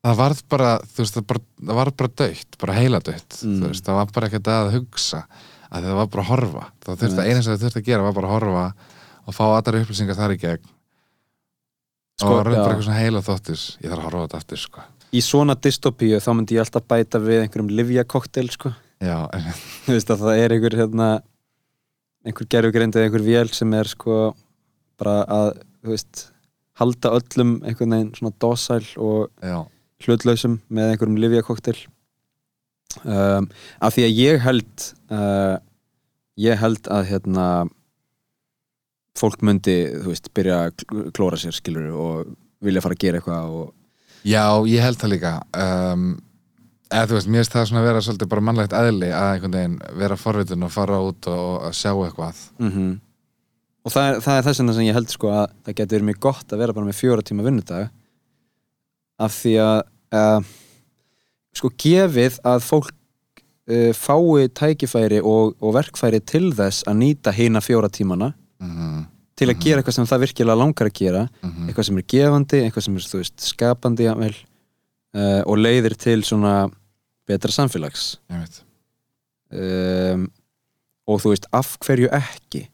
Það 0.02 0.16
varð 0.18 0.40
bara, 0.50 0.70
þú 0.82 0.98
veist, 1.04 1.14
það, 1.14 1.26
bara, 1.30 1.40
það 1.62 1.76
var 1.78 1.90
bara 1.92 2.10
döitt, 2.18 2.56
bara 2.58 2.74
heila 2.74 3.00
döitt, 3.06 3.36
Mm. 3.46 3.68
veist, 3.68 3.84
það 3.86 3.94
var 4.00 4.06
bara 4.12 4.28
ekkert 4.28 4.48
að 4.50 4.72
hugsa, 4.74 5.20
að 5.72 5.84
það 5.84 5.94
var 6.00 6.08
bara 6.08 6.24
að 6.24 6.28
horfa, 6.32 6.64
það 6.82 6.98
þurfti 6.98 7.20
að 7.22 7.28
eina 7.30 7.44
sem 7.44 7.54
það 7.54 7.62
þurfti 7.62 7.82
að 7.82 7.86
gera 7.86 8.02
var 8.08 8.14
bara 8.14 8.28
að 8.28 8.34
horfa 8.34 8.74
og 9.28 9.34
fá 9.36 9.44
allar 9.46 9.78
upplýsingar 9.86 10.16
þar 10.18 10.34
í 10.34 10.40
gegn 10.42 10.66
Sko, 12.22 12.32
og 12.36 12.44
bara 12.44 12.56
eitthvað 12.56 12.86
svona 12.86 13.00
heila 13.00 13.24
þóttis, 13.26 13.66
ég 13.82 13.90
þarf 13.90 14.02
að 14.02 14.08
horfa 14.08 14.24
þetta 14.26 14.42
aftur, 14.42 14.62
sko. 14.62 14.86
í 15.12 15.24
svona 15.26 15.58
dystopíu 15.58 16.22
þá 16.22 16.32
myndi 16.38 16.58
ég 16.58 16.66
alltaf 16.66 16.88
bæta 16.88 17.22
við 17.24 17.44
einhverjum 17.46 17.74
livjakoktel 17.82 18.48
sko. 18.54 18.74
Þú 19.88 19.96
veist 19.96 20.14
að 20.14 20.24
það 20.26 20.44
er 20.44 20.56
einhver 20.56 20.78
hérna, 20.78 21.10
einhver 22.28 22.50
gerfugreind 22.54 22.98
eða 22.98 23.10
einhver 23.10 23.26
vél 23.26 23.50
sem 23.58 23.74
er 23.74 23.90
sko 23.90 24.20
bara 25.02 25.22
að 25.26 25.50
veist 25.90 26.28
halda 26.82 27.16
öllum 27.18 27.58
einhvern 27.66 27.96
veginn 27.96 28.14
svona 28.18 28.38
dosæl 28.42 28.86
og 29.02 29.32
já, 29.42 29.58
hlutlausum 30.06 30.60
með 30.70 30.94
einhverjum 30.94 31.20
livjakoktel 31.22 31.78
um, 33.04 33.50
af 33.82 33.96
því 33.96 34.08
að 34.08 34.22
ég 34.22 34.46
held 34.46 34.88
uh, 35.14 35.58
ég 36.42 36.62
held 36.62 36.90
að 36.94 37.10
hérna 37.12 37.48
fólk 39.20 39.42
myndi, 39.46 39.78
þú 40.02 40.12
veist, 40.14 40.30
byrja 40.38 40.58
að 40.66 40.74
kl- 40.84 41.12
klóra 41.16 41.40
sér 41.42 41.56
skilur 41.58 41.90
og 41.92 42.34
vilja 42.64 42.82
fara 42.84 42.96
að 42.96 43.04
gera 43.06 43.20
eitthvað 43.22 43.56
og 43.62 43.72
já, 44.24 44.44
ég 44.70 44.84
held 44.86 45.00
það 45.02 45.14
líka, 45.16 45.32
um, 45.58 46.06
eða 46.92 47.08
þú 47.10 47.18
veist, 47.18 47.28
mér 47.32 47.42
finnst 47.44 47.56
það 47.58 47.66
svona 47.70 47.82
að 47.84 47.88
vera 47.90 48.04
svolítið 48.06 48.32
bara 48.32 48.46
mannlegt 48.48 48.76
eðli 48.78 49.10
að 49.12 49.30
einhvern 49.36 49.56
veginn 49.58 49.80
vera 50.04 50.18
forvitin 50.20 50.68
og 50.68 50.72
fara 50.76 51.00
út 51.04 51.28
og, 51.32 51.48
og 51.68 51.74
sjá 51.78 51.92
eitthvað. 51.96 52.44
mm 52.62 52.92
og 53.82 53.90
það 53.90 54.08
er, 54.12 54.18
það 54.22 54.36
er 54.38 54.44
þess 54.46 54.60
vegna 54.62 54.74
sem 54.78 54.86
ég 54.86 54.94
held 54.94 55.10
sko 55.10 55.30
að 55.34 55.54
það 55.66 55.76
getur 55.80 55.96
verið 55.96 56.08
mjög 56.12 56.18
gott 56.22 56.52
að 56.54 56.60
vera 56.62 56.74
bara 56.78 56.86
með 56.86 56.98
fjóra 57.00 57.24
tíma 57.26 57.46
vinnudag 57.48 57.88
af 59.26 59.38
því 59.40 59.54
að 59.64 59.80
uh, 60.20 60.52
sko 61.58 61.72
gefið 61.82 62.38
að 62.52 62.60
fólk 62.68 62.92
uh, 62.94 63.90
fái 63.98 64.46
tækifæri 64.60 65.22
og, 65.26 65.56
og 65.58 65.74
verkfæri 65.80 66.20
til 66.30 66.52
þess 66.58 66.86
að 66.86 67.00
nýta 67.02 67.34
hina 67.34 67.62
fjóra 67.66 67.90
tímana 67.90 68.32
Mm 68.62 69.02
til 69.42 69.50
að 69.50 69.62
gera 69.64 69.82
eitthvað 69.82 69.96
sem 69.98 70.10
það 70.10 70.24
virkilega 70.26 70.60
langar 70.60 70.90
að 70.90 70.98
gera 71.00 71.22
-hmm. 71.28 71.68
eitthvað 71.68 71.88
sem 71.88 71.98
er 71.98 72.08
gefandi, 72.14 72.60
eitthvað 72.62 72.86
sem 72.86 72.98
er 72.98 73.08
veist, 73.18 73.40
skapandi 73.42 74.06
jafnvel, 74.06 74.36
uh, 75.18 75.42
og 75.50 75.58
leiðir 75.58 75.96
til 75.98 76.22
svona 76.24 76.70
betra 77.28 77.52
samfélags. 77.52 78.20
Um, 79.52 80.30
og 81.08 81.22
þú 81.22 81.34
veist, 81.34 81.48
af 81.52 81.78
hverju 81.80 82.12
ekki? 82.14 82.68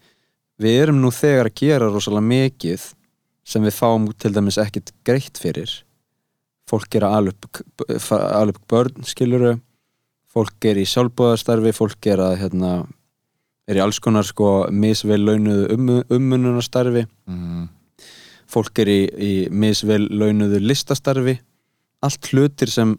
Við 0.60 0.82
erum 0.82 1.02
nú 1.02 1.12
þegar 1.12 1.48
að 1.48 1.60
gera 1.62 1.90
rosalega 1.90 2.28
mikið 2.28 2.94
sem 3.46 3.64
við 3.64 3.74
fáum 3.78 4.12
til 4.18 4.34
dæmis 4.34 4.58
ekkit 4.58 4.92
greitt 5.06 5.38
fyrir. 5.38 5.72
Fólk 6.68 6.96
er 6.96 7.06
ala 7.06 7.32
upp 7.32 8.68
börn 8.68 9.06
skiluru 9.06 9.60
fólk 10.38 10.68
er 10.70 10.78
í 10.78 10.86
sjálfbúðarstarfi 10.86 11.74
fólk 11.74 12.10
er 12.12 12.22
að 12.22 12.36
hérna, 12.42 12.72
er 13.68 13.80
í 13.80 13.84
alls 13.84 14.00
konar 14.00 14.24
sko 14.28 14.68
misvel 14.72 15.20
launuðu 15.26 15.74
um, 15.76 15.90
ummununastarfi 16.10 17.08
Mm. 17.28 17.68
Fólk 18.48 18.80
er 18.80 18.88
í, 18.88 19.00
í 19.20 19.32
misvel 19.52 20.06
launuðu 20.08 20.62
listastarfi. 20.64 21.34
Allt 22.00 22.30
hlutir 22.32 22.72
sem 22.72 22.94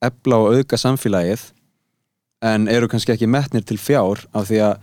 ebla 0.00 0.38
og 0.40 0.54
auðga 0.54 0.78
samfélagið 0.80 1.42
en 2.48 2.68
eru 2.72 2.88
kannski 2.88 3.12
ekki 3.12 3.28
metnir 3.28 3.66
til 3.66 3.76
fjár 3.82 4.22
af 4.32 4.46
því 4.48 4.60
að 4.64 4.78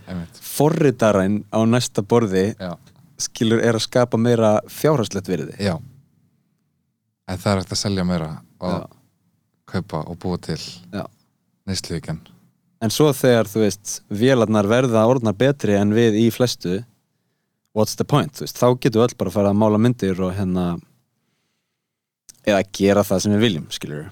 forritaræn 0.46 1.40
á 1.50 1.58
næsta 1.66 2.04
borði 2.06 2.52
Já. 2.54 2.76
skilur 3.18 3.64
er 3.64 3.74
að 3.80 3.86
skapa 3.88 4.20
meira 4.20 4.60
fjárhastlegt 4.68 5.26
virði. 5.32 5.56
Já. 5.58 5.74
En 7.26 7.38
það 7.42 7.52
er 7.52 7.64
eftir 7.64 7.78
að 7.78 7.82
selja 7.82 8.04
meira 8.06 8.30
og 8.60 8.76
Já. 8.76 8.86
kaupa 9.74 10.04
og 10.06 10.18
búa 10.22 10.38
til 10.38 10.60
Já. 10.94 11.06
En 12.82 12.92
svo 12.92 13.12
þegar 13.16 13.48
þú 13.50 13.62
veist 13.64 13.94
vélarnar 14.12 14.68
verða 14.70 15.06
orðnar 15.08 15.36
betri 15.38 15.78
en 15.78 15.94
við 15.96 16.18
í 16.20 16.26
flestu 16.34 16.80
what's 17.76 17.96
the 17.96 18.04
point, 18.08 18.34
þú 18.36 18.46
veist, 18.46 18.58
þá 18.60 18.68
getum 18.80 19.00
við 19.00 19.06
öll 19.08 19.18
bara 19.20 19.32
að 19.32 19.38
fara 19.38 19.52
að 19.52 19.60
mála 19.62 19.80
myndir 19.80 20.20
og 20.24 20.34
hérna 20.36 20.66
eða 22.46 22.62
gera 22.78 23.04
það 23.06 23.24
sem 23.24 23.34
við 23.36 23.44
viljum 23.46 23.66
skilur 23.74 24.06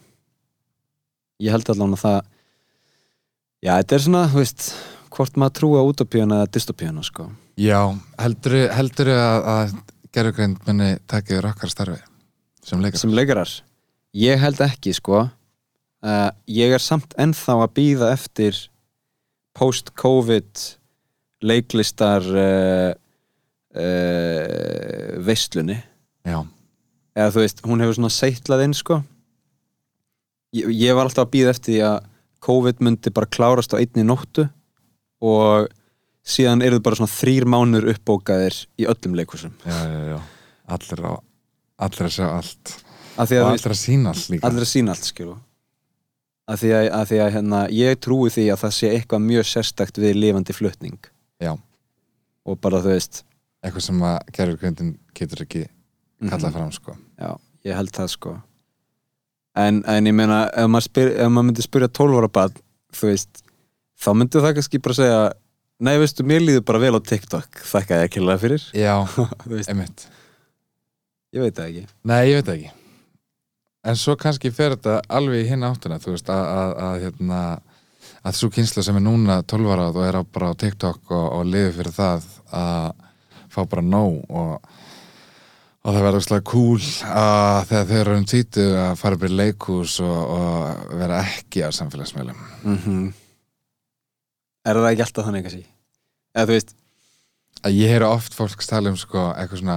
ég 1.42 1.54
held 1.54 1.70
allan 1.72 1.96
að 1.96 2.04
það 2.04 2.18
já, 3.64 3.72
þetta 3.72 3.96
er 3.96 4.04
svona, 4.06 4.26
þú 4.32 4.42
veist 4.42 4.68
hvort 5.14 5.38
maður 5.38 5.56
trúa 5.60 5.84
utopíuna 5.86 6.40
eða 6.42 6.50
dystopíuna 6.56 7.04
sko. 7.06 7.28
Já, 7.60 7.78
heldur 8.18 8.56
heldur 8.74 9.10
að, 9.14 9.44
að 9.52 9.74
gerðugreind 10.14 10.66
muni 10.66 10.90
takið 11.10 11.38
yfir 11.38 11.50
okkar 11.52 11.70
starfi 11.70 12.00
sem 12.64 12.82
leikar 12.82 13.02
sem 13.02 13.14
leikarar? 13.14 13.50
Ég 14.14 14.40
held 14.42 14.62
ekki 14.64 14.94
sko 14.96 15.26
uh, 16.04 16.30
ég 16.50 16.74
er 16.74 16.82
samt 16.82 17.16
ennþá 17.20 17.58
að 17.64 17.74
býða 17.78 18.12
eftir 18.14 18.58
post-covid 19.56 20.64
leiklistar 21.44 22.24
uh, 22.24 22.90
uh, 23.76 25.20
veislunni. 25.24 25.78
Já, 26.24 26.40
eða 27.16 27.34
þú 27.34 27.44
veist, 27.44 27.62
hún 27.68 27.84
hefur 27.84 27.98
svona 27.98 28.12
seitlað 28.14 28.66
inn 28.66 28.76
sko. 28.76 29.00
Ég, 30.54 30.70
ég 30.70 30.96
var 30.96 31.08
alltaf 31.08 31.26
að 31.26 31.34
býða 31.36 31.54
eftir 31.54 31.72
því 31.74 31.80
að 31.90 32.10
COVID 32.44 32.84
myndi 32.84 33.12
bara 33.14 33.30
klárast 33.32 33.72
á 33.72 33.80
einni 33.80 34.04
nóttu 34.04 34.46
og 35.24 35.70
síðan 36.24 36.64
eru 36.64 36.78
þau 36.78 36.84
bara 36.88 36.98
svona 37.00 37.14
þrýr 37.14 37.46
mánur 37.48 37.86
uppbókaðir 37.94 38.58
í 38.80 38.86
öllum 38.88 39.16
leikusum 39.16 39.54
já, 39.64 39.72
já, 39.72 40.02
já. 40.12 40.18
Allir, 40.74 41.00
á, 41.04 41.12
allir 41.84 42.06
að 42.06 42.14
sjá 42.16 42.26
allt. 42.28 42.74
Og 43.14 43.24
að 43.24 43.48
allir 43.48 43.74
að 43.74 43.80
sína 43.80 44.12
allt 44.12 44.30
líka. 44.32 44.48
Allir 44.48 44.64
að 44.64 44.70
sína 44.70 44.94
allt 44.94 45.08
skilu 45.08 45.34
af 46.50 46.60
því 46.60 46.72
að, 46.76 46.86
að, 46.92 47.04
því 47.10 47.20
að 47.24 47.30
hérna, 47.36 47.60
ég 47.72 48.00
trúi 48.04 48.32
því 48.32 48.48
að 48.52 48.60
það 48.64 48.74
sé 48.78 48.90
eitthvað 48.92 49.22
mjög 49.28 49.46
sérstakt 49.50 50.00
við 50.00 50.18
lifandi 50.18 50.56
flutning. 50.56 50.98
Já, 51.42 51.54
og 52.44 52.58
bara 52.62 52.82
þú 52.84 52.92
veist 52.94 53.22
eitthvað 53.64 53.86
sem 53.86 54.02
að 54.04 54.18
gerðugreindin 54.36 54.90
getur 55.16 55.44
ekki 55.46 55.62
mhm. 55.64 56.32
kallað 56.32 56.58
fram 56.58 56.74
sko. 56.74 56.98
Já, 57.20 57.30
ég 57.68 57.80
held 57.80 57.94
það 57.96 58.12
sko. 58.16 58.34
En, 59.54 59.80
en 59.88 60.10
ég 60.10 60.16
meina 60.16 60.44
ef 60.50 60.68
maður, 60.68 60.88
spyr, 60.90 61.14
ef 61.14 61.30
maður 61.30 61.48
myndi 61.48 61.64
spyrja 61.64 61.90
12 61.94 62.20
ára 62.20 62.30
bad 62.40 62.56
þú 62.94 63.10
veist, 63.12 63.44
þá 64.02 64.10
myndi 64.18 64.42
það 64.42 64.56
kannski 64.58 64.82
bara 64.84 65.00
segja 65.00 65.24
Nei, 65.84 65.96
veistu, 65.98 66.22
mér 66.22 66.38
líður 66.38 66.62
bara 66.68 66.78
vel 66.78 66.94
á 66.94 67.00
TikTok 67.02 67.64
Þakka 67.66 67.98
ég 67.98 68.06
ekki 68.06 68.22
lega 68.22 68.40
fyrir. 68.40 68.62
Já, 68.78 68.94
einmitt. 69.72 70.06
Ég 71.34 71.42
veit 71.42 71.58
það 71.58 71.66
ekki. 71.66 71.84
Nei, 72.06 72.20
ég 72.30 72.38
veit 72.38 72.46
það 72.46 72.58
ekki 72.60 72.83
En 73.84 73.98
svo 74.00 74.16
kannski 74.16 74.52
fer 74.54 74.76
þetta 74.76 75.00
alveg 75.12 75.44
í 75.44 75.48
hinn 75.50 75.66
áttuna 75.66 76.00
þú 76.00 76.14
veist, 76.14 76.30
að, 76.32 76.44
að, 76.48 76.74
að 76.86 77.00
hérna 77.04 77.40
að 78.24 78.38
svo 78.38 78.50
kynsla 78.52 78.84
sem 78.84 78.96
er 78.96 79.04
núna 79.04 79.42
12 79.44 79.72
ára 79.74 79.90
og 79.90 80.00
er 80.04 80.16
á, 80.16 80.22
bara 80.24 80.52
á 80.52 80.60
TikTok 80.60 81.12
og, 81.12 81.26
og 81.38 81.44
lifi 81.48 81.74
fyrir 81.78 81.96
það 81.96 82.30
að 82.56 82.86
fá 83.54 83.60
bara 83.70 83.84
nóg 83.84 84.30
og, 84.32 84.70
og 85.84 85.90
það 85.90 86.06
verður 86.08 86.24
slag 86.26 86.46
cool 86.48 86.86
að 87.10 87.58
þegar 87.70 87.90
þau 87.90 87.98
eru 87.98 88.16
um 88.16 88.24
títu 88.32 88.64
að 88.80 88.94
fara 89.02 89.18
upp 89.18 89.26
í 89.28 89.30
leikhús 89.34 89.98
og, 90.04 90.16
og 90.38 90.96
vera 91.02 91.20
ekki 91.26 91.66
á 91.66 91.68
samfélagsmeilum 91.76 92.40
mm 92.64 93.12
Er 94.64 94.78
það 94.80 94.94
ekki 94.94 95.02
alltaf 95.04 95.26
þannig 95.26 95.42
kannski? 95.44 95.66
Eða 96.32 96.46
þú 96.48 96.54
veist, 96.54 96.70
að 97.68 97.74
ég 97.76 97.90
heyra 97.92 98.06
oft 98.14 98.32
fólk 98.32 98.62
tala 98.64 98.88
um 98.94 98.96
sko 98.96 99.26
eitthvað 99.34 99.60
svona 99.60 99.74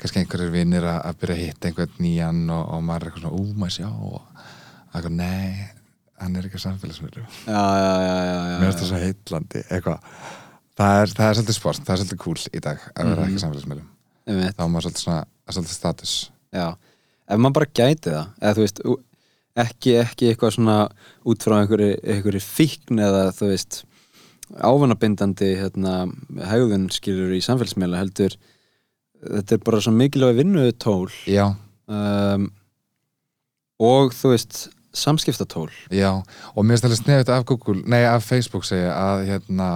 kannski 0.00 0.22
einhverjir 0.22 0.52
vinnir 0.54 0.86
að, 0.88 1.14
byrja 1.20 1.36
að 1.36 1.44
hitta 1.46 1.70
einhvern 1.70 2.02
nýjan 2.02 2.42
og, 2.50 2.64
og 2.76 2.82
maður 2.86 3.06
er 3.06 3.10
eitthvað 3.10 3.24
svona 3.24 3.38
ú 3.38 3.60
maður 3.60 3.76
sjá 3.76 3.88
og 3.92 4.42
eitthvað 4.92 5.16
nei 5.18 5.82
hann 6.22 6.38
er 6.38 6.46
ekki 6.46 6.60
samfélagsmiðlum. 6.62 7.26
Já, 7.46 7.62
já, 7.82 7.92
já, 8.02 8.16
já, 8.22 8.34
já, 8.52 8.56
mér 8.60 8.68
finnst 8.68 8.82
það 8.82 8.90
svo 8.90 9.00
heitlandi 9.02 9.62
eitthvað. 9.66 10.10
Það 10.78 10.98
er, 10.98 11.14
það 11.16 11.28
er 11.28 11.38
svolítið 11.38 11.56
sport, 11.58 11.82
það 11.82 11.94
er 11.94 12.02
svolítið 12.02 12.20
cool 12.22 12.42
í 12.42 12.62
dag 12.62 12.84
að 12.92 13.10
vera 13.10 13.24
ekki 13.26 13.40
á 13.40 13.44
samfélagsmiðlum. 13.44 13.88
Einmitt. 14.22 14.56
þá 14.56 14.62
er 14.62 14.70
maður 14.72 14.86
svolítið 14.86 15.04
svona, 15.06 15.22
svolítið 15.50 15.76
status. 15.76 16.12
Já, 16.54 16.66
ef 17.26 17.42
maður 17.42 17.56
bara 17.58 17.70
gæti 17.80 18.12
það 18.12 18.28
eða 18.38 18.54
þú 18.58 18.66
veist, 18.66 18.82
ekki, 19.64 19.96
ekki 20.02 20.30
eitthvað 20.30 20.54
svona 20.56 20.76
út 21.32 21.46
frá 21.46 21.56
einhverju, 21.58 21.96
einhverju 22.14 22.44
fíkn 22.44 23.02
eða 23.02 23.24
þú 23.36 23.50
veist 23.50 23.82
ávanabindandi 24.52 25.52
hérna, 25.56 25.96
hegðun 26.50 26.88
skilur 26.92 27.32
í 27.34 27.42
samfélagsmiðla 27.44 28.02
heldur 28.02 28.36
þetta 29.22 29.56
er 29.56 29.64
bara 29.64 29.80
svo 29.82 29.94
mikilvæg 29.94 30.38
vinnutól 30.40 31.10
já, 31.30 31.46
um, 31.86 32.48
og 33.82 34.14
þú 34.16 34.34
veist 34.34 34.60
samskiptatól 34.92 35.70
já, 35.94 36.10
og 36.54 36.68
mér 36.68 36.82
það 36.82 36.98
snefitt 37.00 37.32
af 37.32 37.46
Google, 37.48 37.82
nei 37.86 38.02
af 38.04 38.26
Facebook 38.26 38.66
segja 38.68 38.92
að 38.92 39.26
hérna, 39.30 39.70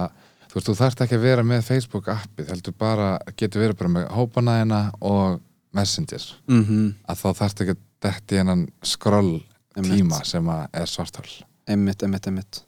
þú 0.47 0.59
veist, 0.59 0.69
þú 0.69 0.77
þarft 0.81 1.03
ekki 1.05 1.17
að 1.17 1.25
vera 1.25 1.47
með 1.47 1.65
Facebook 1.67 2.09
appið, 2.13 2.53
heldur 2.53 2.77
bara 2.77 3.09
getur 3.39 3.65
verið 3.65 3.81
bara 3.81 3.93
með 3.97 4.09
hópanæðina 4.17 4.81
og 5.01 5.43
Messenger, 5.75 6.23
mm 6.47 6.63
-hmm. 6.63 6.93
að 7.07 7.19
þá 7.21 7.29
þarft 7.41 7.61
ekki 7.61 7.75
að 7.75 7.83
detti 8.01 8.37
hennan 8.37 8.67
skroll 8.83 9.41
tíma 9.75 10.23
sem 10.25 10.47
að 10.49 10.67
er 10.73 10.85
svartál 10.89 11.29
Emmitt, 11.67 12.03
emmitt, 12.03 12.27
emmitt 12.27 12.63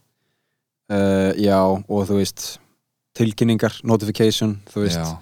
uh, 0.91 1.31
Já, 1.39 1.61
og 1.63 2.07
þú 2.09 2.19
veist 2.19 2.59
tilkynningar, 3.17 3.79
notification 3.83 4.59
þú 4.69 4.83
veist, 4.85 4.99
já, 4.99 5.17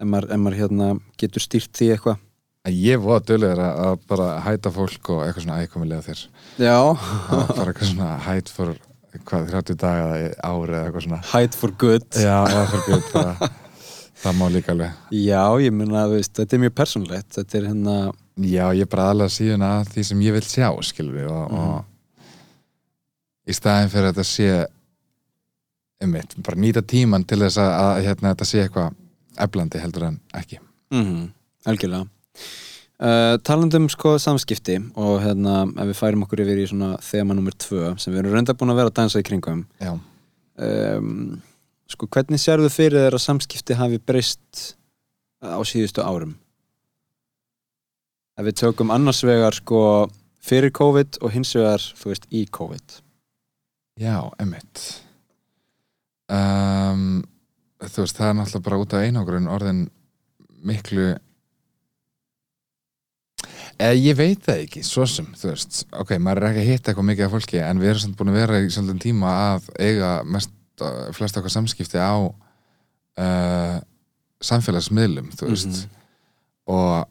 ef 0.00 0.08
maður, 0.08 0.36
maður 0.42 0.58
hérna, 0.62 0.88
getur 1.20 1.44
stýrt 1.44 1.72
því 1.76 1.90
eitthvað. 1.94 2.22
En 2.66 2.74
ég 2.74 3.04
döluður 3.28 3.62
að 3.62 3.80
að 3.84 4.00
bara 4.10 4.28
hæta 4.42 4.72
fólk 4.74 5.10
og 5.14 5.22
eitthvað 5.22 5.44
svona 5.44 5.60
ækomilega 5.62 6.06
þér. 6.08 6.22
Já, 6.58 6.78
bara 7.30 7.70
eitthvað 7.70 7.90
svona 7.92 8.10
hæt 8.26 8.50
for 8.50 8.74
hvað, 9.22 9.50
30 9.52 9.78
daga 9.80 10.08
eða 10.18 10.50
ári 10.50 10.74
eða 10.74 10.84
eitthvað 10.88 11.06
svona. 11.06 11.22
Hide 11.30 11.60
for 11.60 11.76
good. 11.78 12.06
Já, 12.18 12.36
eða 12.50 12.66
fyrir 12.72 12.86
guð 12.90 13.10
bara, 13.14 13.50
það 14.24 14.38
má 14.40 14.46
líka 14.52 14.74
alveg. 14.74 15.02
Já, 15.14 15.42
ég 15.62 15.76
meina, 15.78 16.06
þú 16.10 16.18
veist, 16.18 16.34
þetta 16.40 16.56
er 16.56 16.64
mjög 16.66 16.78
persónlegt 16.82 17.38
Þetta 17.38 17.58
er 17.60 17.68
hérna, 17.70 17.96
Já, 18.36 18.66
ég 18.76 18.88
bara 18.92 19.10
aðlega 19.12 19.32
síðan 19.32 19.62
að 19.64 19.92
því 19.94 20.02
sem 20.10 20.24
ég 20.26 20.34
vil 20.36 20.44
sjá 20.44 20.66
skilur 20.84 21.14
við 21.16 21.28
og, 21.32 21.54
og 21.56 23.48
í 23.48 23.54
staðin 23.56 23.88
fyrir 23.92 24.10
að 24.10 24.18
þetta 24.18 24.28
sé 24.28 24.48
einmitt, 26.04 26.34
bara 26.44 26.60
nýta 26.60 26.82
tíman 26.84 27.24
til 27.24 27.38
þess 27.40 27.56
að, 27.62 27.70
að 27.80 28.00
hérna, 28.04 28.32
þetta 28.34 28.48
sé 28.50 28.60
eitthvað 28.66 28.98
eflandi 29.42 29.82
heldur 29.82 30.10
en 30.10 30.20
ekki. 30.36 30.60
Mm 30.94 31.32
algjörlega. 31.66 32.06
Uh, 32.96 33.34
Talandum 33.44 33.88
sko 33.90 34.14
samskipti 34.22 34.76
og 34.94 35.18
hérna, 35.24 35.64
ef 35.82 35.90
við 35.90 35.98
færum 35.98 36.22
okkur 36.24 36.44
yfir 36.44 36.60
í 36.62 36.68
svona 36.70 36.92
þema 37.02 37.34
nummer 37.34 37.56
tvö 37.58 37.90
sem 37.98 38.14
við 38.14 38.22
erum 38.22 38.36
reynda 38.36 38.54
búin 38.56 38.70
að 38.72 38.78
vera 38.80 38.92
að 38.92 38.98
dansa 39.00 39.20
í 39.20 39.26
kringum. 39.26 39.64
Um, 40.56 41.42
Sko, 41.86 42.08
hvernig 42.10 42.40
sérðu 42.42 42.66
fyrir 42.72 43.04
þér 43.04 43.14
að 43.14 43.22
samskipti 43.22 43.76
hafi 43.78 44.00
breyst 44.02 44.62
á 45.38 45.62
síðustu 45.62 46.02
árum? 46.02 46.34
Ef 48.36 48.48
við 48.48 48.56
tökum 48.58 48.90
annars 48.90 49.22
vegar 49.24 49.54
sko 49.54 49.80
fyrir 50.42 50.74
COVID 50.74 51.20
og 51.22 51.34
hins 51.34 51.54
vegar, 51.54 51.82
þú 52.00 52.10
veist, 52.10 52.26
í 52.34 52.42
COVID. 52.50 52.96
Já, 54.02 54.18
einmitt. 54.42 54.82
Um, 56.26 57.22
Þú 57.82 58.02
veist, 58.04 58.16
það 58.16 58.28
er 58.28 58.36
náttúrulega 58.38 58.66
bara 58.68 58.80
út 58.80 58.96
af 58.96 59.04
einogrun 59.04 59.48
orðin 59.52 59.80
miklu 60.66 61.08
eða 63.76 63.96
ég 64.00 64.16
veit 64.16 64.46
það 64.46 64.62
ekki, 64.64 64.82
svo 64.86 65.04
sem 65.10 65.26
þú 65.36 65.50
veist, 65.50 65.82
ok, 65.92 66.14
maður 66.22 66.46
er 66.46 66.48
ekki 66.50 66.62
að 66.62 66.70
hitta 66.70 66.92
eitthvað 66.92 67.08
mikið 67.10 67.26
af 67.26 67.34
fólki 67.34 67.60
en 67.60 67.82
við 67.82 67.90
erum 67.92 68.04
samt 68.04 68.16
búin 68.16 68.32
að 68.32 68.38
vera 68.40 68.60
í 68.62 68.70
svolítið 68.72 69.02
tíma 69.04 69.34
að 69.50 69.68
eiga 69.76 70.12
mest, 70.24 70.54
flest 71.16 71.36
okkar 71.40 71.52
samskipti 71.52 72.00
á 72.00 72.16
uh, 72.16 73.76
samfélagsmiðlum, 74.44 75.28
þú 75.36 75.50
veist. 75.52 75.84
Og 76.72 77.04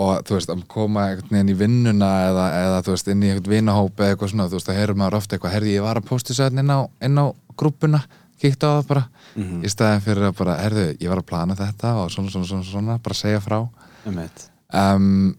og 0.00 0.22
þú 0.26 0.36
veist, 0.36 0.50
að 0.52 0.62
koma 0.70 1.08
einhvern 1.10 1.34
veginn 1.34 1.52
í 1.52 1.58
vinnuna 1.58 2.08
eða, 2.28 2.46
eða 2.60 2.82
þú 2.86 2.94
veist, 2.94 3.08
inn 3.10 3.24
í 3.24 3.30
einhvern 3.32 3.52
vinahóp 3.52 4.00
eða 4.00 4.14
eitthvað 4.14 4.32
svona, 4.32 4.46
þú 4.48 4.58
veist, 4.58 4.70
að 4.70 4.78
heyrum 4.78 5.00
maður 5.00 5.18
ofta 5.18 5.36
eitthvað 5.36 5.54
herði, 5.56 5.74
ég 5.74 5.86
var 5.86 6.00
að 6.00 6.06
posta 6.08 6.30
þessu 6.30 6.44
hérna 6.46 6.64
inn 6.64 6.72
á, 6.72 6.80
inn 7.08 7.20
á 7.20 7.26
grúppuna 7.60 8.00
kíkta 8.40 8.66
á 8.66 8.72
það 8.80 8.86
bara, 8.88 9.04
mm 9.36 9.64
í 9.64 9.68
staðin 9.72 10.04
fyrir 10.04 10.28
að 10.30 10.36
bara, 10.38 10.56
herðu, 10.64 10.86
ég 11.00 11.08
var 11.12 11.20
að 11.22 11.28
plana 11.30 11.56
þetta 11.58 11.94
og 12.00 12.10
svona, 12.14 12.30
svona, 12.32 12.46
svona, 12.48 12.64
svona, 12.70 12.98
bara 12.98 13.14
segja 13.14 13.40
frá. 13.40 13.58
-hmm. 14.04 14.28
um, 14.72 15.36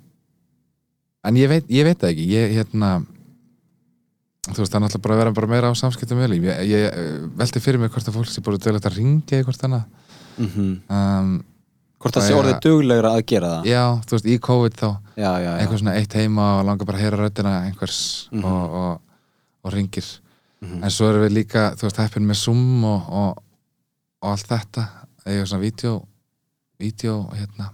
en 1.23 1.35
ég 1.37 1.49
veit, 1.49 1.65
ég 1.69 1.83
veit 1.85 1.99
það 1.99 2.09
ekki. 2.13 2.27
Ég, 2.31 2.53
hérna 2.57 2.91
þú 4.51 4.57
veist, 4.63 4.71
það 4.73 4.79
er 4.79 4.83
náttúrulega 4.85 5.01
bara 5.05 5.13
að 5.15 5.21
vera 5.21 5.31
bara 5.37 5.47
meira 5.47 5.69
á 5.69 5.73
samskiptum 5.77 6.19
ég, 6.19 6.43
ég 6.65 7.31
velti 7.37 7.59
fyrir 7.59 7.79
mig 7.79 7.91
hvort 7.91 8.07
að 8.07 8.13
fólk 8.17 8.27
sé 8.29 8.41
bara 8.41 8.57
dögulegt 8.57 8.85
að 8.89 8.97
ringja 8.97 9.39
í 9.39 9.43
hvort 9.43 9.63
annað. 9.63 9.83
Um, 10.89 11.43
Hvort 12.01 12.15
það 12.17 12.23
sé 12.25 12.33
orðið 12.33 12.59
duglegra 12.65 13.09
að 13.13 13.23
gera 13.29 13.49
það? 13.51 13.67
Já, 13.69 13.83
þú 14.09 14.15
veist, 14.15 14.25
í 14.25 14.37
COVID 14.41 14.73
þá 14.79 14.87
Já, 14.89 15.21
já, 15.21 15.43
já. 15.45 15.51
eitthvað 15.61 15.77
svona 15.83 15.93
eitt 15.99 16.13
heima 16.17 16.45
og 16.57 16.65
langar 16.65 16.87
bara 16.89 16.97
að 16.97 17.03
heyra 17.03 17.19
röddina 17.21 17.51
einhvers 17.67 17.99
Mhm. 18.31 18.43
og, 18.43 18.71
og, 18.73 19.01
og 19.63 19.73
ringir 19.75 20.07
Mhm. 20.61 20.83
en 20.83 20.93
svo 20.93 21.09
erum 21.09 21.25
við 21.25 21.35
líka, 21.39 21.71
þú 21.75 21.87
veist, 21.87 21.97
heppin 21.97 22.27
með 22.29 22.37
Zoom 22.43 22.83
og, 22.85 23.09
og, 23.09 23.43
og 24.21 24.31
allt 24.35 24.47
þetta. 24.47 24.87
Eða 25.25 25.45
svona 25.49 25.61
vídeo 25.65 25.95
vídeo, 26.81 27.15
hérna 27.37 27.71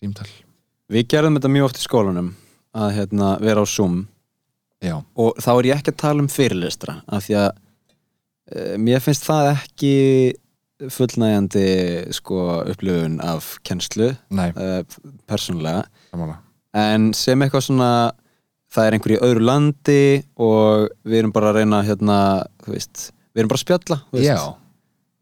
símtal, 0.00 0.28
Við 0.90 1.06
gerðum 1.12 1.36
þetta 1.38 1.50
mjög 1.54 1.66
oft 1.68 1.78
í 1.78 1.84
skólanum 1.84 2.30
að 2.74 2.92
hérna, 2.96 3.26
vera 3.42 3.62
á 3.62 3.66
Zoom. 3.70 4.00
Já, 4.82 4.96
og 5.14 5.36
þá 5.38 5.50
er 5.52 5.68
ég 5.68 5.80
ekki 5.80 5.92
að 5.92 6.00
tala 6.02 6.24
um 6.24 6.30
fyrirlestra 6.30 6.94
af 7.06 7.26
því 7.26 7.36
að 7.36 7.50
e, 7.52 8.62
mér 8.80 9.02
finnst 9.04 9.26
það 9.28 9.50
ekki 9.52 9.92
fullnægjandi 10.96 11.64
sko, 12.16 12.38
upplifun 12.72 13.18
af 13.22 13.52
kennslu 13.68 14.08
e, 14.10 14.68
persónulega. 15.28 15.84
En 16.80 17.10
sem 17.14 17.44
eitthvað 17.44 17.66
svona 17.68 17.90
það 18.70 18.86
er 18.86 18.96
einhver 18.96 19.14
í 19.16 19.20
öðru 19.26 19.46
landi 19.46 20.02
og 20.38 20.90
við 21.04 21.18
erum 21.22 21.32
bara 21.34 21.50
að 21.52 21.60
reyna 21.60 21.80
hérna, 21.86 22.18
þú 22.64 22.74
veist, 22.76 23.08
við 23.34 23.42
erum 23.42 23.50
bara 23.52 23.58
að 23.60 23.64
spjalla 23.66 24.00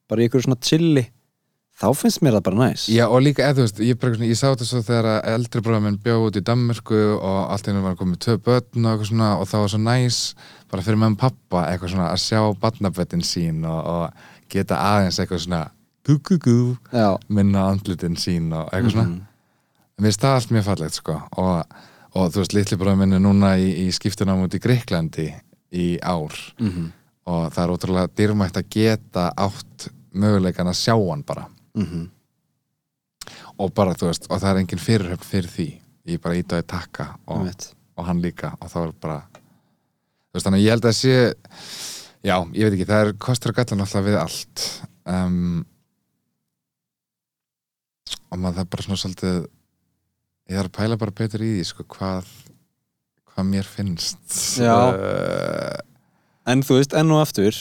bara 0.08 0.20
í 0.20 0.26
einhverju 0.28 0.46
svona 0.48 0.60
chilli. 0.64 1.04
Þá 1.78 1.92
finnst 1.94 2.22
mér 2.26 2.34
það 2.34 2.42
bara 2.48 2.58
næs. 2.58 2.84
Já, 2.90 3.04
og 3.06 3.20
líka, 3.22 3.44
eða 3.46 3.60
þú 3.60 3.64
veist 3.68 3.80
ég, 3.86 3.98
bara, 4.02 4.16
ég 4.26 4.38
sá 4.40 4.48
þetta 4.50 4.66
svo 4.66 4.80
þegar 4.82 5.06
að 5.12 5.28
eldri 5.30 5.60
bróða 5.62 5.82
minn 5.84 5.98
bjóð 6.02 6.24
út 6.26 6.38
í 6.40 6.42
Danmörku 6.48 7.02
og 7.20 7.36
allt 7.54 7.68
einu 7.70 7.82
var 7.84 7.94
komið 8.00 8.18
tvö 8.24 8.34
börn 8.48 8.88
og 8.90 9.04
svona 9.06 9.28
og 9.38 9.46
það 9.46 9.62
var 9.62 9.70
svo 9.74 9.80
næs 9.84 10.18
bara 10.72 10.82
fyrir 10.82 10.98
með 10.98 11.14
pappa 11.20 11.62
eitthvað 11.68 11.92
svona 11.94 12.08
að 12.10 12.24
sjá 12.24 12.40
barnaböttin 12.64 13.22
sín 13.22 13.62
og, 13.62 13.78
og 13.92 14.50
geta 14.50 14.80
aðeins 14.88 15.20
eitthvað 15.22 15.44
svona 15.44 15.60
gú 16.08 16.18
gú 16.18 16.38
gú 16.42 16.56
Já, 16.90 17.14
minna 17.28 17.68
andlitin 17.70 18.18
sín 18.18 18.50
og 18.58 18.72
eitthvað 18.74 18.96
svona. 18.96 19.06
Mhm. 19.12 19.22
mér 20.00 20.08
finnst 20.10 20.24
það 20.26 20.34
allt 20.40 20.54
mjög 20.56 20.66
fallegt 20.72 20.98
sko 20.98 21.20
og, 21.38 21.78
og 22.14 22.30
þú 22.32 22.42
veist, 22.42 22.54
litli 22.56 22.78
bróðum 22.80 23.02
minn 23.04 23.16
er 23.18 23.22
núna 23.24 23.54
í, 23.60 23.68
í 23.84 23.88
skiptunám 23.94 24.44
út 24.46 24.56
í 24.56 24.62
Greiklandi 24.62 25.28
í 25.72 25.88
ár. 26.00 26.36
Mhm. 26.58 26.92
og 27.28 27.50
það 27.52 27.64
er 27.64 27.72
ótrúlega 27.74 28.08
dýrmætt 28.16 28.56
að 28.56 28.68
geta 28.72 29.26
átt 29.36 29.90
möguleikan 30.16 30.70
að 30.70 30.78
sjá 30.80 30.94
hann 30.96 31.22
bara. 31.22 31.46
Mhm. 31.76 32.08
og 33.58 33.74
bara, 33.74 33.92
þú 33.92 34.06
veist, 34.08 34.26
og 34.30 34.40
það 34.40 34.50
er 34.50 34.60
engin 34.62 34.78
fyrirhöfn 34.78 35.24
fyrir 35.24 35.50
því. 35.50 35.68
Ég 36.06 36.20
bara 36.22 36.38
ítaði 36.38 36.64
takka 36.66 37.18
og, 37.26 37.50
og 37.96 38.06
hann 38.06 38.22
líka. 38.22 38.54
Og 38.62 38.70
það 38.70 38.84
var 38.84 38.92
bara 39.00 39.18
þú 39.32 40.34
veist, 40.38 40.46
þannig 40.46 40.62
ég 40.64 40.70
held 40.70 40.88
að 40.88 40.96
sé 40.96 41.34
já, 42.24 42.36
ég 42.54 42.64
veit 42.64 42.76
ekki, 42.76 42.86
það 42.88 43.02
er 43.02 43.12
kostur 43.18 43.52
og 43.52 43.58
gallan 43.58 43.84
alltaf 43.84 44.06
við 44.06 44.18
allt. 44.22 44.64
Um, 45.08 45.66
og 48.30 48.38
maður 48.38 48.58
það 48.58 48.64
er 48.64 48.70
bara 48.72 48.86
svona 48.86 49.02
svolítið 49.02 49.38
ég 50.48 50.56
þarf 50.58 50.70
að 50.70 50.76
pæla 50.78 50.98
bara 51.00 51.14
betur 51.22 51.44
í 51.44 51.50
því 51.58 51.64
sko, 51.68 51.84
hvað 51.96 52.28
hvað 53.32 53.48
mér 53.52 53.66
finnst. 53.68 54.20
Uh, 54.58 55.76
En 56.48 56.62
þú 56.64 56.78
veist, 56.78 56.94
enn 56.96 57.10
og 57.12 57.20
aftur 57.20 57.52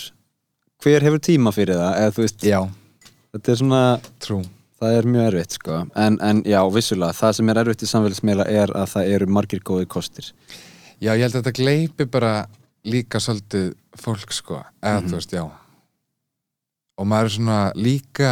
hver 0.83 1.03
hefur 1.03 1.19
tíma 1.19 1.51
fyrir 1.51 1.75
það? 1.75 1.97
Eða 1.99 2.13
þú 2.15 2.23
veist, 2.23 2.43
þetta 3.35 3.51
er 3.51 3.57
svona 3.59 3.81
trú. 4.23 4.37
Það 4.77 4.93
er 4.99 5.07
mjög 5.09 5.27
erfitt 5.31 5.55
sko. 5.57 5.77
En, 5.97 6.17
en 6.21 6.39
já, 6.45 6.59
vissulega, 6.71 7.15
það 7.17 7.31
sem 7.39 7.49
er 7.51 7.59
erfitt 7.63 7.83
í 7.83 7.89
samfélagsmiðla 7.89 8.45
er 8.61 8.73
að 8.77 8.91
það 8.93 9.11
eru 9.17 9.27
margir 9.33 9.63
góði 9.65 9.87
kostir. 9.89 10.29
Já, 11.01 11.11
ég 11.17 11.23
held 11.25 11.33
að 11.35 11.41
þetta 11.41 11.55
gleipi 11.57 12.05
bara 12.13 12.31
líka 12.87 13.19
svolítið 13.19 13.71
fólk, 13.99 14.31
sko, 14.37 14.61
eða 14.81 15.01
Mhm. 15.01 15.09
þú 15.11 15.19
veist, 15.19 15.33
já. 15.33 15.43
Og 16.97 17.05
maður 17.09 17.25
er 17.25 17.35
svona 17.35 17.59
líka, 17.75 18.31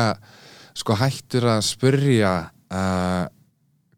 sko, 0.73 0.95
hættur 1.01 1.49
að 1.57 1.61
spyrja 1.67 2.33
uh, 2.71 3.25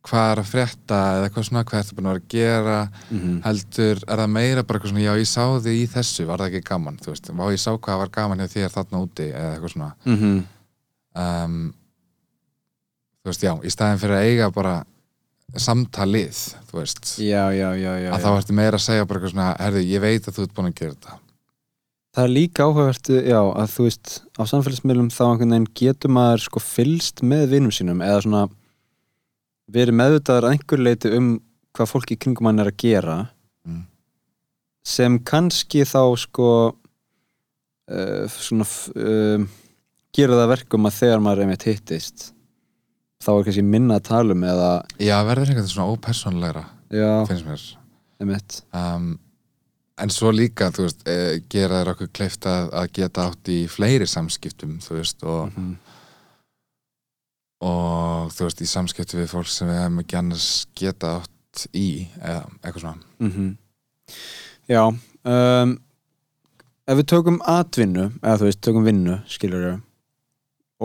hvað 0.08 0.32
er 0.32 0.42
að 0.42 0.52
frétta 0.52 1.00
eða 1.18 1.32
hvað 1.36 1.48
svona, 1.50 1.64
hvað 1.68 1.82
ertu 1.82 1.98
búin 1.98 2.10
að 2.10 2.18
vera 2.18 2.24
að 2.24 2.34
gera, 2.34 2.78
mm 3.12 3.40
heldur, 3.48 4.04
er 4.08 4.22
það 4.22 4.34
meira 4.34 4.64
bara 4.64 4.80
eitthvað 4.80 4.94
svona, 4.94 5.06
já, 5.06 5.14
ég 5.22 5.32
sá 5.32 5.44
þig 5.68 5.80
í 5.80 5.88
þessu, 5.94 6.28
var 6.28 6.44
það 6.44 6.52
ekki 6.52 6.70
gaman, 6.70 7.00
þú 7.04 7.14
veist, 7.14 7.32
vá, 7.32 7.46
ég 7.54 7.64
sá 7.64 7.72
hvað 7.76 8.02
var 8.04 8.14
gaman 8.18 8.44
hjá 8.44 8.54
þér 8.56 8.76
þarna 8.76 9.04
úti, 9.04 9.28
eða 9.32 9.52
eitthvað 9.54 9.74
svona. 9.76 9.90
-hmm. 10.06 10.38
Um, 11.18 11.58
þú 13.24 13.32
veist, 13.32 13.44
já, 13.44 13.54
í 13.64 13.74
staðin 13.74 14.02
fyrir 14.02 14.18
að 14.18 14.28
eiga 14.32 14.52
bara 14.54 14.76
samtalið, 15.56 16.42
þú 16.68 16.82
veist 16.82 17.14
já, 17.24 17.48
já, 17.56 17.70
já, 17.76 17.94
já, 17.96 18.10
að 18.12 18.20
já. 18.20 18.26
þá 18.26 18.30
ertu 18.34 18.58
meira 18.58 18.78
að 18.80 18.84
segja 18.84 19.08
bara 19.08 19.20
eitthvað 19.20 19.34
svona 19.34 19.56
herði, 19.62 19.86
ég 19.88 20.04
veit 20.04 20.28
að 20.28 20.36
þú 20.36 20.44
ert 20.44 20.54
búin 20.58 20.70
að 20.72 20.78
gera 20.82 20.98
þetta 20.98 21.24
Það 22.18 22.26
er 22.26 22.32
líka 22.34 22.66
áhugavert, 22.66 23.10
já, 23.14 23.38
að 23.38 23.74
þú 23.76 23.84
veist 23.86 24.12
á 24.34 24.42
samfélagsmiðlum 24.50 25.10
þá 25.14 25.24
einhvern 25.28 25.52
veginn 25.54 25.68
getur 25.78 26.14
maður 26.16 26.44
sko 26.48 26.62
fylst 26.66 27.22
með 27.22 27.44
vinum 27.52 27.74
sínum 27.76 28.02
eða 28.02 28.24
svona 28.26 28.40
verið 29.72 29.98
meðvitaður 30.00 30.48
að 30.48 30.56
einhver 30.56 30.84
leiti 30.86 31.12
um 31.18 31.30
hvað 31.78 31.90
fólk 31.92 32.12
í 32.14 32.18
kringum 32.22 32.48
hann 32.52 32.64
er 32.64 32.72
að 32.72 32.78
gera 32.86 33.18
Mm. 33.68 33.82
sem 34.88 35.18
kannski 35.28 35.82
þá 35.84 36.00
sko 36.16 36.46
uh, 37.92 38.26
svona 38.32 38.64
uh, 38.96 39.44
gera 40.16 40.38
það 40.40 40.52
verkum 40.54 40.88
að 40.88 40.96
þegar 41.02 41.24
maður 41.26 41.44
einmitt 41.46 41.66
hittist 41.68 42.30
þá 43.24 43.30
er 43.34 43.44
kannski 43.50 43.66
minna 43.68 43.98
að 44.00 44.06
tala 44.08 44.36
um 44.38 44.46
eða 44.48 44.70
já, 45.04 45.18
verður 45.28 45.52
eitthvað 45.52 45.72
svona 45.74 45.92
ópersonlegra 45.98 46.64
já, 46.96 47.10
finnst 47.28 47.48
mér 47.50 47.66
einmitt 48.24 48.60
um, 48.72 49.10
en 49.98 50.14
svo 50.14 50.32
líka, 50.32 50.70
veist 50.78 51.04
e, 51.10 51.18
gera 51.52 51.82
þér 51.82 51.92
okkur 51.96 52.12
kleift 52.14 52.46
að, 52.50 52.68
að 52.78 52.92
geta 53.02 53.24
átt 53.32 53.50
í 53.52 53.60
fleiri 53.70 54.06
samskiptum, 54.08 54.78
þú 54.86 55.00
veist 55.02 55.24
og, 55.28 55.52
Mhm. 55.52 55.76
Og 57.64 58.30
þú 58.36 58.46
veist, 58.48 58.62
í 58.62 58.70
samskiptum 58.70 59.22
við 59.22 59.32
fólk 59.34 59.50
sem 59.50 59.70
við 59.70 59.80
hefum 59.82 60.04
ekki 60.04 60.20
annars 60.20 60.50
geta 60.78 61.18
átt 61.22 61.68
í 61.74 61.90
eða 62.22 62.44
eitthvað 62.62 62.84
svona. 62.84 63.02
Mm 63.24 63.58
Já 64.68 64.84
um, 64.88 65.78
Ef 66.88 66.96
við 66.96 67.08
tökum 67.12 67.42
atvinnu 67.44 68.06
eða 68.22 68.38
þú 68.40 68.46
veist, 68.48 68.62
tökum 68.64 68.86
vinnu, 68.88 69.18
skilur 69.28 69.64
við 69.66 69.78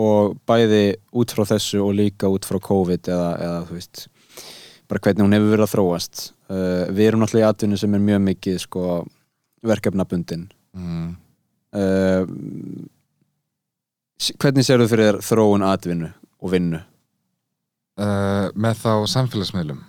og 0.03 0.33
bæði 0.49 0.95
út 1.13 1.31
frá 1.35 1.45
þessu 1.45 1.83
og 1.85 1.93
líka 1.93 2.27
út 2.31 2.47
frá 2.49 2.57
COVID 2.59 3.09
eða, 3.13 3.29
eða 3.45 3.59
þú 3.67 3.77
veist 3.77 4.07
bara 4.89 4.99
hvernig 5.05 5.23
hún 5.23 5.35
hefur 5.37 5.53
verið 5.53 5.65
að 5.67 5.73
þróast 5.75 6.23
uh, 6.49 6.89
við 6.89 7.07
erum 7.07 7.23
náttúrulega 7.23 7.45
í 7.45 7.49
atvinnu 7.53 7.77
sem 7.79 7.93
er 7.93 8.03
mjög 8.03 8.23
mikið 8.25 8.57
sko, 8.65 8.81
verkefnabundin. 9.63 10.47
Mm. 10.73 11.13
uh, 11.77 12.23
hvernig 14.41 14.65
sérðu 14.65 14.89
fyrir 14.89 15.11
þér 15.11 15.21
þróun 15.29 15.67
atvinnu 15.69 16.09
og 16.43 16.51
vinnu? 16.53 16.83
uh, 17.99 18.49
með 18.57 18.79
þá 18.81 18.91
samfélagsmiðlum. 19.13 19.81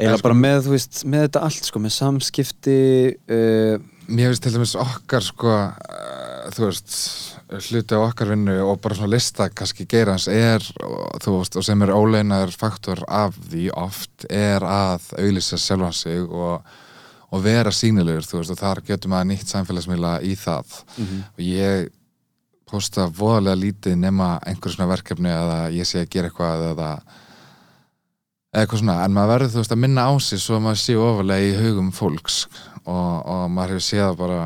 Eða 0.00 0.16
sko- 0.16 0.24
bara 0.24 0.36
með, 0.38 0.62
þú 0.66 0.70
veist, 0.72 1.02
með 1.04 1.26
þetta 1.26 1.42
allt 1.48 1.66
sko, 1.68 1.82
með 1.84 1.92
samskipti 1.98 2.76
uh, 3.12 3.74
mér 4.08 4.30
finnst 4.32 4.46
til 4.46 4.54
dæmis 4.54 4.72
okkar 4.80 5.24
sko, 5.26 5.52
uh, 5.52 6.46
þú 6.56 6.64
veist 6.70 6.96
hluti 7.52 7.98
á 7.98 8.00
okkar 8.00 8.32
vinnu 8.32 8.54
og 8.64 8.80
bara 8.80 8.96
svona 8.96 9.12
lista 9.12 9.50
kannski 9.52 9.84
geirans 9.84 10.24
er 10.32 10.64
og, 10.80 11.18
þú 11.20 11.36
veist, 11.36 11.58
og 11.60 11.66
sem 11.66 11.84
er 11.84 11.92
óleinar 11.92 12.54
faktor 12.56 13.04
af 13.12 13.36
því 13.50 13.66
oft 13.76 14.24
er 14.32 14.64
að 14.64 15.10
auðlýsa 15.20 15.60
sjálfan 15.60 15.92
sig 15.92 16.24
og, 16.24 16.64
og 17.28 17.44
vera 17.44 17.72
sínilegur 17.76 18.24
þú 18.24 18.40
veist 18.40 18.54
og 18.56 18.62
þar 18.64 18.80
getur 18.88 19.12
maður 19.12 19.34
nýtt 19.34 19.52
samfélagsmiðla 19.52 20.14
í 20.24 20.32
það. 20.40 20.78
Og 21.36 21.44
ég 21.44 21.92
posta 22.72 23.06
voðalega 23.12 23.60
lítið 23.60 23.98
nema 24.00 24.34
einhver 24.48 24.72
svona 24.72 24.90
verkefni 24.90 25.30
eða 25.32 25.58
ég 25.74 25.88
sé 25.88 26.02
að 26.02 26.10
gera 26.14 26.30
eitthvað 26.30 26.64
eða 26.70 26.88
eitthvað 28.52 28.82
svona, 28.82 28.98
en 29.04 29.14
maður 29.16 29.32
verður 29.32 29.52
þú 29.52 29.62
veist 29.62 29.76
að 29.76 29.82
minna 29.84 30.08
á 30.08 30.12
sig 30.20 30.40
svo 30.42 30.58
að 30.58 30.64
maður 30.66 30.82
sé 30.82 30.96
ofalega 31.00 31.46
í 31.46 31.54
hugum 31.60 31.92
fólks 31.96 32.42
og, 32.82 33.14
og 33.22 33.44
maður 33.52 33.76
hefur 33.76 33.86
séð 33.86 34.16
bara 34.18 34.40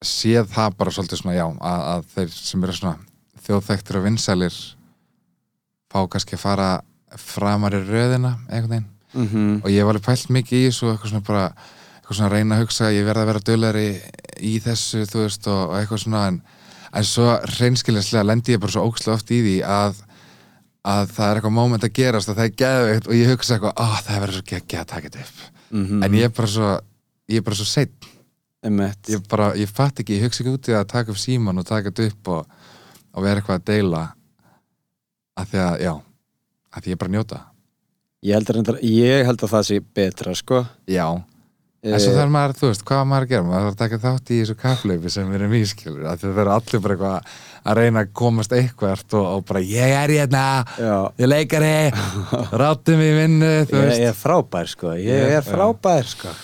séð 0.00 0.46
það 0.52 0.76
bara 0.78 0.94
svolítið 0.94 1.22
svona 1.22 1.36
já 1.36 1.46
að, 1.46 1.80
að 1.94 2.06
þeir 2.14 2.36
sem 2.36 2.62
eru 2.64 2.76
svona 2.76 2.94
þjóðþektir 3.46 3.98
og 3.98 4.06
vinsælir 4.06 4.60
fá 5.90 6.00
kannski 6.12 6.38
að 6.38 6.44
fara 6.44 6.70
framar 7.18 7.74
í 7.74 7.82
röðina 7.82 8.36
einhvern 8.46 8.70
veginn 8.70 8.88
mm 9.12 9.26
-hmm. 9.26 9.62
og 9.64 9.70
ég 9.70 9.82
hef 9.82 9.90
alveg 9.90 10.06
pælt 10.06 10.30
mikið 10.30 10.58
í 10.58 10.66
þessu 10.68 10.90
eitthvað 10.92 11.10
svona 11.10 11.26
bara 11.26 11.44
eitthvað 12.10 12.24
svona 12.24 12.34
reyna 12.34 12.56
að 12.56 12.64
hugsa 12.64 12.90
ég 12.90 13.04
verð 13.06 13.22
að 13.22 13.28
vera 13.30 13.40
dölari 13.46 13.88
í 14.42 14.56
þessu 14.58 15.04
þú 15.06 15.20
veist 15.22 15.46
og, 15.46 15.60
og 15.70 15.74
eitthvað 15.78 16.00
svona 16.02 16.22
en, 16.26 16.38
en 16.98 17.06
svo 17.06 17.26
reynskilinslega 17.60 18.26
lendi 18.26 18.56
ég 18.56 18.62
bara 18.62 18.74
svo 18.74 18.86
ókslega 18.88 19.14
oft 19.14 19.30
í 19.30 19.38
því 19.44 19.56
að 19.62 20.00
að 20.90 21.10
það 21.12 21.26
er 21.28 21.38
eitthvað 21.38 21.54
moment 21.54 21.84
að 21.86 21.94
gerast 22.00 22.32
og 22.32 22.38
það 22.38 22.48
er 22.48 22.56
geðveikt 22.62 23.06
og 23.06 23.14
ég 23.14 23.30
hugsa 23.30 23.54
eitthvað, 23.54 23.74
ó 23.78 23.86
það 24.00 24.22
verður 24.24 24.38
svo 24.38 24.46
geggja 24.48 24.80
að 24.80 24.90
taka 24.90 25.10
þetta 25.10 25.24
upp. 25.26 25.42
Mm 25.70 26.04
en 26.04 26.14
ég 26.18 26.24
er 26.24 26.34
bara 26.34 26.50
svo 26.50 26.70
ég 27.30 27.36
er 27.38 27.46
bara 27.46 27.60
svo 27.60 27.68
seitt 27.68 28.08
ég 28.64 29.28
bara, 29.28 29.52
ég 29.54 29.70
fatt 29.70 30.00
ekki, 30.00 30.18
ég 30.18 30.26
hugsa 30.26 30.42
ekki 30.42 30.54
út 30.56 30.68
í 30.72 30.74
að 30.74 30.88
taka 30.90 31.12
upp 31.14 31.20
síman 31.20 31.62
og 31.62 31.68
taka 31.68 31.92
þetta 31.92 32.08
upp 32.10 32.32
og, 32.34 32.58
og 33.14 33.22
vera 33.22 33.38
eitthvað 33.38 33.60
að 33.60 33.68
deila 33.70 34.02
að 35.38 35.52
því 35.52 35.62
að, 35.68 35.80
já 35.84 35.94
að 36.74 36.82
því 36.82 36.90
ég 36.90 36.98
bara 37.00 37.14
njóta. 37.14 37.38
Ég 38.20 38.36
held 38.36 38.50
að, 38.50 38.82
ég 38.84 39.26
held 39.26 39.42
að 39.46 39.52
það 39.54 39.68
sé 39.70 39.78
betra 39.80 40.34
sko. 40.36 40.64
Já, 40.90 41.06
en 41.82 42.00
svo 42.02 42.12
þarf 42.12 42.32
maður, 42.34 42.52
þú 42.60 42.66
veist, 42.70 42.82
hvað 42.88 43.04
maður 43.08 43.24
að 43.26 43.30
gera? 43.30 43.44
Maður 43.48 43.62
þarf 43.64 43.72
að 43.74 43.78
taka 43.80 43.98
þátt 44.02 44.30
í 44.34 44.38
þessu 44.42 44.56
kappleifi 44.60 45.12
sem 45.14 45.30
við 45.30 45.38
erum 45.40 45.54
í 45.56 45.60
skilur, 45.70 46.02
að 46.10 46.18
það 46.24 46.34
verður 46.36 46.52
allir 46.56 46.82
bara 46.84 46.96
eitthvað 46.96 47.38
að 47.70 47.78
reyna 47.80 48.02
að 48.04 48.10
komast 48.20 48.52
eitthvað 48.56 49.04
og, 49.16 49.24
og 49.30 49.44
bara, 49.48 49.62
ég 49.64 49.94
er 49.96 50.12
hérna 50.16 50.42
Já, 50.80 50.96
ég 51.16 51.24
er 51.26 51.30
leikari, 51.32 51.70
ráttum 52.62 53.00
í 53.04 53.10
vinnu 53.16 53.50
þú 53.70 53.78
ég, 53.78 53.86
veist, 53.86 54.02
ég 54.04 54.12
er 54.12 54.18
frábær 54.20 54.68
sko. 54.74 54.92
Ég 54.96 55.24
Ég- 55.24 55.36
er 55.38 55.46
frábær 55.48 56.08
sko. 56.12 56.34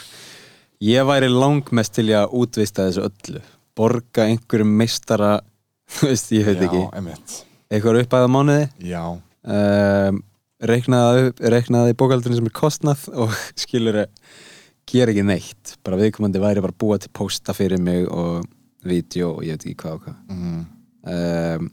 Ég 0.84 1.06
væri 1.08 1.28
langmest 1.32 1.94
til 1.96 2.06
að 2.16 2.32
útvista 2.36 2.84
þessu 2.88 3.06
öllu. 3.08 3.40
Borga 3.76 4.24
einhverjum 4.30 4.72
meistara 4.80 5.34
Þú 5.96 6.08
veist, 6.10 6.32
ég 6.32 6.48
veit 6.48 6.64
ekki. 6.64 6.80
já, 6.80 6.88
einmitt 6.96 7.36
Eitthvað 7.70 8.00
uppæða 8.06 8.28
mánuði? 8.32 8.66
Já, 8.88 9.02
um, 9.12 10.20
Reiknaði 10.66 11.92
í 11.92 11.96
bókaldurinn 12.00 12.38
sem 12.40 12.48
er 12.48 12.54
kostnað 12.56 13.02
Og 13.20 13.34
skilur 13.62 13.98
Gera 14.86 15.12
ekki 15.12 15.24
neitt. 15.26 15.76
Bara 15.86 15.98
viðkomandi 16.00 16.42
væri 16.42 16.62
bara 16.64 16.76
búa 16.78 17.00
til 17.02 17.10
posta 17.14 17.54
fyrir 17.56 17.82
mig 17.82 18.06
Og 18.06 18.44
vídeo 18.86 19.32
og 19.34 19.42
ég 19.42 19.56
veit 19.56 19.66
ekki 19.66 19.80
hvað 19.82 19.96
og 19.96 20.04
hvað. 20.04 20.20
Mm. 20.30 20.62
um, 21.14 21.72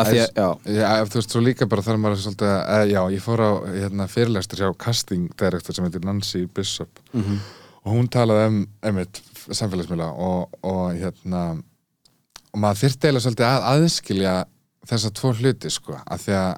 Af 0.00 0.06
því 0.06 0.20
að, 0.22 0.28
já. 0.38 0.90
Ef 1.02 1.08
þú 1.10 1.18
veist, 1.18 1.32
svo 1.34 1.40
líka 1.42 1.66
bara 1.70 1.82
þarf 1.82 1.98
maður 1.98 2.20
svolítið 2.22 2.50
að, 2.50 2.82
já, 2.92 3.00
ég 3.10 3.22
fór 3.24 3.40
á 3.42 3.50
hérna, 3.74 4.06
fyrirlestur 4.10 4.60
hjá 4.62 4.68
casting 4.78 5.32
director 5.38 5.74
sem 5.74 5.86
heitir 5.86 6.04
Nancy 6.06 6.44
Bishop. 6.46 7.02
Mm 7.10 7.40
og 7.84 7.96
hún 7.96 8.08
talaði 8.12 8.46
um, 8.50 8.60
einmitt, 8.84 9.20
samfélagsmiðla 9.48 10.10
og, 10.20 10.56
og 10.66 10.96
hérna 10.98 11.44
og 12.50 12.60
maður 12.60 12.82
þyrfti 12.82 13.06
eiginlega 13.08 13.24
svolítið 13.24 13.48
að 13.48 13.68
aðskilja 13.72 14.34
þessa 14.90 15.12
tvo 15.16 15.32
hluti, 15.38 15.72
sko, 15.72 15.96
að 16.04 16.24
því 16.24 16.36
að 16.40 16.50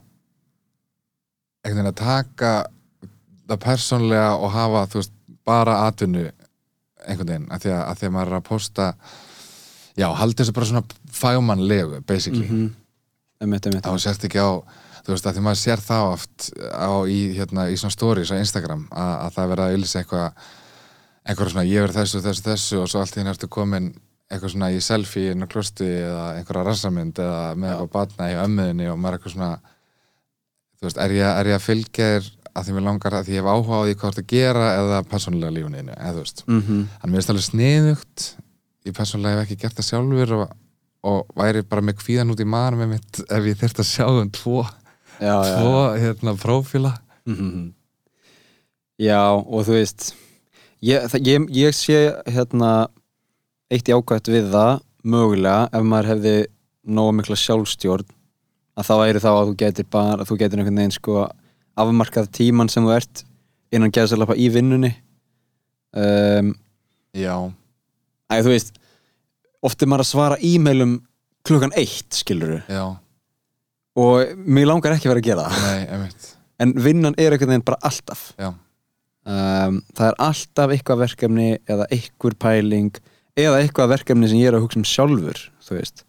einhvern 1.63 1.79
veginn 1.79 1.91
að 1.93 2.01
taka 2.01 2.53
það 3.51 3.61
persónlega 3.67 4.31
og 4.39 4.55
hafa, 4.55 4.85
þú 4.91 5.03
veist, 5.03 5.15
bara 5.47 5.83
atvinnu 5.89 6.29
einhvern 7.03 7.29
veginn, 7.29 7.49
að 7.51 7.65
því 7.65 7.75
að, 7.75 7.83
að 7.89 7.99
því 7.99 8.09
að 8.09 8.15
maður 8.15 8.31
er 8.33 8.39
að 8.39 8.47
posta 8.47 8.87
já, 9.99 10.07
haldi 10.21 10.39
þessu 10.39 10.55
bara 10.57 10.71
svona 10.71 10.85
fagmannlegu, 11.23 12.01
basically 12.07 12.47
-hmm. 12.49 12.71
Emmett, 13.43 13.67
emmett 13.67 13.87
þá 13.87 13.99
sérst 13.99 14.25
ekki 14.25 14.39
á 14.39 14.63
þú 15.03 15.15
veist 15.17 15.27
að 15.27 15.35
því 15.37 15.43
maður 15.43 15.61
sér 15.61 15.81
það 15.83 16.09
oft 16.13 16.49
á, 16.71 16.91
í, 17.11 17.19
hérna, 17.35 17.67
í 17.71 17.77
svona 17.77 17.95
stories 17.95 18.31
á 18.31 18.39
Instagram 18.39 18.87
að, 18.91 19.15
að 19.25 19.35
það 19.37 19.51
verða 19.53 19.67
að 19.67 19.77
ylsa 19.79 19.99
eitthvað 19.99 20.29
eitthvað 21.23 21.51
svona 21.53 21.67
ég 21.67 21.85
verð 21.85 21.99
þessu, 21.99 22.23
þessu, 22.23 22.43
þessu 22.47 22.81
og 22.83 22.89
svo 22.91 23.03
allt 23.03 23.19
henni 23.19 23.31
ertu 23.31 23.49
komin 23.51 23.93
eitthvað 24.33 24.55
svona 24.55 24.71
í 24.73 24.81
selfie 24.83 25.35
inn 25.35 25.45
á 25.45 25.51
klosti 25.51 25.87
eða 25.87 26.29
einhverja 26.39 26.65
rassamynd 26.67 27.19
eða 27.19 27.43
með 27.55 27.69
Já. 27.69 27.75
eitthvað 27.75 27.93
batna 27.99 28.31
í 28.31 28.39
ömmuðinni 28.45 28.89
og 28.93 28.99
maður 28.99 29.19
eitthvað 29.19 29.35
svona 29.37 29.51
þú 30.79 30.89
veist, 30.89 31.03
er 31.05 31.17
ég, 31.19 31.29
er 31.29 31.51
ég 31.51 31.59
að 31.59 31.67
fylgja 31.67 32.09
þér 32.15 32.31
að 32.53 32.67
því 32.69 32.75
mér 32.77 32.85
langar 32.87 33.15
að 33.17 33.27
því 33.29 33.35
ég 33.37 33.43
hef 33.43 33.51
áhuga 33.53 33.79
á 33.79 33.83
því 33.87 33.95
hvað 33.95 34.03
þú 34.03 34.13
ert 34.13 34.23
að 34.23 34.33
gera 34.33 34.65
eða 34.79 35.03
persónulega 35.11 35.55
lífuninu, 35.57 35.95
eða 35.97 36.13
þú 36.13 36.23
veist 36.25 36.43
mm 36.47 36.61
-hmm. 36.63 36.83
Þannig 37.01 37.13
mér 37.13 37.19
finnst 37.21 37.31
alveg 37.33 37.49
sniðugt 37.51 38.19
ég 38.87 38.97
persónulega 38.97 39.41
hef 39.41 39.45
ekki 39.47 39.61
gert 39.63 39.77
það 39.79 39.89
sjálfur 39.91 40.33
og, 40.33 40.49
og 41.03 41.27
væri 41.37 41.63
bara 41.63 41.83
með 41.83 41.97
kvíðan 42.03 42.31
út 42.31 42.41
í 42.41 42.45
maður 42.45 42.77
með 42.81 42.89
mitt 42.89 43.21
ef 43.31 43.45
ég 43.45 43.57
þyrfti 43.61 43.81
að 43.83 43.93
sjá 43.95 44.07
um 44.09 44.31
tvo, 44.31 44.67
Já, 45.21 45.35
já, 45.45 45.57
tvo 45.61 45.97
hérna, 45.99 46.35
prófíla 46.37 46.93
Mhm. 47.25 47.73
Já, 48.99 49.23
og 49.47 49.65
þú 49.67 49.73
veist 49.79 50.15
ég, 50.83 51.07
það, 51.11 51.21
ég, 51.27 51.47
ég 51.51 51.75
sé 51.75 52.15
hérna 52.27 52.89
eitt 53.71 53.89
jákvæmt 53.89 54.29
við 54.29 54.51
það 54.53 54.81
mögulega 55.05 55.69
ef 55.73 55.83
maður 55.83 56.11
hefði 56.13 56.35
nógu 56.85 57.13
mikla 57.17 57.37
sjálfstjórn 57.37 58.07
að 58.77 58.87
þá 58.89 58.95
væri 58.99 59.23
þá 59.23 59.31
að 59.33 59.47
þú 59.49 59.55
getur 59.63 59.87
bara 59.91 60.25
þú 60.25 60.39
getur 60.39 60.59
einhvern 60.59 60.77
veginn 60.81 60.95
sko 60.97 61.17
afmarkað 61.79 62.31
tíman 62.37 62.71
sem 62.73 62.85
þú 62.85 62.95
ert 62.97 63.23
innan 63.73 63.93
geðsalapa 63.95 64.37
í 64.37 64.49
vinnunni. 64.53 64.93
Um, 65.93 66.55
Já, 67.13 67.35
Æ, 68.33 68.35
þú 68.41 68.53
veist 68.55 68.73
oft 69.63 69.83
er 69.85 69.91
maður 69.93 70.07
að 70.07 70.11
svara 70.11 70.39
e-mailum 70.41 70.95
klukkan 71.45 71.75
eitt, 71.77 72.09
skiluru 72.17 72.63
já, 72.71 72.85
og 74.01 74.33
mér 74.49 74.71
langar 74.71 74.95
ekki 74.97 75.11
að 75.11 75.13
vera 75.13 75.23
að 75.23 75.29
gera 75.29 75.49
það. 75.53 76.21
En 76.63 76.73
vinnan 76.81 77.17
er 77.21 77.35
einhvern 77.35 77.53
veginn 77.53 77.67
bara 77.67 77.81
alltaf. 77.85 78.23
Já, 78.41 78.49
um, 78.55 79.81
það 79.93 80.07
er 80.09 80.19
alltaf 80.29 80.73
eitthvað 80.73 81.03
verkefni 81.05 81.49
eða 81.69 81.89
eitthvað 81.93 82.39
pæling 82.41 83.03
eða 83.37 83.61
eitthvað 83.63 83.93
verkefni 83.97 84.29
sem 84.31 84.41
ég 84.41 84.51
er 84.51 84.57
að 84.59 84.67
hugsa 84.67 84.81
um 84.81 84.89
sjálfur 84.89 85.39
þú 85.65 85.77
veist 85.79 86.05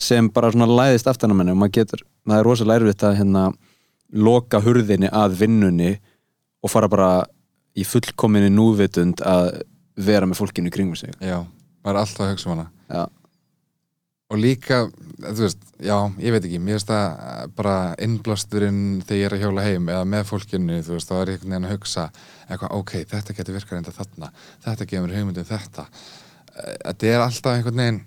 sem 0.00 0.28
bara 0.32 0.50
svona 0.52 0.68
læðist 0.68 1.08
aftan 1.08 1.32
á 1.32 1.36
menni 1.38 1.52
og 1.54 1.60
maður 1.60 1.76
getur, 1.78 2.04
það 2.26 2.38
er 2.40 2.46
rosalega 2.48 2.82
erfitt 2.82 3.04
að 3.06 3.18
hérna 3.20 3.42
loka 4.12 4.60
hurðinni 4.62 5.10
að 5.12 5.38
vinnunni 5.40 5.92
og 6.64 6.72
fara 6.72 6.88
bara 6.90 7.10
í 7.74 7.84
fullkominni 7.86 8.52
núvitund 8.54 9.22
að 9.26 9.62
vera 9.94 10.26
með 10.26 10.40
fólkinu 10.42 10.72
kringum 10.74 10.98
sig. 10.98 11.12
Já, 11.22 11.42
maður 11.84 11.96
er 11.96 12.00
alltaf 12.02 12.24
að 12.24 12.32
hugsa 12.34 12.50
um 12.50 12.56
hana. 12.56 12.70
Já. 12.88 13.04
og 14.34 14.40
líka, 14.40 14.78
þú 15.20 15.44
veist, 15.44 15.60
já, 15.84 15.94
ég 16.18 16.32
veit 16.34 16.46
ekki 16.46 16.58
mér 16.58 16.78
finnst 16.78 16.88
það 16.90 17.50
bara 17.54 17.74
innblásturinn 18.02 19.02
þegar 19.04 19.18
ég 19.20 19.26
er 19.28 19.36
að 19.36 19.42
hjóla 19.44 19.66
heim 19.66 19.90
eða 19.92 20.06
með 20.10 20.24
fólkinu 20.30 20.78
þú 20.82 20.96
veist, 20.96 21.10
þá 21.10 21.14
er 21.18 21.30
ég 21.30 21.36
einhvern 21.36 21.52
veginn 21.52 21.68
að 21.68 21.74
hugsa 21.74 22.06
eitthvað, 22.48 22.72
ok, 22.80 22.94
þetta 23.12 23.36
getur 23.36 23.58
virkað 23.58 23.76
reynda 23.78 23.94
þarna 23.94 24.30
þetta 24.64 24.88
gefur 24.90 25.14
hugmyndum 25.14 25.48
þetta. 25.52 25.86
Eh, 26.54 26.72
þetta 26.86 27.12
er 27.12 27.26
alltaf 27.26 27.52
einhvern 27.52 27.82
veginn 27.84 28.00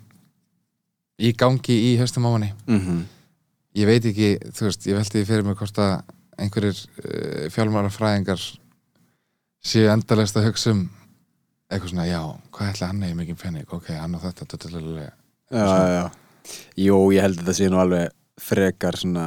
í 1.17 1.31
gangi 1.37 1.77
í 1.91 1.93
höstum 2.01 2.27
á 2.27 2.29
manni. 2.33 2.51
Mm 2.67 3.05
ég 3.77 3.89
veit 3.89 4.05
ekki, 4.09 4.29
þú 4.55 4.67
veist, 4.67 4.85
ég 4.89 4.97
velti 4.97 5.19
því 5.19 5.25
fyrir 5.29 5.47
mig 5.47 5.57
hvort 5.59 5.81
að 5.81 5.95
einhverjir 6.37 6.77
uh, 6.77 7.47
fjálmára 7.53 7.91
fræðingar 7.93 8.41
séu 9.67 9.89
endalegst 9.91 10.37
að 10.37 10.49
hugsa 10.49 10.73
um 10.75 10.85
eitthvað 11.67 11.91
svona, 11.91 12.05
já, 12.07 12.21
hvað 12.55 12.69
ætla 12.71 12.91
hann 12.91 13.03
eigi 13.03 13.17
mikið 13.17 13.39
penning, 13.41 13.73
ok, 13.75 13.89
hann 13.99 14.15
á 14.15 14.19
þetta 14.23 14.47
tötulega, 14.53 15.09
já, 15.51 15.65
já. 15.97 16.05
Jú, 16.79 16.99
ég 17.11 17.25
held 17.25 17.41
að 17.41 17.43
þetta 17.43 17.55
sé 17.57 17.67
nú 17.67 17.81
alveg 17.81 18.13
frekar 18.39 18.95
svona 18.95 19.25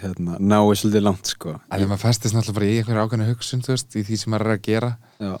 hérna, 0.00 0.38
náið 0.40 0.72
svolítið 0.80 1.04
langt 1.04 1.32
sko. 1.32 1.52
Ef 1.68 1.84
maður 1.84 2.00
festist 2.00 2.36
náttúrulega 2.36 2.56
bara 2.56 2.70
í 2.70 2.78
einhverju 2.80 3.04
ákveðnu 3.04 3.28
hugsun, 3.28 3.64
þú 3.66 3.74
veist, 3.74 3.96
í 3.96 4.04
því 4.06 4.18
sem 4.22 4.32
maður 4.32 4.46
er 4.46 4.54
að 4.54 4.64
gera. 4.64 4.90
Já, 5.20 5.34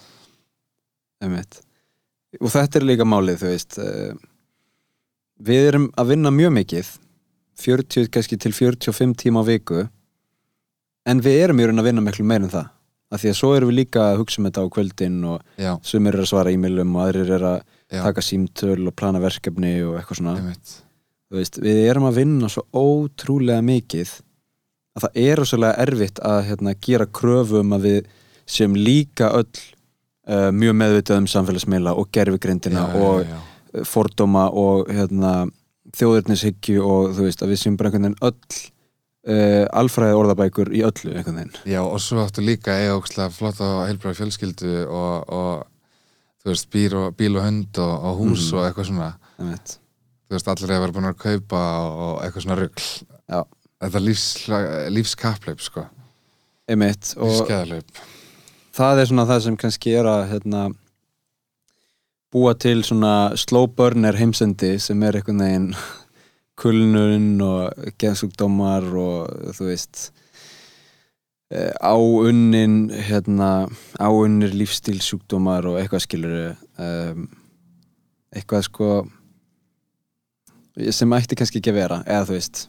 einmitt. 1.24 1.58
Og 2.36 2.52
þetta 2.52 2.80
er 2.80 2.86
líka 2.90 3.08
málið, 3.08 3.40
þú 3.40 3.52
veist 3.54 3.78
eh, 3.80 4.24
Við 5.46 5.66
erum 5.70 5.86
að 6.00 6.10
vinna 6.12 6.32
mjög 6.32 6.52
mikið 6.56 6.90
40, 7.60 8.10
kannski 8.12 8.38
til 8.40 8.52
45 8.52 9.14
tíma 9.22 9.42
á 9.42 9.48
viku. 9.48 9.86
En 11.06 11.22
við 11.22 11.44
erum 11.44 11.60
í 11.62 11.68
raun 11.68 11.80
að 11.80 11.88
vinna 11.90 12.04
miklu 12.04 12.26
meir 12.26 12.44
en 12.44 12.52
það 12.52 12.72
af 13.06 13.22
Því 13.22 13.30
að 13.30 13.38
svo 13.38 13.52
erum 13.54 13.70
við 13.70 13.78
líka 13.80 14.02
að 14.10 14.20
hugsa 14.20 14.40
um 14.40 14.48
þetta 14.48 14.64
á 14.66 14.74
kvöldin 14.74 15.18
og 15.30 15.62
já, 15.62 15.72
sumir 15.86 16.16
eru 16.16 16.24
að 16.24 16.30
svara 16.32 16.52
e-mailum 16.54 16.96
og 16.96 17.04
aðrir 17.04 17.32
eru 17.36 17.48
að 17.52 17.58
já, 17.62 18.00
taka 18.02 18.24
símtöl 18.24 18.80
og 18.90 18.96
plana 18.98 19.22
verkefni 19.22 19.72
og 19.86 19.98
eitthvað 20.00 20.20
svona. 20.20 20.34
Veist, 21.36 21.60
Við 21.62 21.80
erum 21.86 22.06
að 22.08 22.20
vinna 22.20 22.50
svo 22.50 22.64
ótrúlega 22.74 23.62
mikið 23.66 24.12
að 24.96 25.06
það 25.06 25.18
er 25.22 25.40
rosalega 25.40 25.86
erfitt 25.86 26.20
að 26.24 26.42
hérna, 26.50 26.74
gera 26.88 27.06
kröfu 27.06 27.62
um 27.62 27.74
að 27.76 27.88
við 27.88 28.12
séum 28.46 28.76
líka 28.78 29.30
öll 29.34 29.46
uh, 29.46 30.50
mjög 30.54 30.78
meðvitað 30.82 31.22
um 31.22 31.30
samfélagsmiðla 31.30 31.94
og 31.98 32.10
gerfugrindina 32.14 32.86
og 33.02 33.26
fordóma 33.86 34.48
og 34.54 34.90
hérna, 34.90 35.34
þjóðurnishyggju 35.96 36.82
og 36.84 37.14
þú 37.16 37.26
veist 37.28 37.42
að 37.44 37.52
við 37.54 37.60
séum 37.62 37.76
bara 37.80 37.90
einhvern 37.90 38.08
veginn 38.08 38.26
öll 38.28 38.60
uh, 39.26 39.64
alfræði 39.80 40.18
orðabækur 40.20 40.70
í 40.76 40.82
öllu 40.86 41.14
einhvern 41.16 41.40
veginn. 41.40 41.56
Já, 41.72 41.80
og 41.82 41.98
svo 42.04 42.20
áttu 42.24 42.44
líka 42.44 42.76
eiga 42.76 42.98
ókslega 42.98 43.32
flott 43.34 43.60
og 43.64 43.82
heilbræði 43.88 44.20
fjölskyldu 44.20 44.74
og, 44.86 45.32
og 45.32 45.66
þú 46.44 46.52
veist, 46.52 46.70
bíl 46.74 46.94
og, 47.00 47.08
bíl 47.18 47.34
og 47.40 47.46
hund 47.48 47.80
og, 47.82 47.94
og 48.10 48.20
hús 48.22 48.46
Mhm. 48.50 48.58
og 48.58 48.66
eitthvað 48.68 48.90
svona. 48.92 49.10
Þú 50.26 50.34
veist, 50.34 50.48
allir 50.48 50.72
vera 50.72 50.92
búin 50.94 51.10
að 51.10 51.18
kaupa 51.22 51.62
og, 51.86 52.20
eitthvað 52.24 52.42
svona 52.46 52.68
Já. 53.30 53.40
þetta 53.84 54.00
lífs, 54.02 54.26
lífskappleip 54.90 55.60
sko, 55.60 55.84
einmitt 56.68 57.12
og 57.16 57.28
lífskeðaleip 57.30 58.00
það 58.76 59.00
er 59.02 59.06
svona 59.10 59.26
það 59.28 59.42
sem 59.44 59.56
kannski 59.56 59.92
er 59.96 60.04
að 60.10 60.22
hérna, 60.32 60.62
búa 62.36 62.52
til 62.60 62.82
svona 62.84 63.32
slow 63.40 63.64
burner 63.72 64.16
heimsendi 64.18 64.74
sem 64.82 65.00
er 65.06 65.16
einhvern 65.16 65.40
veginn 65.40 65.70
kulnun 66.60 67.40
og 67.44 67.90
geðsúkdómar 68.00 68.84
og 69.00 69.54
þú 69.56 69.68
veist 69.70 70.10
eh, 71.48 71.72
áunnin 71.80 72.90
hérna, 72.92 73.68
áunnir 73.96 74.52
lífstílsjúkdómar 74.56 75.68
og 75.70 75.78
eitthvað 75.80 76.04
skilur 76.04 76.36
um, 76.76 77.28
eitthvað 78.36 78.66
sko 78.68 78.90
sem 80.92 81.16
ætti 81.16 81.38
kannski 81.40 81.62
ekki 81.62 81.72
að 81.72 81.78
vera 81.80 82.02
eða 82.04 82.26
þú 82.28 82.36
veist, 82.36 82.66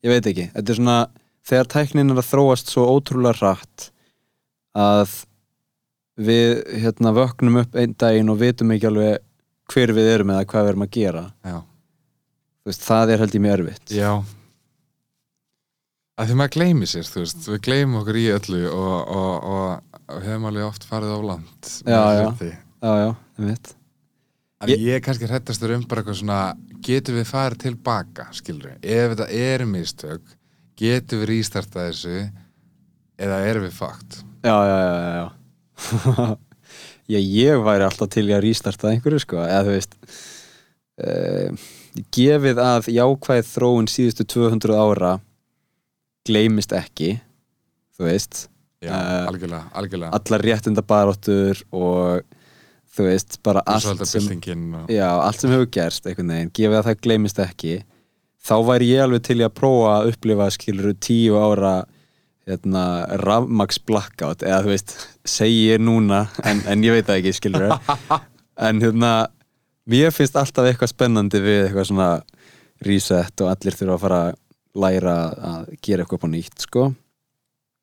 ég 0.00 0.14
veit 0.14 0.28
ekki. 0.30 0.48
Þetta 0.54 0.72
er 0.72 0.78
svona, 0.78 0.96
þegar 1.48 1.70
tæknin 1.74 2.14
er 2.14 2.22
að 2.22 2.30
þróast 2.30 2.72
svo 2.72 2.86
ótrúlega 2.94 3.36
hratt 3.42 3.90
að 4.72 5.18
við 6.20 6.62
hérna 6.82 7.12
vöknum 7.16 7.60
upp 7.62 7.76
einn 7.78 7.94
daginn 7.98 8.30
og 8.32 8.40
vitum 8.42 8.72
ekki 8.74 8.88
alveg 8.90 9.22
hver 9.72 9.92
við 9.96 10.10
erum 10.12 10.32
eða 10.34 10.46
hvað 10.50 10.66
við 10.66 10.72
erum 10.74 10.86
að 10.86 10.94
gera. 10.98 11.24
Veist, 12.62 12.84
það 12.86 13.14
er 13.14 13.22
held 13.24 13.34
ég 13.34 13.42
mjög 13.42 13.54
erfitt. 13.58 13.92
Já. 13.96 14.10
Að 16.20 16.28
því 16.28 16.34
maður 16.38 16.52
gleymi 16.58 16.86
sér, 16.86 17.06
þú 17.08 17.22
veist 17.24 17.46
við 17.48 17.60
gleymum 17.66 18.00
okkur 18.02 18.18
í 18.20 18.24
öllu 18.34 18.58
og, 18.68 19.14
og, 19.16 19.46
og, 19.48 20.02
og 20.12 20.26
hefum 20.26 20.44
alveg 20.50 20.66
oft 20.68 20.84
farið 20.86 21.14
á 21.16 21.20
land 21.24 21.70
með 21.86 21.94
Já, 21.96 22.02
já. 22.12 22.26
já, 22.52 22.92
já, 23.00 23.08
ég 23.40 23.48
veit 23.48 23.72
En 24.62 24.70
ég, 24.70 24.84
er 24.94 25.00
kannski 25.02 25.26
hrættastur 25.26 25.72
um 25.74 25.86
bara 25.90 26.04
eitthvað 26.04 26.18
svona 26.20 26.36
getum 26.86 27.16
við 27.18 27.26
farið 27.32 27.62
tilbaka, 27.64 28.28
skilur 28.36 28.76
ef 28.76 29.14
þetta 29.14 29.26
er 29.40 29.64
mistök 29.66 30.36
getum 30.78 31.24
við 31.24 31.30
rístartað 31.32 31.88
þessu 31.88 32.18
eða 33.26 33.40
erum 33.48 33.66
við 33.66 33.74
fakt 33.80 34.20
já, 34.44 34.52
já, 34.52 34.76
já, 34.84 34.92
já, 35.16 35.24
já. 37.12 37.18
ég 37.18 37.64
væri 37.66 37.88
alltaf 37.88 38.12
til 38.12 38.28
í 38.28 38.36
að 38.36 38.44
rístarta 38.46 38.92
einhverju 38.92 39.24
sko, 39.24 39.42
eða 39.44 39.66
þú 39.68 39.74
veist 39.76 39.98
uh, 41.02 41.66
gefið 42.14 42.62
að 42.62 42.88
jákvæð 42.94 43.44
þróun 43.50 43.90
síðustu 43.90 44.28
200 44.36 44.78
ára 44.78 45.12
gleymist 46.28 46.72
ekki 46.76 47.16
þú 47.96 48.08
veist 48.08 48.46
Já, 48.82 48.90
Eh, 48.90 49.26
algjörlega, 49.30 49.68
algjörlega 49.78 50.16
allar 50.18 50.42
réttindabaráttur 50.42 51.60
og 51.70 52.24
þú 52.92 53.04
veist, 53.06 53.38
bara 53.46 53.62
allt 53.70 54.02
sem, 54.10 54.26
og... 54.74 54.90
já, 54.90 55.06
allt 55.06 55.38
sem 55.38 55.52
hefur 55.54 55.68
gerst 55.70 56.06
einhvern 56.08 56.32
veginn, 56.34 56.50
gefið 56.50 56.78
að 56.80 56.88
það 56.88 57.04
gleymist 57.06 57.38
ekki 57.44 57.76
þá 58.42 58.54
væri 58.66 58.88
ég 58.90 59.04
alveg 59.04 59.22
til 59.28 59.38
í 59.38 59.46
að 59.46 59.54
prófa 59.60 59.92
að 59.94 60.10
upplifa 60.10 60.48
skilur 60.56 60.96
tíu 60.98 61.38
ára 61.38 61.74
hérna, 62.48 62.84
rafmax 63.22 63.78
blackout 63.86 64.42
eða 64.46 64.62
þú 64.64 64.72
veist, 64.72 64.94
segi 65.28 65.68
ég 65.70 65.82
núna 65.82 66.24
en, 66.42 66.62
en 66.68 66.84
ég 66.84 66.96
veit 66.96 67.06
það 67.06 67.20
ekki 67.20 67.34
skilur 67.38 67.74
en 68.68 68.82
hérna, 68.82 69.12
mér 69.90 70.14
finnst 70.14 70.38
alltaf 70.38 70.68
eitthvað 70.68 70.92
spennandi 70.94 71.42
við 71.42 71.60
eitthvað 71.66 71.90
svona 71.92 72.08
reset 72.82 73.44
og 73.44 73.52
allir 73.52 73.78
þurfa 73.78 73.94
að 73.94 74.02
fara 74.06 74.22
að 74.24 74.40
læra 74.82 75.16
að 75.52 75.70
gera 75.84 76.02
eitthvað 76.02 76.18
upp 76.18 76.26
á 76.26 76.30
nýtt 76.32 76.64
sko. 76.64 76.88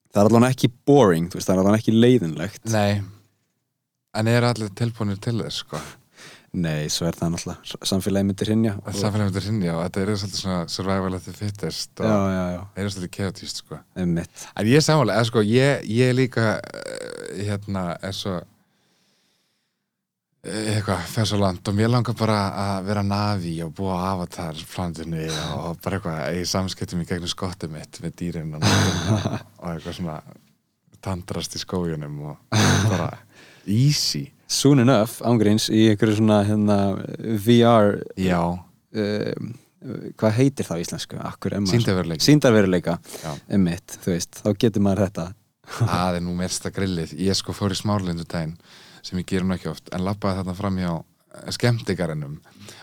Það 0.09 0.19
er 0.23 0.27
allavega 0.31 0.55
ekki 0.55 0.69
boring, 0.89 1.27
þú 1.29 1.37
veist, 1.37 1.47
það 1.47 1.53
er 1.53 1.61
allavega 1.61 1.81
ekki 1.83 1.93
leiðinlegt. 1.95 2.63
Nei. 2.73 3.01
En 4.17 4.27
er 4.31 4.47
allir 4.47 4.71
tilbúinir 4.75 5.19
til 5.21 5.37
þess, 5.37 5.61
sko 5.61 5.81
Nei, 6.57 6.89
er 7.05 7.13
það 7.13 7.35
náttúrulega. 7.35 7.77
Samfélagi 7.85 8.25
myndir 8.25 8.49
hinja 8.49 8.71
og... 8.79 8.87
Samfélagum 8.97 9.33
þetta 9.35 9.43
rinja 9.45 9.73
og 9.75 9.83
þetta 9.83 10.01
er 10.01 10.11
svolítið 10.17 10.39
svona 10.41 10.61
survival 10.73 11.17
of 11.17 11.25
the 11.27 11.33
fittest 11.35 12.01
og 12.01 12.07
það 12.09 12.79
er 12.81 12.89
svolítið 12.95 13.11
chaotist, 13.17 13.61
sko. 13.61 13.77
En 13.99 14.15
ég 14.65 14.81
eða 15.13 15.27
sko, 15.29 15.43
ég, 15.45 15.85
ég 15.93 16.15
líka 16.17 16.45
uh, 16.57 16.63
hérna, 17.37 17.83
er 18.01 18.17
svo 18.17 18.39
eh, 20.41 20.73
eitthvað, 20.73 21.05
fer 21.13 21.29
svo 21.29 21.37
land 21.43 21.69
og 21.69 21.77
mér 21.77 21.93
langar 21.93 22.17
bara 22.17 22.41
að 22.65 22.89
vera 22.89 23.05
navi 23.05 23.55
og 23.67 23.75
búa 23.77 24.01
á 24.01 24.03
avatar 24.15 24.65
planetinu 24.73 25.29
og 25.59 25.77
bara 25.85 26.01
eitthvað 26.01 26.41
í 26.41 26.45
samskiptum 26.49 27.05
í 27.05 27.09
gegnum 27.11 27.29
skottið 27.29 27.77
mitt 27.77 28.01
með 28.01 28.17
dýrin 28.23 28.57
og, 28.57 28.65
og 29.61 29.75
eitthvað 29.75 29.99
svona 30.01 30.21
tandrast 31.05 31.55
í 31.57 31.61
skójunum 31.61 32.19
og 32.31 32.59
bara 32.89 33.13
easy 33.65 34.29
Soon 34.49 34.81
enough, 34.81 35.19
ángríns, 35.29 35.67
í 35.69 35.91
einhverju 35.91 36.15
svona 36.17 36.39
hérna, 36.41 36.77
VR 37.45 37.99
um, 38.97 39.51
hvað 40.17 40.33
heitir 40.39 40.65
það 40.65 40.79
á 40.81 40.83
íslensku? 40.83 41.19
Er 41.19 42.25
Sýndarveruleika, 42.25 42.95
Já. 43.21 43.29
einmitt, 43.45 43.99
þú 44.01 44.15
veist 44.15 44.41
þá 44.41 44.49
getur 44.57 44.85
maður 44.87 45.03
þetta 45.05 45.27
Það 45.69 46.17
er 46.17 46.23
nú 46.25 46.35
mesta 46.37 46.71
grillið. 46.73 47.13
Ég 47.21 47.37
sko 47.37 47.53
fór 47.55 47.73
í 47.75 47.77
smárlindu 47.77 48.25
daginn 48.29 48.55
sem 49.05 49.19
ég 49.21 49.27
gerum 49.29 49.53
ekki 49.55 49.69
oft 49.71 49.91
en 49.95 50.03
lappaði 50.03 50.41
þarna 50.41 50.55
fram 50.57 50.79
hjá 50.81 50.91
skemmtikarinnum 51.53 52.39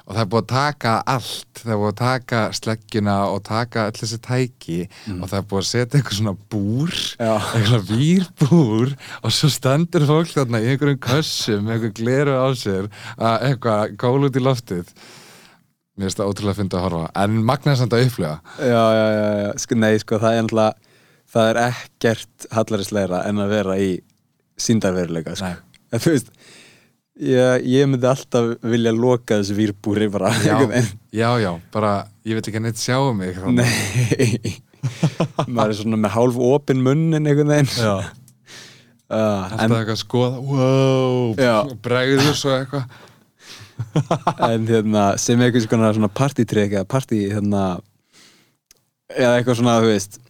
og 0.06 0.14
það 0.14 0.20
er 0.22 0.28
búið 0.30 0.42
að 0.44 0.50
taka 0.52 0.92
allt. 1.10 1.48
Það 1.58 1.72
er 1.72 1.78
búið 1.80 1.90
að 1.90 1.98
taka 1.98 2.40
sleggjuna 2.54 3.16
og 3.32 3.40
taka 3.46 3.86
öll 3.88 3.96
þessi 3.98 4.18
tæki 4.22 4.78
og 5.16 5.24
það 5.24 5.36
er 5.38 5.46
búið 5.50 5.62
að 5.62 5.68
setja 5.70 5.98
eitthvað 5.98 6.18
svona 6.20 6.34
búr 6.54 6.94
Já. 7.18 7.32
eitthvað 7.58 7.90
vírbúr 7.90 8.94
og 9.22 9.34
svo 9.34 9.50
stendur 9.50 10.06
fólk 10.06 10.30
þarna 10.30 10.62
í 10.62 10.70
einhverjum 10.70 11.02
kössum 11.08 11.66
með 11.66 11.76
eitthvað 11.76 11.96
gleru 12.00 12.36
á 12.38 12.46
sér 12.54 12.90
að 13.16 13.46
eitthvað 13.50 13.96
kól 14.02 14.28
út 14.28 14.38
í 14.38 14.44
loftið. 14.46 14.92
Mér 15.96 16.06
finnst 16.06 16.20
það 16.20 16.30
ótrúlega 16.30 16.54
að 16.54 16.60
finna 16.60 16.78
að 16.78 16.84
horfa 16.86 17.06
en 17.24 17.38
magnaði 17.48 17.80
samt 17.80 17.94
að 17.96 18.02
upplega 18.06 18.34
Já, 18.60 18.82
já, 18.92 19.06
já, 19.16 19.28
já, 19.40 19.50
sko, 19.62 19.78
nei, 19.80 19.94
sko, 20.02 20.18
það 20.22 20.34
er 20.36 20.44
náttúrulega 20.44 20.92
það 21.32 21.48
er 21.50 21.60
ekkert 21.64 22.46
hallarisleira 22.54 23.22
en 23.26 23.42
að 23.42 23.54
vera 23.56 23.78
í 23.80 23.88
sýndarveruleika 24.60 25.34
sko. 25.36 25.56
En 25.90 26.02
þú 26.02 26.12
veist 26.14 26.30
ég, 27.20 27.66
ég 27.66 27.88
myndi 27.88 28.08
alltaf 28.08 28.52
vilja 28.66 28.92
loka 28.94 29.40
þessu 29.40 29.56
vírbúri 29.56 30.08
bara 30.12 30.32
já, 30.44 30.58
já, 31.14 31.30
já, 31.40 31.50
bara 31.72 31.96
ég 32.26 32.38
veit 32.38 32.50
ekki 32.50 32.60
að 32.60 32.66
neitt 32.68 32.82
sjá 32.82 32.98
um 33.00 33.16
mig. 33.18 33.38
Nei. 33.56 34.56
Maður 35.54 35.72
er 35.72 35.78
svona 35.80 35.98
með 36.00 36.14
hálf 36.14 36.38
opin 36.48 36.84
munnin 36.84 37.26
einhvern 37.26 37.52
veginn. 37.54 37.72
Já. 37.74 37.96
Uh, 39.06 39.16
Alltaf 39.54 39.62
en, 39.62 39.74
eitthvað 39.76 39.92
að 39.94 40.00
skoða 40.00 40.38
Wow 40.42 41.36
Já. 41.38 41.56
Bregður 41.82 42.32
svo 42.34 42.54
eitthvað. 42.56 43.02
En 44.50 44.64
hérna 44.66 45.02
sem 45.20 45.42
konar 45.68 45.94
svona 45.94 46.08
partytrek 46.08 46.78
eða 46.78 46.88
party 46.88 47.26
hérna 47.30 47.64
eða 49.12 49.36
eitthvað 49.36 49.58
svona, 49.60 49.80
þú 49.84 49.90
veist 49.92 50.20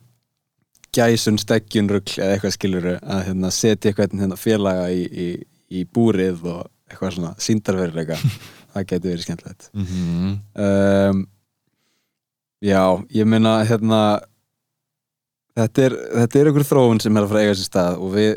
gæsun, 0.96 1.38
steggjun, 1.40 1.90
rugl 1.92 2.16
eða 2.18 2.36
eitthvað 2.36 2.54
skilur 2.56 2.88
að 2.96 3.22
hérna, 3.28 3.52
setja 3.54 3.90
eitthvað 3.90 4.16
hérna, 4.16 4.38
félaga 4.40 4.88
í, 4.92 5.04
í, 5.06 5.28
í 5.72 5.84
búrið 5.92 6.44
og 6.48 6.64
eitthvað 6.90 7.16
svona 7.16 7.34
síndarveruleika 7.42 8.18
það 8.72 8.88
getur 8.92 9.10
verið 9.12 9.26
skemmtilegt 9.26 9.70
mm 9.72 9.86
-hmm. 9.90 10.36
um, 10.66 11.26
Já, 12.64 13.04
ég 13.12 13.28
meina 13.28 13.58
hérna 13.68 14.00
þetta 15.56 15.86
er, 15.86 15.94
þetta 16.22 16.38
er 16.38 16.48
einhver 16.50 16.66
þróun 16.66 17.00
sem 17.02 17.16
er 17.16 17.26
að 17.26 17.30
fara 17.30 17.40
að 17.42 17.46
eiga 17.46 17.56
sér 17.58 17.68
stað 17.68 17.98
og 18.00 18.14
við, 18.14 18.30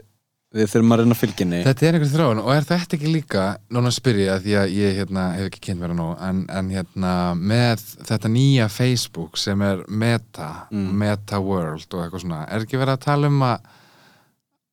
við 0.56 0.72
þurfum 0.74 0.94
að 0.96 1.02
reyna 1.02 1.18
fylginni 1.18 1.62
Þetta 1.64 1.88
er 1.88 1.98
einhver 1.98 2.12
þróun 2.12 2.42
og 2.44 2.52
er 2.54 2.68
þetta 2.68 2.98
ekki 2.98 3.14
líka 3.14 3.46
núna 3.72 3.94
að 3.94 4.44
því 4.44 4.56
að 4.60 4.76
ég 4.76 5.00
hérna, 5.00 5.26
hef 5.38 5.48
ekki 5.48 5.64
kynnt 5.70 5.88
að 5.88 5.96
nú 5.96 6.10
en, 6.28 6.46
en 6.50 6.70
hérna 6.70 7.14
með 7.36 7.86
þetta 8.10 8.34
nýja 8.36 8.70
Facebook 8.70 9.38
sem 9.38 9.62
er 9.62 9.86
Meta 9.88 10.68
Mm. 10.70 10.92
Meta 11.00 11.40
World 11.40 11.94
og 11.94 12.04
eitthvað 12.04 12.22
svona 12.22 12.46
er 12.52 12.66
ekki 12.66 12.78
verið 12.78 12.98
að 12.98 13.06
tala 13.06 13.28
um 13.28 13.42
að 13.42 13.70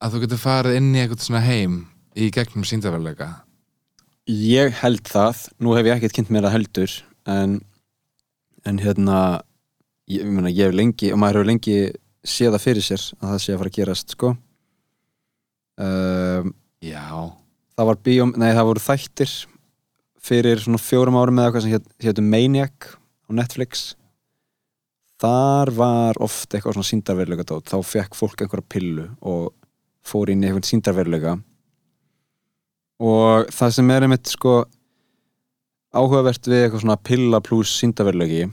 að 0.02 0.12
þú 0.12 0.22
getur 0.24 0.40
farið 0.42 0.76
inn 0.76 0.94
í 0.94 1.00
eitthvað 1.00 1.24
svona 1.24 1.44
heim 1.46 1.76
í 2.16 2.30
gegnum 2.34 2.66
síndaverleika 2.68 3.28
Ég 4.26 4.74
held 4.80 5.06
það, 5.06 5.44
nú 5.62 5.76
hef 5.76 5.86
ég 5.86 5.94
ekkert 5.94 6.16
kynnt 6.16 6.32
mér 6.34 6.48
að 6.48 6.56
heldur 6.56 6.94
en, 7.30 7.60
en 8.66 8.80
hérna 8.82 9.18
ég, 10.10 10.24
ég 10.24 10.32
meina 10.32 10.50
ég 10.50 10.66
hef 10.66 10.74
lengi 10.74 11.12
og 11.14 11.20
maður 11.22 11.40
hefur 11.40 11.50
lengi 11.52 11.76
séð 12.26 12.56
það 12.56 12.64
fyrir 12.64 12.86
sér 12.88 13.04
að 13.20 13.28
það 13.28 13.42
sé 13.44 13.54
að 13.54 13.60
fara 13.60 13.72
að 13.72 13.78
gerast 13.78 14.16
sko. 14.16 14.32
Um, 15.78 16.50
Já, 16.82 17.06
það 17.78 17.94
bíóm, 18.08 18.34
nei 18.34 18.50
það 18.50 18.68
voru 18.72 18.82
þættir 18.82 19.32
fyrir 20.26 20.62
svona 20.62 20.82
fjórum 20.82 21.18
árum 21.20 21.38
eða 21.38 21.48
eitthvað 21.48 21.64
sem 21.68 21.76
hét, 21.76 21.88
hétu 22.02 22.24
Maniac 22.26 22.92
á 22.98 23.30
Netflix. 23.30 23.88
Þar 25.22 25.70
var 25.78 26.18
oft 26.18 26.50
eitthvað 26.50 26.76
svona 26.76 26.90
síndarveruleika 26.90 27.60
þá 27.62 27.78
fekk 27.86 28.18
fólk 28.18 28.42
einhverja 28.42 28.72
pillu 28.74 29.06
og 29.22 29.52
fór 30.06 30.34
inn 30.34 30.42
í 30.42 30.50
einhvern 30.50 30.66
síndarveruleika 30.66 31.38
og 33.02 33.50
það 33.52 33.74
sem 33.76 33.92
er 33.92 34.06
einmitt 34.06 34.30
sko 34.30 34.58
áhugavert 35.96 36.48
við 36.48 36.64
eitthvað 36.64 36.84
svona 36.84 37.00
pilla 37.08 37.40
pluss 37.44 37.74
síndarveruleiki 37.80 38.46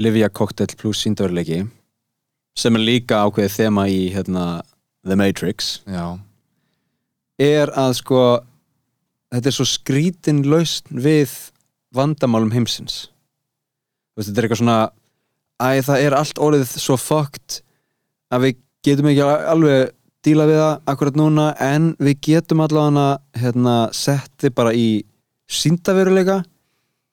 Livia 0.00 0.30
Cocktail 0.32 0.76
pluss 0.80 1.04
síndarveruleiki 1.04 1.62
sem 2.58 2.76
er 2.76 2.84
líka 2.84 3.22
ákveðið 3.24 3.56
þema 3.56 3.86
í 3.88 4.00
hérna, 4.12 4.44
The 5.06 5.16
Matrix 5.16 5.80
já, 5.88 6.18
er 7.40 7.72
að 7.78 7.96
sko 8.02 8.22
þetta 9.30 9.50
er 9.50 9.56
svo 9.56 9.66
skrítin 9.68 10.42
lausn 10.50 11.00
við 11.02 11.32
vandamálum 11.94 12.52
heimsins. 12.54 13.08
Þetta 14.18 14.36
er 14.36 14.46
eitthvað 14.46 14.60
svona 14.62 14.80
æ, 15.60 15.80
það 15.86 16.04
er 16.04 16.16
allt 16.18 16.40
orðið 16.42 16.74
svo 16.82 16.96
fucked 17.00 17.60
að 18.30 18.46
við 18.46 18.60
getum 18.86 19.10
ekki 19.10 19.24
alveg 19.24 19.94
díla 20.26 20.44
við 20.48 20.58
það 20.60 20.74
akkurat 20.92 21.16
núna 21.16 21.46
en 21.64 21.90
við 21.98 22.18
getum 22.26 22.60
allavega 22.64 23.06
hérna, 23.40 23.76
setti 23.96 24.50
bara 24.52 24.72
í 24.76 25.02
síndaveruleika 25.50 26.42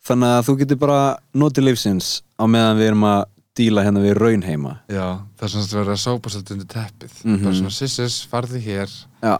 þannig 0.07 0.33
að 0.37 0.45
þú 0.47 0.55
getur 0.61 0.79
bara 0.81 0.99
notið 1.37 1.67
lífsins 1.69 2.09
á 2.39 2.43
meðan 2.47 2.77
við 2.79 2.89
erum 2.91 3.05
að 3.09 3.23
díla 3.57 3.83
hérna 3.87 4.03
við 4.03 4.17
raunheima 4.21 4.73
já 4.91 5.05
það 5.39 5.47
er 5.47 5.51
svona 5.53 5.65
að 5.67 5.79
vera 5.81 5.95
að 5.97 6.03
sópa 6.03 6.29
svolítið 6.33 6.55
undir 6.57 6.69
teppið 6.75 7.13
Mhm. 7.25 7.43
bara 7.43 7.55
svona 7.57 7.73
sissis, 7.73 8.17
farði 8.31 8.59
hér 8.67 8.89
Já. 9.23 9.37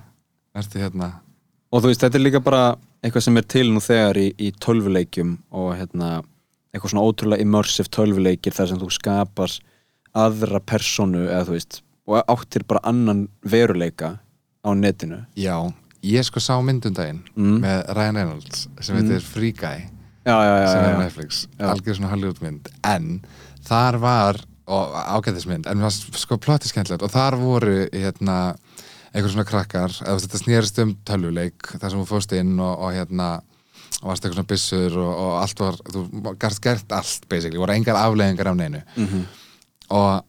ertu 0.56 0.80
hérna 0.82 1.12
og 1.72 1.84
þú 1.84 1.88
veist, 1.92 2.02
þetta 2.02 2.16
er 2.18 2.26
líka 2.26 2.44
bara 2.44 2.64
eitthvað 3.04 3.24
sem 3.28 3.38
er 3.38 3.42
til 3.44 3.68
nú 3.72 3.80
þegar 3.84 4.18
í, 4.18 4.28
í 4.40 4.52
tölvuleikjum 4.58 5.38
og 5.52 5.76
hérna, 5.78 6.24
eitthvað 6.74 6.92
svona 6.96 7.06
ótrúlega 7.06 7.42
immersive 7.46 7.90
tölvuleikir 7.94 8.54
þar 8.56 8.68
sem 8.72 8.80
þú 8.80 8.90
skapar 8.92 9.52
aðra 10.16 10.60
personu 10.66 11.28
eða 11.30 11.46
þú 11.46 11.52
veist, 11.60 11.82
og 12.08 12.24
áttir 12.32 12.64
bara 12.68 12.80
annan 12.84 13.28
veruleika 13.44 14.20
á 14.66 14.70
netinu 14.76 15.26
Já, 15.36 15.74
ég 16.04 16.24
sko 16.24 16.40
sá 16.40 16.56
myndundaginn 16.64 17.24
Mm. 17.36 17.60
með 17.62 17.94
Ryan 17.96 18.16
Reynolds 18.16 18.68
sem 18.82 18.96
Mm. 18.96 19.02
heitir 19.10 19.22
Free 19.22 19.52
Guy 19.52 19.90
já, 20.26 20.36
já, 20.44 20.56
já, 20.64 20.68
sem 20.74 20.84
er. 20.86 20.98
Netflix, 21.00 21.48
algjör 21.60 21.96
svona 21.96 22.10
Hollywood 22.10 22.42
mynd 22.42 22.68
en 22.84 23.22
þar 23.68 23.98
var 24.00 24.36
og 24.68 24.94
ágættismynd, 24.94 25.66
en 25.68 25.78
mér 25.78 25.84
varst 25.88 26.14
sko 26.20 26.38
plotti 26.38 26.68
skemmtilegt 26.68 27.04
og 27.04 27.12
þar 27.12 27.38
voru 27.40 27.88
hérna 27.94 28.56
einhver 29.16 29.32
svona 29.32 29.46
krakkar, 29.48 29.90
eða 30.04 30.20
þetta 30.20 30.40
snýrist 30.42 30.80
um 30.84 30.98
tölvuleik, 31.08 31.80
þar 31.80 31.90
sem 31.92 32.00
þú 32.02 32.08
fórst 32.08 32.34
inn 32.36 32.60
og, 32.60 32.80
og 32.80 32.92
hérna 32.92 33.42
og 34.04 34.10
varst 34.12 34.26
eitthvað 34.26 34.36
svona 34.36 34.52
byssur 34.52 34.98
og, 35.00 35.14
og 35.18 35.42
allt 35.42 35.60
var, 35.60 35.78
þú 35.88 36.36
gæst 36.38 36.62
gert 36.62 36.92
allt 36.92 37.30
basically, 37.30 37.58
voru 37.58 37.72
engar 37.74 37.96
afleðingar 37.96 38.48
af 38.52 38.56
neinu 38.60 38.82
Mhm. 38.98 39.24
og, 39.90 40.24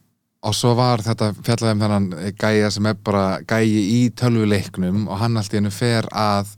og 0.47 0.55
svo 0.55 0.75
var 0.79 1.03
þetta 1.03 1.33
fjallaði 1.35 1.75
um 1.75 1.81
þennan 1.83 2.35
gæja 2.39 2.71
sem 2.71 2.87
er 2.87 2.99
bara 3.05 3.41
gæji 3.49 3.81
í 3.97 4.03
tölvuleiknum 4.19 5.09
og 5.09 5.19
hann 5.23 5.39
allt 5.39 5.55
í 5.55 5.59
hennu 5.59 5.73
fer 5.75 6.07
að 6.15 6.53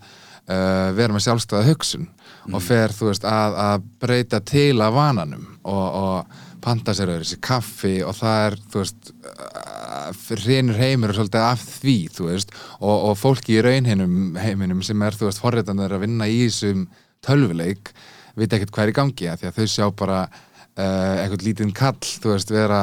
uh, 0.51 0.91
vera 0.97 1.15
með 1.15 1.25
sjálfstæða 1.27 1.69
hugsun 1.71 2.11
og 2.51 2.63
fer, 2.65 2.93
þú 2.93 3.11
veist, 3.11 3.25
að, 3.29 3.57
að 3.63 3.89
breyta 4.03 4.41
til 4.45 4.77
að 4.83 4.97
vananum 4.97 5.49
og, 5.63 5.87
og 6.01 6.39
panta 6.65 6.93
sér 6.97 7.15
öðru 7.15 7.29
sér 7.31 7.41
kaffi 7.45 7.95
og 8.05 8.17
það 8.19 8.45
er, 8.47 8.59
þú 8.73 8.83
veist 8.83 9.13
uh, 9.33 10.45
reynur 10.45 10.81
heimur 10.81 11.17
svolítið 11.17 11.47
af 11.47 11.65
því, 11.81 11.97
þú 12.17 12.29
veist 12.29 12.55
og, 12.81 12.95
og 12.95 13.19
fólki 13.21 13.57
í 13.57 13.65
raunhinum 13.65 14.37
heiminum 14.41 14.85
sem 14.85 15.07
er, 15.07 15.17
þú 15.17 15.31
veist, 15.31 15.41
forritandur 15.41 15.97
að 15.97 16.05
vinna 16.05 16.29
í 16.29 16.43
þessum 16.47 16.87
tölvuleik 17.25 17.95
veit 18.37 18.53
ekkert 18.53 18.73
hvað 18.75 18.87
er 18.87 18.93
í 18.93 18.99
gangi 19.01 19.29
að 19.29 19.41
því 19.41 19.51
að 19.51 19.59
þau 19.59 19.73
sjá 19.73 19.87
bara 19.97 20.23
uh, 20.29 21.15
eitthvað 21.23 21.47
lítinn 21.49 21.77
kall, 21.77 21.97
þú 22.01 22.35
veist, 22.35 22.53
vera 22.53 22.83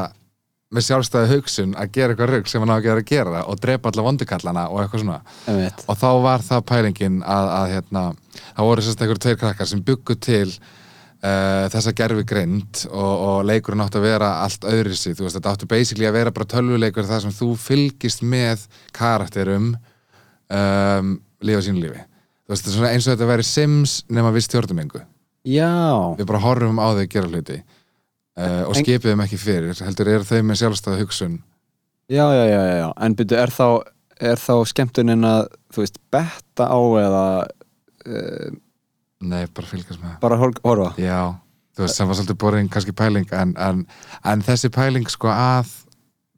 með 0.74 0.84
sjálfstæði 0.84 1.28
hugsun 1.32 1.76
að 1.80 1.92
gera 1.96 2.14
eitthvað 2.14 2.32
rugg 2.34 2.50
sem 2.52 2.64
hann 2.64 2.74
á 2.76 2.78
að 2.78 2.88
gera 2.88 3.04
að 3.04 3.12
gera 3.12 3.44
og 3.48 3.60
drepa 3.64 3.92
alla 3.92 4.04
vondukallana 4.04 4.66
og 4.68 4.82
eitthvað 4.82 5.04
svona. 5.04 5.20
Einmitt. 5.48 5.86
og 5.88 6.00
þá 6.02 6.10
var 6.26 6.44
það 6.44 6.66
pælingin 6.72 7.22
að, 7.24 7.52
að 7.60 7.70
hérna, 7.76 8.04
það 8.50 8.68
voru 8.68 8.84
sérst 8.84 9.04
einhverjum 9.04 9.24
tveir 9.24 9.40
krakkar 9.44 9.70
sem 9.72 9.84
byggu 9.88 10.18
til 10.28 10.50
uh, 10.52 11.64
þessa 11.72 11.94
gerfi 11.96 12.26
grind 12.28 12.84
og, 12.90 13.14
og 13.30 13.38
leikurinn 13.48 13.86
átti 13.86 14.02
að 14.02 14.10
vera 14.10 14.34
allt 14.44 14.68
öðri 14.68 15.00
sig, 15.00 15.16
þú 15.16 15.28
veist, 15.28 15.40
þetta 15.40 15.56
átti 15.56 15.72
basically 15.72 16.10
að 16.10 16.20
vera 16.20 16.36
bara 16.36 16.52
tölvuleikur 16.58 17.08
þar 17.08 17.24
sem 17.24 17.38
þú 17.40 17.54
fylgist 17.64 18.26
með 18.28 18.68
karakterum 18.98 19.72
um, 20.52 21.16
lífa 21.48 21.64
sínu 21.64 21.86
lífi. 21.86 22.04
Þú 22.44 22.52
veist, 22.52 22.68
þetta 22.68 22.74
er 22.74 22.80
svona 22.82 22.92
eins 22.92 23.08
og 23.08 23.16
þetta 23.16 23.32
væri 23.32 23.48
Sims 23.48 23.98
nema 24.12 24.36
við 24.36 24.50
stjórnum 24.50 24.84
engu. 24.84 25.08
Já, 25.48 25.72
við 26.20 26.28
bara 26.28 26.44
horfum 26.44 26.80
á 26.84 26.92
þau 26.92 27.06
að 27.06 27.12
gera 27.14 27.32
hluti 27.32 27.62
uh, 28.38 28.64
og 28.70 28.76
skipið 28.78 29.12
þeim 29.12 29.24
ekki 29.26 29.40
fyrir 29.42 29.82
heldur 29.86 30.12
eru 30.16 30.28
þau 30.28 30.42
með 30.46 30.60
sjálfstæða 30.62 31.02
hugsun. 31.02 31.40
Já, 32.08 32.24
já, 32.32 32.44
já, 32.48 32.62
já, 32.80 32.88
en 33.04 33.16
byrju, 33.20 33.38
er 33.42 33.52
þá 33.52 33.66
er 34.32 34.40
þá 34.42 34.54
skemmtunin 34.72 35.26
að, 35.28 35.50
þú 35.76 35.84
veist, 35.84 35.98
betta 36.14 36.70
á 36.72 36.80
eða 37.02 37.26
uh, 38.08 38.54
nei, 39.22 39.44
bara 39.54 39.68
fylgast 39.70 40.00
með. 40.02 40.16
bara 40.24 40.38
hor- 40.42 40.62
horfa? 40.64 40.94
Já, 41.02 41.36
þú 41.78 41.84
veist, 41.86 41.98
sem 42.00 42.08
var 42.10 42.18
svolítið 42.18 42.40
boring 42.42 42.72
kannski 42.74 42.96
pæling, 42.98 43.28
en, 43.36 43.52
en, 43.62 43.84
en 44.26 44.46
þessi 44.48 44.72
pæling 44.74 45.06
sko 45.12 45.30
að 45.34 45.74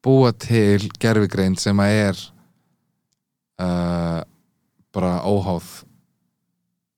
búa 0.04 0.34
til 0.36 0.90
gerfigreind 1.00 1.60
sem 1.60 1.80
að 1.84 1.96
er 2.10 2.20
uh, 3.62 4.20
bara 4.96 5.14
óháð 5.28 5.70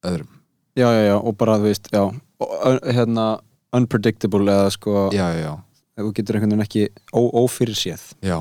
öðrum. 0.07 0.32
já, 0.78 0.88
já, 0.88 1.03
já, 1.11 1.15
og 1.19 1.38
bara, 1.38 1.57
þú 1.60 1.69
veist, 1.69 1.90
já 1.94 2.02
og, 2.07 2.80
hérna, 2.88 3.28
unpredictable 3.76 4.52
eða 4.52 4.72
sko, 4.73 5.10
Já, 5.15 5.27
já, 5.38 5.52
þú 5.99 6.14
getur 6.18 6.38
einhvern 6.38 6.56
veginn 6.56 6.65
ekki 6.65 6.88
ófyrir 7.15 7.77
séð 7.77 8.03
já, 8.26 8.38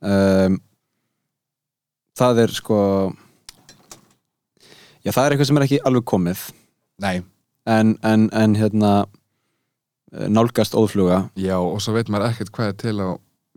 um, 0.00 0.58
það 2.18 2.42
er 2.44 2.54
sko 2.56 2.78
já, 5.04 5.12
það 5.12 5.24
er 5.24 5.34
eitthvað 5.34 5.50
sem 5.50 5.60
er 5.60 5.66
ekki 5.68 5.80
alveg 5.88 6.06
komið. 6.08 6.44
Nei, 7.04 7.16
en, 7.70 7.94
en, 8.02 8.28
en 8.34 8.56
hérna 8.58 8.92
eh, 9.04 10.26
nálgast 10.32 10.74
óðfluga. 10.78 11.28
Já, 11.38 11.56
og 11.60 11.78
svo 11.84 11.94
veit 11.94 12.10
maður 12.10 12.32
ekkert 12.32 12.54
hvað 12.56 12.72
er 12.72 12.78
til 12.82 12.96
á 12.98 13.08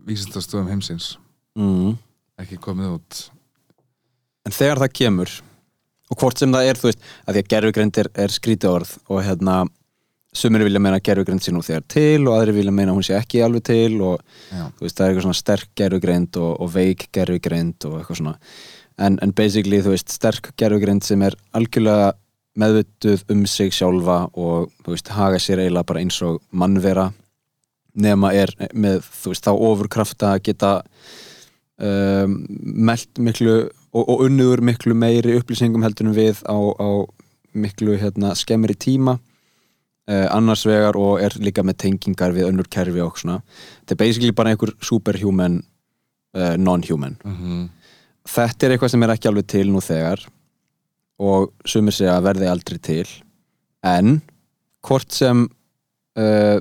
vísindastofum 0.02 0.70
heimsins, 0.70 1.16
mm. 1.58 1.96
ekki 2.42 2.60
komið 2.62 2.98
út. 2.98 3.22
en 4.46 4.54
þegar 4.54 4.82
það 4.82 4.94
kemur 4.98 5.34
og 6.10 6.18
hvort 6.20 6.40
sem 6.40 6.52
það 6.52 6.68
er, 6.68 6.78
þú 6.80 6.88
veist, 6.90 7.04
að 7.24 7.36
því 7.36 7.42
að 7.42 7.50
gerfugreind 7.52 8.00
er, 8.02 8.08
er 8.24 8.34
skrítið 8.34 8.72
orð 8.72 8.96
og 9.06 9.22
hérna 9.24 9.54
sumir 10.32 10.64
vilja 10.64 10.80
meina 10.80 10.96
að 10.96 11.06
gerfugreind 11.08 11.44
sé 11.44 11.52
nú 11.52 11.60
þegar 11.64 11.84
til 11.92 12.26
og 12.26 12.36
aðri 12.38 12.54
vilja 12.56 12.72
meina 12.72 12.92
að 12.92 12.98
hún 12.98 13.06
sé 13.06 13.16
ekki 13.18 13.42
alveg 13.44 13.66
til 13.68 14.00
og 14.00 14.22
veist, 14.80 14.96
það 14.96 15.04
er 15.04 15.10
eitthvað 15.10 15.26
svona 15.26 15.40
sterk 15.40 15.72
gerfugreind 15.78 16.38
og, 16.40 16.52
og 16.56 16.70
veik 16.72 17.08
gerfugreind 17.12 17.88
og 17.88 17.98
eitthvað 17.98 18.20
svona. 18.22 18.36
En, 19.00 19.18
en 19.24 19.32
basically, 19.36 19.80
þú 19.84 19.92
veist, 19.94 20.12
sterk 20.12 20.52
gerfugreind 20.60 21.04
sem 21.04 21.22
er 21.24 21.36
algjörlega 21.56 22.12
meðvituð 22.60 23.24
um 23.32 23.44
sig 23.48 23.72
sjálfa 23.76 24.18
og, 24.32 24.72
þú 24.84 24.94
veist, 24.94 25.12
haga 25.16 25.40
sér 25.40 25.62
eiginlega 25.62 25.88
bara 25.88 26.04
eins 26.04 26.20
og 26.24 26.40
mannvera 26.52 27.10
nema 27.92 28.32
er 28.36 28.52
með 28.72 29.02
þú 29.04 29.32
veist 29.32 29.46
þá 29.46 29.52
ofurkrafta 29.52 30.32
að 30.34 30.44
geta 30.48 30.72
um, 31.76 32.38
meld 32.88 33.20
miklu 33.20 33.56
og, 33.92 34.02
og 34.06 34.24
unnuður 34.26 34.64
miklu 34.64 34.96
meiri 34.96 35.36
upplýsingum 35.40 35.84
heldur 35.84 36.08
en 36.08 36.16
við 36.16 36.40
á, 36.48 36.56
á 36.56 36.88
miklu 37.52 37.98
hérna, 38.00 38.32
skemmri 38.38 38.76
tíma 38.80 39.18
uh, 40.12 40.26
annars 40.34 40.64
vegar 40.68 40.98
og 41.00 41.20
er 41.24 41.36
líka 41.42 41.64
með 41.64 41.78
tengingar 41.86 42.34
við 42.36 42.50
önnur 42.50 42.68
kerfi 42.72 43.02
og 43.04 43.18
svona. 43.20 43.40
Þetta 43.82 43.96
er 43.96 44.00
basically 44.04 44.34
bara 44.36 44.52
einhver 44.52 44.74
superhuman 44.84 45.62
uh, 46.36 46.56
non-human. 46.58 47.18
Mhm. 47.24 47.70
þetta 48.22 48.66
er 48.66 48.72
eitthvað 48.72 48.92
sem 48.92 49.02
er 49.02 49.12
ekki 49.16 49.28
alveg 49.28 49.46
til 49.50 49.70
nú 49.72 49.80
þegar 49.82 50.20
og 51.22 51.52
sumir 51.66 51.94
segja 51.94 52.16
að 52.16 52.26
verði 52.28 52.50
aldrei 52.50 52.78
til. 52.78 53.08
En 53.82 54.20
hvort 54.86 55.10
sem 55.12 55.46
uh, 56.18 56.58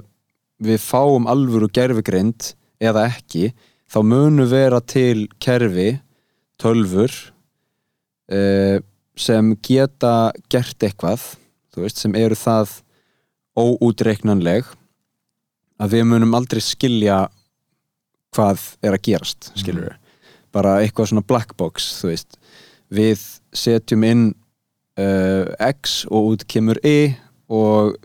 við 0.62 0.80
fáum 0.82 1.28
alvöru 1.30 1.70
gerfigreind 1.70 2.54
eða 2.82 3.06
ekki 3.12 3.52
þá 3.92 4.00
munu 4.06 4.48
vera 4.50 4.80
til 4.82 5.28
kerfi 5.42 6.00
tölfur 6.62 7.12
sem 9.18 9.50
geta 9.66 10.32
gert 10.48 10.86
eitthvað 10.86 11.24
veist, 11.76 12.00
sem 12.00 12.16
eru 12.16 12.38
það 12.38 12.78
óútreiknanleg 13.58 14.68
að 15.82 15.96
við 15.96 16.06
munum 16.08 16.38
aldrei 16.38 16.62
skilja 16.64 17.26
hvað 18.32 18.64
er 18.86 18.96
að 18.96 19.04
gerast 19.10 19.52
skilur 19.60 19.90
við 19.90 20.02
bara 20.56 20.78
eitthvað 20.82 21.12
svona 21.12 21.26
black 21.28 21.56
box 21.60 21.88
þú 22.02 22.12
veist, 22.12 22.38
við 22.92 23.24
setjum 23.56 24.06
inn 24.08 24.26
uh, 25.00 25.48
X 25.72 26.04
og 26.10 26.34
út 26.34 26.46
kemur 26.52 26.80
Y 26.84 27.14
og 27.52 27.96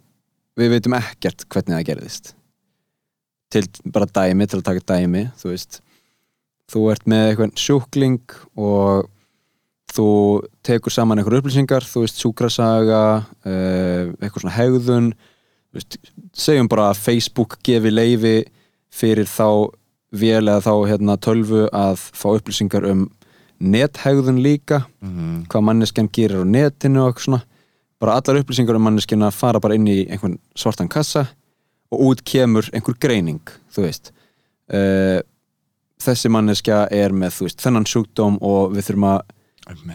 við 0.57 0.77
veitum 0.77 0.97
ekkert 0.99 1.45
hvernig 1.51 1.77
það 1.77 1.89
gerðist. 1.91 2.33
Til 3.53 3.67
bara 3.93 4.09
dæmi, 4.09 4.47
til 4.49 4.61
að 4.61 4.69
taka 4.71 4.87
dæmi 4.95 5.27
þú 5.39 5.53
veist, 5.53 5.81
þú 6.71 6.87
ert 6.95 7.07
með 7.11 7.29
eitthvað 7.31 7.61
sjúkling 7.63 8.39
og 8.59 9.11
þú 9.97 10.09
tekur 10.67 10.93
saman 10.93 11.21
einhver 11.21 11.39
upplýsingar 11.39 11.87
þú 11.87 12.05
veist, 12.05 12.21
sjúkrasaga 12.23 13.03
uh, 13.23 14.15
eitthvað 14.19 14.43
svona 14.43 14.59
hegðun 14.59 15.15
veist, 15.77 15.99
segjum 16.37 16.69
bara 16.69 16.91
að 16.93 17.01
Facebook 17.05 17.59
gefi 17.67 17.91
leifi 17.93 18.37
fyrir 18.93 19.29
þá 19.29 19.71
vél 20.17 20.47
eða 20.49 20.63
þá 20.65 20.73
hérna, 20.89 21.17
tölvu 21.21 21.67
að 21.75 22.01
fá 22.17 22.29
upplýsingar 22.37 22.87
um 22.91 23.07
nethegðun 23.61 24.43
líka 24.45 24.85
Mhm. 25.03 25.47
hvað 25.49 25.65
manneskjan 25.65 26.09
gerir 26.13 26.45
á 26.45 26.45
netinu 26.45 27.07
og 27.09 27.21
svona. 27.21 27.43
Bara 28.01 28.21
allar 28.21 28.43
upplýsingar 28.43 28.77
um 28.77 28.83
manneskjana 28.85 29.33
fara 29.33 29.61
bara 29.61 29.75
inn 29.75 29.87
í 29.89 30.07
einhvern 30.11 30.39
svartan 30.55 30.89
kassa 30.89 31.29
og 31.93 32.01
út 32.01 32.25
kemur 32.25 32.69
einhver 32.73 32.99
greining 33.01 33.41
þú 33.73 33.87
veist. 33.87 34.13
Uh, 34.69 35.21
þessi 35.99 36.29
manneskja 36.29 36.89
er 36.93 37.11
með 37.11 37.41
veist, 37.47 37.63
þennan 37.63 37.87
sjúkdóm 37.89 38.39
og 38.43 38.75
við 38.75 38.91
þurfum 38.91 39.09
að 39.09 39.23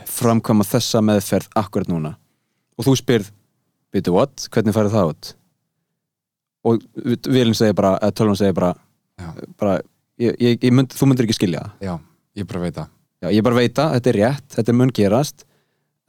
framkvæma 0.08 0.66
þessa 0.68 1.02
meðferð 1.02 1.48
akkurat 1.56 1.88
núna. 1.88 2.16
Og 2.78 2.86
þú 2.86 2.96
spyrð, 2.98 3.32
veitu 3.94 4.12
what, 4.14 4.48
hvernig 4.52 4.74
færið 4.74 4.92
það 4.98 5.10
út 5.14 5.34
og 6.68 6.84
vilin 7.28 7.58
segir 7.58 7.76
bara, 7.78 7.96
eða 8.02 8.16
tölvan 8.18 8.40
segir 8.40 8.56
bara, 8.58 8.72
bara 9.60 9.80
ég, 10.22 10.36
ég, 10.38 10.58
ég 10.62 10.76
mynd, 10.76 10.94
þú 10.96 11.10
myndir 11.10 11.28
ekki 11.28 11.40
skilja 11.40 11.64
það. 11.66 11.88
Já, 11.88 11.94
ég 12.42 12.50
bara 12.52 12.64
veit 12.66 12.78
það. 12.78 12.92
Já, 13.22 13.30
ég 13.36 13.46
bara 13.46 13.60
veit 13.60 13.82
að 13.82 13.96
þetta 13.98 14.12
er 14.12 14.20
rétt, 14.20 14.48
þetta 14.56 14.74
er 14.74 14.78
mun 14.80 14.94
gerast. 14.98 15.46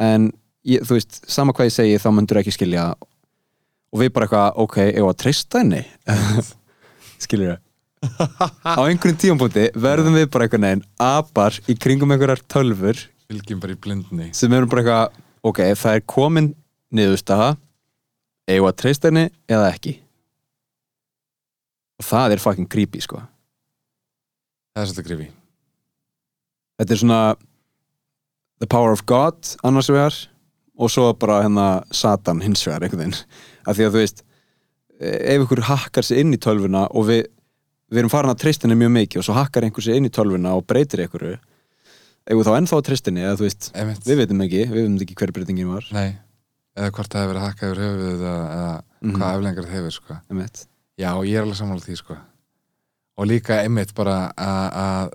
En 0.03 0.31
ég, 0.69 0.85
þú 0.87 0.99
veist, 0.99 1.21
sama 1.31 1.57
hvað 1.57 1.69
ég 1.69 1.77
segi 1.77 2.01
þá 2.03 2.09
myndur 2.17 2.41
ekki 2.43 2.57
skilja 2.57 2.87
það. 2.91 3.09
og 3.93 4.01
við 4.01 4.13
bara 4.17 4.29
eitthvað, 4.29 4.63
ok, 4.65 4.79
ég 4.89 5.05
var 5.05 5.13
að 5.13 5.21
treysta 5.21 5.61
henni? 5.61 5.83
Skilur 7.25 7.59
á 8.03 8.83
einhverjum 8.83 9.19
tímapunkti 9.21 9.69
verðum 9.79 10.17
við 10.19 10.25
bara 10.35 10.47
einhvern 10.49 10.65
veginn 10.67 10.85
apar 10.99 11.59
í 11.71 11.77
kringum 11.79 12.11
einhverjar 12.11 12.43
tölfur 12.51 12.99
Fylgjum 13.31 13.61
bara 13.63 13.73
í 13.73 13.79
blindni. 13.81 14.31
Sem 14.37 14.53
erum 14.53 14.69
bara 14.69 14.83
eitthvað, 14.83 15.21
ok, 15.49 15.61
það 15.79 15.95
er 15.97 16.03
komin 16.11 16.49
niðurstaða. 16.93 17.55
Eigum 18.51 18.67
við 18.67 18.73
að 18.73 18.81
treysta 18.83 19.09
henni 19.09 19.23
eða 19.49 19.71
ekki 19.71 19.95
og 22.03 22.09
það 22.09 22.35
er 22.37 22.43
fucking 22.43 22.69
creepy, 22.73 23.01
sko 23.05 23.23
Það 24.73 24.83
er 24.83 24.91
svolítið 24.91 25.09
grifi 25.09 25.29
þetta 26.81 26.95
er 26.97 27.01
svona 27.03 27.21
the 28.63 28.69
power 28.71 28.93
of 28.95 29.05
God 29.07 29.55
annars 29.67 29.91
vegar 29.93 30.17
og 30.83 30.91
svo 30.91 31.11
bara 31.21 31.41
hérna 31.45 31.67
Satan 31.95 32.41
hins 32.43 32.63
vegar 32.67 32.83
einhvern 32.87 33.05
veginn 33.05 33.19
af 33.69 33.77
því 33.79 33.87
að 33.87 33.95
þú 33.97 34.01
veist 34.03 34.23
ef 35.03 35.45
ykkur 35.45 35.65
hakkar 35.69 36.07
sig 36.07 36.23
inn 36.23 36.35
í 36.35 36.41
tölvuna 36.43 36.85
og 36.95 37.07
við, 37.11 37.25
við 37.93 38.03
erum 38.03 38.13
farin 38.13 38.33
að 38.33 38.41
treystinni 38.45 38.77
mjög 38.79 38.93
mikið 38.97 39.21
og 39.23 39.27
svo 39.29 39.37
hakkar 39.37 39.67
einhver 39.67 39.85
sig 39.85 39.99
inn 39.99 40.09
í 40.09 40.13
tölvuna 40.15 40.55
og 40.59 40.67
breytir 40.71 41.05
ykkur 41.07 41.27
við 41.33 42.45
þá 42.47 42.53
ennþá 42.57 42.79
að 42.79 42.85
treystinni 42.89 43.25
eða 43.27 43.39
þú 43.41 43.47
veist, 43.49 43.71
Einmitt. 43.75 44.05
við 44.07 44.21
veitum 44.23 44.45
ekki 44.47 44.61
við 44.71 44.77
veitum 44.79 44.99
ekki 45.05 45.17
hver 45.21 45.33
breytingin 45.37 45.73
var 45.75 45.89
Nei, 45.95 46.09
eða 46.79 46.93
hvort 46.95 47.11
það 47.13 47.25
hefur 47.25 47.33
verið 47.35 47.47
hakkað 47.49 47.73
yfir 47.73 47.83
höfuð 47.85 48.13
eða, 48.17 48.35
eða 48.57 48.73
Mhm. 49.03 49.17
hvað 49.19 49.33
aflengar 49.37 49.65
það 49.67 49.75
hefur 49.75 49.95
sko. 49.99 50.17
Já, 51.01 51.11
ég 51.25 51.35
er 51.39 51.43
alveg 51.47 51.57
sammála 51.57 51.81
því 51.87 51.97
sko. 51.97 52.17
og 53.19 53.27
líka 53.29 53.61
einmitt 53.63 53.95
bara 53.95 54.33
að 54.37 55.13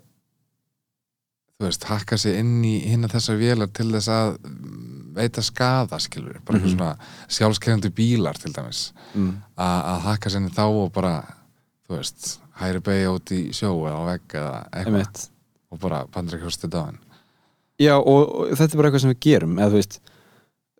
þú 1.57 1.65
veist, 1.65 1.83
hakka 1.89 2.17
sig 2.21 2.35
inn 2.39 2.59
í 2.65 2.75
hinna 2.85 3.09
þessar 3.09 3.39
vélar 3.39 3.71
til 3.73 3.87
þess 3.91 4.09
að 4.13 4.35
mm, 4.45 5.13
veita 5.17 5.41
skada, 5.41 5.97
skilur 5.99 6.37
bara 6.45 6.59
eitthvað 6.59 6.67
Mhm. 6.67 6.75
svona 6.77 6.91
sjálfskegjandi 7.33 7.89
bílar 7.97 8.37
til 8.37 8.53
dæmis 8.53 8.91
mm. 9.15 9.31
að, 9.57 10.01
hakka 10.05 10.29
sig 10.29 10.41
inn 10.41 10.49
í 10.51 10.53
þá 10.53 10.65
og 10.67 10.91
bara 10.93 11.15
þú 11.89 11.97
veist, 11.97 12.39
hæri 12.61 12.79
beigja 12.85 13.13
út 13.15 13.31
í 13.33 13.41
sjó 13.53 13.73
eða 13.89 13.97
á 13.97 14.03
vegg 14.11 14.37
eða 14.37 14.69
eitthvað 14.73 15.27
og 15.71 15.79
bara 15.79 16.05
pandra 16.07 16.37
ekki 16.37 16.45
hostið 16.47 16.77
á 16.77 16.81
hann 16.85 16.99
Já, 17.79 17.93
og, 17.97 18.21
og 18.29 18.53
þetta 18.57 18.73
er 18.73 18.77
bara 18.77 18.89
eitthvað 18.89 19.01
sem 19.07 19.11
við 19.15 19.19
gerum 19.25 19.57
eða 19.57 19.69
þú 19.73 19.81
veist 19.81 19.99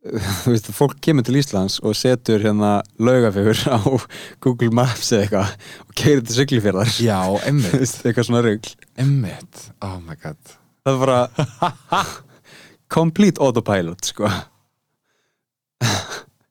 þú 0.43 0.53
veist, 0.53 0.69
fólk 0.75 0.97
kemur 1.03 1.25
til 1.27 1.37
Íslands 1.39 1.77
og 1.85 1.95
setur 1.97 2.43
hérna 2.43 2.77
laugafjögur 3.01 3.63
á 3.71 3.79
Google 4.43 4.71
Maps 4.75 5.11
eða 5.15 5.25
eitthvað 5.25 5.87
og 5.87 5.95
keirir 5.99 6.23
til 6.25 6.37
Siglifjörðar 6.37 6.93
Já, 7.03 7.19
veist, 7.77 8.03
eitthvað 8.03 8.29
svona 8.29 8.43
rugl. 8.45 8.73
Einmitt. 8.99 9.67
Oh 9.85 9.97
my 10.03 10.17
god. 10.21 10.55
Það 10.87 10.93
er 10.93 11.01
bara 11.03 12.03
complete 12.97 13.43
autopilot 13.43 14.11
sko. 14.13 14.31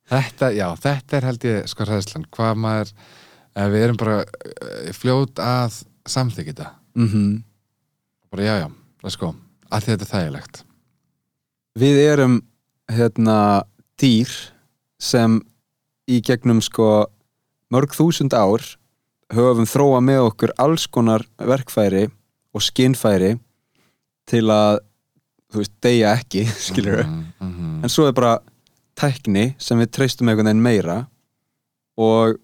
Þetta, 0.07 0.53
já, 0.55 0.69
þetta 0.79 1.19
er 1.19 1.27
held 1.27 1.45
ég 1.49 1.71
sko 1.71 1.87
hræðslan, 1.87 2.29
hvað 2.35 2.61
maður 2.63 2.93
eh, 2.95 3.69
við 3.73 3.87
erum 3.89 3.99
bara 3.99 4.21
eh, 4.23 4.93
fljót 4.95 5.43
að 5.43 5.81
samþykja 6.07 6.53
þetta. 6.53 6.73
Mm 7.01 7.43
bara 8.37 8.45
já, 8.45 8.55
já, 8.59 8.69
let's 9.03 9.17
go. 9.17 9.33
Að 9.71 9.83
því 9.83 9.93
þetta 9.93 10.05
er 10.05 10.11
þægilegt. 10.11 10.59
Við 11.81 11.99
erum 12.03 12.35
hérna 12.93 13.65
dýr 14.01 14.31
sem 15.03 15.41
í 16.07 16.21
gegnum 16.25 16.61
sko 16.63 17.07
mörg 17.73 17.95
þúsund 17.97 18.35
ár 18.37 18.63
höfum 19.35 19.67
þróa 19.67 20.03
með 20.05 20.29
okkur 20.29 20.53
alls 20.63 20.87
konar 20.87 21.25
verkfæri 21.39 22.07
og 22.55 22.63
skinnfæri 22.63 23.35
til 24.27 24.45
að 24.51 24.81
þú 25.53 25.63
veist, 25.63 25.75
deyja 25.83 26.13
ekki, 26.19 26.45
skilur 26.69 27.05
mm 27.05 27.25
-hmm. 27.41 27.83
en 27.83 27.89
svo 27.89 28.07
er 28.07 28.13
bara 28.13 28.39
tækni 28.95 29.55
sem 29.59 29.79
við 29.79 29.91
treystum 29.91 30.29
einhvern 30.29 30.47
veginn 30.47 30.63
meira 30.63 31.07
og 31.97 32.39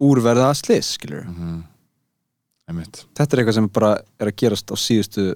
úrverða 0.00 0.50
að 0.50 0.54
slis, 0.54 0.92
skilur 0.98 1.24
mm 1.24 1.34
-hmm. 1.34 3.06
þetta 3.14 3.36
er 3.36 3.38
eitthvað 3.38 3.54
sem 3.54 3.68
bara 3.68 3.98
er 4.18 4.26
að 4.26 4.36
gerast 4.36 4.70
á 4.70 4.76
síðustu 4.76 5.34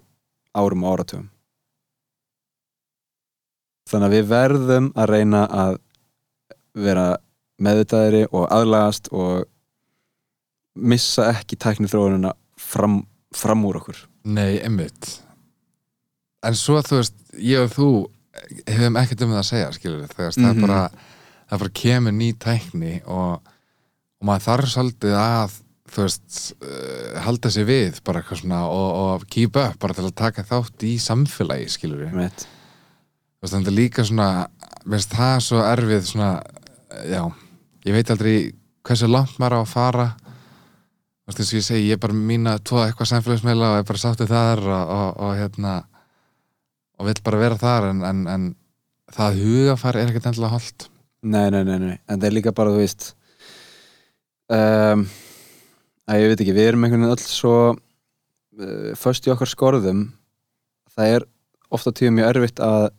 árum 0.54 0.84
og 0.84 0.92
áratugum 0.92 1.30
þannig 3.86 4.06
að 4.10 4.16
við 4.16 4.30
verðum 4.32 4.88
að 4.98 5.10
reyna 5.12 5.42
að 5.64 5.76
vera 6.76 7.06
meðvitaðri 7.62 8.24
og 8.36 8.48
aðlagast 8.52 9.08
og 9.16 9.46
missa 10.76 11.30
ekki 11.32 11.56
tækni 11.56 11.88
þróunina 11.88 12.34
fram, 12.60 13.00
fram 13.36 13.62
úr 13.68 13.78
okkur. 13.80 14.02
Nei, 14.28 14.58
einmitt. 14.60 15.20
En 16.44 16.54
svo 16.58 16.80
þú 16.84 16.98
veist, 17.00 17.16
ég 17.40 17.62
og 17.64 17.72
þú 17.72 17.88
hefum 18.68 18.98
ekkert 19.00 19.22
um 19.24 19.32
það 19.32 19.40
að 19.40 19.48
segja, 19.50 19.70
skilur 19.76 20.02
við 20.02 20.16
það 20.16 20.26
er 20.26 20.52
Mhm. 20.52 20.60
bara, 20.66 20.90
það 21.50 21.58
bara 21.62 21.76
kemur 21.80 22.12
ný 22.12 22.32
tækni 22.36 22.94
og, 23.06 23.40
og 24.20 24.26
maður 24.28 24.44
þarf 24.48 24.68
svolítið 24.74 25.16
að 25.16 25.56
þú 25.86 26.02
veist, 26.02 26.52
uh, 26.60 27.20
halda 27.24 27.50
sig 27.50 27.64
við 27.66 28.00
bara 28.04 28.20
eitthvað 28.20 28.42
svona 28.42 28.60
og, 28.68 28.90
og 29.22 29.26
keep 29.30 29.56
up 29.56 29.78
bara 29.78 29.94
til 29.94 30.04
að 30.04 30.14
taka 30.18 30.42
þátt 30.44 30.82
í 30.84 30.96
samfélagi 31.00 31.70
skilur 31.72 32.02
við, 32.04 32.12
þú 32.12 32.20
veist, 32.20 32.46
þannig 33.44 33.68
að 33.70 33.76
líka 33.76 34.04
svona 34.06 34.28
veist 34.86 35.12
það 35.14 35.40
svo 35.44 35.64
erfið 35.66 36.06
svona, 36.08 36.30
eh, 36.90 37.10
já, 37.12 37.22
ég 37.86 37.96
veit 37.96 38.10
aldrei 38.10 38.36
hversu 38.86 39.08
langt 39.10 39.38
maður 39.38 39.58
á 39.58 39.60
að 39.62 39.72
fara. 39.72 40.06
Þú 40.16 41.30
veist, 41.30 41.38
þess 41.40 41.52
að 41.52 41.58
ég 41.58 41.66
segi, 41.66 41.88
ég 41.88 41.98
er 41.98 42.02
bara 42.02 42.14
mína 42.14 42.58
tvo 42.62 42.82
eitthvað 42.84 43.10
samfélagsmeila 43.10 43.72
og 43.72 43.78
er 43.80 43.88
bara 43.88 44.02
sáttið 44.02 44.30
þar 44.30 44.62
og, 44.62 44.94
og, 44.96 45.08
og 45.26 45.32
hérna 45.40 45.74
og 46.96 47.06
vill 47.06 47.22
bara 47.24 47.40
vera 47.42 47.58
þar 47.60 47.90
en, 47.90 48.02
en, 48.06 48.26
en 48.30 48.44
það 49.12 49.40
hugafar 49.42 49.98
er 49.98 50.10
ekkert 50.10 50.30
endilega 50.30 50.54
holdt. 50.54 50.88
Nei, 51.26 51.50
nei, 51.50 51.64
nei, 51.66 51.78
nei, 51.82 51.96
en 52.06 52.20
það 52.20 52.28
er 52.28 52.36
líka 52.36 52.54
bara, 52.54 52.70
þú 52.70 52.84
veist 52.84 53.08
um, 54.54 55.02
að 56.06 56.22
ég 56.22 56.30
veit 56.30 56.44
ekki, 56.44 56.54
við 56.54 56.70
erum 56.70 56.86
einhvern 56.86 57.02
veginn 57.02 57.16
öll 57.16 57.26
svo 57.26 57.56
uh, 57.74 58.92
föst 58.98 59.26
í 59.26 59.32
okkar 59.34 59.50
skorðum. 59.50 60.06
Það 60.94 61.16
er 61.16 61.26
ofta 61.74 61.92
tíu 61.92 62.12
mjög 62.14 62.30
erfitt 62.30 62.62
að 62.62 62.92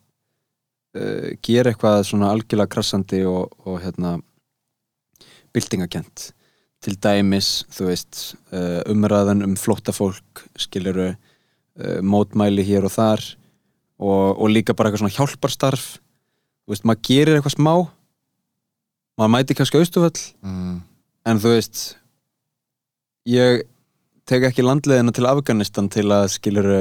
uh, 0.97 1.29
gera 1.45 1.71
eitthvað 1.71 2.01
svona 2.09 2.31
algjörlega 2.33 2.73
krassandi 2.73 3.21
og, 3.29 3.53
og 3.65 3.79
hérna 3.83 4.17
byltingakent 5.55 6.31
til 6.83 6.97
dæmis, 7.01 7.65
þú 7.73 7.89
veist 7.89 8.23
uh, 8.53 8.81
umræðan 8.89 9.45
um 9.45 9.55
flóttafólk 9.57 10.45
skiluru 10.59 11.11
uh, 11.13 11.99
mótmæli 12.05 12.65
hér 12.67 12.85
og 12.89 12.93
þar 12.93 13.23
og, 13.97 14.37
og 14.37 14.49
líka 14.51 14.75
bara 14.77 14.91
eitthvað 14.91 15.07
svona 15.07 15.17
hjálparstarf. 15.17 15.85
Þú 16.67 16.73
veist, 16.75 16.85
maður 16.85 17.05
gerir 17.07 17.37
eitthvað 17.37 17.55
smá 17.57 17.73
maður 19.17 19.33
mæti 19.33 19.57
kannski 19.57 19.81
austuföll 19.81 20.21
mm, 20.45 20.77
en 21.29 21.41
þú 21.41 21.55
veist 21.55 21.81
ég 23.27 23.65
tek 24.27 24.45
ekki 24.49 24.65
landleðina 24.65 25.13
til 25.15 25.27
Afganistan 25.29 25.89
til 25.91 26.07
að 26.13 26.29
skiluru 26.35 26.79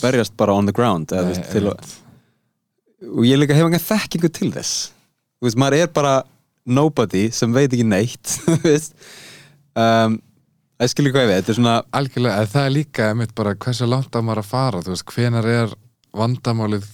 berjast 0.00 0.36
bara 0.38 0.56
on 0.56 0.68
the 0.68 0.74
ground 0.76 1.12
eða, 1.12 1.28
Nei, 1.28 1.34
veist, 1.34 1.50
til 1.52 1.70
að. 1.72 1.96
Og 3.02 3.24
ég 3.28 3.36
líka 3.40 3.54
hef 3.56 3.66
enga 3.68 3.82
þekkingu 3.82 4.30
til 4.32 4.52
þess 4.54 4.90
þú 5.40 5.48
veist, 5.48 5.58
maður 5.60 5.78
er 5.82 5.90
bara 5.92 6.14
nobody 6.66 7.26
sem 7.30 7.52
veit 7.52 7.70
ekki 7.72 7.84
neitt 7.86 8.36
þú 8.44 8.56
veist 8.64 8.94
um, 9.76 10.16
ég 10.80 10.90
skil 10.92 11.06
ekki 11.06 11.14
hvað 11.16 11.26
ég 11.26 11.32
veit, 11.32 11.40
þetta 11.44 11.52
er 11.52 11.58
svona 11.60 11.76
algjörlega, 12.00 12.46
það 12.52 12.66
er 12.68 12.74
líka 12.76 13.10
einmitt 13.12 13.34
bara 13.36 13.54
hversu 13.56 13.86
langt 13.88 14.16
á 14.16 14.20
maður 14.20 14.42
að 14.44 14.50
fara 14.50 14.82
þú 14.84 14.94
veist, 14.94 15.06
hvenar 15.12 15.46
er 15.48 15.74
vandamálið 16.16 16.88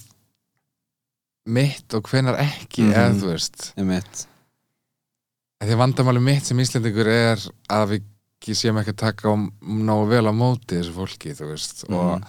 mitt 1.53 1.95
og 1.99 2.07
hvenar 2.11 2.37
ekki 2.39 2.85
Mhm. 2.87 2.93
eða 2.95 3.17
þú 3.23 3.33
veist 3.33 3.73
einmitt, 3.79 4.27
En 5.63 5.69
því 5.69 5.77
vandamálið 5.79 6.23
mitt 6.27 6.45
sem 6.49 6.59
Íslendingur 6.59 7.07
er 7.07 7.39
að 7.71 7.93
við 8.43 8.55
séum 8.59 8.79
ekki 8.81 8.91
að 8.91 8.97
taka 8.99 9.31
á, 9.31 9.35
nógu 9.63 10.09
vel 10.11 10.27
á 10.27 10.35
móti 10.35 10.75
þessu 10.81 10.95
fólki 10.97 11.35
þú 11.39 11.51
veist 11.53 11.85
Mhm. 11.89 11.95
og, 11.95 12.23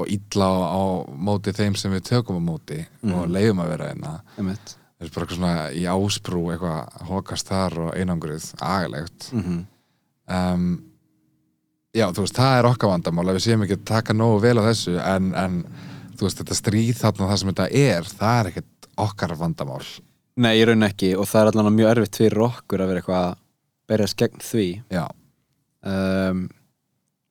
og 0.00 0.10
illa 0.12 0.48
á, 0.50 0.58
á 0.72 0.82
móti 1.14 1.52
þeim 1.56 1.76
sem 1.78 1.92
við 1.94 2.04
tökum 2.10 2.40
á 2.40 2.42
móti 2.50 2.78
og 3.04 3.08
Mhm. 3.26 3.32
leiðum 3.36 3.62
að 3.64 3.68
vera 3.74 3.88
einna 3.92 4.12
einmitt. 4.38 4.76
Það 5.00 5.06
er 5.06 5.10
bara 5.14 5.26
eitthvað 5.26 5.38
svona 5.38 5.70
í 5.72 5.84
ásprú 5.88 6.42
eitthvað 6.52 7.06
hókast 7.08 7.48
þar 7.48 7.78
og 7.86 7.94
einangruð 7.96 8.50
agalegt. 8.60 9.30
Mm 9.32 9.66
um, 10.30 10.66
já 11.96 12.06
þú 12.14 12.22
veist 12.22 12.36
það 12.38 12.58
er 12.60 12.68
okkar 12.68 12.90
vandamál 12.92 13.24
að 13.30 13.38
við 13.38 13.46
séum 13.48 13.64
ekki 13.64 13.76
að 13.80 13.84
taka 13.90 14.14
nógu 14.14 14.40
vel 14.44 14.58
á 14.62 14.68
þessu 14.68 14.92
en, 15.02 15.32
en 15.34 15.56
þú 16.14 16.26
veist 16.28 16.38
þetta 16.38 16.54
stríð 16.58 16.92
þarna 17.00 17.30
það 17.32 17.40
sem 17.40 17.50
þetta 17.50 17.66
er 17.80 18.04
það 18.20 18.36
er 18.44 18.50
ekkert 18.52 18.88
okkar 19.00 19.34
vandamál. 19.40 19.82
Nei, 20.40 20.52
ég 20.60 20.68
raun 20.70 20.86
ekki 20.86 21.16
og 21.18 21.26
það 21.26 21.40
er 21.40 21.50
allan 21.50 21.74
mjög 21.74 21.90
erfitt 21.96 22.16
fyrir 22.20 22.44
okkur 22.46 22.80
að 22.84 22.92
vera 22.92 23.00
eitthvað 23.02 23.24
að 23.24 23.34
berjast 23.90 24.16
gegn 24.20 24.44
því. 24.46 24.66
Já, 24.94 25.06
um, 25.82 26.44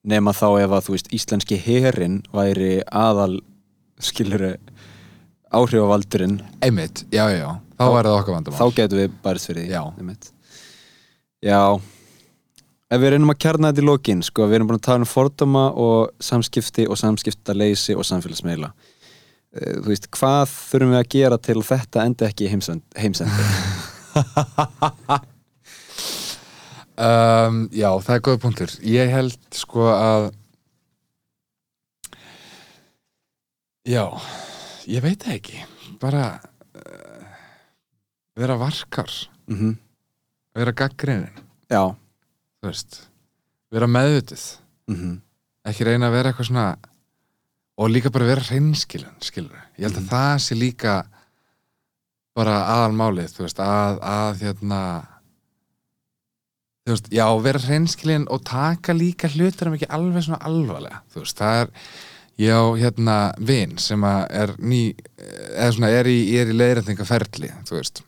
nema 0.04 0.32
þá 0.32 0.46
ef 0.64 0.70
að 0.76 0.84
þú 0.86 0.94
veist 0.96 1.10
íslenski 1.16 1.58
herin 1.60 2.20
væri 2.32 2.80
aðal 2.86 3.40
skiluru 4.00 4.54
áhrifavaldurinn. 5.52 6.38
Einmitt, 6.62 7.04
já 7.12 7.26
já, 7.34 7.48
þá 7.76 7.84
er 7.98 8.06
það 8.08 8.18
okkar 8.20 8.34
vandamál. 8.38 8.58
þá 8.60 8.76
getum 8.76 8.98
við 9.02 9.16
barist 9.24 9.50
fyrir 9.50 9.66
því 9.66 9.70
Já. 9.74 9.82
einmitt. 9.98 10.30
já. 11.42 11.80
Ef 12.90 12.98
við 13.00 13.10
reynum 13.14 13.30
að 13.30 13.38
kjarna 13.44 13.68
þetta 13.70 13.82
í 13.82 13.86
lokin 13.86 14.22
sko, 14.26 14.46
við 14.50 14.54
erum 14.58 14.66
búin 14.70 14.80
að 14.80 14.86
tala 14.88 15.04
um 15.04 15.10
fordóma 15.10 15.66
og 15.78 16.10
samskipti 16.18 16.88
og 16.90 16.98
samskiptaleysi 16.98 17.94
og 17.98 18.06
samfélagsmeila 18.08 18.72
Eh, 19.50 19.80
þú 19.82 19.88
veist, 19.90 20.04
hvað 20.14 20.46
þurfum 20.46 20.92
við 20.92 20.98
að 21.00 21.06
gera 21.10 21.36
til 21.42 21.62
þetta 21.66 22.02
endi 22.06 22.22
ekki 22.22 22.44
í 22.46 22.50
heimsend, 22.52 22.82
heimsendi 22.94 23.46
Um, 27.00 27.62
já, 27.72 27.88
það 28.04 28.14
er 28.18 28.22
góð 28.26 28.38
punktur. 28.42 28.72
Ég 28.84 29.08
held 29.14 29.36
sko 29.56 29.86
að 29.88 30.26
Já, 33.88 34.04
ég 34.90 35.02
veit 35.02 35.22
það 35.24 35.36
ekki. 35.38 35.60
Bara 36.00 36.24
uh, 36.76 37.22
vera 38.38 38.56
varkar, 38.60 39.12
mm 39.50 39.76
vera 40.60 40.72
gaggrinnin, 40.74 41.36
já 41.70 41.80
þú 42.58 42.66
veist. 42.66 42.96
Vera 43.70 43.86
meðvitið, 43.86 44.44
mm 44.90 45.12
ekki 45.70 45.84
reyna 45.86 46.08
að 46.08 46.14
vera 46.16 46.30
eitthvað 46.32 46.48
svona 46.48 46.64
og 47.80 47.90
líka 47.92 48.10
bara 48.12 48.26
vera 48.28 48.42
hreinskilin, 48.48 49.12
skilur. 49.24 49.56
Ég 49.78 49.86
held 49.86 49.96
að 50.00 50.02
Mhm. 50.02 50.10
það 50.10 50.34
sé 50.46 50.56
líka 50.58 50.94
bara 52.36 52.56
aðalmálið, 52.74 53.30
þú 53.36 53.44
veist, 53.46 53.60
að, 53.62 54.00
að 54.02 54.40
hérna 54.44 54.80
þú 56.90 56.96
veist, 56.96 57.10
já, 57.14 57.24
vera 57.46 57.62
hreinskilin 57.64 58.28
og 58.30 58.44
taka 58.48 58.94
líka 58.96 59.30
hlutur 59.30 59.70
um 59.70 59.76
ekki 59.78 59.88
alveg 59.94 60.26
svona 60.26 60.42
alvarlega, 60.50 61.02
þú 61.14 61.22
veist, 61.24 61.38
það 61.40 61.60
er 61.62 61.72
ég 62.40 62.56
á 62.56 62.64
hérna 62.80 63.16
vin 63.38 63.76
sem 63.78 64.04
að 64.08 64.20
er 64.42 64.54
ný, 64.58 64.82
eða 65.54 65.72
svona 65.76 65.90
er 66.00 66.08
í, 66.10 66.18
í 66.34 66.56
leiðrætningaferli, 66.56 67.52
þú 67.68 67.76
veist 67.78 68.02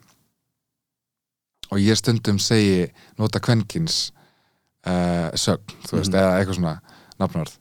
og 1.73 1.81
ég 1.81 1.97
stundum 1.97 2.39
segi 2.43 2.87
nota 3.21 3.41
kvenkins 3.41 4.11
uh, 4.87 5.31
sögn, 5.39 5.77
þú 5.89 6.01
veist, 6.01 6.13
Mhm. 6.13 6.19
eða 6.21 6.39
eitthvað 6.41 6.59
svona 6.59 6.75
nafnarð 7.21 7.55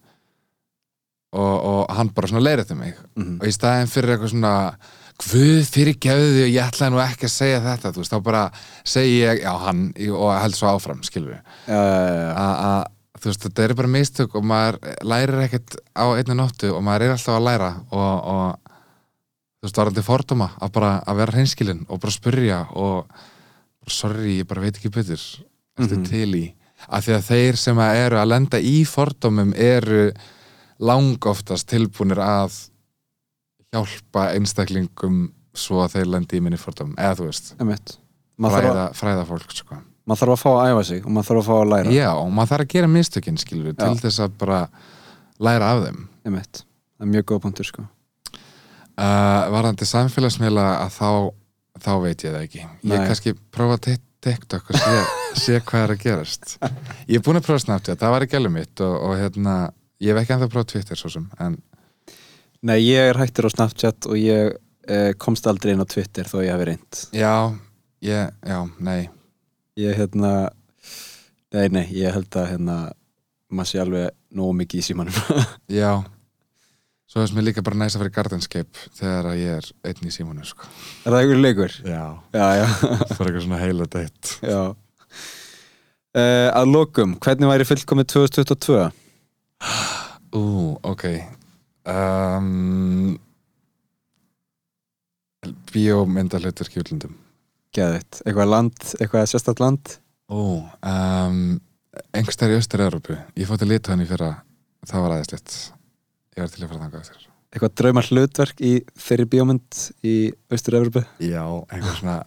og, 1.32 1.54
og 1.64 1.96
hann 1.96 2.10
bara 2.12 2.28
svona 2.28 2.44
leiðrætti 2.44 2.76
mig 2.76 2.96
-hmm. 3.16 3.40
og 3.40 3.48
í 3.48 3.52
staðin 3.52 3.88
fyrir 3.88 4.16
eitthvað 4.18 4.34
svona 4.34 4.76
Guð 5.22 5.68
fyrir 5.70 5.98
gefðu 6.02 6.46
og 6.48 6.50
ég 6.50 6.64
ætlaði 6.66 6.94
nú 6.96 7.02
ekki 7.04 7.28
að 7.28 7.34
segja 7.36 7.60
þetta 7.62 7.92
þú 7.94 8.02
veist, 8.02 8.14
þá 8.16 8.24
bara 8.26 8.44
segi 8.90 9.20
ég, 9.22 9.42
já 9.44 9.52
hann 9.68 9.84
og 10.18 10.32
held 10.42 10.56
svo 10.58 10.72
áfram, 10.72 11.04
já, 11.06 11.38
að 11.70 13.22
þú 13.22 13.30
veist, 13.30 13.44
þetta 13.46 13.64
er 13.68 13.74
bara 13.78 13.92
mistök 13.94 14.36
og 14.40 14.48
maður 14.50 14.80
lærir 15.06 15.44
ekkert 15.46 15.78
á 15.94 16.06
einni 16.18 16.38
nóttu 16.40 16.72
og 16.74 16.82
maður 16.88 17.06
er 17.06 17.14
alltaf 17.16 17.38
að 17.38 17.46
læra 17.46 17.70
og, 17.94 18.32
og 18.34 18.72
þú 19.62 19.68
veist, 19.68 19.78
varandi 19.78 20.06
fordóma 20.08 20.50
að 20.58 20.74
bara 20.80 20.92
að 21.06 21.22
vera 21.22 21.36
hreinskilin 21.38 21.84
og 21.88 22.02
bara 22.02 22.16
spyrja 22.18 22.60
og 22.82 23.06
sorry, 23.92 24.40
ég 24.42 24.50
bara 24.50 24.66
veit 24.66 24.78
ekki 24.82 24.90
betur 24.94 25.22
eftir 25.22 25.98
Mhm. 25.98 26.06
til 26.10 26.36
í? 26.36 26.46
Að 26.90 27.06
því 27.06 27.14
að 27.20 27.28
þeir 27.30 27.58
sem 27.62 27.78
að 27.78 27.96
eru 28.08 28.18
að 28.18 28.28
lenda 28.34 28.58
í 28.58 28.82
fordómum 28.90 29.54
eru 29.56 30.12
langoftast 30.82 31.68
tilbúnir 31.70 32.18
að 32.18 32.58
hjálpa 33.72 34.28
einstaklingum 34.36 35.22
svo 35.56 35.82
að 35.84 35.96
þeir 35.98 36.12
lendi 36.16 36.40
í 36.40 36.44
minni 36.44 36.60
fordómum. 36.60 36.98
Eða 37.00 37.18
þú 37.20 37.30
veist, 37.30 37.54
fræða, 38.42 38.74
að, 38.74 38.98
fræða 39.00 39.24
fólk 39.30 39.56
sko. 39.56 39.80
maður 40.08 40.22
þarf 40.24 40.34
að 40.36 40.42
fá 40.42 40.52
að 40.52 40.72
æfa 40.72 40.84
sig 40.90 41.06
og 41.06 41.16
maður 41.16 41.30
þarf 41.30 41.42
að 41.42 41.48
fá 41.48 41.56
að 41.58 41.72
læra. 41.72 41.96
Já, 41.96 42.10
og 42.16 42.32
maður 42.36 42.52
þarf 42.54 42.66
að 42.66 42.74
gera 42.76 42.92
mistökin 42.92 43.40
skilur 43.42 43.78
til 43.80 43.96
þess 44.02 44.24
að 44.26 44.38
bara 44.42 44.62
læra 45.40 45.72
af 45.72 45.84
þeim. 45.86 46.06
Einmitt, 46.28 46.64
það 46.98 47.08
er 47.08 47.12
mjög 47.16 47.28
góð 47.32 47.44
punktur 47.48 47.70
sko. 47.72 47.88
Uh, 49.02 49.48
Varðandi 49.56 49.88
samfélagsmiðla 49.88 50.66
að 50.84 50.96
þá 50.98 51.12
þá 51.82 51.92
veit 52.04 52.26
ég 52.26 52.36
það 52.36 52.46
ekki. 52.46 52.64
Ég 52.84 52.92
Nei. 52.92 53.08
kannski 53.08 53.36
prófa 53.56 53.80
Tik- 53.88 54.08
TikTok 54.22 54.68
og 54.70 54.78
sé, 54.78 54.98
sé 55.44 55.60
hvað 55.66 55.86
er 55.88 55.94
að 55.96 56.04
gerast. 56.04 56.58
Ég 57.08 57.18
er 57.18 57.24
búin 57.26 57.40
að 57.40 57.48
prófa 57.48 57.64
Snapchat, 57.64 57.98
það 58.02 58.14
var 58.14 58.26
ekki 58.28 58.38
alveg 58.38 58.54
mitt 58.54 58.84
og, 58.86 58.98
og 59.08 59.16
hérna, 59.18 59.56
ég 60.04 60.12
hef 60.14 60.22
ekki 60.22 60.36
ennþá 60.36 60.50
prófa 60.52 60.70
Twitter 60.76 61.00
svo 61.00 61.10
sem, 61.16 61.26
en 61.42 61.56
Nei, 62.62 62.78
ég 62.86 63.10
er 63.10 63.18
hættur 63.18 63.48
á 63.50 63.52
Snapchat 63.54 64.06
og 64.06 64.18
ég 64.22 64.54
eh, 64.86 65.12
komst 65.18 65.48
aldrei 65.50 65.74
inn 65.74 65.82
á 65.82 65.88
Twitter 65.90 66.28
þó 66.30 66.42
ég 66.46 66.54
hafi 66.54 66.68
reynd 66.70 67.04
já, 67.18 67.34
ég, 68.06 68.34
já, 68.46 68.60
nei 68.78 69.10
ég 69.82 69.98
hérna 69.98 70.34
nei, 71.54 71.68
nei, 71.74 71.86
ég 71.96 72.14
held 72.14 72.38
að 72.38 72.52
hérna 72.54 72.76
maður 73.52 73.72
sé 73.72 73.82
alveg 73.82 74.12
nógu 74.38 74.54
mikið 74.62 74.84
í 74.84 74.86
símanum 74.92 75.18
Já 75.82 76.04
Svo 77.12 77.20
er 77.26 77.34
mér 77.36 77.50
líka 77.50 77.64
bara 77.66 77.76
næst 77.76 77.98
að 77.98 78.06
fara 78.06 78.12
í 78.14 78.16
Gardenscape 78.16 78.86
þegar 78.96 79.26
að 79.34 79.40
ég 79.42 79.58
er 79.58 79.66
einn 79.90 80.08
í 80.08 80.14
símunu 80.16 80.46
sko. 80.48 80.70
Er 81.04 81.12
það 81.12 81.18
einhver 81.26 81.42
leikur? 81.42 81.74
Já 81.84 82.04
Já, 82.32 82.46
já, 82.62 82.68
Það 83.10 83.18
var 83.18 83.26
eitthvað 83.26 83.44
svona 83.44 83.60
heila 83.60 83.88
deitt 83.98 84.32
já. 84.46 84.62
Uh, 86.12 86.48
Að 86.56 86.72
lokum, 86.72 87.18
hvernig 87.24 87.52
væri 87.52 87.68
fullkomið 87.68 88.08
2022? 88.14 88.80
Ú, 90.40 90.46
ok 90.88 91.06
um, 91.90 93.18
Bíómyndalhutur 95.72 96.70
kjúlundum 96.70 97.18
Geðvitt, 97.72 98.22
eitthvað 98.26 98.50
land, 98.52 98.88
eitthvað 99.00 99.30
sérstætt 99.32 99.62
land? 99.64 99.98
Ú, 100.32 100.62
um, 100.68 101.42
Engstær 102.16 102.52
í 102.52 102.60
Östur-Európu 102.60 103.16
Ég 103.40 103.48
fótti 103.50 103.68
litóðan 103.68 104.04
í 104.04 104.08
fyrra. 104.10 104.32
Það 104.88 105.06
var 105.06 105.16
aðeinslegt 105.16 105.58
Ég 106.36 106.44
var 106.44 106.52
til 106.52 106.64
að 106.64 106.70
fara 106.72 106.84
þangað 106.86 107.02
eftir. 107.06 107.28
Eitthvað 107.52 107.74
draumar 107.82 108.08
hlutverk 108.08 108.62
í 108.64 108.74
þeirri 109.08 109.28
bíómynd 109.34 109.80
í 110.08 110.16
Austur-Evropu? 110.52 111.04
Já, 111.20 111.44
einhver 111.68 111.98
svona 111.98 112.22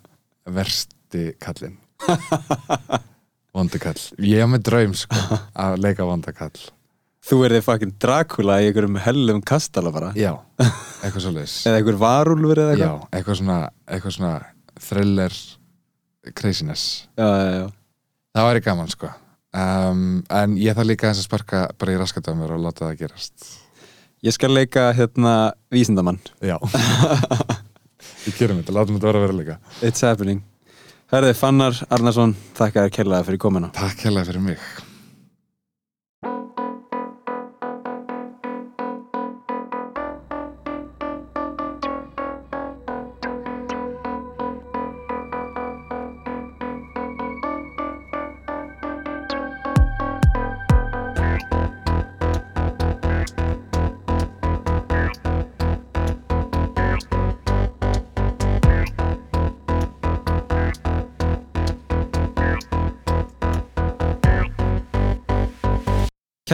versti 0.52 1.30
kallinn. 1.40 1.78
Vondikall 3.54 4.00
Ég 4.18 4.42
hef 4.42 4.50
með 4.50 4.64
draum 4.66 4.96
sko 4.98 5.38
að 5.64 5.78
leika 5.84 6.06
vondakall 6.08 6.66
Þú 7.24 7.38
er 7.46 7.54
þið 7.56 7.62
fucking 7.64 7.92
Dracula 8.04 8.58
í 8.60 8.66
einhverjum 8.68 8.98
hellum 9.00 9.38
kastala 9.48 9.88
bara. 9.94 10.10
Já, 10.18 10.34
eitthvað 10.60 11.22
svoleiðis. 11.24 11.54
Eða 11.70 11.78
einhver 11.80 11.96
varúlfur 12.02 12.60
eða 12.66 12.74
Já, 12.76 12.82
eitthvað? 12.84 13.06
eitthvað 13.18 13.38
svona, 13.40 13.58
eitthvað 13.88 14.16
svona 14.18 14.32
thriller 14.88 15.36
craziness. 16.36 16.84
Já, 17.16 17.24
já, 17.24 17.50
já, 17.62 17.66
Það 18.34 18.48
væri 18.50 18.64
gaman 18.68 18.92
sko. 18.92 19.10
Um, 19.54 20.06
en 20.34 20.56
ég 20.58 20.74
þarf 20.76 20.88
líka 20.90 21.08
eins 21.08 21.20
að 21.22 21.28
sparka 21.28 21.64
bara 21.78 21.94
í 21.94 21.98
raskat 22.00 22.28
á 22.28 22.32
mér 22.36 22.56
og 22.56 22.64
láta 22.64 22.88
það 22.90 22.96
gerast. 23.04 23.50
Ég 24.24 24.34
skal 24.34 24.50
leika 24.52 24.88
hérna 24.96 25.34
vísindamann. 25.72 26.18
Já. 26.44 26.56
Við 28.24 28.38
gerum 28.40 28.60
þetta, 28.60 28.74
látum 28.74 28.96
þetta 28.98 29.08
vera 29.10 29.20
að 29.20 29.24
vera 29.28 29.36
líka 29.38 29.56
It's 29.84 30.04
happening. 30.04 30.42
Herði, 31.12 31.34
Fannar 31.38 31.76
Arnarsson, 31.92 32.32
þakka 32.56 32.84
þér 32.86 32.94
kærlega 32.98 33.26
fyrir 33.28 33.40
komuna. 33.44 33.70
Takk 33.76 34.04
hérlega 34.08 34.28
fyrir 34.32 34.44
mig 34.44 34.68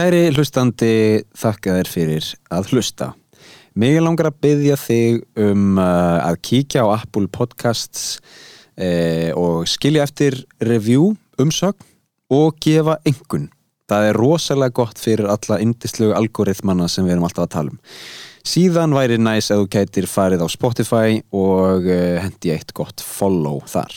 Kæri 0.01 0.31
hlustandi, 0.33 1.21
þakka 1.37 1.75
þér 1.75 1.89
fyrir 1.91 2.27
að 2.49 2.71
hlusta. 2.71 3.11
Mig 3.77 3.99
langar 4.01 4.31
að 4.31 4.39
byggja 4.41 4.77
þig 4.81 5.19
um 5.43 5.75
uh, 5.77 6.17
að 6.25 6.39
kíkja 6.47 6.87
á 6.89 6.93
Apple 6.95 7.29
Podcasts 7.29 8.15
eh, 8.81 9.29
og 9.37 9.69
skilja 9.69 10.07
eftir 10.07 10.39
review, 10.65 11.11
umsögn 11.37 11.85
og 12.33 12.57
gefa 12.65 12.97
engun. 13.05 13.45
Það 13.93 14.07
er 14.07 14.19
rosalega 14.23 14.77
gott 14.81 14.97
fyrir 14.97 15.29
alla 15.29 15.61
indislugu 15.61 16.17
algoritmana 16.17 16.89
sem 16.89 17.05
við 17.05 17.19
erum 17.19 17.29
alltaf 17.29 17.45
að 17.45 17.53
tala 17.59 17.75
um. 17.75 17.79
Síðan 18.41 18.97
væri 18.97 19.21
næs 19.21 19.53
að 19.53 19.67
þú 19.67 19.71
gætir 19.77 20.09
farið 20.09 20.41
á 20.41 20.47
Spotify 20.49 21.21
og 21.29 21.85
uh, 21.85 22.17
hendi 22.25 22.55
eitt 22.55 22.73
gott 22.73 23.05
follow 23.05 23.61
þar. 23.69 23.93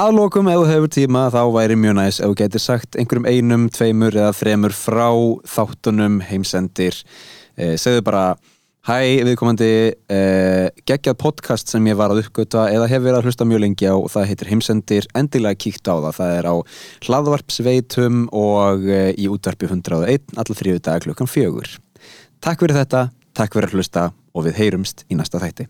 Að 0.00 0.14
lokum 0.16 0.48
ef 0.48 0.56
þú 0.56 0.68
hefur 0.70 0.90
tíma 0.90 1.22
þá 1.28 1.42
væri 1.52 1.74
mjög 1.76 1.94
næs 1.98 2.18
ef 2.22 2.30
þú 2.30 2.36
getur 2.40 2.62
sagt 2.64 2.96
einhverjum 2.96 3.26
einum, 3.28 3.66
tveimur 3.68 4.14
eða 4.16 4.30
þremur 4.32 4.72
frá 4.72 5.08
þáttunum 5.52 6.16
heimsendir. 6.24 6.96
Eh, 7.60 7.74
segðu 7.76 8.00
bara 8.06 8.22
hæ 8.88 9.20
viðkomandi 9.28 9.68
eh, 9.92 10.70
geggjað 10.88 11.18
podcast 11.20 11.68
sem 11.68 11.90
ég 11.90 11.98
var 12.00 12.14
að 12.14 12.22
uppgöta 12.22 12.64
eða 12.72 12.88
hef 12.88 13.04
verið 13.04 13.18
að 13.18 13.28
hlusta 13.28 13.48
mjög 13.50 13.62
lengi 13.66 13.92
á 13.92 13.96
og 13.98 14.08
það 14.14 14.26
heitir 14.30 14.50
heimsendir, 14.54 15.10
endilega 15.12 15.60
kíkt 15.60 15.84
á 15.84 15.94
það. 15.94 16.16
Það 16.22 16.34
er 16.38 16.48
á 16.48 16.54
hlaðvarpsveitum 17.04 18.24
og 18.32 18.88
eh, 18.88 19.12
í 19.12 19.28
útvarpi 19.28 19.68
101 19.68 20.34
allar 20.38 20.62
þrjöðu 20.62 20.86
dag 20.88 21.04
klukkan 21.04 21.28
fjögur. 21.28 21.76
Takk 22.40 22.64
fyrir 22.64 22.80
þetta, 22.80 23.04
takk 23.36 23.60
fyrir 23.60 23.68
að 23.68 23.76
hlusta 23.76 24.08
og 24.32 24.48
við 24.48 24.56
heyrumst 24.64 25.04
í 25.12 25.20
næsta 25.20 25.44
þætti 25.44 25.68